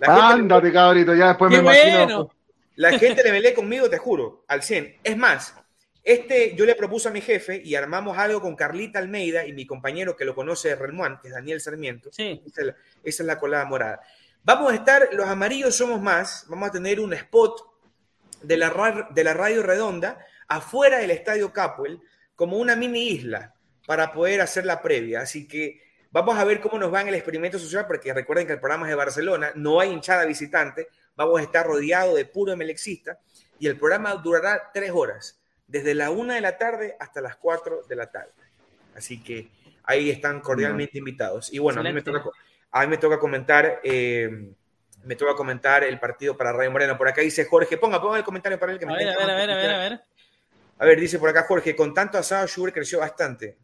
Ándate, 0.00 0.72
cabrito, 0.72 1.12
ya 1.16 1.26
después 1.30 1.50
me 1.50 1.58
imagino. 1.58 2.30
La 2.76 2.96
gente 2.96 3.24
le 3.24 3.32
melé 3.32 3.52
conmigo, 3.52 3.90
te 3.90 3.98
juro, 3.98 4.44
al 4.46 4.62
100. 4.62 4.98
Es 5.02 5.16
más, 5.16 5.56
este 6.04 6.54
yo 6.54 6.66
le 6.66 6.74
propuse 6.74 7.08
a 7.08 7.10
mi 7.10 7.22
jefe 7.22 7.60
y 7.64 7.74
armamos 7.74 8.18
algo 8.18 8.40
con 8.40 8.54
Carlita 8.54 8.98
Almeida 8.98 9.46
y 9.46 9.52
mi 9.54 9.66
compañero 9.66 10.14
que 10.14 10.26
lo 10.26 10.34
conoce 10.34 10.68
de 10.68 10.76
Relmuán, 10.76 11.18
que 11.20 11.28
es 11.28 11.34
Daniel 11.34 11.60
Sarmiento. 11.60 12.10
Sí. 12.12 12.42
esa 12.46 12.74
es 13.02 13.20
la 13.20 13.38
colada 13.38 13.64
morada. 13.64 14.00
Vamos 14.42 14.72
a 14.72 14.74
estar, 14.74 15.08
los 15.12 15.26
amarillos 15.26 15.74
somos 15.74 16.02
más, 16.02 16.44
vamos 16.48 16.68
a 16.68 16.72
tener 16.72 17.00
un 17.00 17.14
spot 17.14 17.62
de 18.42 18.58
la, 18.58 19.08
de 19.10 19.24
la 19.24 19.32
radio 19.32 19.62
redonda 19.62 20.18
afuera 20.48 20.98
del 20.98 21.10
Estadio 21.10 21.50
Capuel, 21.50 22.00
como 22.34 22.58
una 22.58 22.76
mini 22.76 23.08
isla, 23.08 23.54
para 23.86 24.12
poder 24.12 24.42
hacer 24.42 24.66
la 24.66 24.82
previa. 24.82 25.22
Así 25.22 25.48
que 25.48 25.80
vamos 26.10 26.36
a 26.36 26.44
ver 26.44 26.60
cómo 26.60 26.78
nos 26.78 26.92
va 26.92 27.00
en 27.00 27.08
el 27.08 27.14
experimento 27.14 27.58
social, 27.58 27.86
porque 27.86 28.12
recuerden 28.12 28.46
que 28.46 28.52
el 28.52 28.60
programa 28.60 28.86
es 28.86 28.90
de 28.90 28.96
Barcelona, 28.96 29.52
no 29.54 29.80
hay 29.80 29.90
hinchada 29.90 30.26
visitante, 30.26 30.88
vamos 31.16 31.40
a 31.40 31.42
estar 31.42 31.66
rodeado 31.66 32.14
de 32.14 32.24
puro 32.26 32.56
melexista 32.56 33.18
y 33.58 33.66
el 33.66 33.78
programa 33.78 34.14
durará 34.16 34.70
tres 34.72 34.90
horas, 34.92 35.40
desde 35.74 35.92
la 35.96 36.12
una 36.12 36.36
de 36.36 36.40
la 36.40 36.56
tarde 36.56 36.94
hasta 37.00 37.20
las 37.20 37.34
cuatro 37.34 37.82
de 37.88 37.96
la 37.96 38.08
tarde. 38.08 38.30
Así 38.94 39.20
que 39.20 39.48
ahí 39.82 40.08
están 40.08 40.38
cordialmente 40.38 40.98
invitados. 40.98 41.52
Y 41.52 41.58
bueno, 41.58 41.80
a 41.80 41.82
mí 41.82 41.92
me 41.92 42.00
toca 42.00 42.22
a 42.70 42.80
mí 42.82 42.86
me 42.86 42.96
toca 42.96 43.18
comentar, 43.18 43.80
eh, 43.82 44.52
me 45.02 45.16
toca 45.16 45.34
comentar 45.34 45.82
el 45.82 45.98
partido 45.98 46.36
para 46.36 46.52
Radio 46.52 46.70
Moreno. 46.70 46.96
Por 46.96 47.08
acá 47.08 47.22
dice 47.22 47.44
Jorge, 47.46 47.76
ponga, 47.76 48.00
ponga 48.00 48.18
el 48.18 48.22
comentario 48.22 48.56
para 48.56 48.70
él 48.70 48.78
que 48.78 48.86
me 48.86 48.96
ver, 48.96 49.08
a 49.08 49.16
ver, 49.16 49.30
a 49.30 49.34
ver, 49.34 49.50
a 49.50 49.56
ver, 49.56 49.70
a 49.70 49.78
ver. 49.78 50.00
A 50.78 50.84
ver, 50.84 51.00
dice 51.00 51.18
por 51.18 51.28
acá 51.28 51.42
Jorge, 51.42 51.74
con 51.74 51.92
tanto 51.92 52.16
asado 52.16 52.46
Schubert 52.46 52.72
creció 52.72 53.00
bastante. 53.00 53.56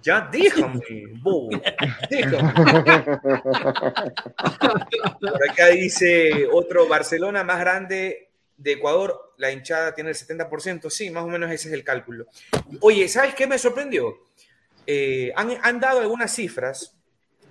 Ya 0.00 0.20
déjame, 0.20 0.80
bobo. 1.20 1.50
Déjame. 2.08 2.52
Por 5.20 5.50
acá 5.50 5.66
dice 5.66 6.46
otro 6.52 6.86
Barcelona 6.86 7.42
más 7.42 7.58
grande 7.58 8.27
de 8.58 8.72
Ecuador, 8.72 9.32
la 9.38 9.50
hinchada 9.50 9.94
tiene 9.94 10.10
el 10.10 10.16
70%. 10.16 10.90
Sí, 10.90 11.10
más 11.10 11.24
o 11.24 11.28
menos 11.28 11.50
ese 11.50 11.68
es 11.68 11.74
el 11.74 11.84
cálculo. 11.84 12.26
Oye, 12.80 13.08
¿sabes 13.08 13.34
qué 13.34 13.46
me 13.46 13.58
sorprendió? 13.58 14.18
Eh, 14.86 15.32
han, 15.36 15.56
han, 15.62 15.80
dado 15.80 16.00
algunas 16.00 16.34
cifras 16.34 16.96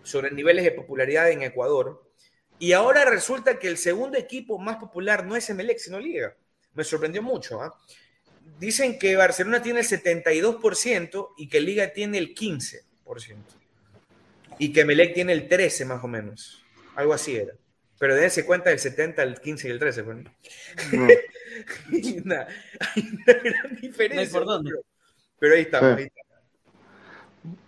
sobre 0.04 0.32
niveles 0.32 0.66
de 0.66 0.72
popularidad 0.72 1.32
en 1.32 1.42
Ecuador. 1.42 2.04
Y 2.60 2.74
ahora 2.74 3.06
resulta 3.06 3.58
que 3.58 3.68
el 3.68 3.78
segundo 3.78 4.18
equipo 4.18 4.60
más 4.60 4.78
popular 4.78 5.26
no 5.26 5.36
es 5.36 5.50
Emelec, 5.50 5.78
sino 5.78 6.00
Liga. 6.00 6.36
Me 6.74 6.84
sorprendió 6.84 7.24
mucho. 7.24 7.62
¿ah? 7.62 7.76
Dicen 8.60 9.00
que 9.00 9.16
Barcelona 9.16 9.62
tiene 9.62 9.80
el 9.82 9.86
72% 9.86 11.30
y 11.38 11.48
que 11.48 11.62
Liga 11.62 11.94
tiene 11.94 12.18
el 12.18 12.36
15%. 12.36 12.84
Y 14.60 14.74
que 14.74 14.82
Emelec 14.82 15.14
tiene 15.14 15.34
el 15.34 15.48
13% 15.48 15.86
más 15.86 16.04
o 16.04 16.08
menos. 16.08 16.64
Algo 16.96 17.14
así 17.14 17.36
era. 17.36 17.54
Pero 18.00 18.16
dense 18.16 18.46
cuenta 18.46 18.70
del 18.70 18.80
70, 18.80 19.24
el 19.24 19.40
15 19.40 19.68
y 19.68 19.72
el 19.72 19.80
13. 19.80 20.04
Pues. 20.04 20.18
hay, 21.92 22.22
una, 22.24 22.48
gran 23.26 23.76
diferencia. 23.82 24.40
pero, 25.40 25.56
ahí 25.56 25.62
está. 25.62 25.96
Ahí 25.96 26.04
está. 26.04 26.28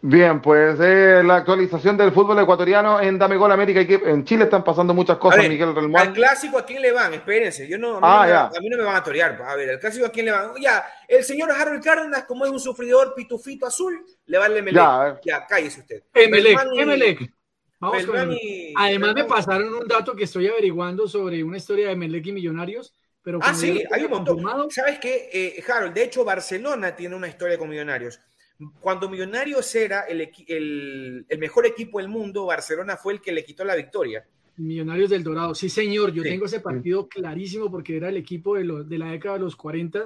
Bien, 0.02 0.42
pues 0.42 0.80
eh, 0.82 1.22
la 1.24 1.38
actualización 1.38 1.98
del 1.98 2.12
fútbol 2.12 2.40
ecuatoriano 2.40 3.02
en 3.02 3.18
Dame 3.18 3.36
Gol 3.36 3.52
América. 3.52 3.82
En 3.82 4.24
Chile 4.24 4.46
están 4.46 4.64
pasando 4.64 4.94
muchas 4.94 5.18
cosas, 5.18 5.48
Miguel 5.48 5.76
Relmuán. 5.76 6.08
Al 6.08 6.14
clásico, 6.14 6.58
¿a 6.58 6.66
quién 6.66 6.82
le 6.82 6.92
van? 6.92 7.14
Espérense, 7.14 7.68
yo 7.68 7.78
no, 7.78 7.98
a, 7.98 8.00
mí 8.00 8.06
ah, 8.32 8.50
no 8.52 8.58
a 8.58 8.62
mí 8.62 8.70
no 8.70 8.78
me 8.78 8.84
van 8.84 8.96
a 8.96 9.04
torear. 9.04 9.42
A 9.42 9.56
ver, 9.56 9.70
el 9.70 9.80
clásico, 9.80 10.06
¿a 10.06 10.10
quién 10.10 10.26
le 10.26 10.32
van? 10.32 10.52
Ya, 10.60 10.86
el 11.08 11.24
señor 11.24 11.52
Harold 11.52 11.84
Cárdenas, 11.84 12.24
como 12.24 12.46
es 12.46 12.52
un 12.52 12.60
sufridor 12.60 13.14
pitufito 13.16 13.66
azul, 13.66 14.06
le 14.26 14.38
va 14.38 14.48
el 14.48 14.58
Emelec. 14.58 14.76
Ya, 14.76 15.20
ya 15.24 15.46
cállese 15.46 15.82
usted. 15.82 16.04
Emelec, 16.14 16.60
Emelec. 16.76 17.34
Vamos 17.80 18.06
con 18.06 18.18
Además, 18.76 19.16
me 19.16 19.24
pasaron 19.24 19.74
un 19.74 19.88
dato 19.88 20.16
que 20.16 20.26
estoy 20.26 20.48
averiguando 20.48 21.08
sobre 21.08 21.44
una 21.44 21.58
historia 21.58 21.88
de 21.88 21.94
Emelec 21.94 22.28
y 22.28 22.32
Millonarios. 22.34 22.94
Pero 23.22 23.40
ah, 23.42 23.54
sí, 23.54 23.84
hay 23.92 24.04
un 24.04 24.12
montón. 24.12 24.72
¿Sabes 24.72 25.00
qué, 25.00 25.30
eh, 25.32 25.64
Harold? 25.68 25.94
De 25.94 26.04
hecho, 26.04 26.24
Barcelona 26.24 26.96
tiene 26.96 27.16
una 27.16 27.28
historia 27.28 27.58
con 27.58 27.70
Millonarios. 27.70 28.20
Cuando 28.80 29.10
Millonarios 29.10 29.74
era 29.76 30.02
el, 30.02 31.26
mejor 31.38 31.66
equipo 31.66 32.00
del 32.00 32.10
mundo, 32.10 32.46
Barcelona 32.46 32.98
fue 32.98 33.14
el 33.14 33.22
que 33.22 33.32
le 33.32 33.44
quitó 33.44 33.64
la 33.64 33.76
victoria. 33.76 34.26
Millonarios 34.58 35.10
del 35.10 35.24
Dorado, 35.24 35.56
sí 35.56 35.70
señor, 35.70 36.12
yo 36.12 36.22
tengo 36.22 36.46
ese 36.46 36.60
partido 36.60 37.08
clarísimo 37.08 37.72
porque 37.72 37.96
era 37.96 38.10
el 38.10 38.18
equipo 38.18 38.56
de, 38.56 38.98
la 38.98 39.12
década 39.12 39.36
de 39.36 39.42
los 39.42 39.56
40. 39.56 40.04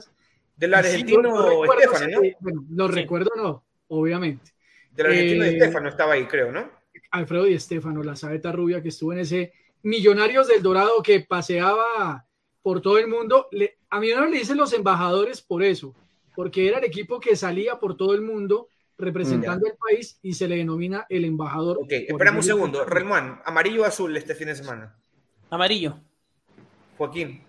Del 0.55 0.74
argentino 0.76 1.21
no 1.24 1.65
Estefano, 1.65 2.07
¿no? 2.39 2.65
lo 2.69 2.88
recuerdo 2.88 3.32
no, 3.36 3.65
obviamente. 3.88 4.51
Del 4.91 5.07
argentino 5.07 5.43
de 5.43 5.49
eh, 5.49 5.53
Estefano 5.53 5.89
estaba 5.89 6.13
ahí, 6.13 6.28
creo, 6.28 6.51
¿no? 6.51 6.82
Alfredo 7.14 7.43
Di 7.43 7.53
Estefano, 7.53 8.01
la 8.01 8.16
sabeta 8.16 8.51
rubia 8.51 8.82
que 8.82 8.89
estuvo 8.89 9.14
en 9.14 9.20
ese 9.20 9.53
Millonarios 9.84 10.47
del 10.47 10.64
Dorado 10.64 11.03
que 11.03 11.20
paseaba 11.20 12.26
por 12.61 12.82
todo 12.82 12.97
el 12.97 13.07
mundo. 13.07 13.49
a 13.89 13.99
Millonarios 13.99 14.32
le 14.32 14.39
dicen 14.39 14.57
los 14.57 14.74
embajadores 14.74 15.41
por 15.41 15.61
eso, 15.61 15.93
porque 16.36 16.68
era 16.68 16.80
el 16.80 16.86
equipo 16.86 17.20
que 17.20 17.36
salía 17.36 17.80
por 17.80 17.97
todo 17.97 18.16
el 18.16 18.22
mundo 18.22 18.68
representando 18.97 19.68
el 19.68 19.74
país 19.76 20.18
y 20.24 20.34
se 20.34 20.47
le 20.47 20.55
denomina 20.55 21.05
el 21.07 21.26
embajador. 21.26 21.78
Ok, 21.78 21.91
esperamos 21.91 22.45
un 22.45 22.47
segundo. 22.47 22.86
Relmuán, 22.86 23.41
¿amarillo 23.45 23.84
o 23.84 23.86
azul 23.86 24.16
este 24.18 24.34
fin 24.34 24.47
de 24.47 24.55
semana? 24.55 24.95
Amarillo. 25.51 25.99
Joaquín. 26.97 27.43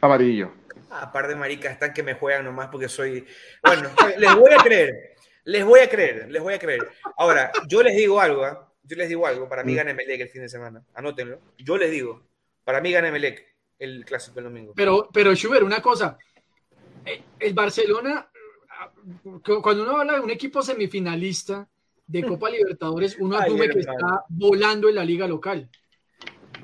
Amarillo. 0.00 0.50
Ah, 0.90 1.12
par 1.12 1.28
de 1.28 1.36
maricas 1.36 1.72
están 1.72 1.92
que 1.92 2.02
me 2.02 2.14
juegan 2.14 2.44
nomás 2.44 2.68
porque 2.68 2.88
soy. 2.88 3.24
Bueno, 3.62 3.90
les 4.18 4.34
voy 4.34 4.52
a 4.52 4.62
creer. 4.62 5.14
Les 5.44 5.64
voy 5.64 5.80
a 5.80 5.88
creer, 5.88 6.30
les 6.30 6.42
voy 6.42 6.54
a 6.54 6.58
creer. 6.58 6.80
Ahora, 7.18 7.52
yo 7.68 7.82
les 7.82 7.94
digo 7.94 8.18
algo, 8.18 8.46
¿eh? 8.46 8.56
Yo 8.84 8.96
les 8.96 9.08
digo 9.08 9.26
algo. 9.26 9.48
Para 9.48 9.64
mí 9.64 9.72
mm. 9.72 9.76
gana 9.76 9.94
Melec 9.94 10.20
el 10.20 10.28
fin 10.28 10.42
de 10.42 10.48
semana. 10.48 10.84
Anótenlo. 10.94 11.40
Yo 11.58 11.76
les 11.76 11.90
digo. 11.90 12.22
Para 12.64 12.80
mí 12.80 12.92
gana 12.92 13.10
Melec 13.10 13.44
el 13.78 14.04
clásico 14.04 14.38
el 14.38 14.44
domingo. 14.44 14.72
Pero, 14.76 15.08
pero 15.12 15.34
Schubert, 15.34 15.64
una 15.64 15.80
cosa. 15.80 16.18
Eh, 17.04 17.22
el 17.38 17.54
Barcelona, 17.54 18.30
cuando 19.42 19.82
uno 19.82 19.96
habla 19.98 20.14
de 20.14 20.20
un 20.20 20.30
equipo 20.30 20.62
semifinalista 20.62 21.68
de 22.06 22.22
Copa 22.22 22.50
Libertadores, 22.50 23.16
uno 23.18 23.36
asume 23.36 23.68
que 23.68 23.80
está 23.80 24.24
volando 24.28 24.88
en 24.88 24.94
la 24.94 25.04
liga 25.04 25.26
local. 25.26 25.68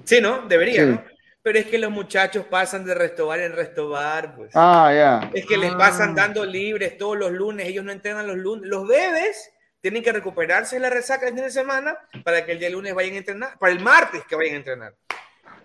Sí, 0.04 0.20
¿no? 0.20 0.46
Debería, 0.46 0.84
¿no? 0.86 1.04
Pero 1.42 1.58
es 1.58 1.66
que 1.66 1.78
los 1.78 1.90
muchachos 1.90 2.44
pasan 2.46 2.84
de 2.84 2.94
restobar 2.94 3.40
en 3.40 3.52
restobar, 3.52 4.36
pues. 4.36 4.50
Ah, 4.54 4.90
ya. 4.92 5.30
Es 5.32 5.46
que 5.46 5.56
les 5.56 5.72
pasan 5.72 6.10
ah. 6.10 6.14
dando 6.14 6.44
libres 6.44 6.98
todos 6.98 7.16
los 7.16 7.32
lunes, 7.32 7.66
ellos 7.66 7.84
no 7.84 7.92
entrenan 7.92 8.26
los 8.26 8.36
lunes. 8.36 8.68
Los 8.68 8.86
bebés 8.86 9.50
tienen 9.80 10.02
que 10.02 10.12
recuperarse 10.12 10.78
la 10.78 10.90
resaca 10.90 11.26
el 11.26 11.34
fin 11.34 11.44
de 11.44 11.50
semana 11.50 11.96
para 12.24 12.44
que 12.44 12.52
el 12.52 12.58
día 12.58 12.70
lunes 12.70 12.94
vayan 12.94 13.14
a 13.14 13.18
entrenar, 13.18 13.58
para 13.58 13.72
el 13.72 13.80
martes 13.80 14.22
que 14.28 14.36
vayan 14.36 14.54
a 14.54 14.58
entrenar. 14.58 14.94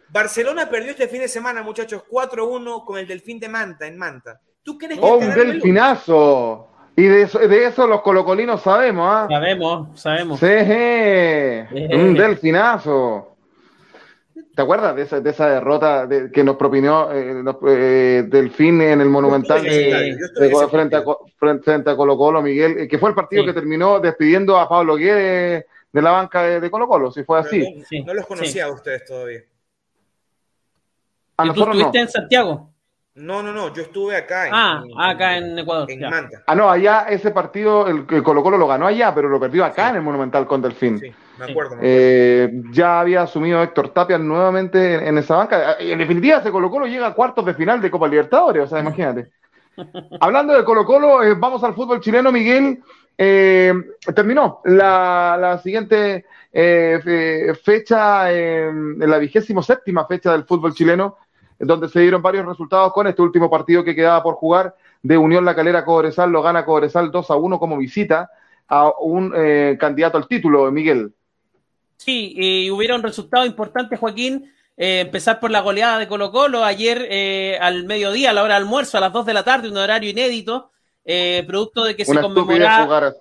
Barcelona 0.10 0.70
perdió 0.70 0.92
este 0.92 1.08
fin 1.08 1.22
de 1.22 1.28
semana, 1.28 1.62
muchachos, 1.62 2.04
4-1 2.10 2.86
con 2.86 2.98
el 2.98 3.08
Delfín 3.08 3.40
de 3.40 3.50
Manta, 3.50 3.88
en 3.88 3.98
Manta. 3.98 4.40
¿Tú 4.64 4.78
crees 4.78 5.00
que 5.00 5.06
¡Oh, 5.06 5.18
un 5.18 5.34
delfinazo! 5.34 6.70
Y 6.96 7.04
de 7.04 7.24
eso, 7.24 7.40
de 7.40 7.66
eso 7.66 7.86
los 7.88 8.02
colocolinos 8.02 8.62
sabemos, 8.62 9.08
¿ah? 9.12 9.28
Sabemos, 9.30 10.00
sabemos. 10.00 10.40
Sí, 10.40 10.46
un 11.94 12.14
delfinazo. 12.14 13.35
¿Te 14.56 14.62
acuerdas 14.62 14.96
de 14.96 15.02
esa, 15.02 15.20
de 15.20 15.30
esa 15.30 15.50
derrota 15.50 16.08
que 16.32 16.44
nos 16.44 16.56
propinó 16.56 17.12
eh, 17.12 17.44
eh, 17.68 18.24
Delfín 18.26 18.82
en 18.82 19.02
el 19.02 19.10
Monumental 19.10 19.60
frente, 19.60 20.96
a, 20.96 21.04
frente, 21.38 21.90
a 21.90 21.96
Colo 21.98 22.18
Colo, 22.18 22.42
Miguel? 22.42 22.80
Eh, 22.80 22.88
que 22.88 22.98
fue 22.98 23.10
el 23.10 23.16
partido 23.16 23.44
que 23.44 23.52
terminó 23.52 24.00
despidiendo 24.00 24.58
a 24.58 24.70
Pablo 24.70 24.96
Guede 24.96 25.68
de, 25.92 26.02
la 26.02 26.12
banca 26.12 26.44
de, 26.44 26.72
Colo 26.72 26.88
Colo, 26.88 27.12
si 27.12 27.24
fue 27.24 27.40
así. 27.40 27.84
No, 28.06 28.14
los 28.14 28.26
conocía 28.26 28.66
a 28.66 28.72
ustedes 28.72 29.04
todavía. 29.04 29.42
¿A 31.36 31.48
¿Y 31.48 31.52
tú 31.52 31.64
estuviste 31.64 32.00
en 32.00 32.08
Santiago? 32.08 32.75
No, 33.18 33.42
no, 33.42 33.54
no, 33.54 33.74
yo 33.74 33.84
estuve 33.84 34.18
acá. 34.18 34.48
En, 34.48 34.54
ah, 34.54 34.84
acá 34.98 35.38
en 35.38 35.58
Ecuador. 35.58 35.90
En 35.90 36.02
Manta. 36.02 36.44
Ah, 36.46 36.54
no, 36.54 36.70
allá 36.70 37.06
ese 37.08 37.32
partido, 37.32 37.88
el, 37.88 38.06
Colo 38.22 38.44
Colo 38.44 38.58
lo 38.58 38.68
ganó 38.68 38.88
allá, 38.88 39.16
pero 39.16 39.30
lo 39.30 39.40
perdió 39.40 39.64
acá 39.64 39.90
en 39.90 39.96
el 39.96 40.02
Monumental 40.02 40.46
con 40.46 40.62
Delfín. 40.62 41.00
Sí, 41.00 41.14
me 41.40 41.46
acuerdo. 41.46 41.78
Eh, 41.82 42.52
ya 42.72 43.00
había 43.00 43.22
asumido 43.22 43.64
Héctor 43.64 43.90
Tapia 43.90 44.18
nuevamente 44.18 45.08
en, 45.08 45.18
esa 45.18 45.38
banca. 45.38 45.78
En 45.80 45.98
definitiva, 45.98 46.40
ese 46.40 46.52
Colo 46.52 46.70
Colo 46.70 46.88
llega 46.88 47.08
a 47.08 47.14
cuartos 47.14 47.46
de 47.46 47.54
final 47.54 47.80
de 47.80 47.90
Copa 47.90 48.10
Libertadores, 48.10 48.64
o 48.64 48.68
sea, 48.68 48.82
imagínate. 48.82 49.32
Hablando 50.20 50.54
de 50.54 50.66
Colo 50.66 50.84
Colo, 50.84 51.24
eh, 51.24 51.36
vamos 51.38 51.64
al 51.64 51.74
fútbol 51.74 52.02
chileno, 52.02 52.34
Miguel. 52.34 52.84
Eh, 53.18 53.74
terminó 54.14 54.60
la, 54.66 55.38
la 55.40 55.58
siguiente 55.60 56.26
fecha, 57.64 58.32
en 58.32 59.00
la 59.00 59.18
vigésimo 59.18 59.64
séptima 59.64 60.06
fecha 60.06 60.34
del 60.34 60.44
fútbol 60.44 60.74
chileno 60.74 61.18
donde 61.66 61.90
se 61.90 62.00
dieron 62.00 62.22
varios 62.22 62.46
resultados 62.46 62.94
con 62.94 63.08
este 63.08 63.22
último 63.22 63.50
partido 63.50 63.84
que 63.84 63.96
quedaba 63.96 64.22
por 64.24 64.36
jugar 64.36 64.76
de 65.02 65.18
Unión 65.18 65.46
La 65.46 65.56
Calera 65.56 65.86
Cobresal, 65.86 66.32
lo 66.32 66.42
gana 66.42 66.66
Cobresal 66.66 67.12
2 67.12 67.32
a 67.32 67.36
1 67.36 67.60
como 67.60 67.78
visita 67.78 68.30
a 68.68 68.92
un 69.00 69.34
eh, 69.36 69.78
candidato 69.80 70.18
al 70.18 70.28
título, 70.28 70.72
Miguel. 70.72 71.14
Sí, 71.98 72.34
y 72.36 72.72
hubiera 72.72 72.96
un 72.96 73.04
resultado 73.04 73.46
importante, 73.46 73.98
Joaquín. 73.98 74.52
Eh, 74.78 75.02
empezar 75.02 75.40
por 75.40 75.52
la 75.52 75.62
goleada 75.62 76.00
de 76.00 76.08
Colo 76.08 76.32
Colo 76.32 76.66
ayer 76.66 77.08
eh, 77.10 77.58
al 77.62 77.86
mediodía, 77.86 78.32
a 78.32 78.34
la 78.34 78.44
hora 78.44 78.56
de 78.56 78.62
almuerzo, 78.62 78.98
a 78.98 79.02
las 79.02 79.14
2 79.14 79.26
de 79.26 79.34
la 79.34 79.44
tarde, 79.44 79.70
un 79.70 79.78
horario 79.78 80.10
inédito, 80.10 80.72
producto 81.48 81.84
de 81.84 81.96
que 81.96 82.04
se 82.04 82.20
conmemoró, 82.20 83.14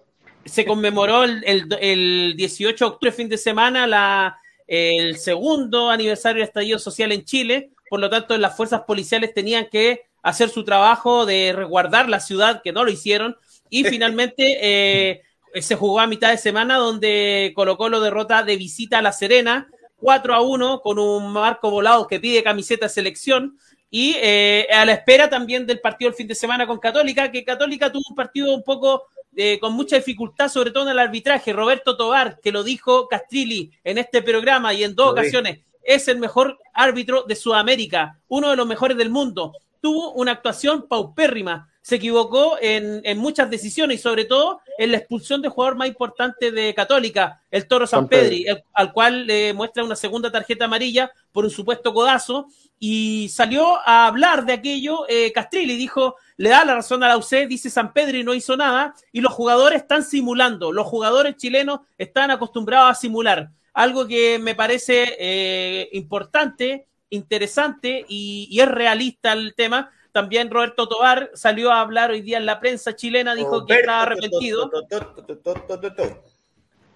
se 0.46 0.64
conmemoró 0.64 1.24
el, 1.24 1.44
el, 1.80 2.34
18 2.36 2.84
de 2.84 2.90
octubre, 2.90 3.12
fin 3.12 3.28
de 3.28 3.36
semana, 3.36 3.86
la, 3.86 4.38
el 4.66 5.18
segundo 5.18 5.90
aniversario 5.90 6.40
del 6.40 6.48
estallido 6.48 6.78
social 6.78 7.12
en 7.12 7.24
Chile 7.24 7.70
por 7.94 8.00
lo 8.00 8.10
tanto 8.10 8.36
las 8.38 8.56
fuerzas 8.56 8.80
policiales 8.80 9.32
tenían 9.32 9.68
que 9.70 10.08
hacer 10.20 10.48
su 10.48 10.64
trabajo 10.64 11.26
de 11.26 11.52
resguardar 11.54 12.08
la 12.08 12.18
ciudad, 12.18 12.60
que 12.60 12.72
no 12.72 12.82
lo 12.82 12.90
hicieron, 12.90 13.36
y 13.70 13.84
finalmente 13.84 14.58
eh, 14.60 15.22
se 15.60 15.76
jugó 15.76 16.00
a 16.00 16.08
mitad 16.08 16.32
de 16.32 16.38
semana 16.38 16.76
donde 16.76 17.52
Colo 17.54 17.76
Colo 17.76 18.00
derrota 18.00 18.42
de 18.42 18.56
visita 18.56 18.98
a 18.98 19.02
La 19.02 19.12
Serena, 19.12 19.68
4 19.98 20.34
a 20.34 20.40
1, 20.40 20.80
con 20.80 20.98
un 20.98 21.32
Marco 21.32 21.70
Volado 21.70 22.08
que 22.08 22.18
pide 22.18 22.42
camiseta 22.42 22.86
de 22.86 22.90
selección, 22.90 23.60
y 23.90 24.16
eh, 24.20 24.66
a 24.72 24.84
la 24.84 24.94
espera 24.94 25.30
también 25.30 25.64
del 25.64 25.78
partido 25.78 26.08
el 26.08 26.16
fin 26.16 26.26
de 26.26 26.34
semana 26.34 26.66
con 26.66 26.80
Católica, 26.80 27.30
que 27.30 27.44
Católica 27.44 27.92
tuvo 27.92 28.02
un 28.10 28.16
partido 28.16 28.52
un 28.52 28.64
poco 28.64 29.04
eh, 29.36 29.60
con 29.60 29.72
mucha 29.72 29.94
dificultad, 29.94 30.48
sobre 30.48 30.72
todo 30.72 30.82
en 30.82 30.90
el 30.90 30.98
arbitraje. 30.98 31.52
Roberto 31.52 31.96
Tobar, 31.96 32.40
que 32.40 32.50
lo 32.50 32.64
dijo 32.64 33.06
Castrilli 33.06 33.70
en 33.84 33.98
este 33.98 34.20
programa 34.20 34.74
y 34.74 34.82
en 34.82 34.96
dos 34.96 35.12
ocasiones, 35.12 35.60
es 35.84 36.08
el 36.08 36.18
mejor 36.18 36.58
árbitro 36.72 37.24
de 37.24 37.36
Sudamérica, 37.36 38.18
uno 38.28 38.50
de 38.50 38.56
los 38.56 38.66
mejores 38.66 38.96
del 38.96 39.10
mundo. 39.10 39.52
Tuvo 39.80 40.12
una 40.12 40.32
actuación 40.32 40.86
paupérrima, 40.88 41.68
se 41.82 41.96
equivocó 41.96 42.56
en, 42.62 43.18
muchas 43.18 43.50
decisiones 43.50 44.00
y 44.00 44.02
sobre 44.02 44.24
todo 44.24 44.60
en 44.78 44.90
la 44.90 44.96
expulsión 44.96 45.42
del 45.42 45.50
jugador 45.50 45.76
más 45.76 45.88
importante 45.88 46.50
de 46.50 46.74
Católica, 46.74 47.42
el 47.50 47.68
Toro 47.68 47.86
San, 47.86 48.08
Pedri, 48.08 48.46
al 48.72 48.92
cual 48.94 49.26
le 49.26 49.52
muestra 49.52 49.84
una 49.84 49.94
segunda 49.94 50.32
tarjeta 50.32 50.64
amarilla 50.64 51.12
por 51.30 51.44
un 51.44 51.50
supuesto 51.50 51.92
codazo 51.92 52.48
y 52.78 53.28
salió 53.28 53.76
a 53.84 54.06
hablar 54.06 54.46
de 54.46 54.54
aquello 54.54 55.04
eh, 55.10 55.30
Castrilli, 55.32 55.76
dijo, 55.76 56.16
le 56.38 56.48
da 56.48 56.64
la 56.64 56.76
razón 56.76 57.04
a 57.04 57.08
la 57.08 57.18
UC, 57.18 57.46
dice 57.46 57.68
San 57.68 57.92
Pedri 57.92 58.24
no 58.24 58.32
hizo 58.32 58.56
nada 58.56 58.94
y 59.12 59.20
los 59.20 59.34
jugadores 59.34 59.82
están 59.82 60.04
simulando, 60.04 60.72
los 60.72 60.86
jugadores 60.86 61.36
chilenos 61.36 61.80
están 61.98 62.30
acostumbrados 62.30 62.90
a 62.90 62.94
simular 62.94 63.50
algo 63.74 64.06
que 64.06 64.38
me 64.38 64.54
parece 64.54 65.16
eh, 65.18 65.88
importante, 65.92 66.86
interesante 67.10 68.06
y, 68.08 68.58
es 68.58 68.68
realista 68.68 69.32
el 69.32 69.54
tema. 69.54 69.90
También 70.12 70.50
Roberto 70.50 70.88
Tobar 70.88 71.30
salió 71.34 71.72
a 71.72 71.80
hablar 71.80 72.12
hoy 72.12 72.22
día 72.22 72.38
en 72.38 72.46
la 72.46 72.60
prensa 72.60 72.94
chilena, 72.94 73.34
dijo 73.34 73.66
que 73.66 73.74
estaba 73.74 74.02
arrepentido. 74.02 74.70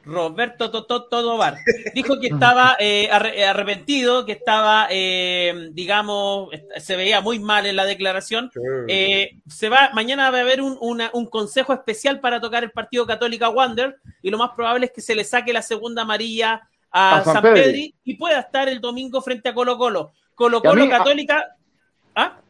Roberto 0.08 0.70
Tobar 0.70 1.56
dijo 1.94 2.18
que 2.18 2.28
estaba 2.28 2.76
eh, 2.80 3.10
arrepentido, 3.10 4.24
que 4.24 4.32
estaba, 4.32 4.88
eh, 4.90 5.68
digamos, 5.72 6.48
se 6.78 6.96
veía 6.96 7.20
muy 7.20 7.38
mal 7.38 7.66
en 7.66 7.76
la 7.76 7.84
declaración. 7.84 8.50
se 8.86 9.68
va, 9.68 9.90
mañana 9.92 10.30
va 10.30 10.38
a 10.38 10.40
haber 10.40 10.62
un, 10.62 10.78
un, 10.80 11.26
consejo 11.26 11.74
especial 11.74 12.20
para 12.20 12.40
tocar 12.40 12.64
el 12.64 12.70
partido 12.70 13.06
Católica 13.06 13.50
Wander 13.50 13.98
y 14.22 14.30
lo 14.30 14.38
más 14.38 14.52
probable 14.56 14.86
es 14.86 14.92
que 14.92 15.02
se 15.02 15.14
le 15.14 15.24
saque 15.24 15.52
la 15.52 15.62
segunda 15.62 16.02
amarilla 16.02 16.68
a, 16.90 17.22
San, 17.22 17.42
Pedro 17.42 17.92
y 18.04 18.14
pueda 18.14 18.40
estar 18.40 18.68
el 18.68 18.80
domingo 18.80 19.20
frente 19.20 19.50
a 19.50 19.54
Colo 19.54 19.76
Colo. 19.76 20.12
Colo 20.34 20.62
Colo 20.62 20.88
Católica. 20.88 21.54
¿Ah? 22.14 22.40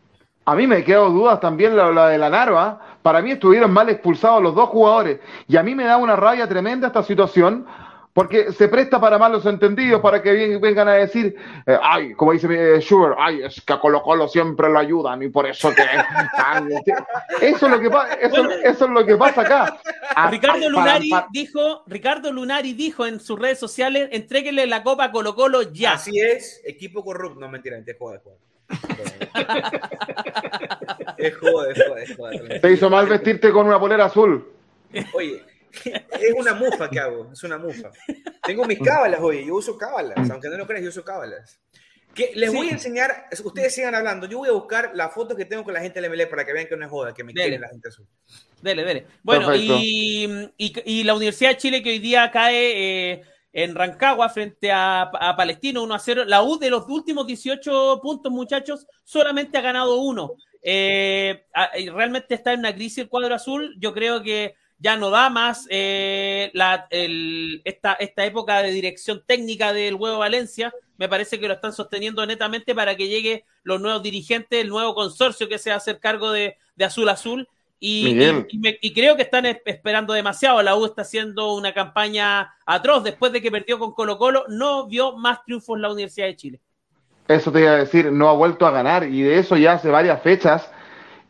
A 0.49 0.55
mí 0.55 0.67
me 0.67 0.83
quedo 0.83 1.11
dudas 1.11 1.41
también 1.41 1.77
la, 1.77 2.09
de 2.09 2.17
la 2.17 2.31
Narva. 2.31 2.81
Para 3.03 3.21
mí 3.21 3.33
estuvieron 3.33 3.71
mal 3.71 3.91
expulsados 3.91 4.43
los 4.43 4.55
dos 4.55 4.71
jugadores. 4.71 5.21
Y 5.47 5.59
a 5.59 5.63
mí 5.63 5.75
me 5.75 5.85
da 5.85 5.99
una 5.99 6.17
rabia 6.17 6.49
tremenda 6.49 6.87
esta 6.87 7.03
situación 7.03 7.67
porque 8.15 8.51
se 8.53 8.67
presta 8.69 8.99
para 8.99 9.19
malos 9.19 9.45
entendidos, 9.45 10.01
para 10.01 10.23
que 10.23 10.57
vengan 10.57 10.89
a 10.89 10.95
decir, 10.95 11.37
eh, 11.67 11.79
ay, 11.83 12.15
como 12.15 12.33
dice 12.33 12.77
eh, 12.77 12.81
Schubert, 12.81 13.17
ay, 13.19 13.43
es 13.43 13.61
que 13.61 13.75
a 13.75 13.79
Colo 13.79 14.03
Colo 14.03 14.27
siempre 14.27 14.71
lo 14.71 14.79
ayudan 14.79 15.23
y 15.23 15.29
por 15.29 15.47
eso 15.47 15.71
que... 15.75 15.83
eso, 17.47 17.67
es 17.67 17.71
lo 17.71 17.79
que 17.79 17.91
eso, 18.23 18.51
eso, 18.51 18.85
es 18.87 18.91
lo 18.91 19.05
que 19.05 19.17
pasa 19.17 19.43
acá. 19.43 19.79
Ricardo 20.31 20.71
Lunari 20.71 21.11
dijo, 21.31 21.83
Ricardo 21.87 22.33
Lunari 22.33 22.73
dijo 22.73 23.05
en 23.05 23.21
sus 23.21 23.39
redes 23.39 23.59
sociales, 23.59 24.09
entréguenle 24.13 24.67
la 24.67 24.83
copa 24.83 25.05
a 25.05 25.11
Colo 25.11 25.35
Colo 25.35 25.61
ya. 25.61 25.93
Así 25.93 26.19
es, 26.19 26.63
equipo 26.65 27.05
corrupto, 27.05 27.39
no 27.39 27.51
mentira, 27.51 27.77
te 27.85 27.93
jodas, 27.93 28.23
es 31.19 31.37
joder, 31.37 31.77
es 32.03 32.17
joder, 32.17 32.61
Te 32.61 32.73
hizo 32.73 32.91
mal 32.91 33.07
vestirte 33.07 33.51
con 33.51 33.67
una 33.67 33.81
polera 33.81 34.07
azul. 34.07 34.53
Oye, 35.15 35.43
es 35.85 36.35
una 36.37 36.55
mufa 36.55 36.91
que 36.91 37.01
hago, 37.01 37.31
es 37.33 37.43
una 37.43 37.59
mufa. 37.59 37.91
Tengo 38.43 38.65
mis 38.65 38.79
cábalas, 38.79 39.21
oye, 39.21 39.45
yo 39.45 39.57
uso 39.57 39.77
cábalas, 39.77 40.31
aunque 40.31 40.49
no 40.49 40.57
lo 40.57 40.67
creas, 40.67 40.83
yo 40.83 40.91
uso 40.91 41.05
cábalas. 41.05 41.61
Que 42.15 42.33
les 42.35 42.53
voy 42.53 42.69
a 42.69 42.73
enseñar, 42.73 43.27
ustedes 43.45 43.75
sigan 43.75 43.95
hablando, 43.95 44.27
yo 44.27 44.39
voy 44.39 44.49
a 44.49 44.53
buscar 44.53 44.91
la 44.95 45.09
foto 45.09 45.37
que 45.37 45.45
tengo 45.45 45.63
con 45.63 45.75
la 45.75 45.81
gente 45.81 46.01
del 46.01 46.11
MLE 46.11 46.27
para 46.27 46.45
que 46.45 46.53
vean 46.53 46.67
que 46.67 46.77
no 46.77 46.85
es 46.85 46.91
joda, 46.91 47.15
que 47.15 47.23
me 47.23 47.33
quieren 47.33 47.61
la 47.61 47.69
gente 47.69 47.89
azul. 47.89 48.07
Dele, 48.61 48.85
dele. 48.85 49.07
Bueno, 49.23 49.55
y, 49.55 50.51
y, 50.57 51.05
la 51.05 51.15
Universidad 51.15 51.51
de 51.51 51.57
Chile 51.59 51.83
que 51.83 51.91
hoy 51.91 51.99
día 52.01 52.31
cae 52.33 53.13
eh, 53.13 53.23
en 53.53 53.75
Rancagua 53.75 54.29
frente 54.29 54.71
a, 54.73 55.11
Palestino 55.37 55.83
1 55.83 55.95
a 55.95 55.99
0. 55.99 56.25
La 56.27 56.43
U 56.43 56.59
de 56.59 56.71
los 56.71 56.89
últimos 56.89 57.27
18 57.27 58.01
puntos, 58.03 58.33
muchachos, 58.33 58.87
solamente 59.05 59.59
ha 59.59 59.63
ganado 59.63 59.97
uno. 59.97 60.33
Eh, 60.63 61.45
realmente 61.95 62.35
está 62.35 62.53
en 62.53 62.61
una 62.61 62.75
crisis 62.75 62.99
el 62.99 63.09
cuadro 63.09 63.35
azul. 63.35 63.75
Yo 63.79 63.93
creo 63.93 64.23
que 64.23 64.55
ya 64.79 64.97
no 64.97 65.11
da 65.11 65.29
más 65.29 65.67
eh, 65.71 66.51
la, 66.55 66.87
esta, 66.91 67.95
esta 67.95 68.25
época 68.25 68.63
de 68.63 68.71
dirección 68.71 69.23
técnica 69.27 69.73
del 69.73 69.95
Huevo 69.95 70.19
Valencia. 70.19 70.73
Me 70.97 71.09
parece 71.09 71.39
que 71.41 71.49
lo 71.49 71.55
están 71.55 71.73
sosteniendo 71.73 72.25
netamente 72.27 72.75
para 72.75 72.97
que 72.97 73.09
llegue 73.09 73.45
los 73.63 73.81
nuevos 73.81 74.03
dirigentes, 74.03 74.61
el 74.61 74.69
nuevo 74.69 74.95
consorcio 74.95 75.49
que 75.49 75.59
se 75.59 75.71
va 75.71 75.75
a 75.75 75.79
hacer 75.79 76.01
cargo 76.01 76.33
de, 76.33 76.57
Azul 76.81 77.09
Azul. 77.09 77.49
Y, 77.81 78.19
y, 78.81 78.93
creo 78.93 79.15
que 79.15 79.23
están 79.23 79.47
esperando 79.47 80.13
demasiado. 80.13 80.63
La 80.63 80.77
U 80.77 80.85
está 80.85 81.03
haciendo 81.03 81.55
una 81.55 81.73
campaña 81.73 82.55
atroz. 82.67 83.05
Después 83.05 83.33
de 83.33 83.41
que 83.41 83.53
perdió 83.53 83.79
con 83.79 83.93
Colo 83.93 84.19
Colo, 84.19 84.45
no 84.49 84.87
vio 84.89 85.17
más 85.17 85.45
triunfos 85.45 85.77
en 85.77 85.83
la 85.83 85.93
Universidad 85.93 86.27
de 86.27 86.37
Chile. 86.37 86.61
Eso 87.29 87.53
te 87.53 87.61
iba 87.61 87.71
a 87.71 87.77
decir, 87.77 88.11
no 88.11 88.29
ha 88.29 88.33
vuelto 88.33 88.67
a 88.67 88.71
ganar 88.71 89.05
y 89.05 89.23
de 89.23 89.39
eso 89.39 89.57
ya 89.57 89.75
hace 89.75 89.91
varias 89.91 90.21
fechas 90.23 90.71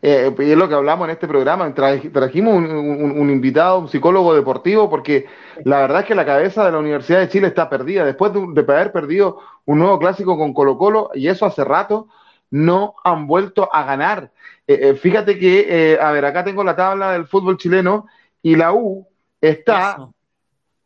eh, 0.00 0.32
y 0.38 0.50
es 0.52 0.56
lo 0.56 0.68
que 0.68 0.76
hablamos 0.76 1.06
en 1.06 1.12
este 1.12 1.26
programa, 1.26 1.74
trajimos 1.74 2.54
un, 2.54 3.30
invitado, 3.30 3.80
un 3.80 3.88
psicólogo 3.88 4.32
deportivo, 4.32 4.88
porque 4.88 5.26
la 5.64 5.78
verdad 5.78 6.02
es 6.02 6.06
que 6.06 6.14
la 6.14 6.24
cabeza 6.24 6.64
de 6.64 6.70
la 6.70 6.78
Universidad 6.78 7.18
de 7.18 7.28
Chile 7.28 7.48
está 7.48 7.68
perdida, 7.68 8.04
después 8.04 8.32
de, 8.32 8.60
haber 8.60 8.92
perdido 8.92 9.40
un 9.64 9.80
nuevo 9.80 9.98
clásico 9.98 10.38
con 10.38 10.54
Colo 10.54 10.78
Colo, 10.78 11.10
y 11.14 11.26
eso 11.26 11.46
hace 11.46 11.64
rato, 11.64 12.06
no 12.50 12.94
han 13.02 13.26
vuelto 13.26 13.68
a 13.72 13.82
ganar. 13.84 14.30
Eh, 14.68 14.90
eh, 14.90 14.94
fíjate 14.94 15.38
que, 15.38 15.98
a 16.00 16.12
ver, 16.12 16.24
acá 16.24 16.44
tengo 16.44 16.62
la 16.62 16.76
tabla 16.76 17.12
del 17.12 17.26
fútbol 17.26 17.56
chileno, 17.56 18.06
y 18.42 18.54
la 18.54 18.72
U 18.72 19.08
está, 19.40 20.08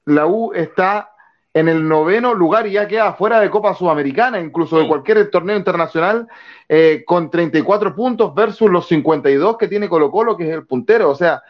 la 0.07 0.27
U 0.27 0.53
está 0.55 1.11
en 1.55 1.69
el 1.69 1.87
noveno 1.87 2.33
lugar 2.33 2.67
y 2.67 2.73
ya 2.73 2.89
queda 2.89 3.13
fuera 3.13 3.39
de 3.41 3.51
Copa 3.51 3.75
Sudamericana, 3.75 4.41
incluso 4.41 4.79
de 4.79 4.89
cualquier 4.89 5.31
torneo 5.31 5.57
internacional, 5.57 6.27
eh, 6.69 7.05
con 7.07 7.31
34 7.31 7.95
puntos 7.95 8.35
versus 8.35 8.71
los 8.71 8.89
52 8.89 9.59
que 9.59 9.69
tiene 9.69 9.89
Colo 9.89 10.11
Colo, 10.11 10.37
que 10.37 10.49
es 10.49 10.55
el 10.55 10.67
puntero. 10.67 11.11
O 11.11 11.15
sea, 11.15 11.43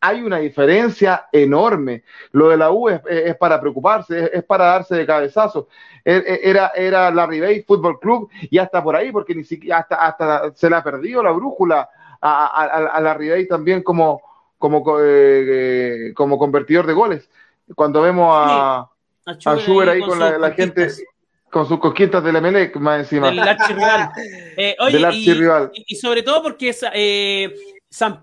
hay 0.00 0.22
una 0.22 0.38
diferencia 0.38 1.26
enorme. 1.32 2.04
Lo 2.32 2.48
de 2.48 2.56
la 2.56 2.70
U 2.70 2.88
es, 2.88 3.00
para 3.36 3.60
preocuparse, 3.60 4.30
es, 4.32 4.44
para 4.44 4.66
darse 4.66 4.96
de 4.96 5.06
cabezazo. 5.06 5.68
E, 6.04 6.16
e, 6.16 6.50
era, 6.50 6.72
era 6.74 7.10
la 7.10 7.26
Ribey 7.26 7.62
Fútbol 7.62 7.98
Club 7.98 8.30
y 8.50 8.58
hasta 8.58 8.82
por 8.82 8.96
ahí, 8.96 9.10
porque 9.12 9.34
ni 9.34 9.44
siquiera 9.44 9.78
hasta, 9.78 9.96
hasta 9.96 10.54
se 10.54 10.70
le 10.70 10.76
ha 10.76 10.82
perdido 10.82 11.22
la 11.22 11.32
brújula 11.32 11.88
a, 12.20 13.00
la 13.02 13.14
Ribey 13.14 13.46
también 13.46 13.82
como, 13.82 14.22
como, 14.58 14.84
eh, 15.00 16.12
como 16.14 16.38
convertidor 16.38 16.86
de 16.86 16.92
goles. 16.92 17.30
Cuando 17.74 18.02
vemos 18.02 18.28
a 18.32 18.90
a 19.26 19.56
Schubert 19.56 19.90
ahí, 19.90 20.00
con, 20.00 20.18
la, 20.20 20.52
gente 20.52 20.88
con 21.50 21.66
sus 21.66 21.80
cosquitas 21.80 22.22
del 22.22 22.36
Emelec 22.36 22.76
más 22.76 23.00
encima. 23.00 23.28
Del 23.28 23.40
archirrival. 23.40 24.10
Eh, 24.58 24.74
oye, 24.80 24.98
y, 25.12 25.84
y, 25.88 25.96
sobre 25.96 26.22
todo 26.22 26.42
porque 26.42 26.74
eh, 26.94 27.54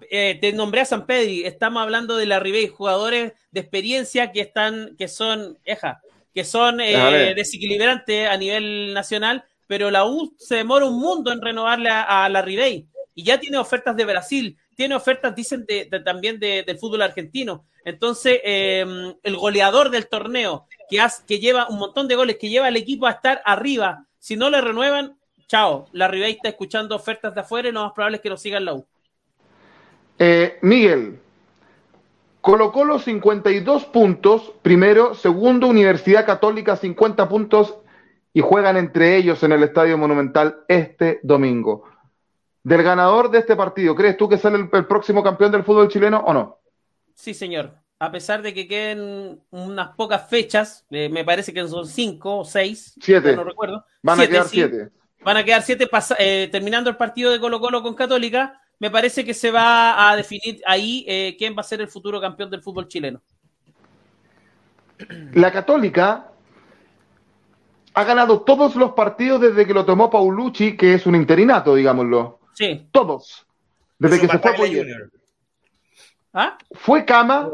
eh, 0.09 0.37
te 0.39 0.53
nombré 0.53 0.81
a 0.81 0.85
San 0.85 1.05
Pedri, 1.05 1.45
estamos 1.45 1.81
hablando 1.81 2.17
de 2.17 2.25
la 2.25 2.39
Ribey, 2.39 2.67
jugadores 2.67 3.33
de 3.51 3.59
experiencia 3.59 4.31
que 4.31 4.41
están, 4.41 4.95
que 4.97 5.07
son, 5.07 5.57
eja, 5.65 6.01
que 6.33 6.43
son 6.43 6.79
eh, 6.81 7.33
desequilibrantes 7.35 8.27
a 8.29 8.37
nivel 8.37 8.93
nacional, 8.93 9.45
pero 9.67 9.89
la 9.89 10.05
U 10.05 10.35
se 10.37 10.55
demora 10.55 10.85
un 10.85 10.99
mundo 10.99 11.31
en 11.31 11.41
renovarle 11.41 11.89
a, 11.89 12.27
la 12.29 12.41
Ribey 12.41 12.87
y 13.15 13.23
ya 13.23 13.39
tiene 13.39 13.57
ofertas 13.57 13.95
de 13.95 14.05
Brasil, 14.05 14.57
tiene 14.75 14.95
ofertas, 14.95 15.35
dicen, 15.35 15.65
de, 15.65 15.85
también 16.03 16.39
del 16.39 16.77
fútbol 16.77 17.01
argentino. 17.01 17.65
Entonces, 17.85 18.39
el 18.43 19.35
goleador 19.37 19.89
del 19.89 20.07
torneo, 20.07 20.67
que, 20.89 21.39
lleva 21.39 21.67
un 21.67 21.79
montón 21.79 22.07
de 22.07 22.15
goles, 22.15 22.37
que 22.39 22.49
lleva 22.49 22.67
al 22.67 22.77
equipo 22.77 23.07
a 23.07 23.11
estar 23.11 23.41
arriba. 23.45 24.05
Si 24.19 24.35
no 24.35 24.49
le 24.49 24.61
renuevan, 24.61 25.17
chao. 25.47 25.87
La 25.91 26.07
Ribey 26.07 26.33
está 26.33 26.49
escuchando 26.49 26.95
ofertas 26.95 27.35
de 27.35 27.41
afuera 27.41 27.69
y 27.69 27.71
lo 27.71 27.83
más 27.83 27.93
probable 27.93 28.17
es 28.17 28.21
que 28.21 28.29
lo 28.29 28.37
siga 28.37 28.57
en 28.57 28.65
la 28.65 28.73
U. 28.73 28.87
Eh, 30.19 30.57
Miguel, 30.61 31.19
colocó 32.41 32.85
los 32.85 33.03
52 33.03 33.85
puntos, 33.85 34.53
primero, 34.61 35.15
segundo, 35.15 35.67
Universidad 35.67 36.25
Católica 36.25 36.75
50 36.75 37.27
puntos 37.29 37.75
y 38.33 38.41
juegan 38.41 38.77
entre 38.77 39.17
ellos 39.17 39.43
en 39.43 39.51
el 39.51 39.63
Estadio 39.63 39.97
Monumental 39.97 40.63
este 40.67 41.19
domingo. 41.23 41.85
Del 42.63 42.83
ganador 42.83 43.29
de 43.29 43.39
este 43.39 43.55
partido, 43.55 43.95
¿crees 43.95 44.17
tú 44.17 44.29
que 44.29 44.37
sale 44.37 44.69
el 44.71 44.85
próximo 44.85 45.21
campeón 45.21 45.51
del 45.51 45.63
fútbol 45.63 45.89
chileno 45.89 46.19
o 46.19 46.33
no? 46.33 46.59
Sí, 47.13 47.33
señor 47.33 47.83
a 48.03 48.11
pesar 48.11 48.41
de 48.41 48.53
que 48.53 48.67
queden 48.67 49.41
unas 49.49 49.95
pocas 49.95 50.29
fechas, 50.29 50.85
eh, 50.89 51.07
me 51.07 51.23
parece 51.23 51.53
que 51.53 51.65
son 51.65 51.87
cinco 51.87 52.39
o 52.39 52.43
seis, 52.43 52.93
siete. 53.01 53.33
no 53.33 53.45
recuerdo. 53.45 53.85
Van 54.01 54.19
a 54.19 54.27
quedar 54.27 54.45
siete. 54.45 54.89
Van 55.23 55.37
a 55.37 55.45
quedar 55.45 55.61
siete 55.61 55.89
eh, 56.19 56.49
terminando 56.51 56.89
el 56.89 56.97
partido 56.97 57.31
de 57.31 57.39
Colo 57.39 57.61
Colo 57.61 57.81
con 57.81 57.95
Católica. 57.95 58.61
Me 58.79 58.91
parece 58.91 59.23
que 59.23 59.33
se 59.33 59.51
va 59.51 60.09
a 60.09 60.15
definir 60.15 60.61
ahí 60.65 61.05
eh, 61.07 61.35
quién 61.37 61.55
va 61.55 61.61
a 61.61 61.63
ser 61.63 61.81
el 61.81 61.87
futuro 61.87 62.19
campeón 62.19 62.49
del 62.49 62.61
fútbol 62.61 62.87
chileno. 62.87 63.21
La 65.33 65.51
Católica 65.51 66.31
ha 67.93 68.03
ganado 68.03 68.41
todos 68.41 68.75
los 68.75 68.91
partidos 68.91 69.41
desde 69.41 69.65
que 69.65 69.73
lo 69.73 69.85
tomó 69.85 70.09
Paulucci, 70.09 70.75
que 70.75 70.95
es 70.95 71.05
un 71.05 71.15
interinato, 71.15 71.75
digámoslo. 71.75 72.39
Sí. 72.53 72.87
Todos. 72.91 73.45
Desde 73.99 74.19
que 74.19 74.27
se 74.27 74.39
fue 74.39 74.57
Junior. 74.57 75.11
¿Ah? 76.33 76.57
¿Fue 76.71 77.05
Cama 77.05 77.49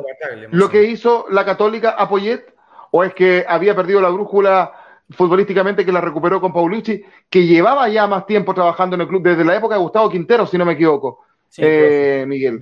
lo 0.51 0.69
que 0.69 0.85
hizo 0.85 1.25
la 1.29 1.43
Católica 1.43 1.91
a 1.91 2.07
Poyet? 2.07 2.45
¿O 2.91 3.03
es 3.03 3.13
que 3.13 3.45
había 3.47 3.75
perdido 3.75 4.01
la 4.01 4.09
brújula 4.09 4.73
futbolísticamente 5.11 5.85
que 5.85 5.91
la 5.91 6.01
recuperó 6.01 6.39
con 6.39 6.53
Paulucci, 6.53 7.03
que 7.29 7.45
llevaba 7.45 7.89
ya 7.89 8.07
más 8.07 8.25
tiempo 8.25 8.53
trabajando 8.53 8.95
en 8.95 9.01
el 9.01 9.07
club 9.07 9.23
desde 9.23 9.43
la 9.43 9.55
época 9.55 9.75
de 9.75 9.81
Gustavo 9.81 10.09
Quintero, 10.09 10.45
si 10.45 10.57
no 10.57 10.65
me 10.65 10.73
equivoco, 10.73 11.25
eh, 11.57 12.25
Miguel? 12.27 12.59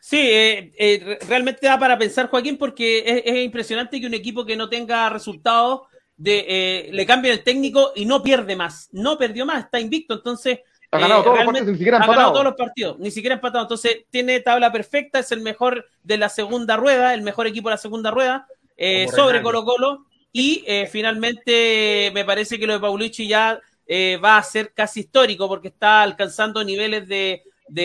Sí, 0.00 0.18
eh, 0.20 0.72
eh, 0.78 1.18
realmente 1.28 1.66
da 1.66 1.78
para 1.78 1.98
pensar, 1.98 2.28
Joaquín, 2.28 2.58
porque 2.58 3.22
es, 3.24 3.36
impresionante 3.36 4.00
que 4.00 4.06
un 4.06 4.14
equipo 4.14 4.44
que 4.44 4.56
no 4.56 4.68
tenga 4.68 5.08
resultados 5.08 5.82
de, 6.16 6.90
le 6.92 7.06
cambie 7.06 7.32
el 7.32 7.42
técnico 7.42 7.92
y 7.94 8.04
no 8.04 8.22
pierde 8.22 8.54
más. 8.54 8.88
No 8.92 9.16
perdió 9.16 9.46
más, 9.46 9.64
está 9.64 9.80
invicto. 9.80 10.14
Entonces, 10.14 10.60
ha 10.94 10.98
ganado 10.98 11.24
todos 11.24 11.38
los 11.38 11.46
partidos, 11.46 11.66
ni 11.66 11.76
siquiera. 11.76 11.98
Ha 11.98 12.06
ganado 12.06 12.32
todos 12.32 12.44
los 12.44 12.54
partidos, 12.54 12.98
ni 13.00 13.10
siquiera 13.10 13.34
empatado. 13.34 13.64
Entonces, 13.64 14.04
tiene 14.10 14.40
tabla 14.40 14.70
perfecta, 14.70 15.18
es 15.18 15.32
el 15.32 15.40
mejor 15.40 15.86
de 16.02 16.18
la 16.18 16.28
segunda 16.28 16.76
rueda, 16.76 17.14
el 17.14 17.22
mejor 17.22 17.46
equipo 17.46 17.68
de 17.68 17.74
la 17.74 17.78
segunda 17.78 18.10
rueda, 18.10 18.46
eh, 18.76 19.08
sobre 19.08 19.42
Colo 19.42 19.64
Colo. 19.64 20.06
Y 20.34 20.64
eh, 20.66 20.86
finalmente, 20.90 22.10
me 22.12 22.26
parece 22.26 22.58
que 22.58 22.66
lo 22.66 22.74
de 22.74 22.80
Paulucci 22.80 23.26
ya 23.26 23.58
eh, 23.86 24.18
va 24.22 24.36
a 24.36 24.42
ser 24.42 24.72
casi 24.74 25.00
histórico, 25.00 25.48
porque 25.48 25.68
está 25.68 26.02
alcanzando 26.02 26.62
niveles 26.62 27.08
de, 27.08 27.42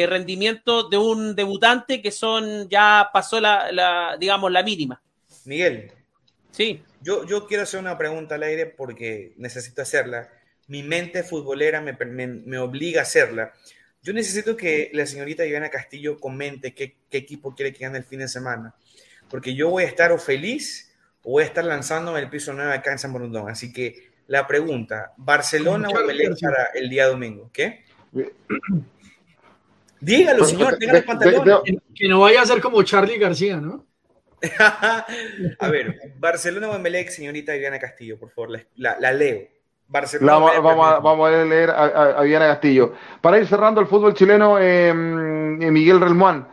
rendimiento 0.07 0.89
de 0.89 0.97
un 0.97 1.33
debutante 1.33 2.01
que 2.01 2.11
son, 2.11 2.67
ya 2.67 3.09
pasó 3.13 3.39
la, 3.39 4.17
digamos, 4.19 4.51
la 4.51 4.63
mínima. 4.63 5.01
Miguel. 5.45 5.93
Sí. 6.51 6.81
Yo, 7.01 7.25
yo 7.25 7.47
quiero 7.47 7.63
hacer 7.63 7.79
una 7.79 7.97
pregunta 7.97 8.35
al 8.35 8.43
aire 8.43 8.65
porque 8.65 9.31
necesito 9.37 9.81
hacerla 9.81 10.29
mi 10.69 10.83
mente 10.83 11.23
futbolera 11.23 11.81
me, 11.81 11.97
me, 12.27 12.57
obliga 12.59 13.01
a 13.01 13.03
hacerla. 13.03 13.53
Yo 14.03 14.13
necesito 14.13 14.55
que 14.55 14.91
la 14.93 15.05
señorita 15.05 15.45
Ivana 15.45 15.69
Castillo 15.69 16.19
comente 16.19 16.73
qué, 16.73 16.95
equipo 17.11 17.53
quiere 17.53 17.73
que 17.73 17.83
gane 17.83 17.97
el 17.97 18.05
fin 18.05 18.19
de 18.19 18.27
semana, 18.27 18.75
porque 19.29 19.55
yo 19.55 19.69
voy 19.69 19.83
a 19.83 19.87
estar 19.87 20.11
o 20.11 20.19
feliz 20.19 20.88
voy 21.23 21.43
a 21.43 21.45
estar 21.45 21.63
lanzándome 21.63 22.19
el 22.19 22.29
piso 22.29 22.53
nuevo 22.53 22.71
acá 22.71 22.91
en 22.91 22.99
San 22.99 23.13
Borondón. 23.13 23.49
Así 23.49 23.71
que 23.73 24.09
la 24.27 24.47
pregunta, 24.47 25.13
¿Barcelona 25.17 25.89
o 25.89 26.07
Belén 26.07 26.35
para 26.39 26.69
el 26.73 26.89
día 26.89 27.07
domingo? 27.07 27.49
¿Qué? 27.53 27.83
Dígalo, 30.01 30.45
señor, 30.45 30.77
tenga 30.77 30.97
el 30.97 31.03
pantalón. 31.03 31.63
Que 31.93 32.07
no 32.07 32.21
vaya 32.21 32.41
a 32.41 32.45
ser 32.45 32.61
como 32.61 32.81
Charlie 32.83 33.17
García, 33.17 33.57
¿no? 33.57 33.85
a 35.59 35.69
ver, 35.69 36.13
Barcelona 36.17 36.69
o 36.69 36.75
Emelec, 36.75 37.09
señorita 37.09 37.51
Viviana 37.51 37.77
Castillo, 37.77 38.17
por 38.17 38.29
favor, 38.31 38.57
la 38.77 39.11
leo 39.11 39.59
vamos, 39.89 41.29
a, 41.29 41.43
leer 41.45 41.71
a, 41.71 42.21
Viana 42.21 42.47
Castillo. 42.47 42.93
Para 43.21 43.39
ir 43.39 43.47
cerrando 43.47 43.81
el 43.81 43.87
fútbol 43.87 44.13
chileno, 44.13 44.57
eh, 44.59 44.93
Miguel 44.93 45.99
Relmuán. 45.99 46.47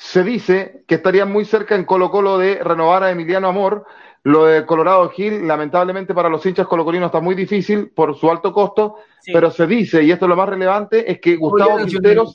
Se 0.00 0.22
dice 0.22 0.84
que 0.86 0.94
estaría 0.94 1.26
muy 1.26 1.44
cerca 1.44 1.74
en 1.74 1.84
Colo 1.84 2.08
Colo 2.12 2.38
de 2.38 2.62
renovar 2.62 3.02
a 3.02 3.10
Emiliano 3.10 3.48
Amor. 3.48 3.84
Lo 4.22 4.44
de 4.44 4.64
Colorado 4.64 5.08
Gil, 5.10 5.46
lamentablemente 5.46 6.14
para 6.14 6.28
los 6.28 6.44
hinchas 6.46 6.68
colocolinos 6.68 7.06
está 7.06 7.20
muy 7.20 7.34
difícil 7.34 7.90
por 7.90 8.16
su 8.16 8.30
alto 8.30 8.52
costo, 8.52 8.96
pero 9.26 9.50
se 9.50 9.66
dice, 9.66 10.02
y 10.04 10.12
esto 10.12 10.26
es 10.26 10.28
lo 10.28 10.36
más 10.36 10.48
relevante, 10.48 11.10
es 11.10 11.20
que 11.20 11.34
Gustavo 11.34 11.84
Quinteros... 11.84 12.32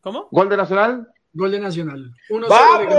¿Cómo? 0.00 0.28
¿Gol 0.30 0.48
de 0.48 0.56
Nacional? 0.56 1.06
Gol 1.34 1.50
de 1.50 1.60
Nacional. 1.60 2.10
Uno 2.30 2.48
¡Vamos! 2.48 2.94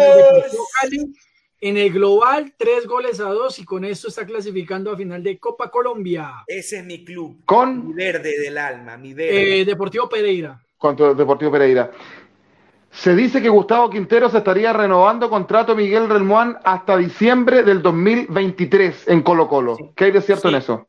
En 1.60 1.78
el 1.78 1.92
global, 1.92 2.54
tres 2.56 2.86
goles 2.86 3.20
a 3.20 3.30
dos 3.30 3.58
y 3.58 3.66
con 3.66 3.84
esto 3.84 4.10
está 4.10 4.28
clasificando 4.28 4.92
a 4.92 4.96
final 4.96 5.24
de 5.24 5.40
Copa 5.40 5.72
Colombia. 5.72 6.44
Ese 6.46 6.80
es 6.80 6.86
mi 6.86 7.04
club. 7.04 7.44
Con 7.46 7.88
mi 7.88 7.94
verde 7.94 8.40
del 8.40 8.60
alma, 8.60 8.96
mi 8.96 9.16
verde. 9.16 9.62
Eh, 9.62 9.66
Deportivo 9.66 10.08
Pereira. 10.08 10.62
Contra 10.78 11.16
Deportivo 11.16 11.52
Pereira. 11.52 11.92
Se 12.98 13.16
dice 13.16 13.44
que 13.44 13.50
Gustavo 13.50 13.92
Quintero 13.92 14.28
se 14.28 14.40
estaría 14.40 14.74
renovando 14.74 15.30
contrato 15.30 15.76
Miguel 15.76 16.10
Relmuán 16.10 16.58
hasta 16.64 16.98
diciembre 16.98 17.62
del 17.62 17.84
2023 17.84 19.08
en 19.10 19.22
Colo 19.22 19.48
Colo. 19.48 19.78
¿Qué 19.96 20.06
hay 20.06 20.12
de 20.12 20.20
cierto 20.20 20.50
en 20.50 20.56
eso? 20.56 20.88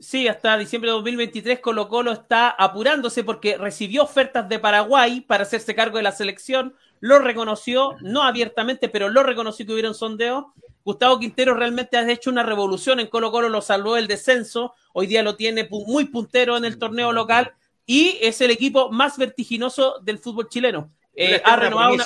Sí, 0.00 0.26
hasta 0.28 0.56
diciembre 0.56 0.90
de 0.90 0.96
2023 0.96 1.60
Colo 1.60 1.88
Colo 1.88 2.10
está 2.12 2.48
apurándose 2.48 3.22
porque 3.22 3.58
recibió 3.58 4.04
ofertas 4.04 4.48
de 4.48 4.58
Paraguay 4.58 5.20
para 5.20 5.42
hacerse 5.42 5.74
cargo 5.74 5.98
de 5.98 6.04
la 6.04 6.12
selección, 6.12 6.74
lo 7.00 7.18
reconoció, 7.18 7.96
no 8.00 8.22
abiertamente, 8.22 8.88
pero 8.88 9.10
lo 9.10 9.22
reconoció 9.22 9.66
que 9.66 9.72
hubieron 9.72 9.94
sondeos. 9.94 10.46
Gustavo 10.86 11.18
Quintero 11.18 11.52
realmente 11.52 11.98
ha 11.98 12.10
hecho 12.10 12.30
una 12.30 12.44
revolución 12.44 12.98
en 12.98 13.08
Colo 13.08 13.30
Colo, 13.30 13.50
lo 13.50 13.60
salvó 13.60 13.98
el 13.98 14.06
descenso, 14.06 14.72
hoy 14.94 15.06
día 15.06 15.22
lo 15.22 15.36
tiene 15.36 15.68
muy 15.70 16.06
puntero 16.06 16.56
en 16.56 16.64
el 16.64 16.78
torneo 16.78 17.12
local 17.12 17.52
y 17.84 18.16
es 18.22 18.40
el 18.40 18.50
equipo 18.50 18.90
más 18.90 19.18
vertiginoso 19.18 20.00
del 20.02 20.18
fútbol 20.18 20.48
chileno. 20.48 20.90
Eh, 21.14 21.40
ha, 21.44 21.56
renovado 21.56 21.94
una, 21.94 22.04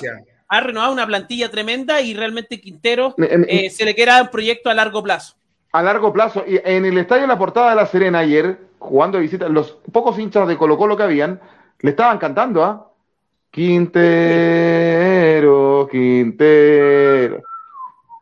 ha, 0.48 0.60
renovado 0.60 0.92
una, 0.92 1.06
plantilla 1.06 1.50
tremenda 1.50 2.00
y 2.00 2.14
realmente 2.14 2.60
Quintero 2.60 3.14
eh, 3.18 3.70
se 3.70 3.84
le 3.84 3.94
queda 3.94 4.22
un 4.22 4.28
proyecto 4.28 4.68
a 4.68 4.74
largo 4.74 5.02
plazo 5.02 5.36
a 5.76 5.82
largo 5.82 6.12
plazo. 6.12 6.44
Y 6.46 6.60
en 6.64 6.84
el 6.86 6.96
estadio 6.98 7.26
La 7.26 7.36
Portada 7.38 7.70
de 7.70 7.76
La 7.76 7.86
Serena 7.86 8.20
ayer, 8.20 8.58
jugando 8.78 9.18
de 9.18 9.22
visita, 9.22 9.48
los 9.48 9.72
pocos 9.92 10.18
hinchas 10.18 10.48
de 10.48 10.56
Colo 10.56 10.78
Colo 10.78 10.96
que 10.96 11.02
habían, 11.02 11.38
le 11.80 11.90
estaban 11.90 12.16
cantando 12.18 12.64
a 12.64 12.68
¿ah? 12.68 12.86
Quintero, 13.50 13.86
Quintero. 15.90 17.42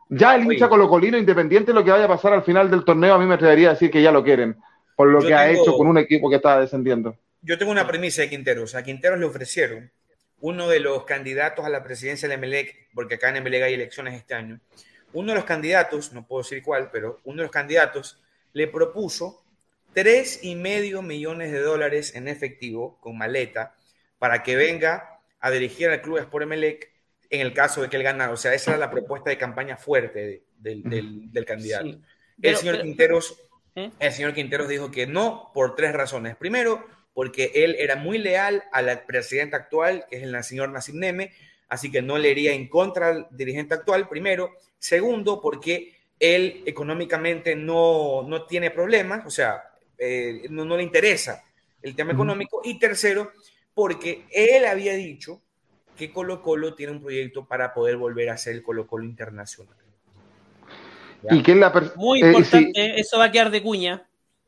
Ya 0.09 0.35
el 0.35 0.51
hincha 0.51 0.67
colocolino 0.67 1.17
independiente 1.17 1.71
lo 1.73 1.81
que 1.83 1.91
vaya 1.91 2.05
a 2.05 2.09
pasar 2.09 2.33
al 2.33 2.43
final 2.43 2.69
del 2.69 2.83
torneo, 2.83 3.15
a 3.15 3.19
mí 3.19 3.25
me 3.25 3.35
atrevería 3.35 3.69
a 3.69 3.73
decir 3.73 3.89
que 3.89 4.01
ya 4.01 4.11
lo 4.11 4.21
quieren, 4.23 4.57
por 4.95 5.07
lo 5.09 5.21
que 5.21 5.33
ha 5.33 5.49
hecho 5.49 5.73
con 5.77 5.87
un 5.87 5.97
equipo 5.97 6.29
que 6.29 6.35
está 6.35 6.59
descendiendo. 6.59 7.15
Yo 7.41 7.57
tengo 7.57 7.71
una 7.71 7.87
premisa 7.87 8.21
de 8.21 8.29
Quinteros. 8.29 8.75
A 8.75 8.83
Quinteros 8.83 9.17
le 9.19 9.25
ofrecieron 9.25 9.91
uno 10.39 10.67
de 10.67 10.79
los 10.79 11.05
candidatos 11.05 11.65
a 11.65 11.69
la 11.69 11.83
presidencia 11.83 12.27
del 12.27 12.37
Emelec, 12.37 12.89
porque 12.93 13.15
acá 13.15 13.29
en 13.29 13.37
Emelec 13.37 13.63
hay 13.63 13.73
elecciones 13.73 14.13
este 14.15 14.33
año, 14.33 14.59
uno 15.13 15.31
de 15.31 15.35
los 15.35 15.45
candidatos, 15.45 16.13
no 16.13 16.27
puedo 16.27 16.43
decir 16.43 16.61
cuál, 16.61 16.89
pero 16.91 17.19
uno 17.23 17.37
de 17.37 17.43
los 17.43 17.51
candidatos 17.51 18.21
le 18.53 18.67
propuso 18.67 19.43
tres 19.93 20.39
y 20.43 20.55
medio 20.55 21.01
millones 21.01 21.51
de 21.51 21.59
dólares 21.59 22.15
en 22.15 22.27
efectivo 22.27 22.99
con 22.99 23.17
maleta 23.17 23.75
para 24.19 24.43
que 24.43 24.55
venga 24.55 25.21
a 25.39 25.51
dirigir 25.51 25.89
al 25.89 26.01
club 26.01 26.17
Sport 26.17 26.43
Emelec 26.43 26.91
en 27.29 27.41
el 27.41 27.53
caso 27.53 27.81
de 27.81 27.89
que 27.89 27.97
él 27.97 28.03
ganara. 28.03 28.33
O 28.33 28.37
sea, 28.37 28.53
esa 28.53 28.71
era 28.71 28.79
la 28.79 28.91
propuesta 28.91 29.29
de 29.29 29.37
campaña 29.37 29.77
fuerte 29.77 30.43
del, 30.57 30.83
candidato. 31.45 31.99
el, 32.41 32.55
señor 32.57 32.81
Quinteros, 32.81 33.41
¿eh? 33.75 33.91
el 33.99 34.11
señor 34.11 34.33
Quinteros 34.33 34.67
dijo 34.67 34.91
que 34.91 35.07
no 35.07 35.51
por 35.53 35.75
tres 35.75 35.93
razones. 35.93 36.35
Primero, 36.35 36.85
porque 37.15 37.49
él 37.55 37.77
era 37.79 37.95
muy 37.95 38.17
leal 38.17 38.65
al 38.73 39.05
presidente 39.05 39.55
actual, 39.55 40.05
que 40.09 40.17
es 40.17 40.23
el 40.23 40.43
señor 40.43 40.69
Nassim 40.69 40.99
Neme, 40.99 41.31
así 41.69 41.89
que 41.89 42.01
no 42.01 42.17
le 42.17 42.29
iría 42.29 42.51
en 42.51 42.67
contra 42.67 43.07
al 43.07 43.27
dirigente 43.31 43.73
actual, 43.73 44.09
primero. 44.09 44.51
Segundo, 44.77 45.41
porque 45.41 45.93
él 46.19 46.61
económicamente 46.65 47.55
no, 47.55 48.23
no 48.27 48.45
tiene 48.45 48.69
problemas, 48.69 49.25
o 49.25 49.29
sea, 49.29 49.63
eh, 49.97 50.43
no, 50.49 50.65
no, 50.65 50.75
le 50.75 50.83
interesa 50.83 51.41
el 51.81 51.95
tema 51.95 52.11
económico. 52.11 52.59
Y 52.65 52.77
tercero, 52.79 53.31
porque 53.73 54.25
él 54.29 54.65
había 54.65 54.93
dicho 54.93 55.41
que 55.95 56.11
Colo 56.11 56.41
Colo 56.41 56.75
tiene 56.75 56.91
un 56.91 57.01
proyecto 57.01 57.47
para 57.47 57.73
poder 57.73 57.95
volver 57.95 58.29
a 58.29 58.37
ser 58.37 58.55
el 58.55 58.61
Colo 58.61 58.85
Colo 58.85 59.05
internacional. 59.05 59.77
Y 61.31 61.41
que 61.41 61.55
la 61.55 61.71
Muy 61.95 62.21
eh, 62.21 62.27
importante, 62.27 62.99
eso 62.99 63.17
va 63.17 63.25
a 63.25 63.31
quedar 63.31 63.51
de 63.51 63.63
cuña. 63.63 64.05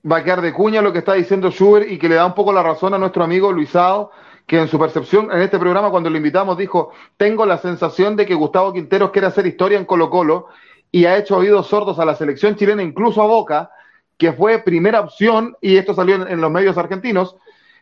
Va 0.09 0.17
a 0.17 0.23
quedar 0.23 0.41
de 0.41 0.53
cuña 0.53 0.81
lo 0.81 0.93
que 0.93 0.99
está 0.99 1.13
diciendo 1.13 1.51
Schubert 1.51 1.89
y 1.89 1.97
que 1.97 2.07
le 2.07 2.15
da 2.15 2.25
un 2.25 2.33
poco 2.33 2.53
la 2.53 2.63
razón 2.63 2.93
a 2.93 2.97
nuestro 2.97 3.23
amigo 3.23 3.51
Luisado 3.51 4.11
que 4.45 4.59
en 4.59 4.69
su 4.69 4.79
percepción 4.79 5.29
en 5.31 5.41
este 5.41 5.59
programa 5.59 5.89
cuando 5.89 6.09
lo 6.09 6.15
invitamos 6.15 6.57
dijo, 6.57 6.93
tengo 7.17 7.45
la 7.45 7.57
sensación 7.57 8.15
de 8.15 8.25
que 8.25 8.33
Gustavo 8.33 8.71
Quinteros 8.71 9.11
quiere 9.11 9.27
hacer 9.27 9.45
historia 9.45 9.77
en 9.77 9.83
Colo 9.83 10.09
Colo 10.09 10.47
y 10.89 11.03
ha 11.03 11.17
hecho 11.17 11.35
oídos 11.35 11.67
sordos 11.67 11.99
a 11.99 12.05
la 12.05 12.15
selección 12.15 12.55
chilena, 12.55 12.81
incluso 12.81 13.21
a 13.21 13.25
Boca, 13.25 13.69
que 14.17 14.31
fue 14.31 14.59
primera 14.59 15.01
opción, 15.01 15.57
y 15.59 15.75
esto 15.75 15.93
salió 15.93 16.25
en, 16.25 16.39
los 16.39 16.49
medios 16.49 16.77
argentinos, 16.77 17.35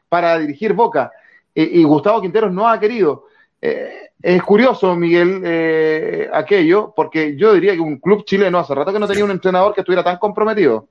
para 0.10 0.40
dirigir 0.40 0.74
Boca. 0.74 1.12
y 1.54 1.84
Gustavo 1.84 2.20
Quinteros 2.20 2.52
no 2.52 2.68
ha 2.68 2.80
querido. 2.80 3.26
Eh, 3.62 4.12
es 4.22 4.44
curioso, 4.44 4.96
Miguel, 4.96 5.42
eh, 5.44 6.30
aquello, 6.34 6.94
porque 6.96 7.36
yo 7.36 7.54
diría 7.54 7.74
que 7.74 7.80
un 7.80 7.98
club 7.98 8.26
chileno 8.26 8.60
hace 8.60 8.76
rato 8.76 8.92
que 8.92 9.00
no 9.00 9.08
tenía 9.08 9.26
un 9.26 9.32
entrenador 9.32 9.74
que 9.74 9.82
estuviera 9.82 10.04
tan 10.04 10.18
comprometido. 10.18 10.88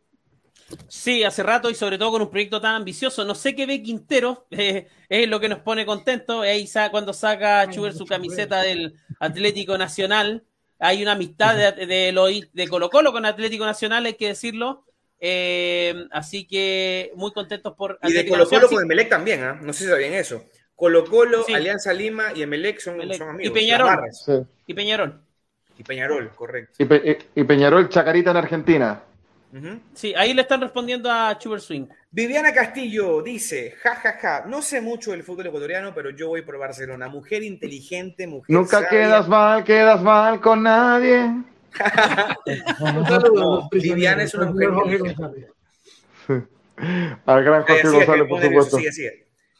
Sí, 0.89 1.25
hace 1.25 1.43
rato 1.43 1.71
y 1.71 1.75
sobre 1.75 1.99
todo 1.99 2.13
con 2.13 2.23
un 2.23 2.31
proyecto 2.31 2.61
tan 2.61 2.75
ambicioso. 2.77 3.25
No 3.25 3.35
sé 3.35 3.55
qué 3.55 3.67
ve 3.67 3.83
Quintero, 3.83 4.47
eh, 4.51 4.89
es 5.09 5.29
lo 5.29 5.41
que 5.41 5.49
nos 5.49 5.61
pone 5.61 5.87
contento. 5.87 6.43
Ahí 6.43 6.69
cuando 6.91 7.13
saca 7.13 7.69
Chuber 7.71 7.93
su 7.93 8.07
camiseta 8.07 8.63
del 8.63 8.95
Atlético 9.21 9.79
Nacional, 9.79 10.45
hay 10.79 11.03
una 11.03 11.13
amistad 11.13 11.57
de, 11.57 11.87
de, 11.87 12.49
de 12.53 12.69
Colo 12.69 12.91
Colo 12.91 13.13
con 13.13 13.25
Atlético 13.25 13.65
Nacional, 13.65 14.07
hay 14.07 14.15
que 14.15 14.29
decirlo. 14.29 14.85
Eh, 15.21 15.95
así 16.11 16.47
que 16.47 17.13
muy 17.15 17.33
contentos 17.33 17.75
por. 17.75 17.99
Y 18.03 18.13
de 18.13 18.29
Colo 18.29 18.49
Colo 18.49 18.69
con 18.69 18.83
Emelec 18.83 19.09
también, 19.09 19.43
¿ah? 19.43 19.59
no 19.63 19.73
sé 19.73 19.85
si 19.85 19.91
sabían 19.91 20.13
eso. 20.13 20.45
Colo 20.75 21.05
Colo, 21.05 21.47
Alianza 21.55 21.93
Lima 21.93 22.33
y 22.35 22.43
Emelec 22.43 22.81
son, 22.81 23.01
amigos. 23.01 23.19
Y 23.41 23.51
Peñarol. 23.51 23.89
Y 24.67 24.75
Peñarol. 24.75 25.21
Y 25.79 25.83
Peñarol, 25.83 26.31
correcto. 26.35 26.85
y 27.35 27.45
Peñarol, 27.45 27.89
Chacarita 27.89 28.33
en 28.33 28.37
Argentina. 28.37 29.03
Sí, 29.95 30.13
ahí 30.17 30.35
le 30.35 30.43
están 30.43 30.61
respondiendo 30.61 31.11
a 31.11 31.39
Chuber 31.39 31.61
Swing. 31.61 31.87
Viviana 32.11 32.53
Castillo 32.53 33.23
dice, 33.23 33.73
jajaja, 33.83 34.13
ja, 34.13 34.41
ja, 34.41 34.45
no 34.47 34.61
sé 34.63 34.81
mucho 34.81 35.13
del 35.13 35.23
fútbol 35.23 35.47
ecuatoriano, 35.47 35.95
pero 35.95 36.11
yo 36.11 36.29
voy 36.29 36.43
por 36.43 36.59
Barcelona. 36.59 37.09
Mujer 37.09 37.43
inteligente, 37.43 38.27
mujer 38.27 38.47
Nunca 38.49 38.89
quedas 38.89 39.29
mal, 39.29 39.63
quedas 39.63 40.03
mal 40.03 40.41
con 40.41 40.63
nadie. 40.63 41.31
Viviana 43.71 44.25
es 44.25 44.35
una 44.35 44.47
mujer 44.47 44.71
inteligente. 44.71 45.49
Al 47.27 47.45
gran 47.45 47.63
Jorge 47.63 47.89
González, 47.89 48.29
por 48.29 48.43
supuesto. 48.43 48.79
Sí, 48.79 48.93
sí. 48.93 49.09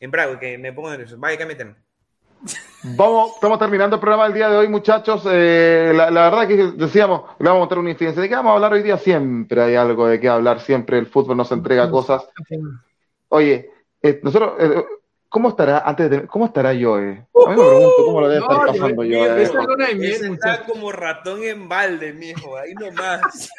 En 0.01 0.11
bravo, 0.11 0.39
que 0.39 0.59
me 0.59 0.73
pongo 0.73 0.91
nervioso. 0.91 1.17
Vaya, 1.19 1.47
meten. 1.47 1.77
Vamos, 2.97 3.33
estamos 3.37 3.59
terminando 3.59 3.97
el 3.97 4.01
programa 4.01 4.25
del 4.25 4.35
día 4.35 4.51
de 4.51 4.57
hoy, 4.59 4.69
muchachos. 4.69 5.23
Eh, 5.31 5.93
la, 5.95 6.11
verdad 6.11 6.47
que 6.47 6.57
decíamos, 6.77 7.23
le 7.39 7.47
vamos 7.47 7.57
a 7.57 7.61
montar 7.61 7.79
una 7.79 7.91
incidencia. 7.91 8.21
¿De 8.21 8.29
qué 8.29 8.35
vamos 8.35 8.51
a 8.51 8.55
hablar 8.57 8.75
hoy 8.75 8.83
día? 8.83 8.99
Siempre 8.99 9.63
hay 9.63 9.75
algo 9.75 10.07
de 10.07 10.21
qué 10.21 10.29
hablar, 10.29 10.61
siempre 10.61 10.99
el 10.99 11.07
fútbol 11.07 11.39
nos 11.39 11.51
entrega 11.51 11.91
cosas. 11.91 12.29
Oye, 13.29 13.71
eh, 14.03 14.21
nosotros, 14.23 14.53
eh, 14.59 14.85
¿cómo 15.29 15.49
estará 15.49 15.81
antes 15.81 16.11
de, 16.11 16.27
cómo 16.27 16.47
estará 16.47 16.73
yo? 16.73 16.95
A 16.95 17.01
mí 17.01 17.17
me 17.49 17.55
pregunto 17.55 18.05
cómo 18.05 18.21
lo 18.21 18.29
debe 18.29 18.43
estar 18.43 18.67
pasando 18.67 19.05
yo. 19.05 19.25
está 19.37 20.65
como 20.65 20.93
ratón 20.93 21.43
en 21.43 21.69
balde, 21.69 22.13
mijo, 22.13 22.57
ahí 22.57 22.75
nomás. 22.75 23.51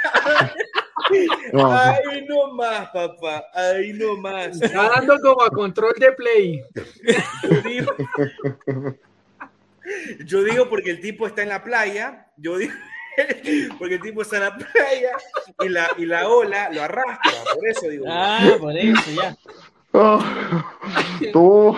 Ahí 1.54 2.26
nomás, 2.28 2.90
papá, 2.90 3.46
ahí 3.54 3.94
nomás. 3.94 4.60
Está 4.60 4.90
dando 4.90 5.20
como 5.20 5.44
a 5.44 5.50
control 5.50 5.94
de 6.00 6.12
play. 6.14 6.64
Yo 10.26 10.44
digo 10.44 10.68
porque 10.70 10.92
el 10.92 11.02
tipo 11.02 11.28
está 11.28 11.44
en 11.44 11.50
la 11.50 11.64
playa, 11.64 12.28
yo 12.38 12.58
digo 12.58 12.74
porque 13.80 13.96
el 13.96 14.02
tipo 14.02 14.22
está 14.22 14.38
en 14.38 14.44
la 14.44 14.58
playa 14.58 15.12
y 15.60 15.70
la, 15.70 15.88
y 15.98 16.06
la 16.06 16.28
ola 16.28 16.70
lo 16.72 16.82
arrastra, 16.82 17.32
por 17.54 17.68
eso 17.68 17.88
digo. 17.88 18.06
Ah, 18.08 18.56
por 18.60 18.76
eso, 18.76 19.12
ya. 19.12 19.36
Oh, 19.98 20.20
tú, 21.32 21.74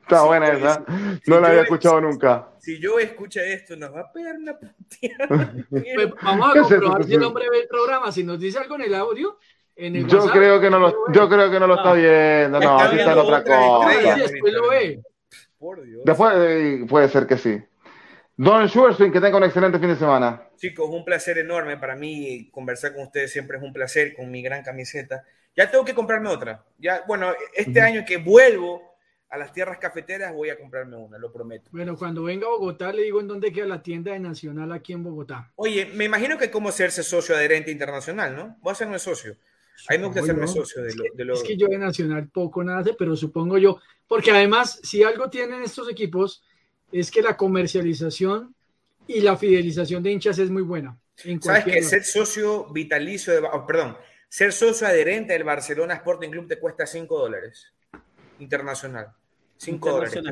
está 0.00 0.22
buena 0.22 0.48
esa, 0.48 0.82
no 1.26 1.40
la 1.40 1.48
había 1.48 1.62
escuchado 1.62 2.00
nunca. 2.00 2.48
Si 2.58 2.80
yo 2.80 2.98
escucha 2.98 3.42
esto, 3.44 3.76
nos 3.76 3.94
va 3.94 4.00
a 4.00 4.12
pegar 4.12 4.36
una. 4.36 4.58
Pues 5.68 6.10
vamos 6.22 6.56
a 6.56 6.60
comprobar 6.62 7.04
si 7.04 7.14
el 7.14 7.22
hombre 7.22 7.50
ve 7.50 7.60
el 7.60 7.68
programa, 7.68 8.10
si 8.10 8.24
nos 8.24 8.40
dice 8.40 8.58
algo 8.58 8.76
en 8.76 8.82
el 8.82 8.94
audio. 8.94 9.38
En 9.76 9.94
el 9.94 10.06
yo, 10.06 10.26
creo 10.30 10.58
que 10.58 10.70
no 10.70 10.78
lo, 10.78 11.12
yo 11.12 11.28
creo 11.28 11.50
que 11.50 11.60
no 11.60 11.66
lo 11.66 11.74
está 11.74 11.92
viendo, 11.92 12.60
no, 12.60 12.80
aquí 12.80 12.96
está 12.98 13.12
en 13.12 13.18
otra 13.18 13.44
cosa. 13.44 14.16
Después 14.16 14.54
lo 14.54 14.70
ve. 14.70 15.02
Por 15.58 15.82
Dios. 15.82 16.02
Después 16.04 16.32
eh, 16.38 16.86
puede 16.88 17.08
ser 17.10 17.26
que 17.26 17.36
sí. 17.36 17.62
Don 18.38 18.66
Schwarzschild, 18.68 19.12
que 19.12 19.20
tenga 19.20 19.36
un 19.36 19.44
excelente 19.44 19.78
fin 19.78 19.88
de 19.88 19.96
semana. 19.96 20.48
Chicos, 20.56 20.88
un 20.88 21.04
placer 21.04 21.36
enorme 21.36 21.76
para 21.76 21.94
mí 21.94 22.48
conversar 22.50 22.94
con 22.94 23.02
ustedes 23.02 23.30
siempre 23.30 23.58
es 23.58 23.62
un 23.62 23.74
placer 23.74 24.14
con 24.14 24.30
mi 24.30 24.40
gran 24.40 24.62
camiseta. 24.62 25.24
Ya 25.56 25.70
tengo 25.70 25.84
que 25.84 25.94
comprarme 25.94 26.28
otra. 26.28 26.64
Ya, 26.78 27.04
bueno, 27.06 27.32
este 27.54 27.80
año 27.80 28.04
que 28.06 28.16
vuelvo 28.18 28.90
a 29.30 29.38
las 29.38 29.52
tierras 29.52 29.78
cafeteras 29.78 30.34
voy 30.34 30.50
a 30.50 30.58
comprarme 30.58 30.96
una, 30.96 31.16
lo 31.16 31.32
prometo. 31.32 31.70
Bueno, 31.70 31.96
cuando 31.96 32.24
venga 32.24 32.46
a 32.46 32.50
Bogotá 32.50 32.92
le 32.92 33.02
digo 33.02 33.20
en 33.20 33.28
dónde 33.28 33.52
queda 33.52 33.66
la 33.66 33.82
tienda 33.82 34.12
de 34.12 34.18
Nacional 34.18 34.72
aquí 34.72 34.92
en 34.92 35.04
Bogotá. 35.04 35.52
Oye, 35.54 35.86
me 35.86 36.04
imagino 36.04 36.36
que 36.36 36.50
como 36.50 36.68
hacerse 36.68 37.02
socio 37.02 37.36
adherente 37.36 37.70
internacional, 37.70 38.34
¿no? 38.34 38.56
Voy 38.60 38.70
a 38.70 38.72
hacerme 38.72 38.98
socio. 38.98 39.36
A 39.88 39.92
mí 39.92 39.98
me 39.98 40.06
gusta 40.06 40.20
hacerme 40.20 40.46
socio 40.46 40.82
de 40.82 41.24
lo, 41.24 41.34
Es 41.34 41.42
que 41.42 41.56
yo 41.56 41.68
de 41.68 41.78
Nacional 41.78 42.28
poco 42.28 42.62
nada 42.64 42.82
sé, 42.84 42.94
pero 42.98 43.16
supongo 43.16 43.56
yo, 43.56 43.80
porque 44.08 44.32
además, 44.32 44.80
si 44.82 45.04
algo 45.04 45.30
tienen 45.30 45.62
estos 45.62 45.88
equipos, 45.88 46.42
es 46.90 47.10
que 47.10 47.22
la 47.22 47.36
comercialización 47.36 48.54
y 49.06 49.20
la 49.20 49.36
fidelización 49.36 50.02
de 50.02 50.10
hinchas 50.10 50.38
es 50.38 50.50
muy 50.50 50.62
buena. 50.62 50.98
¿Sabes 51.40 51.64
que 51.64 51.82
ser 51.82 52.04
socio 52.04 52.66
vitalicio, 52.72 53.32
de, 53.32 53.46
oh, 53.46 53.66
perdón, 53.66 53.96
ser 54.30 54.54
socio 54.54 54.86
adherente 54.86 55.34
del 55.34 55.44
Barcelona 55.44 55.94
Sporting 55.94 56.30
Club 56.30 56.48
te 56.48 56.58
cuesta 56.58 56.86
5 56.86 57.18
dólares 57.18 57.74
internacional? 58.38 59.08
5 59.58 59.90
dólares. 59.90 60.22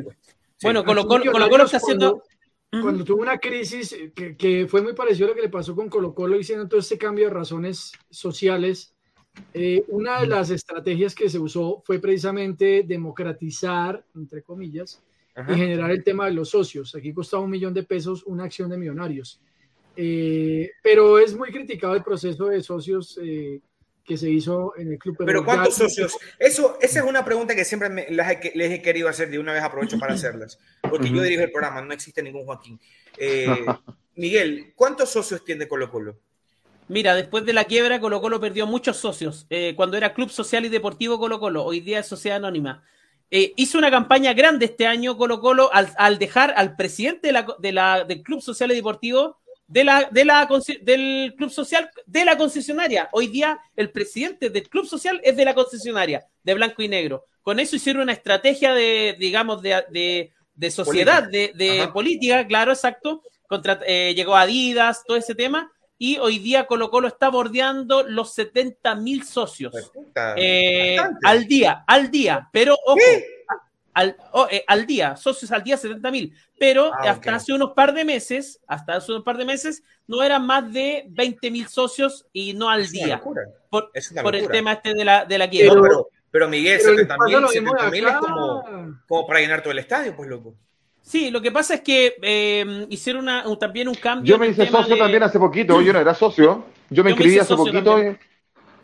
Bueno, 0.62 0.82
Colo 0.84 1.06
Colo, 1.06 1.64
está 1.64 1.76
haciendo... 1.76 2.22
Cuando, 2.70 3.02
tuvo 3.02 3.22
una 3.22 3.38
crisis 3.38 3.96
que, 4.14 4.36
que, 4.36 4.66
fue 4.68 4.82
muy 4.82 4.92
parecido 4.94 5.26
a 5.26 5.28
lo 5.30 5.34
que 5.34 5.42
le 5.42 5.48
pasó 5.48 5.74
con 5.74 5.88
Colo 5.88 6.14
Colo, 6.14 6.38
hicieron 6.38 6.68
todo 6.68 6.80
este 6.80 6.98
cambio 6.98 7.26
de 7.26 7.34
razones 7.34 7.92
sociales 8.10 8.94
Eh, 9.54 9.84
una 9.88 10.20
de 10.20 10.26
las 10.26 10.50
estrategias 10.50 11.14
que 11.14 11.28
se 11.28 11.38
usó 11.38 11.82
fue 11.84 11.98
precisamente 11.98 12.84
democratizar, 12.86 14.04
entre 14.14 14.42
comillas, 14.42 15.02
y 15.48 15.54
generar 15.54 15.92
el 15.92 16.02
tema 16.02 16.26
de 16.26 16.32
los 16.32 16.50
socios. 16.50 16.94
Aquí 16.96 17.12
costaba 17.12 17.44
un 17.44 17.50
millón 17.50 17.72
de 17.72 17.84
pesos 17.84 18.24
una 18.24 18.44
acción 18.44 18.68
de 18.70 18.76
millonarios. 18.76 19.40
Eh, 19.94 20.70
pero 20.82 21.18
es 21.18 21.36
muy 21.36 21.50
criticado 21.50 21.94
el 21.94 22.02
proceso 22.02 22.46
de 22.46 22.60
socios 22.62 23.18
eh, 23.22 23.60
que 24.08 24.16
se 24.16 24.30
hizo 24.30 24.72
en 24.78 24.92
el 24.92 24.98
club. 24.98 25.16
Pero, 25.24 25.44
¿cuántos 25.44 25.74
socios? 25.74 26.16
Eso, 26.38 26.78
esa 26.80 27.00
es 27.00 27.04
una 27.04 27.24
pregunta 27.24 27.54
que 27.54 27.64
siempre 27.64 28.10
les 28.10 28.70
he 28.72 28.82
querido 28.82 29.08
hacer, 29.08 29.30
de 29.30 29.38
una 29.38 29.52
vez 29.52 29.62
aprovecho 29.62 29.98
para 29.98 30.14
hacerlas, 30.14 30.58
porque 30.80 31.10
yo 31.10 31.22
dirijo 31.22 31.42
el 31.42 31.52
programa, 31.52 31.82
no 31.82 31.92
existe 31.92 32.22
ningún 32.22 32.46
Joaquín. 32.46 32.80
Eh, 33.18 33.66
Miguel, 34.14 34.72
¿cuántos 34.74 35.10
socios 35.10 35.44
tiene 35.44 35.68
Colo 35.68 35.90
Colo? 35.90 36.18
Mira, 36.88 37.14
después 37.14 37.44
de 37.44 37.52
la 37.52 37.64
quiebra, 37.64 38.00
Colo 38.00 38.22
Colo 38.22 38.40
perdió 38.40 38.66
muchos 38.66 38.96
socios. 38.96 39.46
Eh, 39.50 39.74
cuando 39.76 39.98
era 39.98 40.14
Club 40.14 40.30
Social 40.30 40.64
y 40.64 40.70
Deportivo 40.70 41.18
Colo 41.18 41.38
Colo, 41.38 41.64
hoy 41.64 41.80
día 41.80 41.98
es 41.98 42.06
Sociedad 42.06 42.38
Anónima. 42.38 42.82
Eh, 43.30 43.52
hizo 43.56 43.76
una 43.76 43.90
campaña 43.90 44.32
grande 44.32 44.64
este 44.64 44.86
año 44.86 45.18
Colo 45.18 45.40
Colo 45.40 45.70
al, 45.70 46.18
dejar 46.18 46.54
al 46.56 46.76
presidente 46.76 47.30
de 47.58 47.72
la, 47.72 48.04
del 48.04 48.22
Club 48.22 48.40
Social 48.40 48.72
y 48.72 48.76
Deportivo 48.76 49.38
de 49.68 49.84
la, 49.84 50.08
de 50.10 50.24
la, 50.24 50.48
del 50.80 51.34
Club 51.36 51.50
Social 51.50 51.88
de 52.06 52.24
la 52.24 52.36
concesionaria. 52.36 53.08
Hoy 53.12 53.28
día 53.28 53.60
el 53.76 53.90
presidente 53.90 54.50
del 54.50 54.68
Club 54.68 54.86
Social 54.86 55.20
es 55.22 55.36
de 55.36 55.44
la 55.44 55.54
concesionaria, 55.54 56.26
de 56.42 56.54
blanco 56.54 56.82
y 56.82 56.88
negro. 56.88 57.26
Con 57.42 57.60
eso 57.60 57.76
hicieron 57.76 58.02
una 58.02 58.12
estrategia 58.12 58.74
de, 58.74 59.14
digamos, 59.18 59.62
de, 59.62 60.32
de, 60.54 60.70
sociedad, 60.70 61.22
de, 61.22 61.52
de 61.54 61.88
política, 61.92 62.46
claro, 62.46 62.72
exacto. 62.72 63.22
Contra, 63.46 63.80
eh, 63.86 64.14
llegó 64.14 64.36
Adidas, 64.36 65.04
todo 65.06 65.16
ese 65.16 65.34
tema. 65.34 65.70
Y 65.98 66.18
hoy 66.18 66.38
día 66.38 66.66
Colo 66.66 66.90
Colo 66.90 67.08
está 67.08 67.28
bordeando 67.28 68.04
los 68.04 68.32
70 68.34 68.94
mil 68.96 69.24
socios. 69.24 69.74
Eh, 70.36 70.96
al 71.24 71.46
día, 71.46 71.84
al 71.86 72.10
día. 72.10 72.48
Pero 72.52 72.76
ojo, 72.86 73.00
al, 73.94 74.16
oh, 74.32 74.46
eh, 74.50 74.64
al, 74.66 74.86
día, 74.86 75.16
socios 75.16 75.50
al 75.50 75.62
día 75.62 75.76
70 75.76 76.10
mil, 76.10 76.34
pero 76.58 76.92
ah, 76.94 77.10
hasta 77.10 77.34
hace 77.34 77.52
unos 77.52 77.72
par 77.72 77.92
de 77.94 78.04
meses, 78.04 78.60
hasta 78.66 78.96
hace 78.96 79.12
unos 79.12 79.24
par 79.24 79.36
de 79.36 79.44
meses, 79.44 79.82
no 80.06 80.22
eran 80.22 80.46
más 80.46 80.72
de 80.72 81.04
20 81.08 81.50
mil 81.50 81.68
socios 81.68 82.26
y 82.32 82.54
no 82.54 82.70
al 82.70 82.88
día. 82.88 83.20
Por, 83.70 83.90
por 84.22 84.36
el 84.36 84.48
tema 84.48 84.74
este 84.74 84.94
de 84.94 85.04
la, 85.04 85.24
de 85.24 85.38
la 85.38 85.50
quiebra. 85.50 85.80
Pero, 85.82 86.08
pero, 86.30 86.48
Miguel, 86.48 86.80
70 86.80 87.16
mil 87.90 88.06
es 88.06 88.16
como, 88.16 88.64
como, 89.06 89.26
para 89.26 89.40
llenar 89.40 89.62
todo 89.62 89.72
el 89.72 89.78
estadio, 89.78 90.14
pues 90.14 90.28
loco. 90.28 90.54
Sí, 91.00 91.30
lo 91.30 91.40
que 91.40 91.50
pasa 91.50 91.74
es 91.74 91.80
que 91.80 92.16
eh, 92.20 92.86
hicieron 92.90 93.22
una, 93.22 93.44
también 93.58 93.88
un 93.88 93.94
cambio. 93.94 94.34
Yo 94.34 94.38
me 94.38 94.48
hice 94.48 94.66
socio 94.66 94.96
también 94.96 95.22
hace 95.22 95.38
poquito, 95.38 95.80
yo 95.80 95.92
no 95.92 96.00
era 96.00 96.14
socio, 96.14 96.66
yo 96.90 97.02
me 97.02 97.10
inscribí 97.10 97.38
hace 97.38 97.56
poquito. 97.56 97.98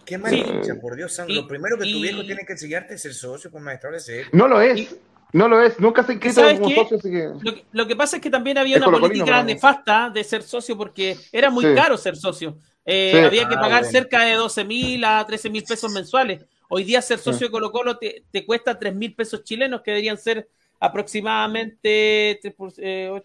Qué 0.04 0.18
malicia, 0.18 0.80
por 0.80 0.96
Dios 0.96 1.12
santo. 1.14 1.32
Lo 1.32 1.46
primero 1.46 1.78
que 1.78 1.90
tu 1.90 2.00
viejo 2.00 2.24
tiene 2.24 2.44
que 2.46 2.52
enseñarte 2.52 2.94
es 2.94 3.04
el 3.04 3.14
socio 3.14 3.50
con 3.50 3.62
maestro 3.62 3.90
de 3.92 4.00
ser. 4.00 4.26
No 4.32 4.48
lo 4.48 4.60
es. 4.60 4.96
no 5.32 5.48
lo 5.48 5.62
es, 5.62 5.78
nunca 5.80 6.02
se 6.04 6.12
ha 6.12 6.14
inscrito 6.14 6.42
como 6.60 6.74
socio, 6.74 6.96
así 6.98 7.10
que... 7.10 7.30
Lo, 7.72 7.86
que... 7.86 7.96
pasa 7.96 8.16
es 8.16 8.22
que 8.22 8.30
también 8.30 8.58
había 8.58 8.78
una 8.78 8.98
política 8.98 9.42
nefasta 9.42 10.10
de 10.10 10.22
ser 10.22 10.42
socio 10.42 10.76
porque 10.76 11.16
era 11.32 11.50
muy 11.50 11.74
caro 11.74 11.96
ser 11.96 12.16
socio. 12.16 12.56
Eh, 12.86 13.24
había 13.24 13.48
que 13.48 13.54
ah, 13.54 13.60
pagar 13.60 13.84
cerca 13.84 14.24
de 14.24 14.34
12 14.34 14.64
mil 14.64 15.04
a 15.04 15.24
13 15.26 15.50
mil 15.50 15.64
pesos 15.64 15.90
mensuales. 15.90 16.44
Hoy 16.68 16.84
día 16.84 17.00
ser 17.00 17.18
socio 17.18 17.46
de 17.46 17.50
Colo 17.50 17.72
Colo 17.72 17.96
te, 17.96 18.24
te 18.30 18.44
cuesta 18.44 18.78
3 18.78 18.94
mil 18.94 19.14
pesos 19.14 19.42
chilenos 19.42 19.80
que 19.80 19.90
deberían 19.90 20.18
ser 20.18 20.48
aproximadamente 20.80 22.32
eh, 22.32 23.22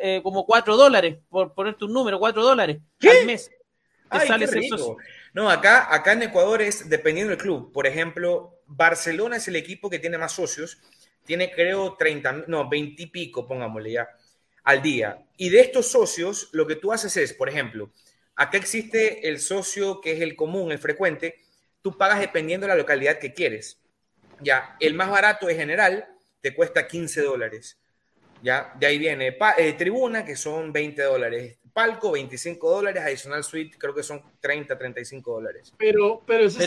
eh, 0.00 0.20
como 0.22 0.46
4 0.46 0.76
dólares, 0.76 1.18
por 1.28 1.52
ponerte 1.52 1.84
un 1.84 1.92
número, 1.92 2.18
4 2.18 2.42
dólares 2.42 2.78
al 3.02 3.26
mes. 3.26 3.50
sale 4.26 4.46
no, 5.36 5.50
acá, 5.50 5.94
acá 5.94 6.14
en 6.14 6.22
Ecuador 6.22 6.62
es 6.62 6.88
dependiendo 6.88 7.28
del 7.28 7.38
club. 7.38 7.70
Por 7.70 7.86
ejemplo, 7.86 8.58
Barcelona 8.64 9.36
es 9.36 9.46
el 9.48 9.56
equipo 9.56 9.90
que 9.90 9.98
tiene 9.98 10.16
más 10.16 10.32
socios. 10.32 10.78
Tiene, 11.26 11.50
creo, 11.50 11.94
30, 11.94 12.44
no, 12.46 12.70
20 12.70 13.02
y 13.02 13.06
pico, 13.08 13.46
pongámosle 13.46 13.92
ya, 13.92 14.08
al 14.64 14.80
día. 14.80 15.26
Y 15.36 15.50
de 15.50 15.60
estos 15.60 15.88
socios, 15.88 16.48
lo 16.52 16.66
que 16.66 16.76
tú 16.76 16.90
haces 16.90 17.18
es, 17.18 17.34
por 17.34 17.50
ejemplo, 17.50 17.90
acá 18.34 18.56
existe 18.56 19.28
el 19.28 19.38
socio 19.38 20.00
que 20.00 20.12
es 20.12 20.22
el 20.22 20.36
común, 20.36 20.72
el 20.72 20.78
frecuente. 20.78 21.44
Tú 21.82 21.98
pagas 21.98 22.20
dependiendo 22.20 22.66
de 22.66 22.72
la 22.72 22.78
localidad 22.78 23.18
que 23.18 23.34
quieres. 23.34 23.78
Ya, 24.40 24.74
el 24.80 24.94
más 24.94 25.10
barato 25.10 25.50
es 25.50 25.58
general, 25.58 26.08
te 26.40 26.54
cuesta 26.54 26.86
15 26.86 27.20
dólares. 27.20 27.78
Ya, 28.42 28.72
de 28.80 28.86
ahí 28.86 28.96
viene 28.96 29.36
eh, 29.58 29.72
tribuna, 29.74 30.24
que 30.24 30.34
son 30.34 30.72
20 30.72 31.02
dólares 31.02 31.58
palco, 31.76 32.12
25 32.12 32.70
dólares, 32.70 33.02
adicional 33.04 33.44
suite, 33.44 33.76
creo 33.76 33.94
que 33.94 34.02
son 34.02 34.22
30, 34.40 34.78
35 34.78 35.30
dólares. 35.30 35.74
Pero, 35.76 36.22
pero, 36.26 36.46
eso, 36.46 36.58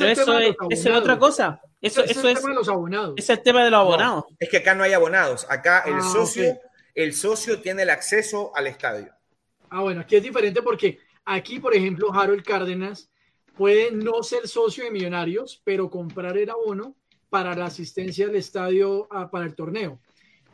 es, 0.69 0.86
otra 0.86 1.18
cosa. 1.18 1.60
Eso, 1.81 2.03
es 2.03 2.15
el 2.15 2.36
tema 2.36 2.49
de 2.49 2.53
los 2.53 2.69
abonados. 2.69 3.15
Es 3.18 3.27
el 3.31 3.41
tema 3.41 3.64
de 3.64 3.72
los 3.72 3.80
abonados. 3.80 4.26
es 4.40 4.48
que 4.49 4.57
acá 4.57 4.76
no 4.76 4.84
hay 4.84 4.94
abonados. 4.94 5.48
Acá 5.49 5.80
el, 5.88 5.95
ah, 5.95 6.02
socio, 6.02 6.60
el 6.94 7.15
socio 7.15 7.60
tiene 7.60 7.81
el 7.81 7.90
acceso 7.90 8.52
al 8.56 8.68
estadio. 8.68 9.11
Ah, 9.72 9.81
bueno, 9.81 10.02
aquí 10.02 10.15
es 10.15 10.22
diferente 10.22 10.61
porque 10.61 10.99
aquí, 11.26 11.60
por 11.60 11.73
ejemplo, 11.73 12.14
Harold 12.14 12.44
Cárdenas 12.44 13.10
puede 13.57 13.90
no 13.90 14.22
ser 14.22 14.48
socio 14.48 14.84
de 14.84 14.91
Millonarios, 14.91 15.60
pero 15.64 15.90
comprar 15.90 16.38
el 16.38 16.52
abono 16.52 16.95
para 17.31 17.56
la 17.56 17.65
asistencia 17.65 18.27
al 18.27 18.36
estadio 18.36 19.07
ah, 19.10 19.31
para 19.31 19.45
el 19.45 19.56
torneo. 19.56 19.99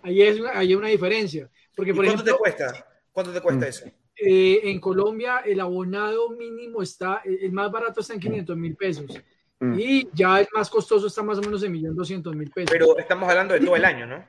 Ahí, 0.02 0.22
es, 0.22 0.40
hay 0.54 0.76
una 0.76 0.88
diferencia. 0.88 1.50
Porque, 1.76 1.94
por 1.94 2.06
¿Cuánto 2.06 2.24
te 2.24 2.32
cuesta? 2.32 2.88
¿Cuánto 3.12 3.34
te 3.34 3.42
cuesta 3.42 3.66
mm. 3.66 3.70
eso? 3.70 3.92
Eh, 4.18 4.62
en 4.72 4.80
Colombia 4.80 5.40
el 5.40 5.60
abonado 5.60 6.30
mínimo 6.30 6.82
está, 6.82 7.22
el 7.26 7.52
más 7.52 7.70
barato 7.70 8.00
está 8.00 8.14
en 8.14 8.20
500 8.20 8.56
mil 8.58 8.76
pesos. 8.76 9.22
Mm. 9.60 9.80
Y 9.80 10.10
ya 10.14 10.40
el 10.40 10.48
más 10.54 10.70
costoso 10.70 11.08
está 11.08 11.24
más 11.24 11.38
o 11.38 11.42
menos 11.42 11.64
en 11.64 11.74
1.200.000 11.74 12.54
pesos. 12.54 12.72
Pero 12.72 12.98
estamos 12.98 13.30
hablando 13.30 13.54
de 13.54 13.62
todo 13.62 13.76
el 13.76 13.86
año, 13.86 14.06
¿no? 14.06 14.24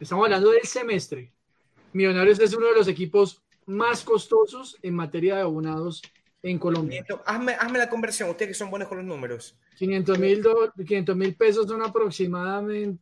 Estamos 0.00 0.24
hablando 0.24 0.50
del 0.50 0.62
semestre. 0.62 1.32
Millonarios 1.92 2.40
es 2.40 2.54
uno 2.54 2.66
de 2.68 2.74
los 2.74 2.88
equipos 2.88 3.42
más 3.66 4.02
costosos 4.02 4.78
en 4.82 4.94
materia 4.94 5.36
de 5.36 5.42
abonados 5.42 6.02
en 6.42 6.58
Colombia. 6.58 7.04
hazme, 7.24 7.54
hazme, 7.54 7.78
la 7.78 7.88
conversión, 7.88 8.30
ustedes 8.30 8.50
que 8.50 8.54
son 8.54 8.70
buenos 8.70 8.88
con 8.88 8.98
los 8.98 9.06
números. 9.06 9.56
500 9.76 10.18
mil 10.18 11.34
pesos 11.36 11.66
son 11.66 11.82
aproximadamente... 11.82 12.98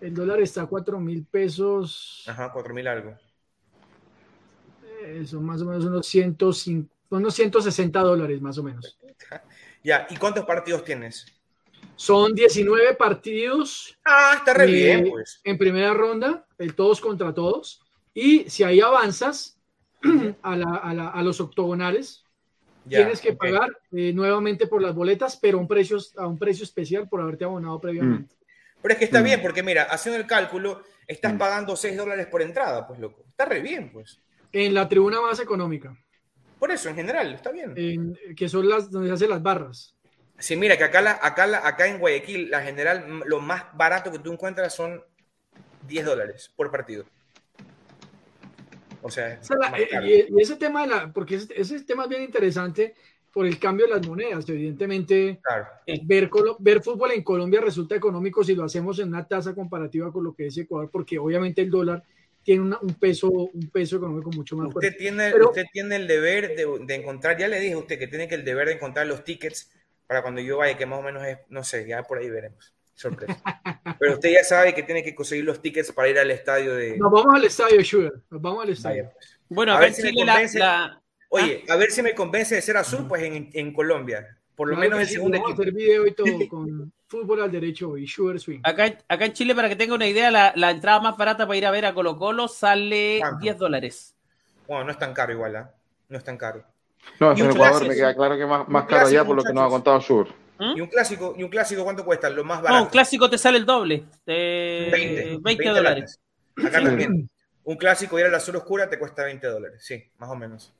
El 0.00 0.14
dólar 0.14 0.40
está 0.40 0.62
a 0.62 0.66
4 0.66 1.00
mil 1.00 1.24
pesos. 1.24 2.24
Ajá, 2.26 2.52
4 2.52 2.72
mil 2.72 2.86
algo 2.86 3.16
son 5.26 5.44
más 5.44 5.62
o 5.62 5.66
menos 5.66 5.84
unos, 5.84 6.06
150, 6.06 6.94
unos 7.10 7.34
160 7.34 8.00
dólares, 8.00 8.40
más 8.40 8.58
o 8.58 8.62
menos. 8.62 8.98
Ya, 9.84 10.08
¿y 10.10 10.16
cuántos 10.16 10.44
partidos 10.44 10.84
tienes? 10.84 11.24
Son 11.94 12.34
19 12.34 12.94
partidos. 12.94 13.96
Ah, 14.04 14.34
está 14.36 14.52
re 14.52 14.66
bien, 14.66 15.06
eh, 15.06 15.10
pues. 15.10 15.40
En 15.44 15.56
primera 15.56 15.94
ronda, 15.94 16.46
el 16.58 16.74
todos 16.74 17.00
contra 17.00 17.32
todos. 17.32 17.80
Y 18.12 18.50
si 18.50 18.64
ahí 18.64 18.80
avanzas 18.80 19.58
a, 20.42 20.52
a, 20.52 21.22
los 21.22 21.40
octogonales, 21.40 22.24
tienes 22.88 23.20
que 23.20 23.34
pagar 23.34 23.68
eh, 23.92 24.12
nuevamente 24.12 24.66
por 24.66 24.82
las 24.82 24.94
boletas, 24.94 25.36
pero 25.36 25.58
un 25.58 25.68
precio, 25.68 25.98
a 26.16 26.26
un 26.26 26.38
precio 26.38 26.64
especial 26.64 27.08
por 27.08 27.20
haberte 27.20 27.44
abonado 27.44 27.80
previamente. 27.80 28.34
Mm. 28.34 28.38
Pero 28.82 28.92
es 28.92 28.98
que 28.98 29.04
está 29.04 29.20
mm. 29.20 29.24
bien, 29.24 29.42
porque 29.42 29.62
mira, 29.62 29.84
haciendo 29.84 30.20
el 30.20 30.26
cálculo, 30.26 30.82
estás 31.06 31.34
mm. 31.34 31.38
pagando 31.38 31.76
6 31.76 31.96
dólares 31.96 32.26
por 32.26 32.42
entrada, 32.42 32.86
pues 32.86 33.00
loco. 33.00 33.24
Está 33.28 33.44
re 33.44 33.60
bien, 33.60 33.90
pues. 33.92 34.20
En 34.52 34.74
la 34.74 34.88
tribuna 34.88 35.20
más 35.20 35.40
económica. 35.40 35.96
Por 36.58 36.70
eso, 36.70 36.88
en 36.88 36.96
general, 36.96 37.34
está 37.34 37.50
bien. 37.52 38.16
que 38.36 38.48
son 38.48 38.68
las 38.68 38.90
donde 38.90 39.08
se 39.08 39.14
hacen 39.14 39.30
las 39.30 39.42
barras. 39.42 39.96
Sí, 40.38 40.56
mira, 40.56 40.76
que 40.76 40.84
acá, 40.84 41.00
la, 41.00 41.18
acá, 41.22 41.66
acá 41.66 41.86
en 41.86 41.98
Guayaquil, 41.98 42.50
la 42.50 42.62
general, 42.62 43.22
lo 43.26 43.40
más 43.40 43.64
barato 43.74 44.10
que 44.12 44.18
tú 44.18 44.32
encuentras 44.32 44.74
son 44.74 45.02
10 45.86 46.06
dólares 46.06 46.52
por 46.54 46.70
partido. 46.70 47.04
O 49.02 49.10
sea, 49.10 49.40
eh, 49.76 50.28
y, 50.28 50.40
ese 50.40 50.56
tema, 50.56 50.82
de 50.82 50.88
la, 50.88 51.12
porque 51.12 51.36
ese, 51.36 51.80
tema 51.84 52.04
es 52.04 52.08
bien 52.08 52.22
interesante 52.22 52.94
por 53.32 53.46
el 53.46 53.58
cambio 53.58 53.86
de 53.86 53.94
las 53.94 54.06
monedas. 54.06 54.48
Evidentemente, 54.48 55.40
ver, 56.04 56.30
ver 56.58 56.82
fútbol 56.82 57.12
en 57.12 57.22
Colombia 57.22 57.60
resulta 57.60 57.94
económico 57.94 58.42
si 58.42 58.54
lo 58.54 58.64
hacemos 58.64 58.98
en 58.98 59.08
una 59.08 59.26
tasa 59.26 59.54
comparativa 59.54 60.12
con 60.12 60.24
lo 60.24 60.34
que 60.34 60.46
es 60.46 60.58
Ecuador, 60.58 60.90
porque 60.90 61.18
obviamente 61.18 61.62
el 61.62 61.70
dólar 61.70 62.02
tiene 62.48 62.76
un, 62.80 62.94
peso, 62.94 63.28
un 63.28 63.68
peso 63.70 63.96
económico 63.96 64.30
mucho 64.30 64.56
más 64.56 64.74
usted 64.74 64.96
Tiene, 64.96 65.34
usted 65.34 65.66
tiene 65.70 65.96
el 65.96 66.06
deber 66.06 66.56
de, 66.56 66.94
encontrar, 66.94 67.36
ya 67.36 67.46
le 67.46 67.60
dije 67.60 67.74
a 67.74 67.78
usted 67.78 67.98
que 67.98 68.06
tiene 68.06 68.26
que 68.26 68.36
el 68.36 68.44
deber 68.44 68.68
de 68.68 68.74
encontrar 68.74 69.06
los 69.06 69.22
tickets 69.22 69.70
para 70.06 70.22
cuando 70.22 70.40
yo 70.40 70.56
vaya, 70.56 70.74
que 70.74 70.86
más 70.86 70.98
o 70.98 71.02
menos 71.02 71.26
es, 71.26 71.36
no 71.50 71.62
sé, 71.62 71.86
ya 71.86 72.02
por 72.04 72.16
ahí 72.16 72.30
veremos. 72.30 72.72
Sorpresa. 72.94 73.36
Pero 74.00 74.14
usted 74.14 74.30
ya 74.30 74.44
sabe 74.44 74.74
que 74.74 74.82
tiene 74.82 75.04
que 75.04 75.14
conseguir 75.14 75.44
los 75.44 75.60
tickets 75.60 75.92
para 75.92 76.08
ir 76.08 76.18
al 76.18 76.30
estadio 76.30 76.74
de. 76.74 76.96
Nos 76.96 77.12
vamos 77.12 77.34
al 77.34 77.44
estadio, 77.44 77.84
Sugar. 77.84 78.14
Nos 78.30 78.40
vamos 78.40 78.64
al 78.64 78.70
estadio. 78.70 79.10
Pues. 79.12 79.38
Bueno, 79.50 79.74
a, 79.74 79.80
ver 79.80 79.92
si 79.92 80.02
me 80.02 80.14
convence, 80.14 80.58
Oye, 81.28 81.64
¿Ah? 81.68 81.74
a 81.74 81.76
ver 81.76 81.90
si 81.90 82.00
me 82.00 82.14
convence 82.14 82.54
de 82.54 82.62
ser 82.62 82.78
azul, 82.78 83.06
pues 83.06 83.24
en, 83.24 83.50
en 83.52 83.72
Colombia. 83.74 84.37
Por 84.58 84.70
lo 84.70 84.76
menos 84.76 84.98
el 84.98 85.06
segundo 85.06 85.36
equipo. 85.36 85.52
Hacer 85.52 85.72
video 85.72 86.04
y 86.04 86.12
todo 86.14 86.26
con 86.50 86.92
fútbol 87.06 87.42
al 87.42 87.52
derecho 87.52 87.96
y 87.96 88.08
Sugar 88.08 88.40
Swing. 88.40 88.58
Acá, 88.64 88.98
acá 89.08 89.24
en 89.24 89.32
Chile, 89.32 89.54
para 89.54 89.68
que 89.68 89.76
tenga 89.76 89.94
una 89.94 90.08
idea, 90.08 90.32
la, 90.32 90.52
la, 90.56 90.72
entrada 90.72 90.98
más 90.98 91.16
barata 91.16 91.46
para 91.46 91.56
ir 91.56 91.64
a 91.64 91.70
ver 91.70 91.86
a 91.86 91.94
Colo 91.94 92.16
Colo 92.16 92.48
sale 92.48 93.20
10 93.40 93.56
dólares. 93.56 94.16
Bueno, 94.66 94.82
no 94.82 94.90
es 94.90 94.98
tan 94.98 95.14
caro 95.14 95.32
igual, 95.32 95.54
¿eh? 95.54 95.62
No 96.08 96.18
es 96.18 96.24
tan 96.24 96.36
caro. 96.36 96.64
No, 97.20 97.30
en 97.30 97.50
Ecuador 97.50 97.86
me 97.86 97.94
queda 97.94 98.12
claro 98.16 98.36
que 98.36 98.46
más, 98.46 98.68
más 98.68 98.84
caro 98.86 99.06
allá 99.06 99.24
por 99.24 99.36
lo 99.36 99.44
que 99.44 99.52
nos 99.52 99.64
ha 99.64 99.68
contado 99.68 100.00
Sur. 100.00 100.26
¿Mm? 100.58 100.76
¿Y 100.76 100.80
un 100.80 100.88
clásico, 100.88 101.34
y 101.38 101.44
un 101.44 101.50
clásico 101.50 101.84
cuánto 101.84 102.04
cuesta? 102.04 102.28
Lo 102.28 102.42
más 102.42 102.60
barato. 102.60 102.80
No, 102.80 102.84
un 102.86 102.90
clásico 102.90 103.30
te 103.30 103.38
sale 103.38 103.58
el 103.58 103.64
doble. 103.64 104.06
20, 104.26 105.38
20, 105.40 105.68
dólares. 105.68 106.20
Acá 106.56 106.82
también. 106.82 107.30
Un 107.62 107.76
clásico 107.76 108.18
ir 108.18 108.26
a 108.26 108.28
la 108.28 108.38
azul 108.38 108.56
oscura 108.56 108.90
te 108.90 108.98
cuesta 108.98 109.22
20 109.22 109.46
dólares. 109.46 109.82
Sí, 109.84 110.02
más 110.18 110.28
o 110.30 110.34
menos. 110.34 110.74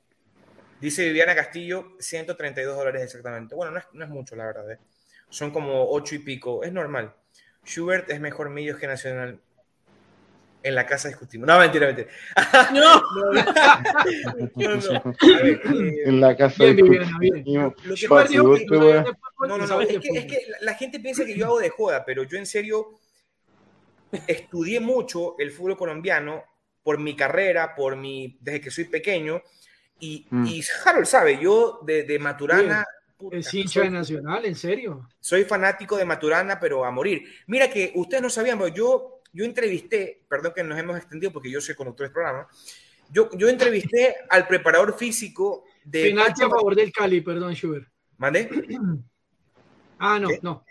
Dice 0.79 1.03
Viviana 1.05 1.35
Castillo, 1.35 1.93
132 1.99 2.75
dólares 2.75 3.03
exactamente. 3.03 3.55
Bueno, 3.55 3.71
no 3.71 3.79
es, 3.79 3.85
no 3.93 4.05
es 4.05 4.09
mucho, 4.09 4.35
la 4.35 4.45
verdad. 4.45 4.71
¿eh? 4.71 4.79
Son 5.29 5.51
como 5.51 5.89
8 5.91 6.15
y 6.15 6.19
pico. 6.19 6.63
Es 6.63 6.71
normal. 6.71 7.13
Schubert 7.65 8.09
es 8.09 8.19
mejor 8.19 8.49
millos 8.49 8.77
que 8.77 8.87
Nacional. 8.87 9.39
En 10.61 10.75
la 10.75 10.85
casa 10.85 11.07
discutimos. 11.07 11.47
No, 11.47 11.57
mentira, 11.57 11.87
mentira. 11.87 12.09
No. 12.73 13.01
no, 14.55 14.75
no. 14.75 15.15
en 16.05 16.19
la 16.19 16.35
casa 16.35 16.65
discutimos. 16.65 17.73
Lo 17.85 17.95
que 17.95 18.07
pasa 18.09 18.33
no, 18.35 19.57
no, 19.57 19.67
no. 19.67 19.81
Es 19.81 19.99
que, 19.99 20.09
es 20.17 20.25
que 20.25 20.41
la 20.59 20.73
gente 20.73 20.99
piensa 20.99 21.25
que 21.25 21.37
yo 21.37 21.45
hago 21.45 21.59
de 21.59 21.69
joda, 21.69 22.03
pero 22.03 22.23
yo 22.23 22.37
en 22.37 22.45
serio 22.45 22.99
estudié 24.27 24.79
mucho 24.79 25.35
el 25.39 25.51
fútbol 25.51 25.77
colombiano 25.77 26.43
por 26.83 26.97
mi 26.99 27.15
carrera, 27.15 27.75
por 27.75 27.95
mi, 27.95 28.37
desde 28.41 28.61
que 28.61 28.71
soy 28.71 28.85
pequeño. 28.85 29.41
Y, 29.99 30.25
mm. 30.29 30.45
y 30.45 30.63
Harold 30.85 31.05
sabe, 31.05 31.39
yo 31.41 31.79
de, 31.83 32.03
de 32.03 32.19
Maturana. 32.19 32.85
es 33.31 33.53
hincha 33.53 33.81
de 33.81 33.89
Nacional, 33.89 34.45
en 34.45 34.55
serio. 34.55 35.09
Soy 35.19 35.43
fanático 35.43 35.97
de 35.97 36.05
Maturana, 36.05 36.59
pero 36.59 36.85
a 36.85 36.91
morir. 36.91 37.23
Mira 37.47 37.69
que 37.69 37.91
ustedes 37.95 38.23
no 38.23 38.29
sabían, 38.29 38.57
pero 38.57 38.73
yo, 38.73 39.21
yo 39.33 39.45
entrevisté, 39.45 40.23
perdón 40.27 40.53
que 40.55 40.63
nos 40.63 40.79
hemos 40.79 40.97
extendido 40.97 41.31
porque 41.31 41.51
yo 41.51 41.61
soy 41.61 41.75
conductor 41.75 42.05
del 42.07 42.13
programa. 42.13 42.47
Yo, 43.11 43.29
yo 43.33 43.49
entrevisté 43.49 44.15
al 44.29 44.47
preparador 44.47 44.97
físico 44.97 45.65
de. 45.83 46.03
Penalti 46.03 46.43
a 46.43 46.49
favor 46.49 46.75
del 46.75 46.91
Cali, 46.91 47.21
perdón, 47.21 47.53
Schubert. 47.53 47.87
¿Mande? 48.17 48.49
Ah, 50.01 50.17
no, 50.17 50.29
no. 50.41 50.63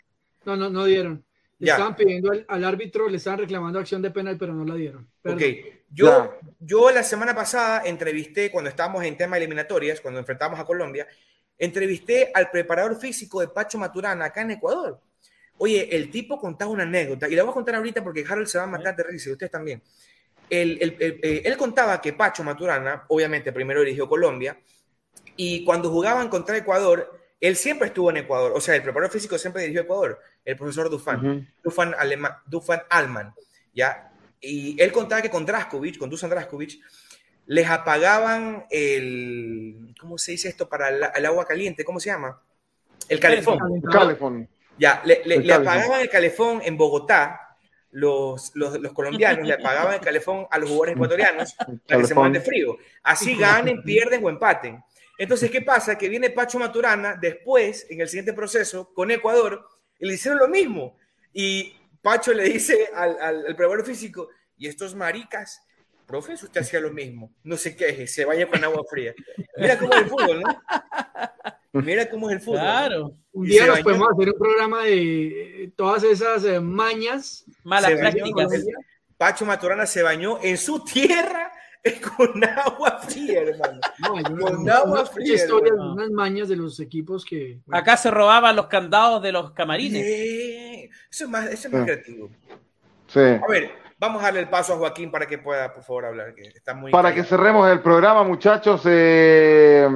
No, 0.47 0.57
no, 0.57 0.71
no 0.71 0.87
dieron. 0.87 1.23
Le 1.59 1.71
estaban 1.71 1.95
pidiendo 1.95 2.33
al, 2.49 2.65
árbitro, 2.65 3.11
le 3.11 3.19
estaban 3.19 3.41
reclamando 3.41 3.79
acción 3.79 4.01
de 4.01 4.11
penal, 4.11 4.39
pero 4.39 4.55
no 4.55 4.65
la 4.65 4.75
dieron. 4.75 5.07
Ok. 5.23 5.43
Yo, 5.91 6.39
yo 6.61 6.91
la 6.91 7.03
semana 7.03 7.35
pasada 7.35 7.83
entrevisté, 7.85 8.51
cuando 8.51 8.71
estábamos 8.71 9.05
en 9.05 9.17
tema 9.17 9.37
eliminatorias, 9.37 10.01
cuando 10.01 10.21
enfrentamos 10.21 10.61
a 10.61 10.65
Colombia, 10.65 11.07
entrevisté 11.59 12.31
al 12.35 12.51
preparador 12.51 13.01
físico 13.01 13.41
de 13.41 13.49
Pacho 13.49 13.79
Maturana 13.79 14.27
acá 14.27 14.43
en 14.43 14.53
Ecuador. 14.53 15.01
Oye, 15.57 15.89
el 15.97 16.11
tipo 16.11 16.39
contaba 16.39 16.71
una 16.71 16.85
anécdota, 16.85 17.29
y 17.29 17.35
la 17.35 17.43
voy 17.43 17.51
a 17.51 17.55
contar 17.55 17.75
ahorita 17.75 18.05
porque 18.05 18.25
Harold 18.29 18.47
se 18.47 18.59
va 18.59 18.65
a 18.65 18.69
matar 18.69 18.95
de 18.95 19.03
risa, 19.03 19.31
y 19.31 19.33
ustedes 19.33 19.51
también. 19.51 19.83
Eh, 20.51 21.43
él 21.45 21.57
contaba 21.57 22.01
que 22.01 22.13
Pacho 22.13 22.45
Maturana, 22.45 23.05
obviamente 23.09 23.53
primero 23.53 23.81
dirigió 23.81 24.09
Colombia, 24.09 24.59
y 25.37 25.65
cuando 25.65 25.91
jugaban 25.91 26.29
contra 26.29 26.57
Ecuador, 26.57 27.19
él 27.41 27.57
siempre 27.57 27.89
estuvo 27.89 28.11
en 28.11 28.19
Ecuador, 28.19 28.53
o 28.55 28.61
sea, 28.61 28.75
el 28.75 28.83
preparador 28.83 29.13
físico 29.13 29.39
siempre 29.39 29.63
dirigió 29.63 29.83
Ecuador, 29.83 30.21
el 30.45 30.57
profesor 30.57 30.91
Dufan, 30.91 31.49
Dufan, 31.63 31.95
Dufan 32.47 32.83
Alman, 32.91 33.35
¿ya? 33.73 34.08
Y 34.41 34.81
él 34.81 34.93
contaba 34.93 35.23
que 35.23 35.31
con 35.31 35.45
Draskovic, 35.45 35.99
con 35.99 36.11
Dusan 36.11 36.31
Draskovic, 36.31 36.81
les 37.47 37.69
apagaban 37.69 38.67
el, 38.71 39.95
¿cómo 39.99 40.19
se 40.19 40.33
dice 40.33 40.49
esto? 40.49 40.69
Para 40.69 40.89
el, 40.89 41.27
agua 41.27 41.47
caliente, 41.47 41.85
¿cómo 41.85 41.99
se 41.99 42.11
llama? 42.11 42.41
El 43.09 43.19
calefón. 43.21 43.59
El 43.83 43.91
calefón. 43.91 44.49
Ya, 44.79 45.03
le, 45.05 45.23
le, 45.25 45.53
apagaban 45.53 46.01
el 46.01 46.11
calefón 46.11 46.61
en 46.65 46.77
Bogotá, 46.77 47.57
los, 47.91 48.53
los, 48.55 48.79
los, 48.79 48.93
colombianos 48.93 49.47
le 49.47 49.55
apagaban 49.55 49.95
el 49.95 50.01
calefón 50.01 50.47
a 50.51 50.59
los 50.59 50.69
jugadores 50.69 50.95
ecuatorianos 50.95 51.55
para 51.89 52.01
que 52.03 52.07
se 52.07 52.15
mueran 52.15 52.35
de 52.35 52.41
frío. 52.43 52.77
Así 53.03 53.35
ganen, 53.35 53.83
pierden 53.83 54.23
o 54.25 54.29
empaten. 54.29 54.85
Entonces, 55.17 55.51
¿qué 55.51 55.63
pasa? 55.63 55.97
Que 55.97 56.09
viene 56.09 56.31
Pacho 56.31 56.59
Maturana 56.59 57.17
después, 57.21 57.87
en 57.91 58.01
el 58.01 58.09
siguiente 58.09 58.35
proceso, 58.35 58.93
con 58.95 59.11
Ecuador, 59.11 59.67
y 59.99 60.07
le 60.07 60.15
hicieron 60.15 60.39
lo 60.39 60.49
mismo. 60.49 60.97
Y 61.33 61.78
Pacho 62.03 62.33
le 62.33 62.45
dice 62.45 62.91
al, 62.95 63.17
al, 63.21 63.47
al 63.47 63.85
físico, 63.85 64.29
y 64.57 64.67
estos 64.67 64.95
maricas, 64.95 65.63
profe, 66.07 66.35
usted 66.35 66.61
hacía 66.61 66.81
lo 66.81 66.91
mismo, 66.91 67.33
no 67.45 67.57
se 67.57 67.77
queje, 67.77 68.07
se 68.07 68.25
vaya 68.25 68.49
con 68.49 68.63
agua 68.65 68.83
fría. 68.89 69.15
Mira 69.57 69.79
cómo 69.79 69.93
es 69.93 70.01
el 70.01 70.09
fútbol, 70.09 70.41
¿no? 70.43 70.63
Mira 71.73 72.09
cómo 72.09 72.31
es 72.31 72.37
el 72.37 72.43
fútbol. 72.43 72.61
Claro. 72.61 73.17
Un 73.33 73.47
día 73.47 73.67
nos 73.67 73.81
podemos 73.81 74.09
hacer 74.13 74.29
un 74.29 74.39
programa 74.39 74.85
de 74.85 75.65
eh, 75.65 75.73
todas 75.77 76.03
esas 76.03 76.45
eh, 76.45 76.61
mañas. 76.61 77.45
Malas 77.63 77.93
prácticas. 77.93 78.65
Pacho 79.17 79.45
Maturana 79.45 79.87
se 79.87 80.03
bañó 80.03 80.39
en 80.43 80.57
su 80.57 80.83
tierra 80.85 81.53
con 82.17 82.45
agua 82.45 82.99
fría, 82.99 83.43
hermano. 83.43 83.81
con 84.41 84.71
agua 84.71 85.07
fría. 85.07 85.35
historias, 85.35 85.75
unas 85.79 86.11
mañas 86.11 86.49
de 86.49 86.57
los 86.57 86.81
equipos 86.81 87.25
que. 87.25 87.59
Acá 87.71 87.97
se 87.97 88.11
robaban 88.11 88.57
los 88.57 88.67
candados 88.67 89.23
de 89.23 89.33
los 89.33 89.53
camarines. 89.53 90.05
Eso 91.11 91.25
es 91.25 91.31
más, 91.31 91.47
eso 91.47 91.69
es 91.69 91.75
más 91.75 91.85
creativo. 91.85 92.31
Sí. 93.07 93.21
A 93.21 93.47
ver, 93.49 93.71
vamos 93.99 94.21
a 94.23 94.27
darle 94.27 94.41
el 94.41 94.49
paso 94.49 94.75
a 94.75 94.77
Joaquín 94.77 95.11
para 95.11 95.27
que 95.27 95.39
pueda, 95.39 95.73
por 95.73 95.83
favor, 95.83 96.07
hablar. 96.07 96.35
Que 96.35 96.43
está 96.49 96.75
muy 96.75 96.91
para 96.91 97.15
que 97.15 97.25
cerremos 97.25 97.71
el 97.71 97.81
programa, 97.81 98.23
muchachos. 98.25 98.83
Eh, 98.85 99.89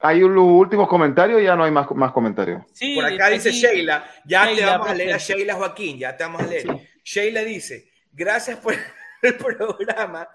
hay 0.00 0.20
los 0.20 0.44
últimos 0.44 0.88
comentarios, 0.88 1.42
ya 1.42 1.56
no 1.56 1.64
hay 1.64 1.70
más, 1.70 1.90
más 1.92 2.12
comentarios. 2.12 2.62
Sí, 2.72 2.94
por 2.94 3.06
acá 3.06 3.28
dice 3.28 3.50
Sheila, 3.50 4.04
ya 4.24 4.54
te 4.54 4.64
vamos 4.64 4.88
a 4.88 4.94
leer 4.94 5.14
a 5.14 5.18
Sheila 5.18 5.54
Joaquín, 5.54 5.98
ya 5.98 6.16
te 6.16 6.22
vamos 6.22 6.42
a 6.42 6.46
leer. 6.46 6.66
Sheila 7.02 7.40
dice, 7.40 7.88
gracias 8.12 8.58
por 8.58 8.74
el 9.22 9.36
programa 9.38 10.28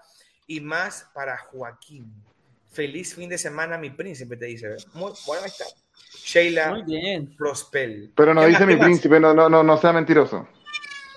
y 0.46 0.60
más 0.60 1.08
para 1.14 1.36
Joaquín. 1.38 2.12
Feliz 2.70 3.14
fin 3.14 3.28
de 3.28 3.38
semana, 3.38 3.76
mi 3.76 3.90
príncipe, 3.90 4.36
te 4.36 4.46
dice. 4.46 4.76
Muy 4.94 5.12
bueno, 5.26 5.46
está. 5.46 5.64
Sheila 6.14 6.70
Muy 6.70 6.82
bien. 6.82 7.36
Prospel. 7.36 8.12
Pero 8.14 8.34
no 8.34 8.44
dice 8.44 8.66
mi 8.66 8.76
príncipe, 8.76 9.20
no, 9.20 9.34
no, 9.34 9.48
no, 9.48 9.62
no 9.62 9.76
sea 9.76 9.92
mentiroso. 9.92 10.48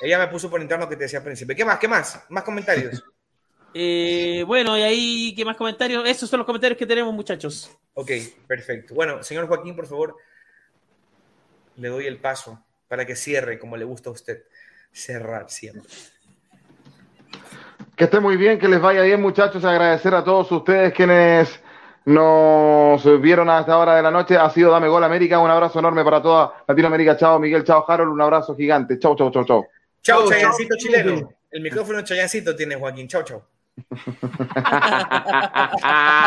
Ella 0.01 0.19
me 0.19 0.27
puso 0.27 0.49
por 0.49 0.61
interno 0.61 0.89
que 0.89 0.95
te 0.95 1.03
decía 1.03 1.23
príncipe. 1.23 1.55
¿Qué 1.55 1.63
más? 1.63 1.79
¿Qué 1.79 1.87
más? 1.87 2.23
Más 2.29 2.43
comentarios. 2.43 3.03
Eh, 3.77 4.45
bueno, 4.47 4.77
y 4.77 4.81
ahí, 4.83 5.35
¿qué 5.35 5.43
más 5.43 5.57
comentarios? 5.57 6.07
Esos 6.07 6.29
son 6.29 6.37
los 6.37 6.45
comentarios 6.45 6.79
que 6.79 6.85
tenemos, 6.85 7.13
muchachos. 7.13 7.69
Ok, 7.93 8.09
perfecto. 8.47 8.95
Bueno, 8.95 9.21
señor 9.21 9.49
Joaquín, 9.49 9.75
por 9.75 9.85
favor, 9.85 10.15
le 11.75 11.89
doy 11.89 12.07
el 12.07 12.21
paso 12.21 12.63
para 12.87 13.05
que 13.05 13.17
cierre 13.17 13.59
como 13.59 13.75
le 13.75 13.83
gusta 13.83 14.09
a 14.09 14.13
usted 14.13 14.45
cerrar 14.93 15.49
siempre. 15.49 15.91
Que 17.95 18.05
esté 18.05 18.19
muy 18.19 18.35
bien, 18.35 18.59
que 18.59 18.67
les 18.67 18.81
vaya 18.81 19.03
bien, 19.03 19.21
muchachos. 19.21 19.63
Agradecer 19.63 20.13
a 20.13 20.23
todos 20.23 20.51
ustedes 20.51 20.93
quienes 20.93 21.61
nos 22.05 23.21
vieron 23.21 23.49
hasta 23.49 23.61
esta 23.61 23.77
hora 23.77 23.95
de 23.95 24.03
la 24.03 24.11
noche. 24.11 24.37
Ha 24.37 24.49
sido 24.49 24.71
Dame 24.71 24.87
Gol 24.87 25.03
América. 25.03 25.39
Un 25.39 25.49
abrazo 25.49 25.79
enorme 25.79 26.03
para 26.03 26.21
toda 26.21 26.53
Latinoamérica. 26.67 27.15
Chao, 27.15 27.39
Miguel. 27.39 27.63
Chao, 27.63 27.85
Harold. 27.87 28.11
Un 28.11 28.21
abrazo 28.21 28.55
gigante. 28.55 28.99
Chao, 28.99 29.15
chao, 29.15 29.31
chao, 29.31 29.45
chao. 29.45 29.65
Chao, 30.01 30.29
Chayancito 30.29 30.75
chileno. 30.77 31.29
El 31.49 31.61
micrófono 31.61 32.03
Chayancito 32.03 32.55
tiene 32.55 32.75
Joaquín. 32.75 33.07
Chao, 33.07 33.23
chao. 33.23 33.47